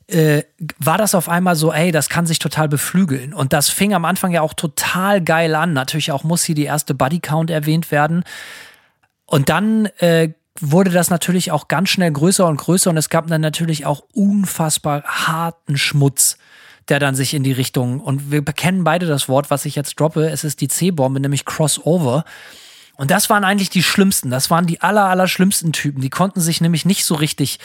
äh, 0.07 0.43
war 0.77 0.97
das 0.97 1.15
auf 1.15 1.29
einmal 1.29 1.55
so, 1.55 1.73
ey, 1.73 1.91
das 1.91 2.09
kann 2.09 2.25
sich 2.25 2.39
total 2.39 2.67
beflügeln. 2.67 3.33
Und 3.33 3.53
das 3.53 3.69
fing 3.69 3.93
am 3.93 4.05
Anfang 4.05 4.31
ja 4.31 4.41
auch 4.41 4.53
total 4.53 5.21
geil 5.21 5.55
an. 5.55 5.73
Natürlich 5.73 6.11
auch 6.11 6.23
muss 6.23 6.43
hier 6.43 6.55
die 6.55 6.65
erste 6.65 6.93
Buddy 6.93 7.19
Count 7.19 7.49
erwähnt 7.49 7.91
werden. 7.91 8.23
Und 9.25 9.49
dann 9.49 9.87
äh, 9.97 10.29
wurde 10.59 10.91
das 10.91 11.09
natürlich 11.09 11.51
auch 11.51 11.67
ganz 11.67 11.89
schnell 11.89 12.11
größer 12.11 12.45
und 12.47 12.57
größer 12.57 12.89
und 12.89 12.97
es 12.97 13.09
gab 13.09 13.27
dann 13.27 13.41
natürlich 13.41 13.85
auch 13.85 14.03
unfassbar 14.13 15.03
harten 15.03 15.77
Schmutz, 15.77 16.37
der 16.87 16.99
dann 16.99 17.15
sich 17.15 17.33
in 17.33 17.43
die 17.43 17.51
Richtung, 17.51 17.99
und 17.99 18.31
wir 18.31 18.43
kennen 18.43 18.83
beide 18.83 19.05
das 19.05 19.27
Wort, 19.27 19.49
was 19.49 19.65
ich 19.65 19.75
jetzt 19.75 19.99
droppe, 19.99 20.29
es 20.29 20.43
ist 20.43 20.61
die 20.61 20.67
C-Bombe, 20.67 21.19
nämlich 21.19 21.45
Crossover. 21.45 22.23
Und 22.97 23.11
das 23.11 23.29
waren 23.29 23.43
eigentlich 23.43 23.69
die 23.69 23.83
schlimmsten. 23.83 24.29
Das 24.29 24.49
waren 24.49 24.65
die 24.65 24.81
aller, 24.81 25.05
aller 25.05 25.27
schlimmsten 25.27 25.73
Typen. 25.73 26.01
Die 26.01 26.09
konnten 26.09 26.39
sich 26.39 26.61
nämlich 26.61 26.85
nicht 26.85 27.03
so 27.03 27.15
richtig, 27.15 27.59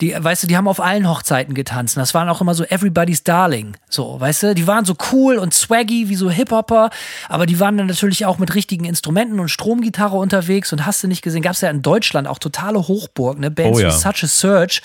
die, 0.00 0.14
weißt 0.18 0.42
du, 0.42 0.46
die 0.48 0.56
haben 0.56 0.66
auf 0.66 0.80
allen 0.80 1.08
Hochzeiten 1.08 1.54
getanzt. 1.54 1.96
Das 1.96 2.12
waren 2.12 2.28
auch 2.28 2.40
immer 2.40 2.54
so 2.54 2.64
Everybody's 2.64 3.22
Darling. 3.22 3.76
So, 3.88 4.20
weißt 4.20 4.42
du, 4.42 4.54
die 4.54 4.66
waren 4.66 4.84
so 4.84 4.96
cool 5.12 5.36
und 5.36 5.54
swaggy 5.54 6.08
wie 6.08 6.16
so 6.16 6.28
Hip-Hopper, 6.28 6.90
aber 7.28 7.46
die 7.46 7.60
waren 7.60 7.78
dann 7.78 7.86
natürlich 7.86 8.26
auch 8.26 8.38
mit 8.38 8.54
richtigen 8.54 8.84
Instrumenten 8.84 9.38
und 9.38 9.48
Stromgitarre 9.48 10.16
unterwegs 10.16 10.72
und 10.72 10.84
hast 10.84 11.02
du 11.02 11.08
nicht 11.08 11.22
gesehen, 11.22 11.42
gab 11.42 11.52
es 11.52 11.60
ja 11.60 11.70
in 11.70 11.82
Deutschland 11.82 12.26
auch 12.26 12.38
totale 12.38 12.88
Hochburg, 12.88 13.38
ne? 13.38 13.50
Bands 13.50 13.78
oh, 13.78 13.82
ja. 13.82 13.88
wie 13.88 13.92
Such 13.92 14.24
a 14.24 14.26
Search, 14.26 14.82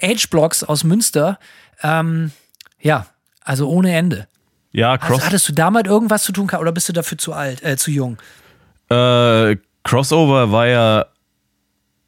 H-Blocks 0.00 0.62
aus 0.62 0.84
Münster. 0.84 1.38
Ähm, 1.82 2.30
ja, 2.80 3.06
also 3.42 3.68
ohne 3.68 3.94
Ende. 3.94 4.28
Ja, 4.70 4.96
Cross. 4.96 5.10
Also, 5.10 5.26
hattest 5.26 5.48
du 5.48 5.52
damit 5.52 5.86
irgendwas 5.86 6.22
zu 6.22 6.32
tun 6.32 6.48
oder 6.58 6.72
bist 6.72 6.88
du 6.88 6.92
dafür 6.92 7.18
zu 7.18 7.32
alt, 7.32 7.62
äh, 7.62 7.76
zu 7.76 7.90
jung? 7.90 8.18
Äh, 8.92 9.56
Crossover 9.84 10.52
war 10.52 10.66
ja, 10.66 11.06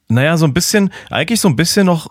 naja, 0.09 0.37
so 0.37 0.47
ein 0.47 0.55
bisschen, 0.55 0.91
eigentlich 1.11 1.41
so 1.41 1.49
ein 1.49 1.57
bisschen 1.57 1.87
noch, 1.87 2.09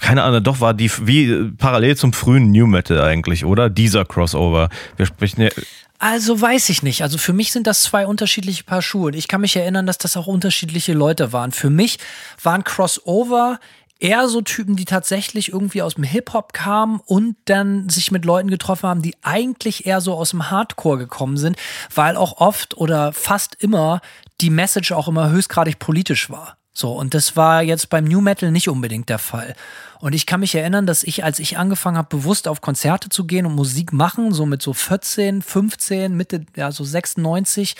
keine 0.00 0.22
Ahnung, 0.22 0.42
doch 0.42 0.60
war 0.60 0.74
die 0.74 0.90
wie 1.02 1.50
parallel 1.58 1.96
zum 1.96 2.12
frühen 2.12 2.50
New 2.50 2.66
Metal 2.66 3.00
eigentlich, 3.00 3.44
oder? 3.44 3.70
Dieser 3.70 4.04
Crossover. 4.04 4.68
Wir 4.96 5.06
sprechen 5.06 5.42
ja. 5.42 5.50
Also 5.98 6.40
weiß 6.40 6.68
ich 6.68 6.82
nicht. 6.82 7.02
Also 7.02 7.18
für 7.18 7.32
mich 7.32 7.52
sind 7.52 7.66
das 7.66 7.82
zwei 7.82 8.06
unterschiedliche 8.06 8.64
Paar 8.64 8.82
Schuhe. 8.82 9.12
Ich 9.14 9.28
kann 9.28 9.40
mich 9.40 9.56
erinnern, 9.56 9.86
dass 9.86 9.98
das 9.98 10.16
auch 10.16 10.26
unterschiedliche 10.26 10.92
Leute 10.92 11.32
waren. 11.32 11.52
Für 11.52 11.70
mich 11.70 11.98
waren 12.42 12.64
Crossover 12.64 13.58
eher 14.04 14.28
so 14.28 14.42
Typen, 14.42 14.76
die 14.76 14.84
tatsächlich 14.84 15.50
irgendwie 15.50 15.80
aus 15.80 15.94
dem 15.94 16.04
Hip-Hop 16.04 16.52
kamen 16.52 17.00
und 17.06 17.36
dann 17.46 17.88
sich 17.88 18.10
mit 18.10 18.26
Leuten 18.26 18.50
getroffen 18.50 18.86
haben, 18.86 19.02
die 19.02 19.16
eigentlich 19.22 19.86
eher 19.86 20.02
so 20.02 20.12
aus 20.12 20.30
dem 20.30 20.50
Hardcore 20.50 20.98
gekommen 20.98 21.38
sind, 21.38 21.56
weil 21.94 22.16
auch 22.16 22.36
oft 22.36 22.76
oder 22.76 23.14
fast 23.14 23.56
immer 23.58 24.02
die 24.42 24.50
Message 24.50 24.92
auch 24.92 25.08
immer 25.08 25.30
höchstgradig 25.30 25.78
politisch 25.78 26.28
war. 26.28 26.58
So, 26.74 26.92
und 26.92 27.14
das 27.14 27.34
war 27.36 27.62
jetzt 27.62 27.88
beim 27.88 28.04
New 28.04 28.20
Metal 28.20 28.50
nicht 28.50 28.68
unbedingt 28.68 29.08
der 29.08 29.20
Fall. 29.20 29.54
Und 30.00 30.12
ich 30.12 30.26
kann 30.26 30.40
mich 30.40 30.54
erinnern, 30.54 30.86
dass 30.86 31.02
ich, 31.02 31.24
als 31.24 31.38
ich 31.38 31.56
angefangen 31.56 31.96
habe, 31.96 32.14
bewusst 32.14 32.46
auf 32.46 32.60
Konzerte 32.60 33.08
zu 33.08 33.24
gehen 33.24 33.46
und 33.46 33.54
Musik 33.54 33.94
machen, 33.94 34.34
so 34.34 34.44
mit 34.44 34.60
so 34.60 34.74
14, 34.74 35.40
15, 35.40 36.14
Mitte, 36.14 36.44
ja, 36.56 36.72
so 36.72 36.84
96, 36.84 37.74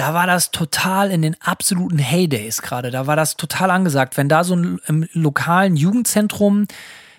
da 0.00 0.14
war 0.14 0.26
das 0.26 0.50
total 0.50 1.10
in 1.10 1.20
den 1.20 1.36
absoluten 1.42 1.98
Heydays 1.98 2.62
gerade. 2.62 2.90
Da 2.90 3.06
war 3.06 3.16
das 3.16 3.36
total 3.36 3.70
angesagt. 3.70 4.16
Wenn 4.16 4.30
da 4.30 4.44
so 4.44 4.56
ein, 4.56 4.80
im 4.86 5.06
lokalen 5.12 5.76
Jugendzentrum 5.76 6.68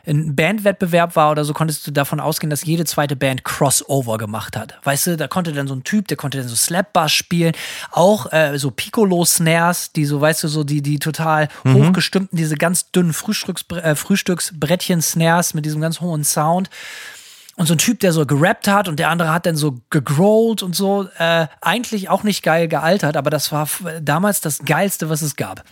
ein 0.07 0.35
Bandwettbewerb 0.35 1.15
war 1.15 1.29
oder 1.29 1.45
so, 1.45 1.53
konntest 1.53 1.85
du 1.85 1.91
davon 1.91 2.19
ausgehen, 2.19 2.49
dass 2.49 2.65
jede 2.65 2.85
zweite 2.85 3.15
Band 3.15 3.43
Crossover 3.43 4.17
gemacht 4.17 4.57
hat. 4.57 4.79
Weißt 4.83 5.05
du, 5.05 5.15
da 5.15 5.27
konnte 5.27 5.53
dann 5.53 5.67
so 5.67 5.75
ein 5.75 5.83
Typ, 5.83 6.07
der 6.07 6.17
konnte 6.17 6.39
dann 6.39 6.47
so 6.47 6.55
Slapbass 6.55 7.13
spielen, 7.13 7.53
auch 7.91 8.33
äh, 8.33 8.57
so 8.57 8.71
Piccolo-Snares, 8.71 9.91
die 9.91 10.05
so, 10.05 10.19
weißt 10.19 10.43
du, 10.43 10.47
so 10.47 10.63
die, 10.63 10.81
die 10.81 10.97
total 10.97 11.49
mhm. 11.63 11.75
hochgestimmten, 11.75 12.35
diese 12.35 12.55
ganz 12.55 12.89
dünnen 12.89 13.13
Frühstücks, 13.13 13.63
äh, 13.69 13.93
Frühstücksbrettchen-Snares 13.93 15.53
mit 15.53 15.65
diesem 15.65 15.81
ganz 15.81 16.01
hohen 16.01 16.23
Sound 16.23 16.71
und 17.61 17.67
so 17.67 17.75
ein 17.75 17.77
Typ, 17.77 17.99
der 17.99 18.11
so 18.11 18.25
gerappt 18.25 18.67
hat 18.67 18.87
und 18.87 18.97
der 18.97 19.09
andere 19.09 19.31
hat 19.31 19.45
dann 19.45 19.55
so 19.55 19.79
gegrollt 19.91 20.63
und 20.63 20.75
so. 20.75 21.07
Äh, 21.19 21.45
eigentlich 21.61 22.09
auch 22.09 22.23
nicht 22.23 22.41
geil 22.41 22.67
gealtert, 22.67 23.15
aber 23.15 23.29
das 23.29 23.51
war 23.51 23.69
damals 24.01 24.41
das 24.41 24.65
Geilste, 24.65 25.09
was 25.09 25.21
es 25.21 25.35
gab. 25.35 25.63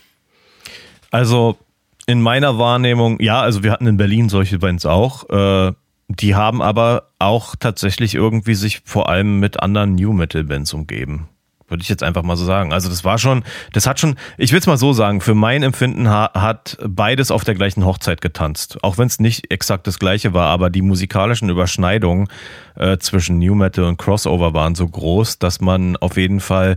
Also 1.10 1.58
in 2.06 2.22
meiner 2.22 2.58
Wahrnehmung, 2.58 3.20
ja, 3.20 3.40
also 3.40 3.64
wir 3.64 3.72
hatten 3.72 3.88
in 3.88 3.96
Berlin 3.96 4.28
solche 4.28 4.60
Bands 4.60 4.86
auch. 4.86 5.28
Äh, 5.30 5.72
die 6.06 6.36
haben 6.36 6.62
aber 6.62 7.08
auch 7.18 7.56
tatsächlich 7.56 8.14
irgendwie 8.14 8.54
sich 8.54 8.82
vor 8.84 9.08
allem 9.08 9.40
mit 9.40 9.60
anderen 9.60 9.96
New 9.96 10.12
Metal 10.12 10.44
Bands 10.44 10.72
umgeben. 10.72 11.28
Würde 11.70 11.82
ich 11.82 11.88
jetzt 11.88 12.02
einfach 12.02 12.22
mal 12.22 12.36
so 12.36 12.44
sagen. 12.44 12.72
Also 12.72 12.88
das 12.88 13.04
war 13.04 13.16
schon, 13.18 13.44
das 13.72 13.86
hat 13.86 14.00
schon, 14.00 14.16
ich 14.36 14.52
will 14.52 14.58
es 14.58 14.66
mal 14.66 14.76
so 14.76 14.92
sagen, 14.92 15.20
für 15.20 15.34
mein 15.34 15.62
Empfinden 15.62 16.08
ha 16.08 16.30
hat 16.34 16.76
beides 16.86 17.30
auf 17.30 17.44
der 17.44 17.54
gleichen 17.54 17.84
Hochzeit 17.84 18.20
getanzt. 18.20 18.78
Auch 18.82 18.98
wenn 18.98 19.06
es 19.06 19.20
nicht 19.20 19.50
exakt 19.52 19.86
das 19.86 19.98
gleiche 19.98 20.34
war, 20.34 20.48
aber 20.48 20.68
die 20.68 20.82
musikalischen 20.82 21.48
Überschneidungen 21.48 22.28
äh, 22.76 22.98
zwischen 22.98 23.38
New 23.38 23.54
Metal 23.54 23.84
und 23.84 23.98
Crossover 23.98 24.52
waren 24.52 24.74
so 24.74 24.86
groß, 24.86 25.38
dass 25.38 25.60
man 25.60 25.96
auf 25.96 26.16
jeden 26.16 26.40
Fall 26.40 26.76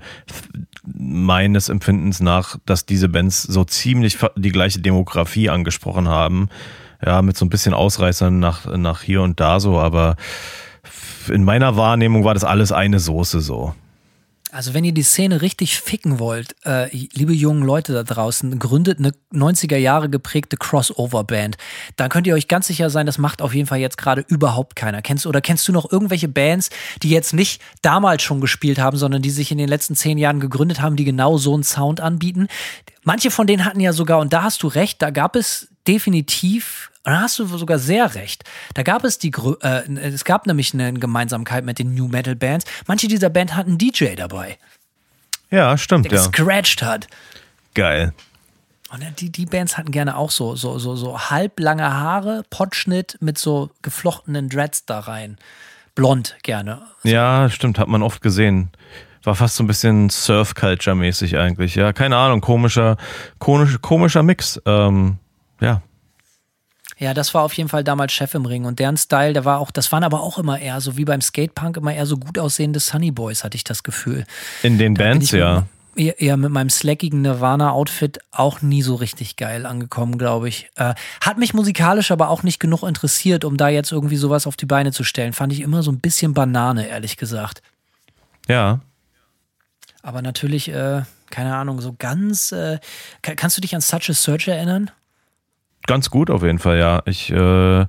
meines 0.86 1.70
Empfindens 1.70 2.20
nach, 2.20 2.58
dass 2.66 2.86
diese 2.86 3.10
Bands 3.10 3.44
so 3.44 3.64
ziemlich 3.64 4.18
die 4.36 4.52
gleiche 4.52 4.80
Demografie 4.80 5.50
angesprochen 5.50 6.08
haben. 6.08 6.50
Ja, 7.06 7.22
mit 7.22 7.36
so 7.36 7.46
ein 7.46 7.50
bisschen 7.50 7.74
Ausreißern 7.74 8.40
nach, 8.40 8.66
nach 8.78 9.02
hier 9.02 9.22
und 9.22 9.40
da 9.40 9.60
so, 9.60 9.78
aber 9.78 10.16
in 11.30 11.44
meiner 11.44 11.76
Wahrnehmung 11.76 12.24
war 12.24 12.34
das 12.34 12.44
alles 12.44 12.72
eine 12.72 13.00
Soße 13.00 13.42
so. 13.42 13.74
Also 14.54 14.76
wenn 14.76 14.84
ihr 14.84 14.92
die 14.92 15.02
Szene 15.02 15.42
richtig 15.42 15.80
ficken 15.80 16.20
wollt, 16.20 16.56
äh, 16.64 16.88
liebe 17.14 17.34
jungen 17.34 17.64
Leute 17.64 17.92
da 17.92 18.04
draußen, 18.04 18.60
gründet 18.60 19.00
eine 19.00 19.14
90er 19.34 19.78
Jahre 19.78 20.12
geprägte 20.12 20.58
Crossover-Band. 20.58 21.58
Dann 21.96 22.10
könnt 22.10 22.28
ihr 22.28 22.36
euch 22.36 22.48
ganz 22.48 22.68
sicher 22.68 22.92
sein, 22.92 23.08
das 23.08 23.18
macht 23.18 23.42
auf 23.42 23.56
jeden 23.56 23.66
Fall 23.66 23.80
jetzt 23.80 23.98
gerade 23.98 24.24
überhaupt 24.28 24.76
keiner. 24.76 25.02
Kennst 25.02 25.26
du 25.26 25.30
oder 25.30 25.42
kennst 25.42 25.68
du 25.68 25.72
noch 25.72 25.92
irgendwelche 25.92 26.28
Bands, 26.28 26.70
die 27.02 27.10
jetzt 27.10 27.34
nicht 27.34 27.64
damals 27.82 28.22
schon 28.22 28.42
gespielt 28.42 28.78
haben, 28.78 28.96
sondern 28.96 29.24
die 29.24 29.32
sich 29.32 29.52
in 29.52 29.58
den 29.58 29.68
letzten 29.68 29.96
zehn 29.96 30.20
Jahren 30.20 30.40
gegründet 30.40 30.82
haben, 30.82 30.98
die 30.98 31.06
genau 31.06 31.40
so 31.40 31.56
einen 31.56 31.64
Sound 31.64 32.00
anbieten? 32.00 32.48
Manche 33.04 33.32
von 33.32 33.48
denen 33.48 33.66
hatten 33.66 33.80
ja 33.80 33.94
sogar, 33.94 34.20
und 34.20 34.34
da 34.34 34.44
hast 34.44 34.64
du 34.64 34.68
recht, 34.68 35.02
da 35.02 35.10
gab 35.10 35.36
es 35.36 35.68
definitiv 35.88 36.92
und 37.06 37.12
da 37.12 37.22
hast 37.22 37.38
du 37.38 37.46
sogar 37.46 37.80
sehr 37.80 38.16
recht. 38.16 38.46
Da 38.76 38.84
gab 38.84 39.04
es 39.04 39.18
die, 39.18 39.32
äh, 39.62 39.94
es 39.98 40.24
gab 40.24 40.48
nämlich 40.48 40.74
eine 40.74 40.94
Gemeinsamkeit 40.94 41.66
mit 41.66 41.80
den 41.80 41.94
New 41.94 42.08
Metal 42.08 42.36
Bands. 42.36 42.66
Manche 42.88 43.08
dieser 43.08 43.30
Band 43.30 43.56
hatten 43.56 43.78
DJ 43.78 44.16
dabei. 44.16 44.58
Ja, 45.52 45.78
stimmt, 45.78 46.06
der 46.06 46.20
ja. 46.20 46.28
gescratcht 46.28 46.82
hat. 46.82 47.08
Geil. 47.74 48.14
Und 48.90 49.20
die, 49.20 49.32
die 49.32 49.46
Bands 49.46 49.78
hatten 49.78 49.92
gerne 49.92 50.16
auch 50.16 50.32
so, 50.32 50.56
so, 50.56 50.80
so, 50.80 50.96
so 50.96 51.20
halblange 51.20 51.92
Haare, 51.92 52.44
Potschnitt 52.50 53.18
mit 53.20 53.38
so 53.38 53.72
geflochtenen 53.82 54.50
Dreads 54.50 54.86
da 54.86 55.00
rein. 55.00 55.38
Blond 55.96 56.38
gerne. 56.44 56.82
Ja, 57.04 57.50
stimmt, 57.50 57.80
hat 57.80 57.88
man 57.88 58.02
oft 58.02 58.22
gesehen. 58.22 58.70
War 59.24 59.36
fast 59.36 59.56
so 59.56 59.64
ein 59.64 59.68
bisschen 59.68 60.10
Surf-Culture-mäßig 60.10 61.38
eigentlich. 61.38 61.76
Ja, 61.76 61.94
keine 61.94 62.18
Ahnung, 62.18 62.42
komischer, 62.42 62.98
komisch, 63.40 63.80
komischer 63.82 64.24
Mix. 64.24 64.62
Ähm, 64.66 65.18
ja, 65.62 65.82
ja, 67.04 67.14
das 67.14 67.34
war 67.34 67.44
auf 67.44 67.54
jeden 67.54 67.70
Fall 67.70 67.84
damals 67.84 68.14
Chef 68.14 68.34
im 68.34 68.46
Ring. 68.46 68.66
Und 68.66 68.80
deren 68.80 68.98
Style, 68.98 69.34
der 69.34 69.46
war 69.46 69.60
auch, 69.60 69.72
das 69.72 69.92
waren 69.92 70.04
aber 70.04 70.22
auch 70.22 70.38
immer 70.38 70.60
eher 70.60 70.80
so 70.80 70.96
wie 70.98 71.06
beim 71.06 71.22
Skatepunk, 71.22 71.78
immer 71.78 71.94
eher 71.94 72.06
so 72.06 72.18
gut 72.18 72.38
aussehende 72.38 72.80
Sunny 72.80 73.12
Boys, 73.12 73.44
hatte 73.44 73.56
ich 73.56 73.64
das 73.64 73.84
Gefühl. 73.84 74.26
In 74.62 74.78
den 74.78 74.96
da 74.96 75.04
Bands, 75.04 75.32
ja. 75.32 75.66
Mit, 75.96 76.22
eher 76.22 76.38
mit 76.38 76.52
meinem 76.52 76.70
slackigen 76.70 77.22
Nirvana-Outfit 77.22 78.20
auch 78.32 78.62
nie 78.62 78.82
so 78.82 78.96
richtig 78.96 79.36
geil 79.36 79.66
angekommen, 79.66 80.18
glaube 80.18 80.48
ich. 80.48 80.70
Äh, 80.76 80.94
hat 81.22 81.38
mich 81.38 81.54
musikalisch 81.54 82.10
aber 82.12 82.30
auch 82.30 82.42
nicht 82.42 82.60
genug 82.60 82.84
interessiert, 82.84 83.44
um 83.44 83.58
da 83.58 83.70
jetzt 83.70 83.92
irgendwie 83.92 84.16
sowas 84.16 84.48
auf 84.48 84.56
die 84.56 84.66
Beine 84.66 84.92
zu 84.92 85.04
stellen. 85.04 85.34
Fand 85.34 85.52
ich 85.54 85.62
immer 85.62 85.84
so 85.84 85.92
ein 85.92 86.00
bisschen 86.00 86.34
Banane, 86.34 86.88
ehrlich 86.88 87.18
gesagt. 87.18 87.62
Ja. 88.48 88.80
Aber 90.04 90.22
natürlich, 90.22 90.70
äh, 90.70 91.02
keine 91.32 91.56
Ahnung, 91.56 91.82
so 91.82 91.96
ganz. 91.98 92.52
Äh, 92.52 92.80
kannst 93.22 93.58
du 93.58 93.62
dich 93.62 93.74
an 93.74 93.82
Such 93.82 94.10
a 94.10 94.14
Search 94.14 94.48
erinnern? 94.50 94.92
Ganz 95.88 96.10
gut 96.10 96.30
auf 96.30 96.44
jeden 96.44 96.60
Fall, 96.60 96.78
ja. 96.78 97.02
Ich 97.06 97.32
äh, 97.32 97.86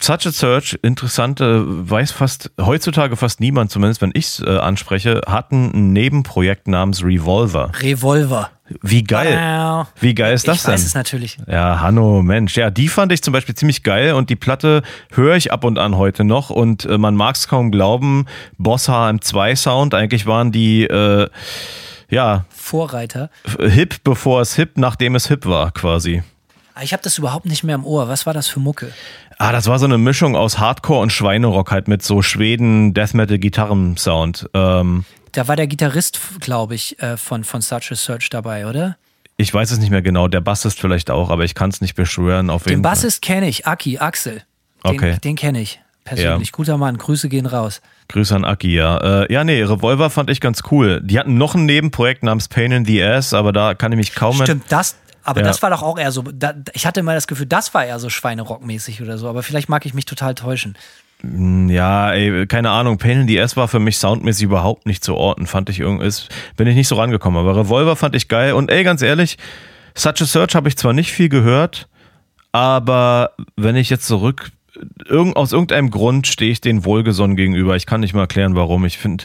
Such 0.00 0.26
a 0.26 0.32
Search, 0.32 0.78
interessante, 0.82 1.64
weiß 1.66 2.12
fast 2.12 2.50
heutzutage 2.60 3.16
fast 3.16 3.40
niemand, 3.40 3.70
zumindest 3.70 4.02
wenn 4.02 4.10
ich 4.14 4.26
es 4.26 4.40
äh, 4.40 4.58
anspreche, 4.58 5.20
hatten 5.26 5.70
ein 5.74 5.92
Nebenprojekt 5.92 6.66
namens 6.66 7.04
Revolver. 7.04 7.72
Revolver. 7.80 8.50
Wie 8.82 9.02
geil. 9.04 9.86
Wie 9.98 10.14
geil 10.14 10.34
ist 10.34 10.46
das 10.46 10.58
ich 10.58 10.62
denn? 10.62 10.74
Ich 10.74 10.80
weiß 10.80 10.86
es 10.86 10.94
natürlich. 10.94 11.38
Ja, 11.46 11.80
Hanno, 11.80 12.22
Mensch. 12.22 12.56
Ja, 12.56 12.70
die 12.70 12.88
fand 12.88 13.12
ich 13.12 13.22
zum 13.22 13.32
Beispiel 13.32 13.54
ziemlich 13.54 13.82
geil 13.82 14.14
und 14.14 14.30
die 14.30 14.36
Platte 14.36 14.82
höre 15.12 15.36
ich 15.36 15.52
ab 15.52 15.64
und 15.64 15.78
an 15.78 15.96
heute 15.96 16.24
noch 16.24 16.50
und 16.50 16.84
äh, 16.84 16.98
man 16.98 17.14
mag 17.16 17.36
es 17.36 17.48
kaum 17.48 17.70
glauben. 17.70 18.26
Boss 18.58 18.88
HM2 18.88 19.56
Sound, 19.56 19.94
eigentlich 19.94 20.26
waren 20.26 20.52
die, 20.52 20.84
äh, 20.84 21.28
ja. 22.08 22.44
Vorreiter. 22.50 23.30
Hip, 23.58 24.02
bevor 24.04 24.40
es 24.40 24.54
hip, 24.54 24.76
nachdem 24.76 25.14
es 25.14 25.28
hip 25.28 25.46
war, 25.46 25.70
quasi. 25.72 26.22
Ah, 26.74 26.82
ich 26.82 26.92
habe 26.92 27.02
das 27.02 27.18
überhaupt 27.18 27.46
nicht 27.46 27.64
mehr 27.64 27.74
im 27.74 27.84
Ohr. 27.84 28.08
Was 28.08 28.26
war 28.26 28.34
das 28.34 28.48
für 28.48 28.60
Mucke? 28.60 28.92
Ah, 29.38 29.52
das 29.52 29.66
war 29.66 29.78
so 29.78 29.86
eine 29.86 29.98
Mischung 29.98 30.36
aus 30.36 30.58
Hardcore 30.58 31.00
und 31.00 31.12
Schweinerock 31.12 31.70
halt 31.70 31.88
mit 31.88 32.02
so 32.02 32.22
Schweden 32.22 32.94
Death 32.94 33.14
Metal 33.14 33.38
Gitarrensound. 33.38 34.48
Ähm, 34.54 35.04
da 35.32 35.48
war 35.48 35.56
der 35.56 35.66
Gitarrist, 35.66 36.20
glaube 36.40 36.74
ich, 36.74 37.00
äh, 37.02 37.16
von, 37.16 37.44
von 37.44 37.60
Such 37.60 37.90
a 37.90 37.94
Search 37.94 38.30
dabei, 38.30 38.66
oder? 38.66 38.96
Ich 39.36 39.52
weiß 39.52 39.70
es 39.70 39.78
nicht 39.78 39.90
mehr 39.90 40.02
genau. 40.02 40.28
Der 40.28 40.40
Bassist 40.40 40.78
vielleicht 40.80 41.10
auch, 41.10 41.30
aber 41.30 41.44
ich 41.44 41.54
kann 41.54 41.70
es 41.70 41.80
nicht 41.80 41.94
beschwören. 41.94 42.50
Auf 42.50 42.64
den 42.64 42.82
Bassist 42.82 43.22
kenne 43.22 43.48
ich, 43.48 43.66
Aki, 43.66 43.98
Axel. 43.98 44.42
Den, 44.84 44.90
okay. 44.90 45.16
Den 45.22 45.36
kenne 45.36 45.60
ich 45.60 45.80
persönlich. 46.04 46.48
Ja. 46.48 46.52
Guter 46.52 46.76
Mann, 46.76 46.98
Grüße 46.98 47.28
gehen 47.28 47.46
raus. 47.46 47.80
Grüße 48.08 48.34
an 48.34 48.44
Aki, 48.44 48.74
ja. 48.74 49.22
Äh, 49.22 49.32
ja, 49.32 49.44
nee, 49.44 49.62
Revolver 49.62 50.10
fand 50.10 50.30
ich 50.30 50.40
ganz 50.40 50.62
cool. 50.70 51.00
Die 51.02 51.18
hatten 51.18 51.38
noch 51.38 51.54
ein 51.54 51.66
Nebenprojekt 51.66 52.22
namens 52.22 52.48
Pain 52.48 52.72
in 52.72 52.84
the 52.84 53.02
Ass, 53.02 53.32
aber 53.32 53.52
da 53.52 53.74
kann 53.74 53.92
ich 53.92 53.96
mich 53.96 54.14
kaum 54.14 54.36
mehr. 54.36 54.46
Stimmt, 54.46 54.64
das, 54.68 54.96
aber 55.22 55.40
ja. 55.40 55.46
das 55.46 55.62
war 55.62 55.70
doch 55.70 55.82
auch 55.82 55.98
eher 55.98 56.12
so, 56.12 56.22
da, 56.22 56.54
ich 56.72 56.86
hatte 56.86 57.02
mal 57.02 57.14
das 57.14 57.26
Gefühl, 57.26 57.46
das 57.46 57.72
war 57.72 57.84
eher 57.84 57.98
so 57.98 58.08
Schweinerock-mäßig 58.08 59.02
oder 59.02 59.18
so, 59.18 59.28
aber 59.28 59.42
vielleicht 59.42 59.68
mag 59.68 59.86
ich 59.86 59.94
mich 59.94 60.04
total 60.04 60.34
täuschen. 60.34 60.76
Mm, 61.22 61.68
ja, 61.68 62.12
ey, 62.12 62.46
keine 62.46 62.70
Ahnung. 62.70 62.98
Pain 62.98 63.22
in 63.22 63.28
the 63.28 63.38
S 63.38 63.56
war 63.56 63.68
für 63.68 63.80
mich 63.80 63.98
soundmäßig 63.98 64.44
überhaupt 64.44 64.86
nicht 64.86 65.04
zu 65.04 65.14
orten, 65.14 65.46
fand 65.46 65.68
ich 65.68 65.80
irgendwie, 65.80 66.10
bin 66.56 66.66
ich 66.66 66.76
nicht 66.76 66.88
so 66.88 66.96
rangekommen. 66.96 67.40
Aber 67.40 67.56
Revolver 67.56 67.96
fand 67.96 68.14
ich 68.14 68.28
geil 68.28 68.54
und 68.54 68.70
ey, 68.70 68.84
ganz 68.84 69.02
ehrlich, 69.02 69.36
Such 69.94 70.20
a 70.20 70.24
Search 70.24 70.54
habe 70.54 70.68
ich 70.68 70.76
zwar 70.76 70.92
nicht 70.92 71.12
viel 71.12 71.28
gehört, 71.28 71.88
aber 72.52 73.32
wenn 73.56 73.76
ich 73.76 73.90
jetzt 73.90 74.06
zurück 74.06 74.50
irgend, 75.04 75.36
aus 75.36 75.52
irgendeinem 75.52 75.90
Grund 75.90 76.26
stehe 76.26 76.50
ich 76.50 76.60
denen 76.60 76.84
wohlgesonnen 76.84 77.36
gegenüber. 77.36 77.76
Ich 77.76 77.86
kann 77.86 78.00
nicht 78.00 78.14
mal 78.14 78.22
erklären, 78.22 78.54
warum. 78.54 78.84
Ich 78.84 78.98
finde, 78.98 79.24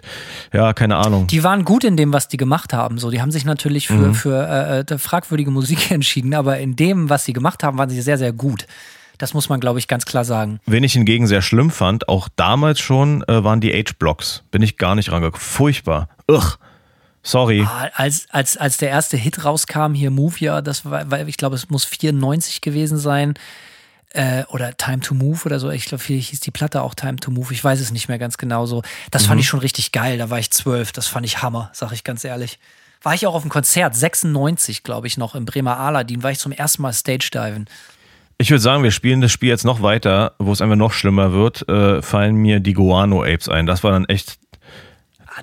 ja, 0.54 0.74
keine 0.74 0.98
Ahnung. 0.98 1.28
Die 1.28 1.44
waren 1.44 1.66
gut 1.66 1.84
in 1.84 1.98
dem, 1.98 2.14
was 2.14 2.28
die 2.28 2.38
gemacht 2.38 2.74
haben. 2.74 2.98
So, 2.98 3.12
die 3.12 3.22
haben 3.22 3.32
sich 3.32 3.46
natürlich 3.46 3.88
für, 3.88 3.94
mhm. 3.94 4.16
für 4.16 4.86
äh, 4.90 4.94
äh 4.94 4.98
fragwürdige 4.98 5.52
Musik 5.52 5.92
entschieden, 5.92 6.34
aber 6.34 6.60
in 6.60 6.76
dem, 6.76 7.10
was 7.10 7.26
sie 7.26 7.34
gemacht 7.34 7.64
haben, 7.64 7.78
waren 7.78 7.90
sie 7.90 8.02
sehr, 8.02 8.18
sehr 8.18 8.34
gut. 8.34 8.66
Das 9.18 9.34
muss 9.34 9.50
man, 9.50 9.60
glaube 9.60 9.80
ich, 9.80 9.88
ganz 9.88 10.06
klar 10.06 10.26
sagen. 10.26 10.60
Wen 10.66 10.84
ich 10.84 10.94
hingegen 10.94 11.28
sehr 11.28 11.42
schlimm 11.42 11.72
fand, 11.72 12.10
auch 12.10 12.30
damals 12.36 12.80
schon, 12.80 13.24
äh, 13.24 13.44
waren 13.44 13.62
die 13.62 13.72
H-Blocks. 13.72 14.44
Bin 14.52 14.62
ich 14.62 14.78
gar 14.78 14.96
nicht 14.96 15.12
rangekommen. 15.12 15.42
Furchtbar. 15.42 16.10
Ugh. 16.30 16.58
Sorry. 17.24 17.66
Ah, 17.68 17.90
als, 17.96 18.28
als, 18.30 18.56
als 18.56 18.78
der 18.78 18.90
erste 18.90 19.18
Hit 19.18 19.44
rauskam, 19.44 19.94
hier 19.94 20.12
Move, 20.12 20.36
ja, 20.40 20.62
das 20.62 20.86
war, 20.86 21.28
ich 21.28 21.38
glaube, 21.38 21.56
es 21.56 21.70
muss 21.70 21.84
94 21.84 22.62
gewesen 22.62 23.00
sein 23.00 23.34
äh, 24.16 24.44
oder 24.50 24.78
Time 24.78 25.00
to 25.00 25.16
Move 25.16 25.40
oder 25.46 25.60
so. 25.60 25.70
Ich 25.72 25.86
glaube, 25.86 26.04
hieß 26.04 26.40
die 26.40 26.52
Platte 26.52 26.84
auch 26.84 26.94
Time 26.94 27.18
to 27.18 27.32
Move. 27.32 27.52
Ich 27.52 27.64
weiß 27.64 27.80
es 27.80 27.92
nicht 27.92 28.08
mehr 28.08 28.20
ganz 28.20 28.38
genau 28.38 28.66
so. 28.66 28.84
Das 29.12 29.24
mhm. 29.24 29.28
fand 29.28 29.42
ich 29.42 29.48
schon 29.48 29.60
richtig 29.60 29.92
geil. 29.92 30.18
Da 30.18 30.30
war 30.30 30.40
ich 30.40 30.52
zwölf. 30.52 30.92
Das 30.92 31.08
fand 31.08 31.26
ich 31.26 31.42
Hammer, 31.42 31.70
sag 31.74 31.92
ich 31.92 32.04
ganz 32.04 32.24
ehrlich. 32.24 32.60
War 33.02 33.14
ich 33.14 33.28
auch 33.28 33.36
auf 33.36 33.44
dem 33.44 33.52
Konzert, 33.52 33.96
96, 33.96 34.84
glaube 34.84 35.06
ich, 35.06 35.18
noch 35.18 35.36
im 35.36 35.46
Bremer 35.46 35.78
Aladdin, 35.78 36.24
war 36.24 36.32
ich 36.32 36.40
zum 36.40 36.52
ersten 36.52 36.82
Mal 36.82 36.94
Stage-Diven. 36.94 37.68
Ich 38.38 38.50
würde 38.50 38.62
sagen, 38.62 38.84
wir 38.84 38.92
spielen 38.92 39.22
das 39.22 39.32
Spiel 39.32 39.50
jetzt 39.50 39.64
noch 39.64 39.82
weiter, 39.82 40.34
wo 40.40 40.52
es 40.52 40.62
einfach 40.62 40.76
noch 40.76 40.92
schlimmer 40.92 41.32
wird, 41.32 41.68
äh, 41.70 42.02
fallen 42.02 42.36
mir 42.36 42.60
die 42.60 42.74
Guano 42.74 43.24
Apes 43.24 43.48
ein. 43.48 43.66
Das 43.66 43.84
war 43.84 43.92
dann 43.92 44.06
echt 44.06 44.40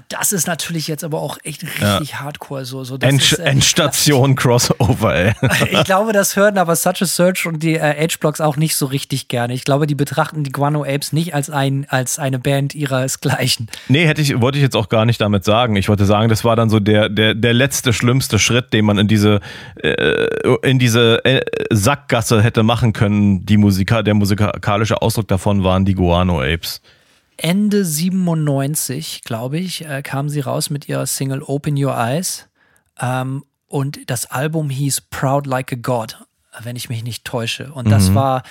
das 0.08 0.32
ist 0.32 0.46
natürlich 0.46 0.88
jetzt 0.88 1.04
aber 1.04 1.20
auch 1.20 1.38
echt 1.44 1.62
richtig 1.62 2.10
ja. 2.10 2.20
hardcore. 2.20 2.64
So, 2.64 2.82
so 2.84 2.96
End, 2.96 3.20
ist, 3.20 3.38
äh, 3.38 3.44
Endstation 3.44 4.34
Crossover, 4.36 5.14
ey. 5.14 5.32
ich 5.70 5.84
glaube, 5.84 6.12
das 6.12 6.36
hören 6.36 6.58
aber 6.58 6.76
Such 6.76 7.02
a 7.02 7.06
Search 7.06 7.46
und 7.46 7.62
die 7.62 7.74
äh, 7.74 8.08
H-Blocks 8.08 8.40
auch 8.40 8.56
nicht 8.56 8.76
so 8.76 8.86
richtig 8.86 9.28
gerne. 9.28 9.52
Ich 9.54 9.64
glaube, 9.64 9.86
die 9.86 9.94
betrachten 9.94 10.44
die 10.44 10.52
Guano 10.52 10.82
Apes 10.84 11.12
nicht 11.12 11.34
als, 11.34 11.50
ein, 11.50 11.86
als 11.88 12.18
eine 12.18 12.38
Band 12.38 12.74
ihresgleichen. 12.74 13.68
Nee, 13.88 14.06
hätte 14.06 14.22
ich, 14.22 14.40
wollte 14.40 14.58
ich 14.58 14.62
jetzt 14.62 14.76
auch 14.76 14.88
gar 14.88 15.04
nicht 15.04 15.20
damit 15.20 15.44
sagen. 15.44 15.76
Ich 15.76 15.88
wollte 15.88 16.06
sagen, 16.06 16.28
das 16.28 16.44
war 16.44 16.56
dann 16.56 16.70
so 16.70 16.80
der, 16.80 17.08
der, 17.08 17.34
der 17.34 17.52
letzte, 17.52 17.92
schlimmste 17.92 18.38
Schritt, 18.38 18.72
den 18.72 18.84
man 18.84 18.98
in 18.98 19.08
diese, 19.08 19.40
äh, 19.76 20.28
in 20.62 20.78
diese 20.78 21.24
äh, 21.24 21.42
Sackgasse 21.70 22.42
hätte 22.42 22.62
machen 22.62 22.92
können. 22.92 23.44
Die 23.44 23.58
Musika, 23.58 24.02
der 24.02 24.14
musikalische 24.14 25.02
Ausdruck 25.02 25.28
davon 25.28 25.64
waren 25.64 25.84
die 25.84 25.94
Guano 25.94 26.40
Apes. 26.40 26.80
Ende 27.42 27.84
97, 27.84 29.22
glaube 29.24 29.58
ich, 29.58 29.84
äh, 29.84 30.00
kam 30.02 30.28
sie 30.28 30.40
raus 30.40 30.70
mit 30.70 30.88
ihrer 30.88 31.06
Single 31.06 31.42
Open 31.42 31.76
Your 31.76 31.96
Eyes. 31.96 32.48
Ähm, 33.00 33.44
und 33.66 33.98
das 34.08 34.26
Album 34.26 34.70
hieß 34.70 35.00
Proud 35.10 35.46
Like 35.46 35.72
a 35.72 35.76
God, 35.76 36.24
wenn 36.62 36.76
ich 36.76 36.88
mich 36.88 37.02
nicht 37.02 37.24
täusche. 37.24 37.72
Und 37.72 37.90
das 37.90 38.10
mhm. 38.10 38.14
war 38.14 38.42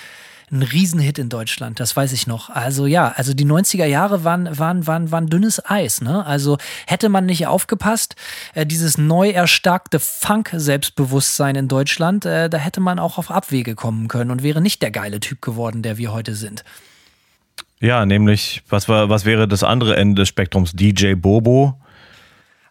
ein 0.50 0.62
Riesenhit 0.62 1.18
in 1.18 1.30
Deutschland, 1.30 1.80
das 1.80 1.96
weiß 1.96 2.12
ich 2.12 2.26
noch. 2.26 2.50
Also 2.50 2.84
ja, 2.84 3.14
also 3.16 3.32
die 3.32 3.46
90er 3.46 3.86
Jahre 3.86 4.24
waren, 4.24 4.58
waren, 4.58 4.86
waren, 4.86 5.10
waren 5.10 5.26
dünnes 5.28 5.64
Eis. 5.64 6.02
Ne? 6.02 6.26
Also 6.26 6.58
hätte 6.86 7.08
man 7.08 7.24
nicht 7.24 7.46
aufgepasst, 7.46 8.14
äh, 8.52 8.66
dieses 8.66 8.98
neu 8.98 9.30
erstarkte 9.30 9.98
Funk-Selbstbewusstsein 10.00 11.56
in 11.56 11.68
Deutschland, 11.68 12.26
äh, 12.26 12.50
da 12.50 12.58
hätte 12.58 12.80
man 12.80 12.98
auch 12.98 13.16
auf 13.16 13.30
Abwege 13.30 13.74
kommen 13.74 14.08
können 14.08 14.30
und 14.30 14.42
wäre 14.42 14.60
nicht 14.60 14.82
der 14.82 14.90
geile 14.90 15.20
Typ 15.20 15.40
geworden, 15.40 15.82
der 15.82 15.96
wir 15.96 16.12
heute 16.12 16.34
sind. 16.34 16.62
Ja, 17.82 18.06
nämlich, 18.06 18.62
was, 18.68 18.88
war, 18.88 19.08
was 19.08 19.24
wäre 19.24 19.48
das 19.48 19.64
andere 19.64 19.96
Ende 19.96 20.22
des 20.22 20.28
Spektrums? 20.28 20.70
DJ 20.72 21.14
Bobo? 21.14 21.80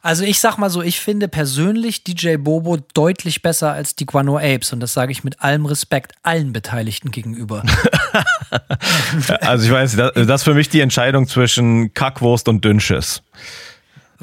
Also 0.01 0.23
ich 0.23 0.39
sag 0.39 0.57
mal 0.57 0.69
so, 0.69 0.81
ich 0.81 1.01
finde 1.01 1.27
persönlich 1.27 2.05
DJ 2.05 2.37
Bobo 2.37 2.77
deutlich 2.93 3.41
besser 3.41 3.73
als 3.73 3.93
die 3.93 4.05
Guano 4.05 4.37
Apes 4.37 4.71
und 4.71 4.79
das 4.79 4.93
sage 4.93 5.11
ich 5.11 5.25
mit 5.25 5.41
allem 5.41 5.65
Respekt 5.65 6.13
allen 6.23 6.53
Beteiligten 6.53 7.11
gegenüber. 7.11 7.63
also 9.41 9.65
ich 9.65 9.71
weiß, 9.71 9.97
das, 9.97 10.13
das 10.13 10.41
ist 10.41 10.43
für 10.43 10.53
mich 10.53 10.69
die 10.69 10.79
Entscheidung 10.79 11.27
zwischen 11.27 11.93
Kackwurst 11.93 12.47
und 12.47 12.63
Dünnschiss. 12.63 13.21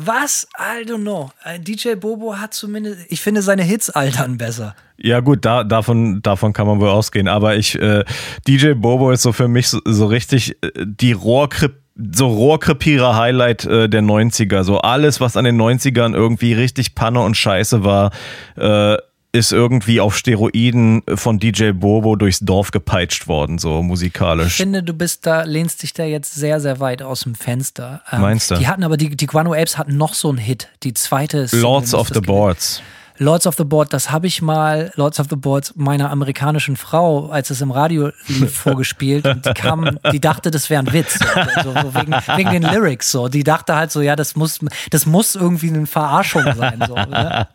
Was? 0.01 0.47
I 0.57 0.85
don't 0.85 1.03
know. 1.03 1.33
Äh, 1.43 1.59
DJ 1.59 1.95
Bobo 1.97 2.39
hat 2.39 2.55
zumindest, 2.55 3.01
ich 3.09 3.21
finde 3.21 3.43
seine 3.43 3.65
Hits 3.65 3.91
altern 3.91 4.39
besser. 4.39 4.77
Ja 4.97 5.19
gut, 5.19 5.45
da, 5.45 5.65
davon, 5.65 6.23
davon 6.23 6.53
kann 6.53 6.69
man 6.69 6.79
wohl 6.79 6.89
ausgehen. 6.89 7.27
Aber 7.27 7.57
ich, 7.57 7.75
äh, 7.75 8.05
DJ 8.47 8.75
Bobo 8.75 9.11
ist 9.11 9.23
so 9.23 9.33
für 9.33 9.49
mich 9.49 9.69
so, 9.69 9.81
so 9.85 10.07
richtig 10.07 10.57
äh, 10.63 10.71
die 10.87 11.13
Rohrkrippe 11.13 11.81
so 12.13 12.29
Rohrkrepierer-Highlight 12.29 13.65
äh, 13.65 13.89
der 13.89 14.03
90er. 14.03 14.63
So 14.63 14.79
alles, 14.79 15.21
was 15.21 15.37
an 15.37 15.45
den 15.45 15.61
90ern 15.61 16.15
irgendwie 16.15 16.53
richtig 16.53 16.95
Panne 16.95 17.21
und 17.21 17.37
Scheiße 17.37 17.83
war, 17.83 18.13
äh, 18.57 18.97
ist 19.33 19.53
irgendwie 19.53 20.01
auf 20.01 20.17
Steroiden 20.17 21.03
von 21.15 21.39
DJ 21.39 21.73
Bobo 21.73 22.17
durchs 22.17 22.41
Dorf 22.41 22.71
gepeitscht 22.71 23.29
worden, 23.29 23.59
so 23.59 23.83
musikalisch. 23.83 24.47
Ich 24.47 24.55
finde, 24.55 24.83
du 24.83 24.95
bist 24.95 25.27
da, 25.27 25.43
lehnst 25.43 25.83
dich 25.83 25.93
da 25.93 26.05
jetzt 26.05 26.35
sehr, 26.35 26.61
sehr 26.61 26.81
weit 26.81 27.03
aus 27.03 27.21
dem 27.21 27.35
Fenster. 27.35 28.03
Ähm, 28.11 28.23
Meinst 28.23 28.51
du? 28.51 28.57
Die 28.57 28.67
hatten 28.67 28.83
aber, 28.85 28.97
die, 28.97 29.15
die 29.15 29.27
Guano 29.27 29.53
Apes 29.53 29.77
hatten 29.77 29.97
noch 29.97 30.15
so 30.15 30.31
einen 30.31 30.39
Hit. 30.39 30.69
Die 30.83 30.95
zweite 30.95 31.47
Lords 31.53 31.95
of 31.95 32.09
the 32.09 32.21
Boards. 32.21 32.83
Lords 33.19 33.47
of 33.47 33.57
the 33.57 33.65
Board, 33.65 33.93
das 33.93 34.11
habe 34.11 34.27
ich 34.27 34.43
mal, 34.43 34.93
Lords 34.95 35.19
of 35.19 35.27
the 35.29 35.37
Boards, 35.37 35.75
meiner 35.77 36.11
amerikanischen 36.11 36.77
Frau, 36.77 37.29
als 37.31 37.51
es 37.51 37.61
im 37.61 37.71
Radio 37.71 38.11
lief, 38.29 38.55
vorgespielt. 38.59 39.27
Und 39.27 39.45
die 39.45 39.55
kam, 39.55 39.99
die 40.13 40.21
dachte, 40.21 40.51
das 40.51 40.71
wäre 40.71 40.83
ein 40.83 40.93
Witz. 40.93 41.19
So, 41.63 41.73
so, 41.73 41.95
wegen, 41.95 42.13
wegen, 42.37 42.51
den 42.51 42.63
Lyrics. 42.63 43.11
So. 43.11 43.29
Die 43.29 43.43
dachte 43.43 43.75
halt 43.75 43.91
so, 43.91 44.01
ja, 44.01 44.15
das 44.15 44.37
muss, 44.37 44.61
das 44.91 45.07
muss 45.07 45.35
irgendwie 45.35 45.69
eine 45.69 45.87
Verarschung 45.87 46.45
sein. 46.55 46.85
So, 46.87 46.95
ne? 46.95 47.49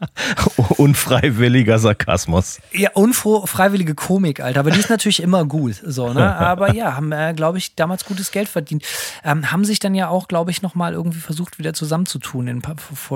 Unfreiwilliger 0.77 1.79
Sarkasmus. 1.79 2.59
Ja, 2.73 2.91
unfreiwillige 2.93 3.95
Komik, 3.95 4.41
Alter. 4.41 4.59
Aber 4.59 4.71
die 4.71 4.79
ist 4.79 4.89
natürlich 4.89 5.21
immer 5.21 5.45
gut. 5.45 5.81
So, 5.85 6.11
ne? 6.13 6.35
Aber 6.35 6.73
ja, 6.73 6.95
haben, 6.95 7.11
äh, 7.11 7.33
glaube 7.33 7.57
ich, 7.57 7.75
damals 7.75 8.05
gutes 8.05 8.31
Geld 8.31 8.49
verdient. 8.49 8.83
Ähm, 9.23 9.51
haben 9.51 9.63
sich 9.63 9.79
dann 9.79 9.95
ja 9.95 10.09
auch, 10.09 10.27
glaube 10.27 10.51
ich, 10.51 10.61
nochmal 10.61 10.93
irgendwie 10.93 11.19
versucht, 11.19 11.57
wieder 11.57 11.73
zusammenzutun 11.73 12.47
in, 12.47 12.61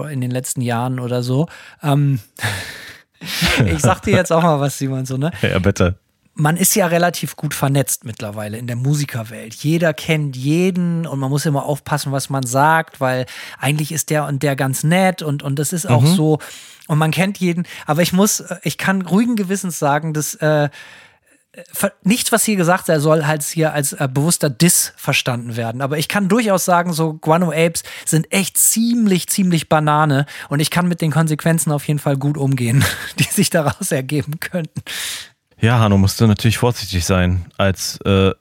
in 0.10 0.22
den 0.22 0.32
letzten 0.32 0.62
Jahren 0.62 1.00
oder 1.00 1.24
so. 1.24 1.48
Ähm, 1.84 2.20
ich 3.66 3.80
sag 3.80 4.02
dir 4.02 4.16
jetzt 4.16 4.32
auch 4.32 4.44
mal 4.44 4.60
was, 4.60 4.78
Simon, 4.78 5.06
so, 5.06 5.18
ne? 5.18 5.32
Ja, 5.42 5.60
bitte. 5.60 6.00
Man 6.40 6.56
ist 6.56 6.76
ja 6.76 6.86
relativ 6.86 7.36
gut 7.36 7.56
vernetzt 7.56 8.06
mittlerweile 8.06 8.60
in 8.60 8.68
der 8.68 8.76
Musikerwelt. 8.76 9.56
Jeder 9.56 9.94
kennt 9.94 10.38
jeden 10.38 11.08
und 11.08 11.18
man 11.18 11.32
muss 11.32 11.48
immer 11.48 11.66
aufpassen, 11.66 12.12
was 12.12 12.30
man 12.30 12.44
sagt, 12.44 13.02
weil 13.02 13.26
eigentlich 13.58 13.92
ist 13.92 14.12
der 14.12 14.26
und 14.26 14.44
der 14.44 14.56
ganz 14.56 14.84
nett 14.84 15.24
und, 15.24 15.42
und 15.42 15.58
das 15.58 15.74
ist 15.74 15.90
auch 15.90 16.04
mhm. 16.04 16.16
so. 16.16 16.40
Und 16.88 17.00
man 17.00 17.10
kennt 17.10 17.40
jeden. 17.40 17.66
Aber 17.88 18.04
ich 18.04 18.14
muss, 18.14 18.44
ich 18.62 18.78
kann 18.78 19.02
ruhigen 19.02 19.36
Gewissens 19.36 19.80
sagen, 19.80 20.14
dass 20.14 20.36
äh, 20.36 20.70
nichts, 22.04 22.32
was 22.32 22.44
hier 22.44 22.56
gesagt 22.56 22.86
sei, 22.86 23.00
soll 23.00 23.26
halt 23.26 23.44
hier 23.44 23.74
als 23.74 23.94
äh, 23.94 24.08
bewusster 24.12 24.50
Diss 24.50 24.94
verstanden 24.96 25.56
werden. 25.56 25.82
Aber 25.82 25.98
ich 25.98 26.08
kann 26.08 26.28
durchaus 26.28 26.66
sagen, 26.66 26.94
so 26.94 27.14
Guano 27.14 27.52
Apes 27.52 27.84
sind 28.06 28.32
echt 28.32 28.58
ziemlich, 28.58 29.28
ziemlich 29.28 29.70
Banane 29.70 30.26
und 30.50 30.60
ich 30.60 30.70
kann 30.70 30.88
mit 30.88 31.02
den 31.02 31.12
Konsequenzen 31.12 31.72
auf 31.72 31.88
jeden 31.88 32.00
Fall 32.00 32.18
gut 32.18 32.38
umgehen, 32.38 32.84
die 33.20 33.24
sich 33.24 33.50
daraus 33.50 33.92
ergeben 33.92 34.40
könnten. 34.40 34.82
Ja, 35.60 35.80
Hanno, 35.80 35.98
musst 35.98 36.22
du 36.22 36.28
natürlich 36.28 36.60
vorsichtig 36.60 37.06
sein 37.06 37.46
als 37.58 38.00
äh, 38.06 38.32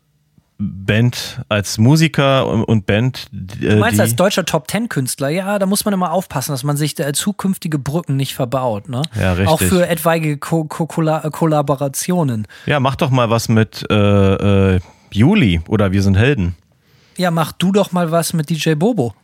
Band, 0.58 1.42
als 1.48 1.76
Musiker 1.78 2.46
und 2.46 2.86
Band. 2.86 3.26
Äh, 3.32 3.68
du 3.68 3.76
meinst 3.76 4.00
als 4.00 4.16
deutscher 4.16 4.44
Top-Ten-Künstler, 4.44 5.28
ja, 5.28 5.58
da 5.58 5.66
muss 5.66 5.84
man 5.84 5.92
immer 5.92 6.12
aufpassen, 6.12 6.52
dass 6.52 6.64
man 6.64 6.76
sich 6.76 6.98
äh, 6.98 7.12
zukünftige 7.12 7.78
Brücken 7.78 8.16
nicht 8.16 8.34
verbaut. 8.34 8.88
Ne? 8.88 9.02
Ja, 9.14 9.32
richtig. 9.32 9.48
Auch 9.48 9.60
für 9.60 9.86
etwaige 9.86 10.38
Ko 10.38 10.64
Ko 10.64 10.86
Kollaborationen. 10.86 12.46
Ja, 12.64 12.80
mach 12.80 12.96
doch 12.96 13.10
mal 13.10 13.28
was 13.28 13.48
mit 13.48 13.84
äh, 13.90 14.74
äh, 14.74 14.80
Juli 15.12 15.60
oder 15.68 15.92
Wir 15.92 16.02
sind 16.02 16.16
Helden. 16.16 16.56
Ja, 17.16 17.30
mach 17.30 17.52
du 17.52 17.72
doch 17.72 17.92
mal 17.92 18.10
was 18.10 18.32
mit 18.32 18.50
DJ 18.50 18.74
Bobo. 18.74 19.14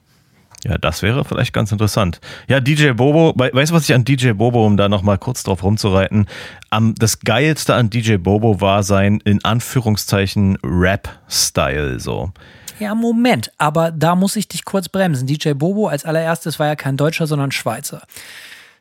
Ja, 0.64 0.78
das 0.78 1.02
wäre 1.02 1.24
vielleicht 1.24 1.52
ganz 1.52 1.72
interessant. 1.72 2.20
Ja, 2.46 2.60
DJ 2.60 2.92
Bobo, 2.92 3.34
weißt 3.36 3.72
du, 3.72 3.74
was 3.74 3.88
ich 3.88 3.94
an 3.94 4.04
DJ 4.04 4.32
Bobo, 4.32 4.64
um 4.64 4.76
da 4.76 4.88
nochmal 4.88 5.18
kurz 5.18 5.42
drauf 5.42 5.64
rumzureiten, 5.64 6.26
am, 6.70 6.94
das 6.94 7.20
Geilste 7.20 7.74
an 7.74 7.90
DJ 7.90 8.16
Bobo 8.16 8.60
war 8.60 8.84
sein, 8.84 9.20
in 9.24 9.44
Anführungszeichen, 9.44 10.58
Rap-Style, 10.62 11.98
so. 11.98 12.30
Ja, 12.78 12.94
Moment, 12.94 13.52
aber 13.58 13.90
da 13.90 14.14
muss 14.14 14.36
ich 14.36 14.48
dich 14.48 14.64
kurz 14.64 14.88
bremsen. 14.88 15.26
DJ 15.26 15.52
Bobo 15.52 15.88
als 15.88 16.04
allererstes 16.04 16.58
war 16.58 16.68
ja 16.68 16.76
kein 16.76 16.96
Deutscher, 16.96 17.26
sondern 17.26 17.50
Schweizer. 17.50 18.02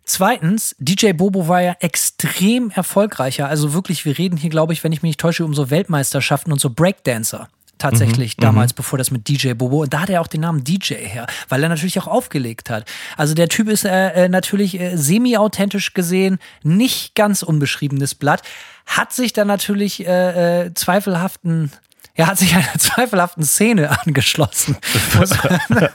Zweitens, 0.03 0.75
DJ 0.79 1.13
Bobo 1.13 1.47
war 1.47 1.61
ja 1.61 1.75
extrem 1.79 2.71
erfolgreicher. 2.71 3.47
Also 3.47 3.73
wirklich, 3.73 4.05
wir 4.05 4.17
reden 4.17 4.37
hier, 4.37 4.49
glaube 4.49 4.73
ich, 4.73 4.83
wenn 4.83 4.91
ich 4.91 5.01
mich 5.01 5.11
nicht 5.11 5.19
täusche, 5.19 5.45
um 5.45 5.53
so 5.53 5.69
Weltmeisterschaften 5.69 6.51
und 6.51 6.59
so 6.59 6.69
Breakdancer 6.69 7.47
tatsächlich 7.81 8.37
mhm, 8.37 8.41
damals, 8.41 8.73
mhm. 8.73 8.77
bevor 8.77 8.97
das 8.97 9.11
mit 9.11 9.27
DJ 9.27 9.53
Bobo. 9.53 9.81
Und 9.81 9.93
da 9.93 10.01
hat 10.01 10.09
er 10.09 10.21
auch 10.21 10.27
den 10.27 10.41
Namen 10.41 10.63
DJ 10.63 10.95
her, 10.95 11.27
weil 11.49 11.63
er 11.63 11.69
natürlich 11.69 11.99
auch 11.99 12.07
aufgelegt 12.07 12.69
hat. 12.69 12.89
Also 13.17 13.33
der 13.33 13.49
Typ 13.49 13.67
ist 13.67 13.85
äh, 13.85 14.25
äh, 14.25 14.29
natürlich 14.29 14.79
äh, 14.79 14.95
semi-authentisch 14.95 15.93
gesehen 15.93 16.39
nicht 16.63 17.15
ganz 17.15 17.43
unbeschriebenes 17.43 18.15
Blatt, 18.15 18.43
hat 18.85 19.13
sich 19.13 19.33
dann 19.33 19.47
natürlich 19.47 20.05
äh, 20.05 20.65
äh, 20.65 20.73
zweifelhaften 20.73 21.71
er 22.13 22.27
hat 22.27 22.37
sich 22.37 22.53
einer 22.55 22.77
zweifelhaften 22.77 23.43
Szene 23.43 23.97
angeschlossen, 24.05 24.77
muss 25.17 25.31
man, 25.43 25.59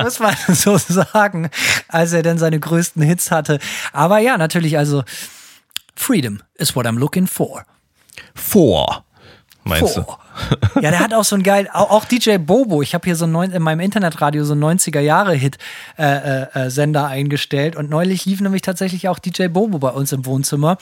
muss 0.00 0.18
man, 0.20 0.36
so 0.48 0.78
sagen, 0.78 1.50
als 1.88 2.12
er 2.12 2.22
dann 2.22 2.38
seine 2.38 2.60
größten 2.60 3.02
Hits 3.02 3.30
hatte. 3.30 3.58
Aber 3.92 4.18
ja, 4.18 4.38
natürlich, 4.38 4.78
also 4.78 5.02
Freedom 5.94 6.40
is 6.54 6.74
what 6.74 6.86
I'm 6.86 6.98
looking 6.98 7.26
for. 7.26 7.66
For 8.34 9.04
meinst 9.64 9.96
du? 9.96 10.04
Ja, 10.80 10.90
der 10.90 11.00
hat 11.00 11.12
auch 11.14 11.24
so 11.24 11.36
ein 11.36 11.42
geil, 11.42 11.68
auch, 11.72 11.90
auch 11.90 12.04
DJ 12.04 12.36
Bobo. 12.38 12.82
Ich 12.82 12.94
habe 12.94 13.04
hier 13.04 13.16
so 13.16 13.26
ein, 13.26 13.50
in 13.50 13.62
meinem 13.62 13.80
Internetradio 13.80 14.44
so 14.44 14.52
einen 14.54 14.64
90er-Jahre-Hit-Sender 14.64 17.00
äh, 17.00 17.04
äh, 17.04 17.06
eingestellt 17.06 17.76
und 17.76 17.90
neulich 17.90 18.24
lief 18.24 18.40
nämlich 18.40 18.62
tatsächlich 18.62 19.08
auch 19.08 19.18
DJ 19.18 19.48
Bobo 19.48 19.78
bei 19.78 19.90
uns 19.90 20.12
im 20.12 20.24
Wohnzimmer. 20.26 20.78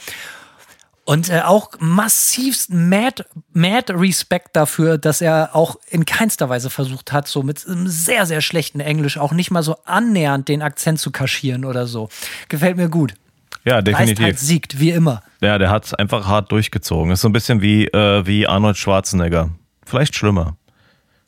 Und 1.03 1.29
äh, 1.29 1.41
auch 1.41 1.71
massivst 1.79 2.71
mad, 2.71 3.25
mad 3.53 3.91
Respekt 3.93 4.55
dafür, 4.55 4.97
dass 4.97 5.19
er 5.19 5.55
auch 5.55 5.75
in 5.89 6.05
keinster 6.05 6.47
Weise 6.47 6.69
versucht 6.69 7.11
hat, 7.11 7.27
so 7.27 7.43
mit 7.43 7.67
einem 7.67 7.87
sehr, 7.87 8.25
sehr 8.25 8.39
schlechten 8.41 8.79
Englisch 8.79 9.17
auch 9.17 9.33
nicht 9.33 9.51
mal 9.51 9.63
so 9.63 9.75
annähernd 9.85 10.47
den 10.47 10.61
Akzent 10.61 10.99
zu 10.99 11.11
kaschieren 11.11 11.65
oder 11.65 11.87
so. 11.87 12.07
Gefällt 12.49 12.77
mir 12.77 12.87
gut. 12.87 13.15
Ja, 13.63 13.81
definitiv. 13.81 14.25
Halt 14.25 14.39
siegt, 14.39 14.79
wie 14.79 14.91
immer. 14.91 15.21
Ja, 15.41 15.57
der 15.57 15.69
hat 15.69 15.85
es 15.85 15.93
einfach 15.93 16.27
hart 16.27 16.51
durchgezogen. 16.51 17.11
Ist 17.11 17.21
so 17.21 17.29
ein 17.29 17.33
bisschen 17.33 17.61
wie, 17.61 17.85
äh, 17.87 18.25
wie 18.25 18.47
Arnold 18.47 18.77
Schwarzenegger. 18.77 19.49
Vielleicht 19.85 20.15
schlimmer. 20.15 20.57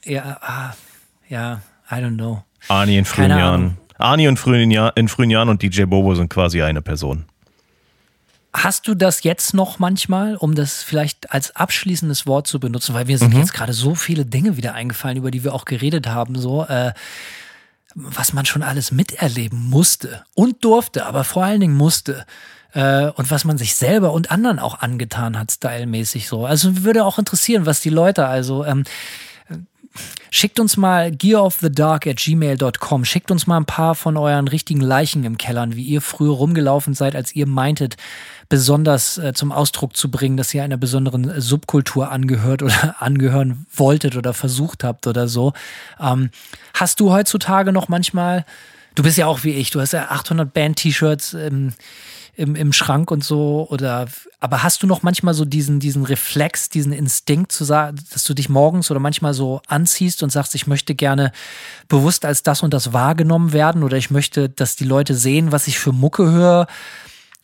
Ja, 0.03 0.37
ah, 0.41 0.73
ja, 1.29 1.61
I 1.91 1.95
don't 1.95 2.15
know. 2.15 2.43
Arnie 2.67 2.97
in 2.97 3.05
frühen 3.05 3.29
Jahren. 3.29 3.77
Arnie 3.97 4.25
in 4.25 4.37
frühen, 4.37 4.71
Jahr, 4.71 4.95
in 4.97 5.07
frühen 5.07 5.29
Jahren 5.29 5.49
und 5.49 5.61
DJ 5.61 5.83
Bobo 5.83 6.15
sind 6.15 6.29
quasi 6.29 6.61
eine 6.61 6.81
Person. 6.81 7.25
Hast 8.53 8.87
du 8.87 8.93
das 8.93 9.23
jetzt 9.23 9.53
noch 9.53 9.79
manchmal, 9.79 10.35
um 10.35 10.53
das 10.53 10.83
vielleicht 10.83 11.31
als 11.31 11.55
abschließendes 11.55 12.27
Wort 12.27 12.45
zu 12.45 12.59
benutzen? 12.59 12.93
Weil 12.93 13.05
mir 13.05 13.17
sind 13.17 13.33
mhm. 13.33 13.39
jetzt 13.39 13.53
gerade 13.53 13.73
so 13.73 13.95
viele 13.95 14.25
Dinge 14.25 14.57
wieder 14.57 14.73
eingefallen, 14.73 15.17
über 15.17 15.31
die 15.31 15.43
wir 15.43 15.53
auch 15.53 15.65
geredet 15.65 16.07
haben. 16.07 16.37
So, 16.37 16.63
äh, 16.65 16.93
was 17.95 18.33
man 18.33 18.45
schon 18.45 18.63
alles 18.63 18.91
miterleben 18.91 19.69
musste 19.69 20.23
und 20.35 20.63
durfte, 20.63 21.05
aber 21.05 21.23
vor 21.23 21.43
allen 21.43 21.59
Dingen 21.59 21.75
musste. 21.75 22.25
Äh, 22.73 23.07
und 23.11 23.29
was 23.29 23.45
man 23.45 23.57
sich 23.57 23.75
selber 23.75 24.13
und 24.13 24.31
anderen 24.31 24.59
auch 24.59 24.79
angetan 24.79 25.37
hat, 25.37 25.51
stylmäßig 25.51 26.27
so. 26.27 26.45
Also 26.45 26.83
würde 26.83 27.05
auch 27.05 27.19
interessieren, 27.19 27.65
was 27.65 27.81
die 27.81 27.89
Leute, 27.89 28.27
also 28.27 28.65
ähm, 28.65 28.83
schickt 30.31 30.59
uns 30.59 30.77
mal 30.77 31.11
gearofthedark 31.11 32.07
at 32.07 32.17
gmail.com, 32.17 33.05
schickt 33.05 33.31
uns 33.31 33.47
mal 33.47 33.57
ein 33.57 33.65
paar 33.65 33.95
von 33.95 34.17
euren 34.17 34.47
richtigen 34.47 34.81
Leichen 34.81 35.23
im 35.23 35.37
Kellern, 35.37 35.75
wie 35.75 35.83
ihr 35.83 36.01
früher 36.01 36.33
rumgelaufen 36.33 36.93
seid, 36.93 37.15
als 37.15 37.35
ihr 37.35 37.47
meintet, 37.47 37.97
besonders 38.49 39.17
äh, 39.17 39.33
zum 39.33 39.51
Ausdruck 39.51 39.95
zu 39.95 40.11
bringen, 40.11 40.37
dass 40.37 40.53
ihr 40.53 40.63
einer 40.63 40.77
besonderen 40.77 41.39
Subkultur 41.39 42.11
angehört 42.11 42.63
oder 42.63 42.95
angehören 43.01 43.65
wolltet 43.75 44.15
oder 44.15 44.33
versucht 44.33 44.83
habt 44.83 45.07
oder 45.07 45.27
so. 45.27 45.53
Ähm, 45.99 46.29
hast 46.73 46.99
du 46.99 47.11
heutzutage 47.11 47.71
noch 47.71 47.87
manchmal, 47.87 48.45
du 48.95 49.03
bist 49.03 49.17
ja 49.17 49.27
auch 49.27 49.43
wie 49.43 49.53
ich, 49.53 49.71
du 49.71 49.81
hast 49.81 49.93
ja 49.93 50.09
800 50.09 50.53
Band-T-Shirts 50.53 51.33
im, 51.33 51.73
im, 52.35 52.55
im 52.55 52.73
Schrank 52.73 53.11
und 53.11 53.23
so, 53.23 53.67
oder, 53.69 54.07
aber 54.39 54.63
hast 54.63 54.81
du 54.81 54.87
noch 54.87 55.03
manchmal 55.03 55.35
so 55.35 55.45
diesen, 55.45 55.79
diesen 55.79 56.03
Reflex, 56.03 56.69
diesen 56.69 56.91
Instinkt 56.91 57.51
zu 57.51 57.63
sagen, 57.63 57.97
dass 58.11 58.23
du 58.23 58.33
dich 58.33 58.49
morgens 58.49 58.89
oder 58.89 58.99
manchmal 58.99 59.33
so 59.33 59.61
anziehst 59.67 60.23
und 60.23 60.31
sagst, 60.31 60.55
ich 60.55 60.65
möchte 60.65 60.95
gerne 60.95 61.31
bewusst 61.87 62.25
als 62.25 62.41
das 62.41 62.63
und 62.63 62.73
das 62.73 62.91
wahrgenommen 62.91 63.53
werden 63.53 63.83
oder 63.83 63.97
ich 63.97 64.09
möchte, 64.09 64.49
dass 64.49 64.75
die 64.75 64.85
Leute 64.85 65.13
sehen, 65.13 65.51
was 65.51 65.67
ich 65.67 65.77
für 65.77 65.91
Mucke 65.91 66.31
höre? 66.31 66.67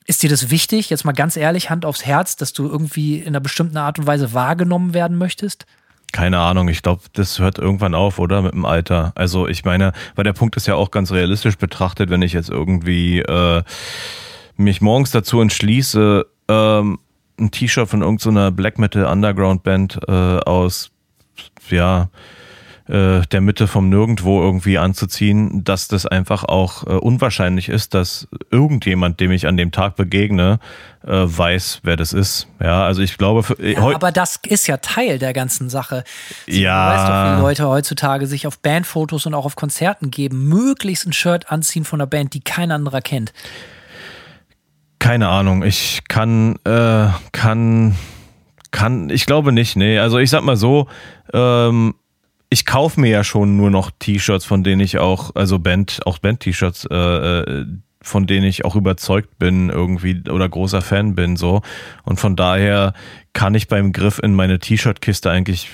Ist 0.08 0.24
dir 0.24 0.30
das 0.30 0.50
wichtig, 0.50 0.90
jetzt 0.90 1.06
mal 1.06 1.12
ganz 1.12 1.38
ehrlich, 1.38 1.70
Hand 1.70 1.86
aufs 1.86 2.04
Herz, 2.04 2.36
dass 2.36 2.54
du 2.54 2.68
irgendwie 2.68 3.20
in 3.20 3.28
einer 3.28 3.42
bestimmten 3.42 3.78
Art 3.78 4.00
und 4.00 4.08
Weise 4.08 4.34
wahrgenommen 4.34 4.96
werden 4.96 5.18
möchtest? 5.18 5.66
keine 6.12 6.40
Ahnung, 6.40 6.70
ich 6.70 6.82
glaube, 6.82 7.04
das 7.14 7.38
hört 7.38 7.60
irgendwann 7.60 7.94
auf, 7.94 8.18
oder? 8.18 8.42
Mit 8.42 8.54
dem 8.54 8.66
Alter. 8.66 9.12
Also 9.16 9.48
ich 9.48 9.64
meine, 9.64 9.94
weil 10.16 10.24
der 10.24 10.34
Punkt 10.34 10.58
ist 10.58 10.66
ja 10.66 10.74
auch 10.76 10.92
ganz 10.92 11.12
realistisch 11.12 11.58
betrachtet, 11.58 12.10
wenn 12.10 12.24
ich 12.24 12.34
jetzt 12.34 12.50
irgendwie 12.50 13.20
äh, 13.20 13.62
mich 14.60 14.82
morgens 14.82 15.12
dazu 15.12 15.42
entschließe, 15.42 16.26
ähm, 16.48 17.00
ein 17.40 17.52
T-Shirt 17.52 17.90
von 17.90 18.02
irgendeiner 18.02 18.52
Black 18.52 18.78
Metal 18.78 19.06
Underground 19.06 19.64
Band 19.64 20.00
äh, 20.08 20.12
aus, 20.12 20.92
ja, 21.70 22.10
äh, 22.90 23.22
der 23.28 23.42
Mitte 23.42 23.68
vom 23.68 23.90
Nirgendwo 23.90 24.42
irgendwie 24.42 24.80
anzuziehen, 24.80 25.64
dass 25.64 25.88
das 25.88 26.08
einfach 26.08 26.44
auch 26.44 26.88
äh, 26.88 26.94
unwahrscheinlich 26.94 27.70
ist, 27.70 27.94
dass 27.94 28.28
irgendjemand, 28.50 29.20
dem 29.20 29.32
ich 29.32 29.46
an 29.46 29.58
dem 29.58 29.72
Tag 29.72 29.96
begegne, 29.96 30.60
äh, 31.06 31.12
weiß, 31.12 31.82
wer 31.84 31.96
das 31.96 32.14
ist. 32.14 32.48
Ja, 32.60 32.84
also 32.84 33.04
ich 33.04 33.20
glaube. 33.20 33.44
Für, 33.44 33.64
ja, 33.64 33.80
aber 33.80 34.12
das 34.12 34.40
ist 34.48 34.66
ja 34.66 34.78
Teil 34.78 35.20
der 35.20 35.34
ganzen 35.34 35.70
Sache. 35.70 36.04
Sie, 36.48 36.64
ja. 36.64 36.90
Du 36.90 36.98
weißt 36.98 37.10
doch, 37.10 37.38
wie 37.38 37.42
Leute 37.42 37.68
heutzutage 37.68 38.26
sich 38.26 38.48
auf 38.48 38.58
Bandfotos 38.58 39.28
und 39.28 39.36
auch 39.36 39.46
auf 39.46 39.56
Konzerten 39.56 40.10
geben, 40.10 40.48
möglichst 40.48 41.06
ein 41.06 41.14
Shirt 41.14 41.52
anziehen 41.52 41.86
von 41.86 42.02
einer 42.02 42.08
Band, 42.08 42.34
die 42.34 42.42
kein 42.42 42.72
anderer 42.72 43.02
kennt. 43.02 43.34
Keine 45.00 45.30
Ahnung. 45.30 45.64
Ich 45.64 46.02
kann, 46.08 46.58
äh, 46.66 47.08
kann, 47.32 47.96
kann, 48.72 49.10
ich 49.10 49.26
glaube 49.26 49.52
nicht, 49.52 49.76
nee. 49.76 49.98
Also 49.98 50.20
ich 50.20 50.30
sag 50.30 50.44
mal 50.44 50.58
so, 50.58 50.88
ähm, 51.34 51.96
ich 52.50 52.66
kaufe 52.66 53.00
mir 53.00 53.10
ja 53.10 53.24
schon 53.24 53.58
nur 53.58 53.70
noch 53.70 53.92
T-Shirts, 53.98 54.46
von 54.46 54.64
denen 54.64 54.82
ich 54.82 54.98
auch, 54.98 55.36
also 55.36 55.60
Band, 55.60 56.02
auch 56.06 56.18
Band-T-Shirts, 56.18 56.88
äh, 56.90 56.96
äh, 56.96 57.66
von 58.02 58.28
denen 58.28 58.46
ich 58.46 58.66
auch 58.66 58.76
überzeugt 58.76 59.38
bin 59.40 59.70
irgendwie 59.70 60.24
oder 60.30 60.50
großer 60.50 60.82
Fan 60.82 61.16
bin 61.16 61.38
so. 61.38 61.62
Und 62.04 62.20
von 62.20 62.36
daher 62.36 62.94
kann 63.34 63.56
ich 63.56 63.68
beim 63.68 63.92
Griff 63.92 64.20
in 64.20 64.34
meine 64.34 64.60
T-Shirt-Kiste 64.60 65.30
eigentlich 65.30 65.70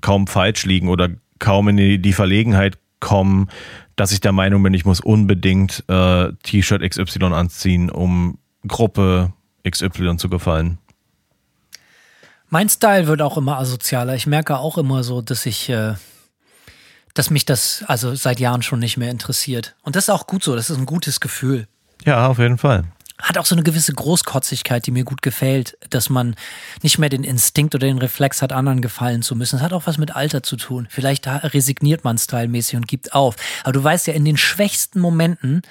kaum 0.00 0.26
falsch 0.26 0.64
liegen 0.64 0.88
oder 0.88 1.10
kaum 1.38 1.68
in 1.68 1.76
die, 1.76 2.12
Verlegenheit 2.12 2.78
kommen, 2.98 3.48
dass 3.94 4.12
ich 4.12 4.20
der 4.20 4.32
Meinung 4.32 4.62
bin, 4.62 4.74
ich 4.74 4.84
muss 4.84 5.00
unbedingt 5.00 5.84
äh, 5.88 6.32
T-Shirt 6.42 6.82
XY 6.82 7.24
anziehen, 7.24 7.90
um 7.90 8.38
Gruppe 8.66 9.32
XY 9.68 10.16
zu 10.16 10.28
gefallen. 10.28 10.78
Mein 12.48 12.68
Style 12.68 13.06
wird 13.06 13.22
auch 13.22 13.36
immer 13.36 13.58
asozialer. 13.58 14.14
Ich 14.14 14.26
merke 14.26 14.58
auch 14.58 14.78
immer 14.78 15.02
so, 15.02 15.20
dass 15.20 15.46
ich 15.46 15.68
äh, 15.68 15.94
dass 17.16 17.30
mich 17.30 17.44
das 17.44 17.82
also 17.86 18.14
seit 18.14 18.40
Jahren 18.40 18.62
schon 18.62 18.78
nicht 18.78 18.96
mehr 18.96 19.10
interessiert. 19.10 19.74
Und 19.82 19.96
das 19.96 20.04
ist 20.04 20.10
auch 20.10 20.26
gut 20.26 20.44
so, 20.44 20.54
das 20.54 20.70
ist 20.70 20.78
ein 20.78 20.86
gutes 20.86 21.20
Gefühl. 21.20 21.66
Ja, 22.04 22.28
auf 22.28 22.38
jeden 22.38 22.58
Fall. 22.58 22.84
Hat 23.20 23.38
auch 23.38 23.46
so 23.46 23.54
eine 23.54 23.62
gewisse 23.62 23.94
Großkotzigkeit, 23.94 24.86
die 24.86 24.90
mir 24.90 25.04
gut 25.04 25.22
gefällt, 25.22 25.78
dass 25.88 26.10
man 26.10 26.36
nicht 26.82 26.98
mehr 26.98 27.08
den 27.08 27.24
Instinkt 27.24 27.74
oder 27.74 27.86
den 27.86 27.96
Reflex 27.96 28.42
hat, 28.42 28.52
anderen 28.52 28.82
gefallen 28.82 29.22
zu 29.22 29.34
müssen. 29.34 29.56
Das 29.56 29.62
hat 29.62 29.72
auch 29.72 29.86
was 29.86 29.96
mit 29.96 30.14
Alter 30.14 30.42
zu 30.42 30.56
tun. 30.56 30.86
Vielleicht 30.90 31.26
resigniert 31.26 32.04
man 32.04 32.18
stylmäßig 32.18 32.76
und 32.76 32.88
gibt 32.88 33.14
auf. 33.14 33.36
Aber 33.62 33.72
du 33.72 33.82
weißt 33.82 34.06
ja, 34.06 34.12
in 34.12 34.26
den 34.26 34.36
schwächsten 34.36 35.00
Momenten 35.00 35.62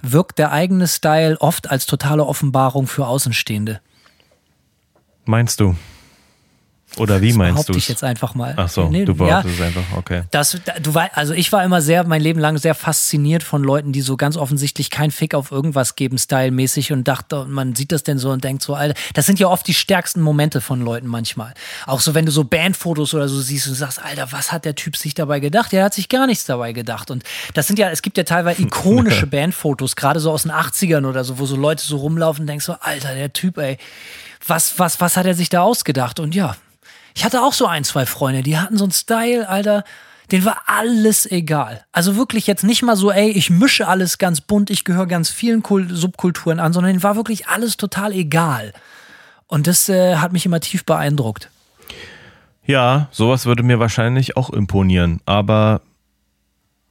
wirkt 0.00 0.38
der 0.38 0.52
eigene 0.52 0.86
Style 0.86 1.40
oft 1.40 1.70
als 1.70 1.86
totale 1.86 2.24
Offenbarung 2.24 2.86
für 2.86 3.06
Außenstehende. 3.08 3.80
Meinst 5.24 5.58
du? 5.58 5.76
Oder 6.98 7.20
wie 7.20 7.32
meinst 7.32 7.68
du? 7.68 7.74
ich 7.74 7.88
jetzt 7.88 8.04
einfach 8.04 8.34
mal. 8.34 8.54
Ach 8.56 8.68
so, 8.68 8.88
nee, 8.88 9.04
du 9.04 9.14
behauptest 9.14 9.58
ja, 9.58 9.66
es 9.66 9.76
einfach, 9.76 9.96
okay. 9.96 10.22
Das, 10.30 10.58
du 10.82 10.94
war, 10.94 11.10
also 11.14 11.32
ich 11.32 11.50
war 11.52 11.64
immer 11.64 11.80
sehr, 11.80 12.04
mein 12.04 12.20
Leben 12.20 12.40
lang 12.40 12.58
sehr 12.58 12.74
fasziniert 12.74 13.42
von 13.42 13.62
Leuten, 13.62 13.92
die 13.92 14.02
so 14.02 14.16
ganz 14.16 14.36
offensichtlich 14.36 14.90
kein 14.90 15.10
Fick 15.10 15.34
auf 15.34 15.50
irgendwas 15.50 15.96
geben, 15.96 16.18
stylmäßig 16.18 16.92
und 16.92 17.08
dachte, 17.08 17.46
man 17.46 17.74
sieht 17.74 17.92
das 17.92 18.02
denn 18.02 18.18
so 18.18 18.30
und 18.30 18.44
denkt 18.44 18.62
so, 18.62 18.74
Alter, 18.74 18.98
das 19.14 19.26
sind 19.26 19.38
ja 19.38 19.48
oft 19.48 19.66
die 19.66 19.74
stärksten 19.74 20.20
Momente 20.20 20.60
von 20.60 20.80
Leuten 20.80 21.06
manchmal. 21.06 21.54
Auch 21.86 22.00
so, 22.00 22.14
wenn 22.14 22.26
du 22.26 22.32
so 22.32 22.44
Bandfotos 22.44 23.14
oder 23.14 23.28
so 23.28 23.40
siehst 23.40 23.68
und 23.68 23.74
sagst, 23.74 24.02
Alter, 24.02 24.32
was 24.32 24.52
hat 24.52 24.64
der 24.64 24.74
Typ 24.74 24.96
sich 24.96 25.14
dabei 25.14 25.40
gedacht? 25.40 25.72
Der 25.72 25.84
hat 25.84 25.94
sich 25.94 26.08
gar 26.08 26.26
nichts 26.26 26.44
dabei 26.44 26.72
gedacht. 26.72 27.10
Und 27.10 27.24
das 27.54 27.66
sind 27.66 27.78
ja, 27.78 27.90
es 27.90 28.02
gibt 28.02 28.18
ja 28.18 28.24
teilweise 28.24 28.62
ikonische 28.62 29.26
Bandfotos, 29.26 29.96
gerade 29.96 30.20
so 30.20 30.30
aus 30.30 30.42
den 30.42 30.52
80ern 30.52 31.06
oder 31.06 31.24
so, 31.24 31.38
wo 31.38 31.46
so 31.46 31.56
Leute 31.56 31.82
so 31.82 31.96
rumlaufen 31.96 32.42
und 32.42 32.46
denkst 32.46 32.64
so, 32.64 32.76
Alter, 32.80 33.14
der 33.14 33.32
Typ, 33.32 33.58
ey, 33.58 33.78
was, 34.46 34.78
was, 34.78 35.00
was 35.00 35.16
hat 35.16 35.26
er 35.26 35.34
sich 35.34 35.48
da 35.48 35.62
ausgedacht? 35.62 36.20
Und 36.20 36.34
ja, 36.34 36.56
ich 37.14 37.24
hatte 37.24 37.42
auch 37.42 37.52
so 37.52 37.66
ein, 37.66 37.84
zwei 37.84 38.06
Freunde, 38.06 38.42
die 38.42 38.58
hatten 38.58 38.76
so 38.76 38.84
einen 38.84 38.92
Style, 38.92 39.48
Alter, 39.48 39.84
den 40.30 40.44
war 40.44 40.62
alles 40.66 41.30
egal. 41.30 41.84
Also 41.92 42.16
wirklich 42.16 42.46
jetzt 42.46 42.64
nicht 42.64 42.82
mal 42.82 42.96
so, 42.96 43.10
ey, 43.10 43.30
ich 43.30 43.50
mische 43.50 43.86
alles 43.86 44.18
ganz 44.18 44.40
bunt, 44.40 44.70
ich 44.70 44.84
gehöre 44.84 45.06
ganz 45.06 45.28
vielen 45.30 45.62
Subkulturen 45.90 46.58
an, 46.58 46.72
sondern 46.72 46.92
denen 46.92 47.02
war 47.02 47.16
wirklich 47.16 47.48
alles 47.48 47.76
total 47.76 48.12
egal. 48.12 48.72
Und 49.46 49.66
das 49.66 49.88
äh, 49.90 50.16
hat 50.16 50.32
mich 50.32 50.46
immer 50.46 50.60
tief 50.60 50.84
beeindruckt. 50.86 51.50
Ja, 52.64 53.08
sowas 53.10 53.44
würde 53.44 53.62
mir 53.62 53.80
wahrscheinlich 53.80 54.36
auch 54.36 54.48
imponieren. 54.48 55.20
Aber 55.26 55.82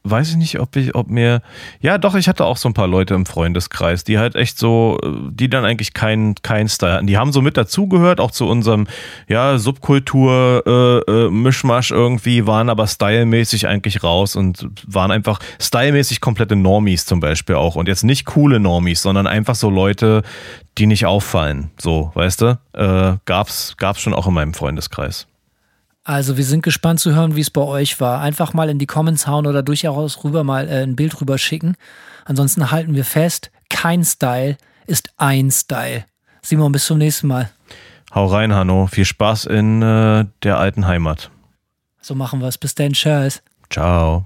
weiß 0.04 0.32
ich 0.32 0.36
nicht, 0.38 0.60
ob 0.60 0.76
ich, 0.76 0.96
ob 0.96 1.10
mir, 1.10 1.42
ja 1.80 1.98
doch, 1.98 2.16
ich 2.16 2.28
hatte 2.28 2.46
auch 2.46 2.58
so 2.58 2.68
ein 2.68 2.74
paar 2.74 2.88
Leute 2.88 3.14
im 3.14 3.26
Freundeskreis, 3.26 4.04
die 4.04 4.18
halt 4.18 4.36
echt 4.36 4.58
so, 4.58 4.98
die 5.30 5.50
dann 5.50 5.64
eigentlich 5.64 5.94
keinen 5.94 6.36
kein 6.42 6.68
Style 6.68 6.94
hatten. 6.94 7.08
Die 7.08 7.18
haben 7.18 7.32
so 7.32 7.42
mit 7.42 7.56
dazugehört, 7.56 8.20
auch 8.20 8.32
zu 8.32 8.48
unserem, 8.48 8.88
ja, 9.28 9.58
Subkultur, 9.58 10.64
äh, 10.66 11.12
äh, 11.12 11.30
Mischmasch 11.30 11.92
irgendwie, 11.92 12.48
waren 12.48 12.70
aber 12.70 12.88
stylmäßig 12.88 13.68
eigentlich 13.68 14.04
raus 14.04 14.36
und 14.36 14.68
waren 14.88 15.12
einfach 15.12 15.40
stylmäßig 15.60 16.20
komplette 16.20 16.56
Normies 16.56 17.06
zum 17.06 17.20
Beispiel 17.20 17.56
auch. 17.56 17.76
Und 17.76 17.88
jetzt 17.88 18.04
nicht 18.04 18.26
coole 18.26 18.60
Normies, 18.60 19.02
sondern 19.04 19.28
einfach 19.28 19.56
so 19.56 19.70
Leute, 19.70 20.24
die 20.78 20.88
nicht 20.88 21.06
auffallen. 21.06 21.70
So, 21.80 22.12
weißt 22.16 22.42
du? 22.42 22.60
Äh, 22.74 23.18
gab's, 23.26 23.76
gab's 23.78 24.02
schon 24.02 24.14
auch 24.14 24.28
in 24.28 24.34
meinem 24.34 24.54
Freundeskreis. 24.54 25.28
Also 26.04 26.38
wir 26.38 26.44
sind 26.44 26.64
gespannt 26.64 27.00
zu 27.00 27.14
hören, 27.14 27.36
wie 27.36 27.42
es 27.42 27.52
bei 27.52 27.62
euch 27.62 28.00
war. 28.00 28.22
Einfach 28.22 28.54
mal 28.54 28.70
in 28.70 28.80
die 28.80 28.88
Comments 28.88 29.28
hauen 29.28 29.46
oder 29.46 29.62
durchaus 29.62 30.24
rüber 30.24 30.44
mal 30.44 30.68
äh, 30.68 30.84
ein 30.84 30.96
Bild 30.96 31.20
rüber 31.22 31.38
schicken. 31.38 31.76
Ansonsten 32.26 32.72
halten 32.72 32.96
wir 32.96 33.06
fest, 33.06 33.52
kein 33.70 34.04
Style 34.04 34.58
ist 34.88 35.14
ein 35.18 35.52
Style. 35.52 36.06
Simon, 36.42 36.72
bis 36.72 36.86
zum 36.86 36.98
nächsten 36.98 37.28
Mal. 37.28 37.50
Hau 38.14 38.26
rein, 38.26 38.54
Hanno. 38.54 38.88
Viel 38.88 39.06
Spaß 39.06 39.46
in 39.46 39.82
äh, 39.82 40.26
der 40.44 40.58
alten 40.58 40.88
Heimat. 40.88 41.30
So 42.02 42.16
machen 42.16 42.42
wir 42.42 42.48
es. 42.48 42.58
Bis 42.58 42.76
dann. 42.76 42.94
Tschüss. 42.94 43.42
Ciao. 43.70 44.26